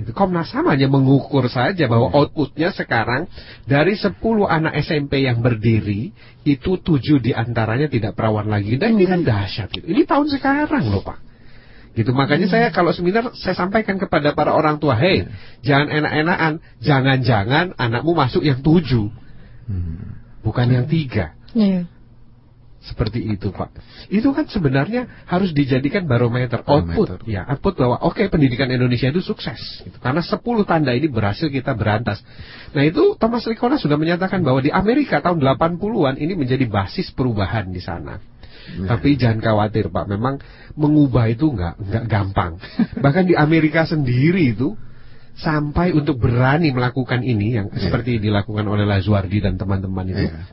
Itu 0.01 0.17
Komnas 0.17 0.49
HAM 0.49 0.73
hanya 0.73 0.89
mengukur 0.89 1.45
saja 1.45 1.85
bahwa 1.85 2.09
outputnya 2.09 2.73
sekarang 2.73 3.29
dari 3.69 3.93
10 3.93 4.17
anak 4.49 4.73
SMP 4.81 5.29
yang 5.29 5.45
berdiri 5.45 6.09
itu 6.41 6.81
7 6.81 7.21
di 7.21 7.29
antaranya 7.37 7.85
tidak 7.85 8.17
perawan 8.17 8.49
lagi. 8.49 8.81
Dan 8.81 8.97
ini 8.97 9.05
kan 9.05 9.21
dahsyat 9.21 9.69
gitu. 9.69 9.85
Ini 9.85 10.09
tahun 10.09 10.33
sekarang 10.33 10.89
loh 10.89 11.05
Pak. 11.05 11.30
Gitu 11.91 12.15
makanya 12.15 12.47
saya 12.47 12.71
kalau 12.71 12.95
seminar 12.95 13.35
saya 13.35 13.51
sampaikan 13.51 13.99
kepada 13.99 14.31
para 14.31 14.55
orang 14.55 14.79
tua, 14.79 14.95
hei 14.95 15.27
jangan 15.59 15.91
enak-enakan, 15.91 16.53
jangan-jangan 16.79 17.75
anakmu 17.75 18.15
masuk 18.15 18.47
yang 18.47 18.63
tujuh, 18.63 19.11
bukan 20.39 20.67
yang 20.71 20.87
tiga. 20.87 21.35
Iya. 21.51 21.83
Seperti 22.81 23.21
itu 23.21 23.53
Pak. 23.53 23.77
Itu 24.09 24.33
kan 24.33 24.49
sebenarnya 24.49 25.05
harus 25.29 25.53
dijadikan 25.53 26.09
barometer, 26.09 26.65
Barometer. 26.65 27.21
output. 27.21 27.29
Ya, 27.29 27.45
output 27.45 27.77
bahwa 27.77 28.01
oke 28.01 28.25
pendidikan 28.25 28.73
Indonesia 28.73 29.05
itu 29.13 29.21
sukses. 29.21 29.85
Gitu. 29.85 30.01
Karena 30.01 30.25
10 30.25 30.41
tanda 30.65 30.89
ini 30.89 31.05
berhasil 31.05 31.45
kita 31.53 31.77
berantas. 31.77 32.25
Nah 32.73 32.81
itu 32.81 33.13
Thomas 33.21 33.45
Likona 33.45 33.77
sudah 33.77 34.01
menyatakan 34.01 34.41
bahwa 34.41 34.65
di 34.65 34.73
Amerika 34.73 35.21
tahun 35.21 35.37
80-an 35.45 36.17
ini 36.17 36.33
menjadi 36.33 36.65
basis 36.65 37.13
perubahan 37.13 37.69
di 37.69 37.85
sana. 37.85 38.17
Tapi 38.91 39.19
jangan 39.19 39.39
khawatir 39.39 39.89
Pak, 39.89 40.05
memang 40.07 40.39
mengubah 40.73 41.27
itu 41.27 41.51
nggak 41.51 41.75
nggak 41.79 42.05
gampang. 42.07 42.57
Bahkan 43.03 43.23
di 43.27 43.35
Amerika 43.35 43.83
sendiri 43.83 44.55
itu 44.55 44.75
sampai 45.31 45.95
untuk 45.95 46.19
berani 46.19 46.75
melakukan 46.75 47.23
ini 47.23 47.55
yang 47.55 47.71
seperti 47.71 48.19
dilakukan 48.19 48.67
oleh 48.67 48.83
Lazuardi 48.83 49.39
dan 49.39 49.55
teman-teman 49.55 50.05
itu 50.11 50.27
Iya. 50.27 50.43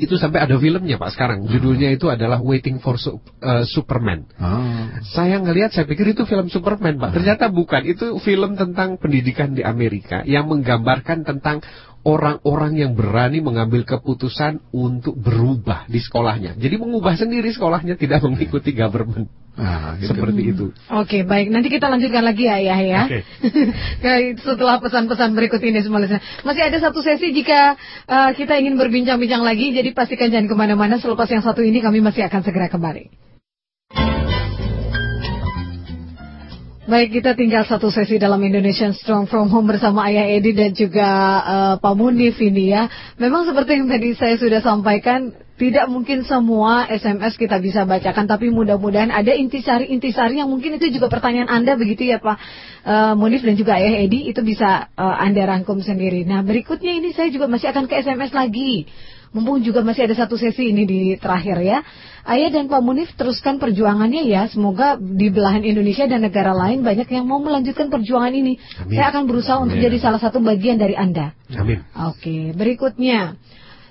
itu 0.00 0.16
sampai 0.16 0.48
ada 0.48 0.56
filmnya 0.56 0.96
Pak 0.96 1.12
sekarang. 1.12 1.44
Judulnya 1.44 1.92
itu 1.92 2.08
adalah 2.08 2.40
Waiting 2.40 2.80
for 2.80 2.96
Su- 2.96 3.20
eh, 3.38 3.64
Superman. 3.68 4.24
Ah. 4.40 4.96
Saya 5.04 5.36
ngelihat 5.38 5.76
saya 5.76 5.84
pikir 5.84 6.16
itu 6.16 6.24
film 6.24 6.48
Superman 6.48 6.96
Pak. 6.96 7.20
Ternyata 7.20 7.52
bukan. 7.52 7.84
Itu 7.84 8.16
film 8.24 8.56
tentang 8.56 8.96
pendidikan 8.96 9.52
di 9.52 9.60
Amerika 9.60 10.24
yang 10.24 10.48
menggambarkan 10.48 11.28
tentang 11.28 11.60
orang-orang 12.02 12.80
yang 12.80 12.92
berani 12.96 13.44
mengambil 13.44 13.84
keputusan 13.84 14.64
untuk 14.72 15.16
berubah 15.16 15.84
di 15.86 16.00
sekolahnya. 16.00 16.56
Jadi 16.56 16.74
mengubah 16.80 17.16
sendiri 17.16 17.52
sekolahnya 17.52 18.00
tidak 18.00 18.24
mengikuti 18.24 18.72
government. 18.72 19.28
Ah, 19.60 19.98
gitu. 20.00 20.16
Seperti 20.16 20.42
itu. 20.56 20.66
Oke, 20.88 21.26
baik. 21.26 21.52
Nanti 21.52 21.68
kita 21.68 21.90
lanjutkan 21.92 22.24
lagi 22.24 22.48
ya, 22.48 22.56
Ayah 22.62 22.80
ya. 22.80 23.02
Oke. 23.04 23.20
Kayak 24.04 24.40
Setelah 24.40 24.80
pesan-pesan 24.80 25.36
berikut 25.36 25.60
ini 25.60 25.84
semua 25.84 26.00
listener. 26.00 26.24
Masih 26.46 26.62
ada 26.64 26.78
satu 26.80 27.04
sesi 27.04 27.34
jika 27.34 27.76
uh, 28.08 28.30
kita 28.32 28.56
ingin 28.56 28.80
berbincang-bincang 28.80 29.44
lagi. 29.44 29.76
Jadi 29.76 29.92
pastikan 29.92 30.32
jangan 30.32 30.48
ke 30.48 30.56
mana-mana. 30.56 30.96
Selepas 30.96 31.28
yang 31.28 31.44
satu 31.44 31.60
ini 31.60 31.84
kami 31.84 32.00
masih 32.00 32.24
akan 32.24 32.40
segera 32.40 32.72
kembali. 32.72 33.12
Baik, 36.90 37.22
kita 37.22 37.38
tinggal 37.38 37.62
satu 37.62 37.86
sesi 37.86 38.18
dalam 38.18 38.42
Indonesian 38.42 38.90
Strong 38.90 39.30
From 39.30 39.46
Home 39.46 39.70
bersama 39.70 40.10
Ayah 40.10 40.26
Edi 40.26 40.50
dan 40.50 40.74
juga 40.74 41.06
eh, 41.38 41.74
Pak 41.78 41.94
Munif 41.94 42.42
ini 42.42 42.74
ya. 42.74 42.90
Memang 43.14 43.46
seperti 43.46 43.78
yang 43.78 43.86
tadi 43.86 44.10
saya 44.18 44.34
sudah 44.34 44.58
sampaikan, 44.58 45.30
tidak 45.54 45.86
mungkin 45.86 46.26
semua 46.26 46.90
SMS 46.90 47.38
kita 47.38 47.62
bisa 47.62 47.86
bacakan, 47.86 48.26
tapi 48.26 48.50
mudah-mudahan 48.50 49.14
ada 49.14 49.30
intisari-intisari 49.30 50.42
yang 50.42 50.50
mungkin 50.50 50.82
itu 50.82 50.90
juga 50.90 51.06
pertanyaan 51.06 51.62
Anda 51.62 51.78
begitu 51.78 52.10
ya 52.10 52.18
Pak 52.18 52.36
eh, 52.82 53.14
Munif 53.14 53.46
dan 53.46 53.54
juga 53.54 53.78
Ayah 53.78 54.02
Edi, 54.02 54.26
itu 54.26 54.42
bisa 54.42 54.90
eh, 54.90 55.16
Anda 55.22 55.46
rangkum 55.46 55.78
sendiri. 55.86 56.26
Nah, 56.26 56.42
berikutnya 56.42 56.90
ini 56.90 57.14
saya 57.14 57.30
juga 57.30 57.46
masih 57.46 57.70
akan 57.70 57.86
ke 57.86 58.02
SMS 58.02 58.34
lagi. 58.34 58.90
Mumpung 59.30 59.62
juga 59.62 59.86
masih 59.86 60.10
ada 60.10 60.14
satu 60.18 60.34
sesi 60.34 60.74
ini 60.74 60.82
di 60.82 61.14
terakhir 61.14 61.62
ya. 61.62 61.86
Ayah 62.26 62.50
dan 62.50 62.66
Pak 62.66 62.82
Munif 62.82 63.14
teruskan 63.14 63.62
perjuangannya 63.62 64.26
ya. 64.26 64.50
Semoga 64.50 64.98
di 64.98 65.30
belahan 65.30 65.62
Indonesia 65.62 66.02
dan 66.10 66.26
negara 66.26 66.50
lain 66.50 66.82
banyak 66.82 67.06
yang 67.06 67.30
mau 67.30 67.38
melanjutkan 67.38 67.94
perjuangan 67.94 68.34
ini. 68.34 68.58
Amin. 68.82 68.98
Saya 68.98 69.06
akan 69.14 69.22
berusaha 69.30 69.56
untuk 69.62 69.78
Amin. 69.78 69.86
jadi 69.86 69.96
salah 70.02 70.18
satu 70.18 70.42
bagian 70.42 70.82
dari 70.82 70.98
Anda. 70.98 71.30
Amin. 71.54 71.78
Oke, 71.94 72.50
berikutnya. 72.58 73.38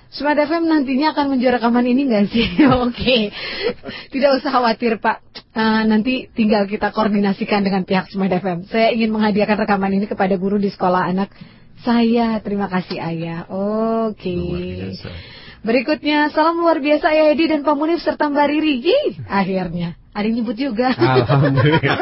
Smart 0.09 0.41
FM 0.41 0.65
nantinya 0.65 1.13
akan 1.13 1.37
menjual 1.37 1.61
rekaman 1.61 1.85
ini 1.85 2.09
nggak 2.09 2.25
sih? 2.33 2.45
Oke, 2.85 3.29
tidak 4.09 4.41
usah 4.41 4.49
khawatir 4.49 4.97
Pak. 4.97 5.21
Eh, 5.53 5.83
nanti 5.85 6.27
tinggal 6.33 6.65
kita 6.65 6.89
koordinasikan 6.89 7.61
dengan 7.61 7.85
pihak 7.85 8.09
Smart 8.09 8.33
FM. 8.33 8.67
Saya 8.67 8.89
ingin 8.91 9.13
menghadiahkan 9.13 9.55
rekaman 9.63 9.93
ini 9.95 10.09
kepada 10.09 10.33
guru 10.35 10.57
di 10.57 10.67
sekolah 10.73 11.13
anak 11.13 11.29
saya. 11.83 12.39
Terima 12.43 12.67
kasih 12.67 12.97
Ayah. 12.99 13.45
Oke. 13.49 14.35
Berikutnya, 15.59 16.31
salam 16.31 16.63
luar 16.63 16.79
biasa 16.79 17.11
Ayah 17.11 17.35
Edi 17.35 17.51
dan 17.51 17.67
Pak 17.67 17.75
Munif 17.75 17.99
serta 17.99 18.31
Mbak 18.31 18.47
Riri. 18.47 18.75
Yih, 18.79 19.11
akhirnya. 19.27 19.99
Ada 20.15 20.25
yang 20.25 20.35
nyebut 20.41 20.55
juga. 20.55 20.95
Alhamdulillah. 20.95 21.99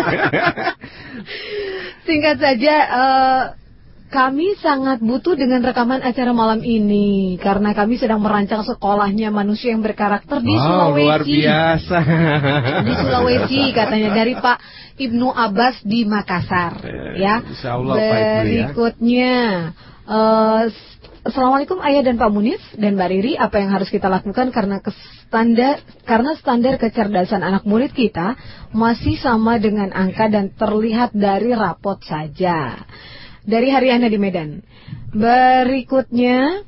Singkat 2.08 2.38
saja, 2.38 2.76
eh, 2.86 3.44
kami 4.08 4.56
sangat 4.64 5.04
butuh 5.04 5.36
dengan 5.36 5.60
rekaman 5.60 6.00
acara 6.00 6.32
malam 6.32 6.64
ini 6.64 7.36
karena 7.44 7.76
kami 7.76 8.00
sedang 8.00 8.24
merancang 8.24 8.64
sekolahnya 8.64 9.28
manusia 9.36 9.76
yang 9.76 9.84
berkarakter 9.84 10.40
di 10.40 10.56
wow, 10.56 10.64
Sulawesi. 10.64 11.04
luar 11.04 11.22
biasa. 11.28 11.98
Di 12.88 12.94
Sulawesi 12.96 13.62
katanya 13.76 14.10
dari 14.16 14.34
Pak 14.40 14.58
Ibnu 14.98 15.30
Abbas 15.30 15.86
di 15.86 16.04
Makassar. 16.10 16.82
Eh, 16.82 17.22
ya. 17.22 17.46
Allah, 17.70 17.96
Pak 17.96 18.18
Ibnu, 18.18 18.26
ya. 18.26 18.42
Berikutnya, 18.42 19.36
eh, 20.10 20.64
Assalamualaikum 21.28 21.84
Ayah 21.84 22.08
dan 22.08 22.16
Pak 22.16 22.32
Munif 22.32 22.64
dan 22.80 22.96
Mbak 22.96 23.10
Riri, 23.12 23.36
apa 23.36 23.60
yang 23.60 23.76
harus 23.76 23.92
kita 23.92 24.08
lakukan 24.08 24.48
karena 24.48 24.80
standar 25.28 25.84
karena 26.08 26.32
standar 26.40 26.80
kecerdasan 26.80 27.44
anak 27.44 27.68
murid 27.68 27.92
kita 27.92 28.40
masih 28.72 29.20
sama 29.20 29.60
dengan 29.60 29.92
angka 29.92 30.32
dan 30.32 30.56
terlihat 30.56 31.12
dari 31.12 31.52
rapot 31.52 32.00
saja. 32.08 32.80
Dari 33.44 33.68
Haryana 33.68 34.08
di 34.08 34.16
Medan. 34.16 34.64
Berikutnya, 35.12 36.64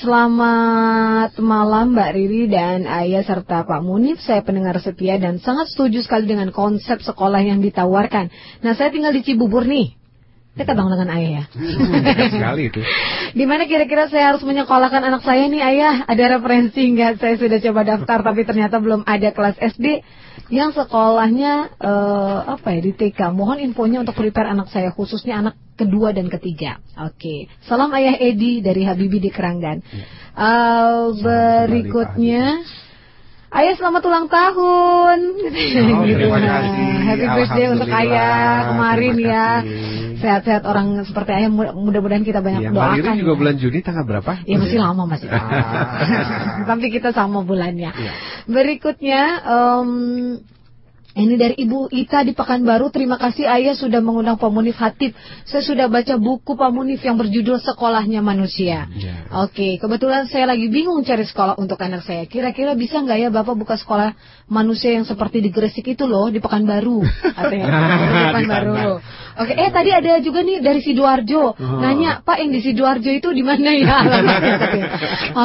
Selamat 0.00 1.36
malam 1.36 1.92
Mbak 1.92 2.10
Riri 2.16 2.48
dan 2.48 2.88
Ayah 2.88 3.20
serta 3.28 3.68
Pak 3.68 3.84
Munif. 3.84 4.24
Saya 4.24 4.40
pendengar 4.40 4.80
setia 4.80 5.20
dan 5.20 5.36
sangat 5.36 5.68
setuju 5.68 6.00
sekali 6.00 6.32
dengan 6.32 6.48
konsep 6.48 7.04
sekolah 7.04 7.44
yang 7.44 7.60
ditawarkan. 7.60 8.32
Nah, 8.64 8.72
saya 8.72 8.88
tinggal 8.88 9.12
di 9.12 9.20
Cibubur 9.20 9.68
nih. 9.68 10.01
Dekat 10.52 10.76
dong 10.76 10.92
dengan 10.92 11.08
Ayah 11.08 11.30
ya. 11.32 11.44
Dekat 12.04 12.28
sekali 12.36 12.62
itu. 12.68 12.80
Di 13.38 13.44
mana 13.48 13.64
kira-kira 13.64 14.12
saya 14.12 14.36
harus 14.36 14.44
menyekolahkan 14.44 15.00
anak 15.00 15.24
saya 15.24 15.48
nih 15.48 15.64
Ayah? 15.64 16.04
Ada 16.04 16.36
referensi 16.36 16.92
nggak? 16.92 17.24
Saya 17.24 17.34
sudah 17.40 17.56
coba 17.56 17.80
daftar 17.88 18.18
tapi 18.20 18.44
ternyata 18.44 18.76
belum 18.76 19.08
ada 19.08 19.32
kelas 19.32 19.56
SD 19.56 20.04
yang 20.52 20.76
sekolahnya 20.76 21.72
eh, 21.80 22.38
apa 22.52 22.68
ya 22.68 22.80
di 22.84 22.92
TK. 22.92 23.32
Mohon 23.32 23.64
infonya 23.64 24.04
untuk 24.04 24.12
prepare 24.12 24.52
anak 24.52 24.68
saya 24.68 24.92
khususnya 24.92 25.40
anak 25.40 25.56
kedua 25.80 26.12
dan 26.12 26.28
ketiga. 26.28 26.84
Oke. 27.00 27.48
Salam 27.64 27.88
Ayah 27.96 28.20
Edi 28.20 28.60
dari 28.60 28.84
Habibi 28.84 29.24
di 29.24 29.32
Keranggan. 29.32 29.80
Eh, 30.36 31.04
berikutnya 31.16 32.60
Ayah 33.52 33.76
selamat 33.76 34.02
ulang 34.08 34.26
tahun. 34.32 35.18
Oh, 35.92 36.04
terima 36.08 36.40
kasih. 36.40 36.86
Happy 37.04 37.26
birthday 37.28 37.66
untuk. 37.68 37.88
Ayah 37.92 38.40
kemarin 38.72 39.14
ya. 39.20 39.48
Sehat-sehat 40.16 40.62
orang 40.64 41.04
seperti 41.04 41.36
Ayah 41.36 41.50
mudah-mudahan 41.50 42.24
kita 42.24 42.40
banyak 42.40 42.64
Iya, 42.64 42.70
Mbak 42.72 42.80
doakan. 42.80 42.96
Riri 42.96 43.10
juga 43.20 43.32
ya. 43.34 43.38
bulan 43.42 43.54
Juni 43.60 43.78
tanggal 43.84 44.04
berapa? 44.08 44.32
Ya 44.48 44.56
masih 44.56 44.78
lama 44.80 45.02
masih 45.04 45.28
lama. 45.28 45.52
Tapi 46.72 46.86
kita 46.88 47.12
sama 47.12 47.44
bulannya. 47.44 47.90
Iya. 47.92 48.12
Berikutnya 48.48 49.22
em, 49.44 49.90
ini 51.12 51.36
dari 51.36 51.54
Ibu 51.60 51.92
Ita 51.92 52.24
di 52.24 52.32
Pekanbaru. 52.32 52.88
Terima 52.88 53.20
kasih 53.20 53.44
Ayah 53.44 53.76
sudah 53.76 54.00
mengundang 54.00 54.40
Pak 54.40 54.48
Munif 54.48 54.80
Hatip. 54.80 55.12
Saya 55.44 55.60
sudah 55.60 55.86
baca 55.92 56.16
buku 56.16 56.56
Pak 56.56 56.70
Munif 56.72 57.04
yang 57.04 57.20
berjudul 57.20 57.60
Sekolahnya 57.60 58.24
Manusia. 58.24 58.88
Iya. 58.88 59.28
Oke, 59.44 59.76
kebetulan 59.76 60.24
saya 60.32 60.48
lagi 60.48 60.72
bingung 60.72 61.04
cari 61.04 61.28
sekolah 61.28 61.60
untuk 61.60 61.76
anak 61.84 62.08
saya. 62.08 62.24
Kira-kira 62.24 62.72
bisa 62.72 63.04
nggak 63.04 63.18
ya 63.18 63.28
Bapak 63.28 63.54
buka 63.60 63.76
sekolah 63.76 64.16
manusia 64.48 64.96
yang 64.96 65.04
seperti 65.04 65.44
di 65.44 65.52
Gresik 65.52 65.84
itu 65.84 66.08
loh, 66.08 66.32
di 66.32 66.40
Pekanbaru. 66.40 67.04
Katanya. 67.36 67.66
di 68.08 68.22
Pekanbaru. 68.32 68.74
Oke, 69.32 69.52
eh 69.56 69.70
tadi 69.72 69.90
ada 69.92 70.20
juga 70.20 70.44
nih 70.44 70.60
dari 70.60 70.80
Sidoarjo. 70.80 71.56
Nanya, 71.60 72.20
Pak 72.24 72.40
yang 72.40 72.52
di 72.52 72.60
Sidoarjo 72.64 73.10
itu 73.12 73.28
di 73.32 73.44
mana 73.44 73.72
ya 73.76 73.96
alamatnya?" 74.04 74.54
katanya. 74.60 74.88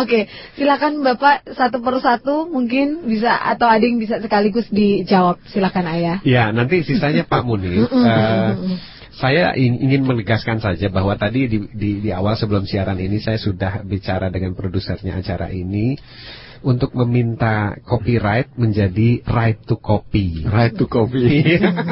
Oke, 0.03 0.19
silakan 0.56 1.03
Bapak 1.03 1.48
satu 1.56 1.80
persatu 1.80 2.48
mungkin 2.52 3.07
bisa 3.07 3.35
atau 3.35 3.68
ada 3.68 3.84
yang 3.84 3.99
bisa 3.99 4.19
sekaligus 4.19 4.68
dijawab. 4.72 5.39
Silakan 5.58 5.86
Ayah. 5.90 6.18
Ya, 6.22 6.54
nanti 6.54 6.86
sisanya 6.86 7.26
Pak 7.26 7.42
Munir. 7.42 7.90
Eh, 7.98 8.52
saya 9.18 9.58
in- 9.58 9.82
ingin 9.82 10.06
menegaskan 10.06 10.62
saja 10.62 10.94
bahwa 10.94 11.18
tadi 11.18 11.50
di, 11.50 11.58
di, 11.74 11.90
di 12.06 12.10
awal 12.14 12.38
sebelum 12.38 12.70
siaran 12.70 13.02
ini 13.02 13.18
saya 13.18 13.42
sudah 13.42 13.82
bicara 13.82 14.30
dengan 14.30 14.54
produsernya 14.54 15.18
acara 15.18 15.50
ini 15.50 15.98
untuk 16.62 16.94
meminta 16.94 17.74
copyright 17.82 18.54
menjadi 18.54 19.26
right 19.26 19.58
to 19.66 19.82
copy. 19.82 20.46
Right 20.46 20.74
to 20.74 20.86
copy. 20.86 21.50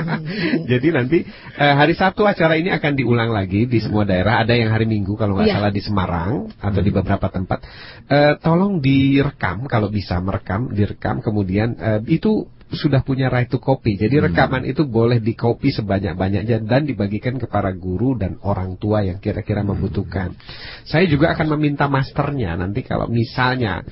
Jadi 0.71 0.87
nanti 0.89 1.25
eh, 1.57 1.73
hari 1.73 1.97
Sabtu 1.97 2.25
acara 2.25 2.57
ini 2.57 2.69
akan 2.69 2.93
diulang 2.93 3.33
lagi 3.33 3.65
di 3.65 3.81
semua 3.81 4.05
daerah. 4.05 4.45
Ada 4.45 4.53
yang 4.53 4.69
hari 4.69 4.85
Minggu 4.85 5.17
kalau 5.17 5.37
nggak 5.37 5.49
Iya. 5.49 5.57
salah 5.57 5.71
di 5.73 5.81
Semarang 5.81 6.53
atau 6.57 6.81
di 6.81 6.91
beberapa 6.93 7.25
tempat. 7.29 7.59
Eh, 8.05 8.33
tolong 8.41 8.77
direkam 8.77 9.65
kalau 9.65 9.89
bisa 9.89 10.21
merekam, 10.21 10.69
direkam 10.69 11.25
kemudian 11.25 11.73
eh, 11.77 12.01
itu 12.05 12.45
sudah 12.73 13.05
punya 13.05 13.29
right 13.29 13.45
to 13.45 13.61
copy. 13.61 13.93
Jadi 13.93 14.17
rekaman 14.17 14.65
itu 14.65 14.89
boleh 14.89 15.21
di 15.21 15.37
copy 15.37 15.69
sebanyak-banyaknya 15.69 16.65
dan 16.65 16.89
dibagikan 16.89 17.37
kepada 17.37 17.69
guru 17.77 18.17
dan 18.17 18.41
orang 18.41 18.81
tua 18.81 19.05
yang 19.05 19.21
kira-kira 19.21 19.61
membutuhkan. 19.61 20.33
Saya 20.89 21.05
juga 21.05 21.37
akan 21.37 21.57
meminta 21.57 21.85
masternya 21.85 22.57
nanti 22.57 22.81
kalau 22.81 23.05
misalnya 23.05 23.85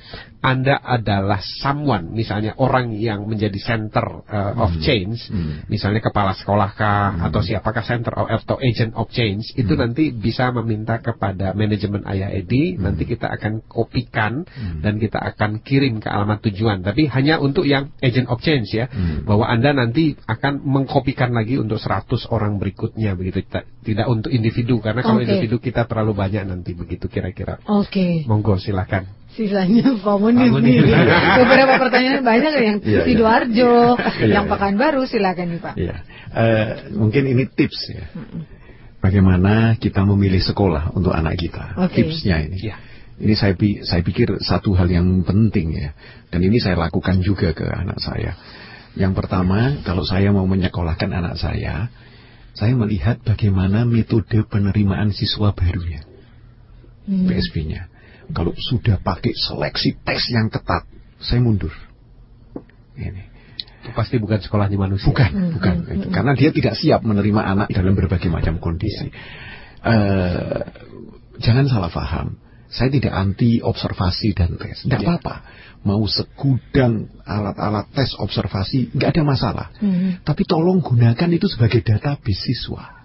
Anda 0.44 0.76
adalah 0.76 1.40
someone, 1.40 2.12
misalnya 2.12 2.52
orang 2.60 2.92
yang 2.92 3.24
menjadi 3.24 3.56
center 3.56 4.28
uh, 4.28 4.52
of 4.60 4.76
change, 4.84 5.32
misalnya 5.72 6.04
kepala 6.04 6.36
sekolah 6.36 6.76
kah 6.76 7.16
atau 7.16 7.40
siapakah 7.40 7.80
center 7.80 8.12
of, 8.12 8.28
atau 8.28 8.60
agent 8.60 8.92
of 8.92 9.08
change, 9.08 9.56
itu 9.56 9.72
nanti 9.72 10.12
bisa 10.12 10.52
meminta 10.52 11.00
kepada 11.00 11.56
manajemen 11.56 12.04
Ayah 12.04 12.28
Edi, 12.28 12.76
nanti 12.76 13.08
kita 13.08 13.32
akan 13.32 13.64
kopikan 13.64 14.44
dan 14.84 15.00
kita 15.00 15.16
akan 15.16 15.64
kirim 15.64 16.04
ke 16.04 16.12
alamat 16.12 16.44
tujuan. 16.44 16.84
Tapi 16.84 17.08
hanya 17.08 17.40
untuk 17.40 17.64
yang 17.64 17.96
agent 18.04 18.28
of 18.28 18.44
change 18.44 18.68
ya, 18.76 18.92
bahwa 19.24 19.48
Anda 19.48 19.72
nanti 19.72 20.12
akan 20.28 20.60
mengkopikan 20.60 21.32
lagi 21.32 21.56
untuk 21.56 21.80
100 21.80 22.28
orang 22.28 22.60
berikutnya 22.60 23.16
begitu, 23.16 23.48
tidak, 23.48 23.64
tidak 23.80 24.06
untuk 24.12 24.28
individu 24.28 24.84
karena 24.84 25.00
kalau 25.00 25.24
Oke. 25.24 25.32
individu 25.32 25.56
kita 25.56 25.88
terlalu 25.88 26.12
banyak 26.12 26.44
nanti 26.44 26.76
begitu 26.76 27.08
kira-kira. 27.08 27.64
Oke. 27.64 28.28
Monggo 28.28 28.60
silakan. 28.60 29.23
Sisanya 29.34 29.98
Pak 29.98 30.16
Munir 30.22 30.46
Pak 30.50 30.62
Munir. 30.62 30.82
nih. 30.86 30.94
Beberapa 31.42 31.74
pertanyaan 31.82 32.22
banyak 32.22 32.52
yang 32.54 32.78
Iya, 32.78 33.02
iya. 33.02 33.02
Sidoarjo, 33.02 33.74
Iya, 33.98 34.26
yang. 34.30 34.46
Pekanbaru 34.46 35.02
silakan 35.10 35.46
nih 35.50 35.60
Pak. 35.60 35.74
Iya. 35.74 35.96
Eh, 36.34 36.68
mungkin 36.94 37.26
ini 37.26 37.42
tips 37.50 37.80
ya. 37.90 38.06
Bagaimana 39.02 39.76
kita 39.76 40.06
memilih 40.06 40.40
sekolah 40.40 40.94
untuk 40.96 41.12
anak 41.12 41.36
kita. 41.36 41.76
Oke. 41.82 42.06
Tipsnya 42.06 42.46
ini. 42.46 42.56
Iya. 42.70 42.76
Ini 43.14 43.34
saya 43.38 43.54
saya 43.86 44.02
pikir 44.02 44.38
satu 44.42 44.74
hal 44.74 44.90
yang 44.90 45.22
penting 45.26 45.74
ya. 45.76 45.94
Dan 46.30 46.42
ini 46.42 46.58
saya 46.58 46.78
lakukan 46.78 47.22
juga 47.22 47.54
ke 47.54 47.66
anak 47.66 47.98
saya. 48.02 48.34
Yang 48.94 49.18
pertama, 49.18 49.82
kalau 49.82 50.06
saya 50.06 50.30
mau 50.30 50.46
menyekolahkan 50.46 51.10
anak 51.10 51.34
saya, 51.38 51.90
saya 52.54 52.74
melihat 52.78 53.18
bagaimana 53.26 53.82
metode 53.82 54.46
penerimaan 54.46 55.10
siswa 55.10 55.50
barunya. 55.50 56.06
Hmm. 57.04 57.26
PSB-nya. 57.26 57.90
Kalau 58.32 58.52
sudah 58.56 58.96
pakai 59.02 59.34
seleksi 59.36 60.00
tes 60.00 60.22
yang 60.32 60.48
ketat, 60.48 60.88
saya 61.20 61.40
mundur. 61.44 61.72
Ini. 62.96 63.22
Itu 63.84 63.92
pasti 63.92 64.16
bukan 64.16 64.40
sekolahnya 64.40 64.80
manusia. 64.80 65.12
Bukan, 65.12 65.30
bukan. 65.60 65.74
Itu. 65.92 66.08
Karena 66.08 66.32
dia 66.32 66.50
tidak 66.54 66.74
siap 66.78 67.04
menerima 67.04 67.42
anak 67.44 67.68
dalam 67.68 67.92
berbagai 67.92 68.32
macam 68.32 68.56
kondisi. 68.56 69.12
Eh, 69.84 70.60
jangan 71.44 71.68
salah 71.68 71.92
paham. 71.92 72.40
Saya 72.72 72.90
tidak 72.90 73.12
anti 73.12 73.60
observasi 73.60 74.32
dan 74.34 74.56
tes. 74.56 74.82
Tidak 74.88 74.98
Ya. 74.98 75.06
apa-apa. 75.14 75.44
Mau 75.84 76.00
segudang 76.08 77.12
alat-alat 77.22 77.92
tes 77.92 78.16
observasi, 78.16 78.96
nggak 78.96 79.14
ada 79.14 79.22
masalah. 79.22 79.66
Hmm. 79.78 80.18
Tapi 80.24 80.42
tolong 80.48 80.80
gunakan 80.80 81.28
itu 81.28 81.44
sebagai 81.46 81.84
database 81.84 82.40
siswa 82.40 83.04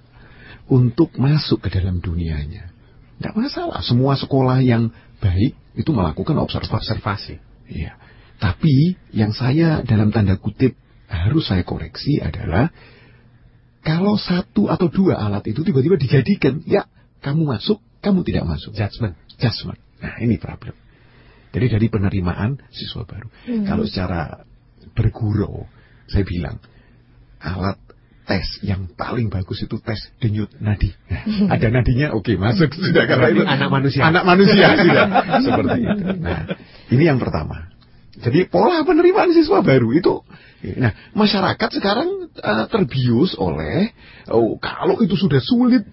untuk 0.71 1.19
masuk 1.19 1.67
ke 1.67 1.69
dalam 1.75 1.99
dunianya. 1.99 2.71
Tidak 3.19 3.35
masalah. 3.35 3.83
Semua 3.83 4.15
sekolah 4.15 4.63
yang 4.63 4.95
baik 5.19 5.53
itu 5.75 5.91
melakukan 5.91 6.39
observasi. 6.39 6.71
Observasi. 6.71 7.35
Iya. 7.67 7.99
Tapi 8.39 8.95
yang 9.11 9.35
saya 9.35 9.83
dalam 9.83 10.15
tanda 10.15 10.39
kutip 10.39 10.79
harus 11.11 11.51
saya 11.51 11.67
koreksi 11.67 12.23
adalah 12.23 12.71
kalau 13.83 14.15
satu 14.15 14.71
atau 14.71 14.87
dua 14.87 15.19
alat 15.19 15.43
itu 15.51 15.63
tiba-tiba 15.63 15.99
dijadikan, 15.99 16.63
ya 16.63 16.87
kamu 17.19 17.43
masuk, 17.47 17.83
kamu 17.99 18.23
tidak 18.23 18.47
masuk. 18.47 18.71
Judgment. 18.71 19.19
Judgment. 19.35 19.79
Nah 19.99 20.15
ini 20.23 20.39
problem. 20.39 20.75
Jadi 21.49 21.65
dari 21.67 21.87
penerimaan 21.89 22.61
siswa 22.71 23.03
baru. 23.03 23.27
Kalau 23.65 23.83
secara 23.83 24.45
bergurau, 24.93 25.65
saya 26.07 26.23
bilang 26.23 26.61
alat 27.41 27.79
tes 28.29 28.45
yang 28.61 28.85
paling 28.93 29.33
bagus 29.33 29.65
itu 29.65 29.81
tes 29.81 29.97
denyut 30.21 30.53
nadi. 30.61 30.93
Nah, 31.09 31.57
ada 31.57 31.67
nadinya, 31.73 32.13
oke 32.13 32.37
masuk 32.37 32.69
sudah 32.85 33.09
karena 33.09 33.27
itu 33.33 33.41
Anak 33.41 33.69
manusia. 33.73 34.05
Anak 34.05 34.23
manusia 34.29 34.77
sudah 34.85 35.05
seperti 35.41 35.77
itu. 35.81 36.03
Nah, 36.21 36.41
ini 36.93 37.03
yang 37.09 37.17
pertama. 37.17 37.73
Jadi 38.19 38.45
pola 38.45 38.85
penerimaan 38.85 39.33
siswa 39.33 39.65
baru 39.65 39.89
itu 39.95 40.21
Nah, 40.59 40.91
masyarakat 41.15 41.69
sekarang 41.71 42.27
eh, 42.35 42.65
terbius 42.67 43.31
oleh 43.39 43.95
oh 44.27 44.59
kalau 44.59 44.99
itu 44.99 45.15
sudah 45.15 45.39
sulit 45.39 45.87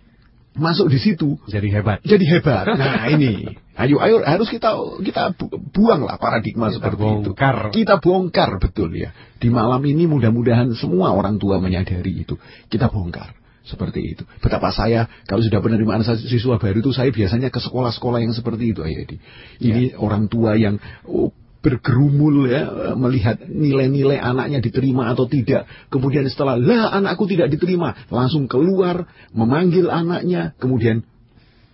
masuk 0.56 0.88
di 0.88 0.98
situ 0.98 1.36
Jadi 1.46 1.68
hebat. 1.68 2.00
jadi 2.02 2.24
hebat. 2.26 2.64
Nah 2.74 3.06
ini, 3.12 3.44
ayo 3.76 4.00
ayo 4.00 4.24
harus 4.24 4.48
kita 4.48 4.72
kita 5.04 5.36
bu- 5.36 5.52
buanglah 5.70 6.16
paradigma 6.16 6.72
Kita 6.72 6.80
seperti 6.80 7.02
bongkar. 7.04 7.56
itu. 7.68 7.84
Kita 7.84 7.94
bongkar 8.00 8.50
betul 8.56 8.90
ya. 8.96 9.12
Di 9.36 9.52
malam 9.52 9.84
ini 9.84 10.08
mudah-mudahan 10.08 10.72
semua 10.74 11.12
orang 11.12 11.36
tua 11.36 11.60
menyadari 11.60 12.24
itu. 12.24 12.40
Kita 12.66 12.88
bongkar 12.88 13.36
seperti 13.62 14.16
itu. 14.16 14.22
Betapa 14.40 14.72
saya 14.72 15.04
kalau 15.26 15.42
sudah 15.42 15.60
penerimaan 15.60 16.00
siswa 16.06 16.56
baru 16.56 16.80
itu 16.80 16.94
saya 16.94 17.12
biasanya 17.12 17.52
ke 17.52 17.60
sekolah-sekolah 17.60 18.24
yang 18.24 18.32
seperti 18.32 18.72
itu, 18.72 18.80
Ayah 18.80 19.04
Edi. 19.04 19.16
Ini 19.60 19.98
orang 20.00 20.30
tua 20.30 20.56
yang 20.56 20.80
oh, 21.04 21.34
bergerumul 21.66 22.46
ya 22.46 22.94
melihat 22.94 23.42
nilai-nilai 23.42 24.22
anaknya 24.22 24.62
diterima 24.62 25.10
atau 25.10 25.26
tidak. 25.26 25.66
Kemudian 25.90 26.22
setelah 26.30 26.54
lah 26.54 26.94
anakku 26.94 27.26
tidak 27.26 27.50
diterima, 27.50 28.06
langsung 28.06 28.46
keluar 28.46 29.10
memanggil 29.34 29.90
anaknya, 29.90 30.54
kemudian 30.62 31.02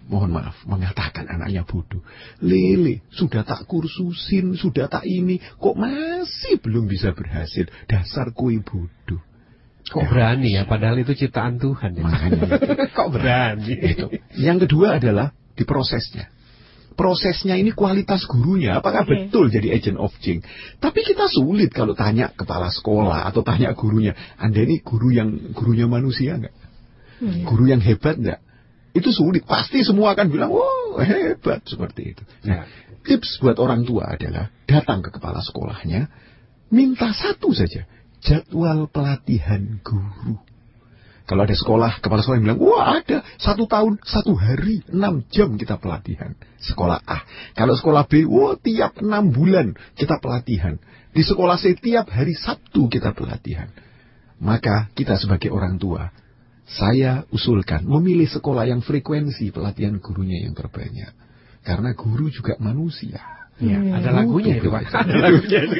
mohon 0.09 0.33
maaf 0.33 0.57
mengatakan 0.65 1.29
anaknya 1.29 1.69
bodoh. 1.69 2.01
Lele, 2.41 3.05
sudah 3.13 3.45
tak 3.45 3.69
kursusin, 3.69 4.57
sudah 4.57 4.89
tak 4.89 5.05
ini, 5.05 5.37
kok 5.61 5.77
masih 5.77 6.57
belum 6.65 6.89
bisa 6.89 7.13
berhasil. 7.13 7.69
Dasar 7.85 8.33
kue 8.33 8.57
bodoh. 8.65 9.21
Kok 9.93 10.09
berani 10.09 10.57
ya? 10.57 10.65
Padahal 10.65 11.05
itu 11.05 11.13
ciptaan 11.13 11.61
Tuhan 11.61 12.01
ya. 12.01 12.07
Makanya. 12.07 12.41
Kok 12.97 13.09
berani? 13.13 13.75
Itu. 13.77 14.07
Yang 14.41 14.65
kedua 14.65 14.97
adalah 14.97 15.37
di 15.53 15.69
prosesnya. 15.69 16.33
Prosesnya 16.93 17.57
ini 17.57 17.73
kualitas 17.73 18.25
gurunya, 18.29 18.79
apakah 18.79 19.05
Oke. 19.05 19.29
betul 19.29 19.49
jadi 19.49 19.75
agent 19.75 19.99
of 19.99 20.13
change? 20.21 20.45
Tapi 20.79 21.01
kita 21.03 21.27
sulit 21.27 21.73
kalau 21.73 21.97
tanya 21.97 22.31
kepala 22.31 22.69
sekolah 22.69 23.27
atau 23.29 23.41
tanya 23.41 23.73
gurunya, 23.73 24.13
Anda 24.37 24.63
ini 24.63 24.81
guru 24.85 25.11
yang 25.13 25.53
gurunya 25.57 25.89
manusia 25.89 26.39
nggak? 26.39 26.55
Guru 27.47 27.71
yang 27.71 27.81
hebat 27.81 28.19
nggak? 28.19 28.41
Itu 28.93 29.09
sulit. 29.09 29.49
Pasti 29.49 29.81
semua 29.81 30.13
akan 30.13 30.27
bilang, 30.29 30.53
wow 30.53 31.01
hebat 31.01 31.65
seperti 31.65 32.13
itu. 32.13 32.23
Nah, 32.45 32.69
tips 33.03 33.41
buat 33.41 33.57
orang 33.57 33.89
tua 33.89 34.13
adalah 34.15 34.53
datang 34.69 35.01
ke 35.01 35.11
kepala 35.11 35.41
sekolahnya, 35.41 36.13
minta 36.69 37.11
satu 37.17 37.51
saja, 37.57 37.89
jadwal 38.21 38.87
pelatihan 38.93 39.81
guru. 39.81 40.52
Kalau 41.33 41.49
ada 41.49 41.57
sekolah, 41.57 41.93
kepala 42.05 42.21
sekolah 42.21 42.37
yang 42.37 42.47
bilang, 42.53 42.61
wah 42.61 43.01
ada, 43.01 43.25
satu 43.41 43.65
tahun, 43.65 43.97
satu 44.05 44.37
hari, 44.37 44.85
enam 44.93 45.25
jam 45.33 45.57
kita 45.57 45.81
pelatihan. 45.81 46.37
Sekolah 46.61 47.01
A. 47.09 47.25
Kalau 47.57 47.73
sekolah 47.73 48.05
B, 48.05 48.29
wah 48.29 48.61
tiap 48.61 49.01
enam 49.01 49.33
bulan 49.33 49.73
kita 49.97 50.21
pelatihan. 50.21 50.77
Di 51.09 51.25
sekolah 51.25 51.57
setiap 51.57 52.13
hari 52.13 52.37
Sabtu 52.37 52.85
kita 52.93 53.17
pelatihan. 53.17 53.73
Maka 54.45 54.93
kita 54.93 55.17
sebagai 55.17 55.49
orang 55.49 55.81
tua, 55.81 56.13
saya 56.69 57.25
usulkan 57.33 57.89
memilih 57.89 58.29
sekolah 58.29 58.69
yang 58.69 58.85
frekuensi 58.85 59.57
pelatihan 59.57 60.05
gurunya 60.05 60.45
yang 60.45 60.53
terbanyak. 60.53 61.17
Karena 61.65 61.97
guru 61.97 62.29
juga 62.29 62.61
manusia. 62.61 63.42
Ya, 63.63 63.79
ada 63.79 64.11
lagunya 64.11 64.59
itu 64.59 64.69
Pak. 64.75 64.91
Ada 65.07 65.15
lagunya 65.23 65.61
itu. 65.63 65.77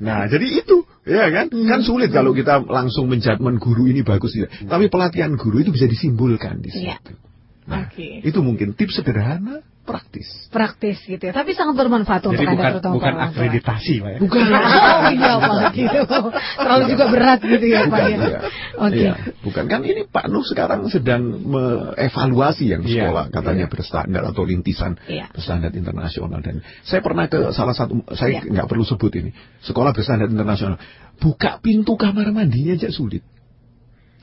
nah, 0.00 0.24
jadi 0.24 0.46
itu, 0.64 0.76
ya 1.04 1.28
kan? 1.28 1.52
Kan 1.52 1.80
sulit 1.84 2.08
kalau 2.08 2.32
kita 2.32 2.64
langsung 2.64 3.12
menjudgment 3.12 3.60
guru 3.60 3.84
ini 3.84 4.00
bagus 4.00 4.32
tidak. 4.32 4.48
Tapi 4.64 4.88
pelatihan 4.88 5.36
guru 5.36 5.60
itu 5.60 5.76
bisa 5.76 5.84
disimbolkan 5.84 6.64
di 6.64 6.72
Iya. 6.72 6.96
situ. 7.04 7.12
Nah, 7.68 7.84
Oke. 7.88 8.24
itu 8.24 8.38
mungkin 8.40 8.72
tips 8.72 8.96
sederhana, 8.96 9.60
praktis. 9.84 10.48
Praktis 10.48 10.98
gitu 11.04 11.20
ya. 11.20 11.32
Tapi 11.36 11.52
sangat 11.52 11.76
bermanfaat 11.76 12.24
untuk 12.24 12.40
Jadi 12.40 12.48
Anda 12.48 12.56
bukan 12.56 12.72
terutama 12.72 12.94
bukan 12.96 13.12
orang 13.14 13.28
akreditasi 13.30 13.94
Pak 14.00 14.10
ya. 14.10 14.18
Bukan. 14.18 14.42
Oh 14.94 15.10
iya 15.12 15.32
Pak 15.36 15.62
gitu. 15.76 16.00
Terlalu 16.56 16.84
juga 16.96 17.04
berat 17.12 17.40
gitu 17.44 17.66
ya 17.68 17.80
Pak 17.86 18.00
ya. 18.00 18.16
Iya. 18.16 18.38
Oke. 18.80 18.96
Iya, 18.96 19.12
bukan 19.44 19.64
kan 19.68 19.80
ini 19.84 20.02
Pak 20.08 20.24
Nuh 20.32 20.44
sekarang 20.44 20.88
sedang 20.88 21.22
mengevaluasi 21.44 22.64
yang 22.72 22.82
Iya. 22.82 23.08
sekolah 23.10 23.24
katanya 23.30 23.66
berstandar 23.68 24.22
atau 24.24 24.42
lintisan 24.48 24.96
Iya. 25.04 25.28
berstandar 25.30 25.70
internasional 25.76 26.40
dan 26.40 26.64
saya 26.86 27.04
pernah 27.04 27.28
ke 27.28 27.52
salah 27.52 27.76
satu 27.76 28.00
saya 28.16 28.40
Iya. 28.40 28.50
nggak 28.50 28.66
perlu 28.70 28.84
sebut 28.86 29.12
ini 29.20 29.30
sekolah 29.62 29.92
berstandar 29.92 30.32
internasional 30.32 30.80
buka 31.20 31.60
pintu 31.60 31.94
kamar 32.00 32.32
mandinya 32.32 32.74
aja 32.74 32.88
sulit 32.90 33.22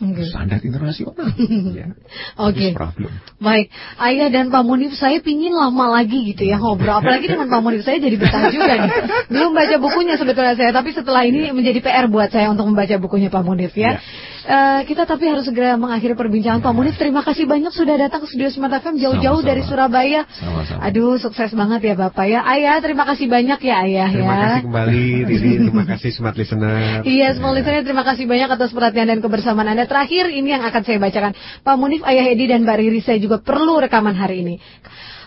Oke. 0.02 0.26
standar 0.26 0.60
internasional 0.65 1.14
ya 1.80 1.94
Oke. 2.41 2.73
Problem 2.73 3.14
Baik, 3.41 3.73
Ayah 3.98 4.30
dan 4.30 4.53
Pak 4.53 4.61
Munif 4.61 4.94
saya 4.94 5.18
pingin 5.18 5.49
lama 5.57 5.98
lagi 5.98 6.30
gitu 6.30 6.45
ya 6.45 6.61
ngobrol. 6.61 7.02
Apalagi 7.02 7.26
dengan 7.26 7.49
Pak 7.49 7.61
Munif 7.65 7.82
saya 7.82 7.98
jadi 7.98 8.14
betah 8.14 8.53
juga 8.53 8.73
nih. 8.78 8.91
Belum 9.34 9.57
baca 9.57 9.76
bukunya 9.82 10.14
sebetulnya 10.14 10.53
saya, 10.53 10.69
tapi 10.69 10.94
setelah 10.94 11.26
ini 11.26 11.49
menjadi 11.49 11.82
PR 11.82 12.06
buat 12.06 12.30
saya 12.30 12.53
untuk 12.53 12.69
membaca 12.69 12.94
bukunya 13.02 13.34
Pak 13.34 13.41
Munif 13.41 13.73
ya. 13.73 13.98
Eh, 14.41 14.81
kita 14.89 15.05
tapi 15.05 15.30
harus 15.30 15.45
segera 15.45 15.77
mengakhiri 15.77 16.18
perbincangan 16.18 16.65
Pak 16.65 16.73
Munif. 16.73 16.97
Terima 16.97 17.22
kasih 17.22 17.45
banyak 17.45 17.69
sudah 17.69 17.93
datang 17.93 18.26
ke 18.26 18.27
studio 18.30 18.49
Smart 18.49 18.73
FM 18.81 18.97
jauh-jauh 18.97 19.41
dari 19.45 19.61
Surabaya. 19.61 20.26
Sama-sama. 20.34 20.81
Aduh, 20.81 21.22
sukses 21.22 21.53
banget 21.53 21.93
ya 21.93 21.95
Bapak 21.97 22.26
ya. 22.26 22.41
Ayah, 22.41 22.81
terima 22.81 23.05
kasih 23.05 23.30
banyak 23.30 23.59
ya 23.61 23.76
Ayah 23.85 24.09
Terima 24.09 24.34
ya. 24.34 24.41
kasih 24.41 24.61
kembali 24.65 25.03
Riri, 25.30 25.51
terima 25.69 25.85
kasih 25.85 26.09
smart 26.09 26.35
listener. 26.41 27.05
Iya, 27.05 27.27
semua 27.38 27.53
listener 27.53 27.85
terima 27.85 28.01
kasih 28.01 28.26
banyak 28.26 28.49
atas 28.49 28.73
perhatian 28.73 29.07
dan 29.13 29.19
kebersamaan 29.22 29.69
Anda. 29.77 29.85
Terakhir 29.85 30.34
ini 30.34 30.57
yang 30.57 30.65
akan 30.65 30.81
saya 30.81 30.97
bacakan. 30.97 31.31
Pak 31.61 31.76
Munif, 31.77 32.01
Ayah 32.01 32.26
Edi 32.34 32.49
dan 32.49 32.65
Mbak 32.65 32.77
Riri 32.81 33.01
saya 33.05 33.22
juga 33.22 33.38
perlu 33.38 33.77
rekaman 33.77 34.18
hari 34.18 34.41
ini. 34.41 34.55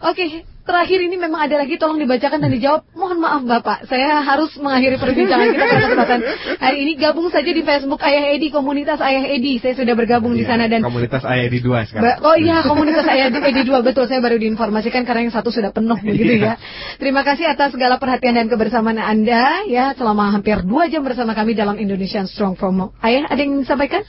Oke, 0.02 0.42
terakhir 0.64 0.98
ini 0.98 1.14
memang 1.14 1.38
ada 1.38 1.60
lagi 1.60 1.76
tolong 1.76 1.96
dibacakan 1.96 2.40
dan 2.40 2.50
dijawab. 2.50 2.88
Mohon 2.92 3.18
maaf 3.20 3.42
Bapak, 3.44 3.78
saya 3.84 4.20
harus 4.20 4.48
mengakhiri 4.56 4.96
perbincangan 4.96 5.46
kita 5.52 5.64
pada 5.64 5.80
kesempatan 5.84 6.20
hari 6.56 6.76
ini. 6.82 6.92
Gabung 6.96 7.28
saja 7.28 7.46
di 7.46 7.60
Facebook 7.60 8.00
Ayah 8.00 8.32
Edi, 8.32 8.48
komunitas 8.48 8.96
Ayah 8.98 9.28
Edi. 9.28 9.60
Saya 9.60 9.76
sudah 9.76 9.92
bergabung 9.92 10.32
di 10.32 10.42
Iya, 10.42 10.50
sana 10.50 10.64
dan 10.66 10.80
komunitas 10.80 11.20
ayah 11.22 11.46
di 11.46 11.60
dua 11.60 11.84
Ba- 11.84 11.86
sekarang. 11.86 12.16
oh 12.20 12.36
iya 12.36 12.56
komunitas 12.60 13.04
saya 13.04 13.28
di 13.28 13.38
Edi 13.38 13.62
2 13.62 13.80
betul 13.80 14.04
saya 14.04 14.18
baru 14.18 14.36
diinformasikan 14.36 15.04
karena 15.04 15.28
yang 15.28 15.34
satu 15.34 15.52
sudah 15.52 15.70
penuh 15.70 16.00
begitu 16.00 16.40
ya. 16.40 16.56
Terima 16.96 17.20
kasih 17.22 17.44
atas 17.46 17.72
segala 17.72 18.00
perhatian 18.00 18.34
dan 18.34 18.48
kebersamaan 18.48 18.96
Anda 18.96 19.68
ya 19.68 19.92
selama 19.92 20.32
hampir 20.32 20.64
dua 20.64 20.88
jam 20.88 21.04
bersama 21.04 21.36
kami 21.36 21.52
dalam 21.52 21.76
Indonesian 21.76 22.24
Strong 22.24 22.56
From 22.56 22.74
Home. 22.80 22.92
Ayah 22.98 23.28
ada 23.28 23.36
yang 23.36 23.60
ingin 23.60 23.68
disampaikan? 23.68 24.02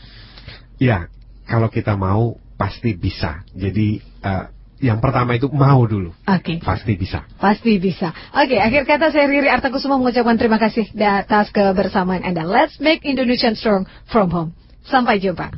Ya, 0.76 1.07
kalau 1.45 1.68
kita 1.68 1.95
mau 1.95 2.36
pasti 2.56 2.95
bisa. 2.95 3.44
Jadi 3.52 3.99
eh, 3.99 4.45
yang 4.84 4.99
pertama 4.99 5.39
itu 5.39 5.47
mau 5.52 5.80
dulu. 5.88 6.11
Oke. 6.27 6.60
Pasti 6.60 6.99
bisa. 6.99 7.23
Pasti 7.39 7.80
bisa. 7.80 8.11
Oke, 8.35 8.60
akhir 8.60 8.84
kata 8.84 9.11
saya 9.11 9.26
Riri 9.27 9.47
Artakusuma 9.47 9.95
mengucapkan 9.95 10.35
terima 10.35 10.60
kasih 10.60 10.91
atas 10.99 11.49
kebersamaan 11.56 12.27
Anda. 12.27 12.43
Let's 12.43 12.77
make 12.84 13.07
Indonesian 13.07 13.56
strong 13.56 13.88
from 14.11 14.27
home. 14.31 14.52
Sampai 14.85 15.18
jumpa. 15.23 15.49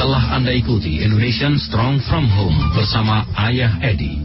Telah 0.00 0.24
Anda 0.32 0.50
ikuti 0.56 1.04
Indonesian 1.04 1.60
Strong 1.60 2.00
From 2.08 2.26
Home 2.26 2.58
bersama 2.74 3.28
Ayah 3.36 3.78
Edi. 3.84 4.18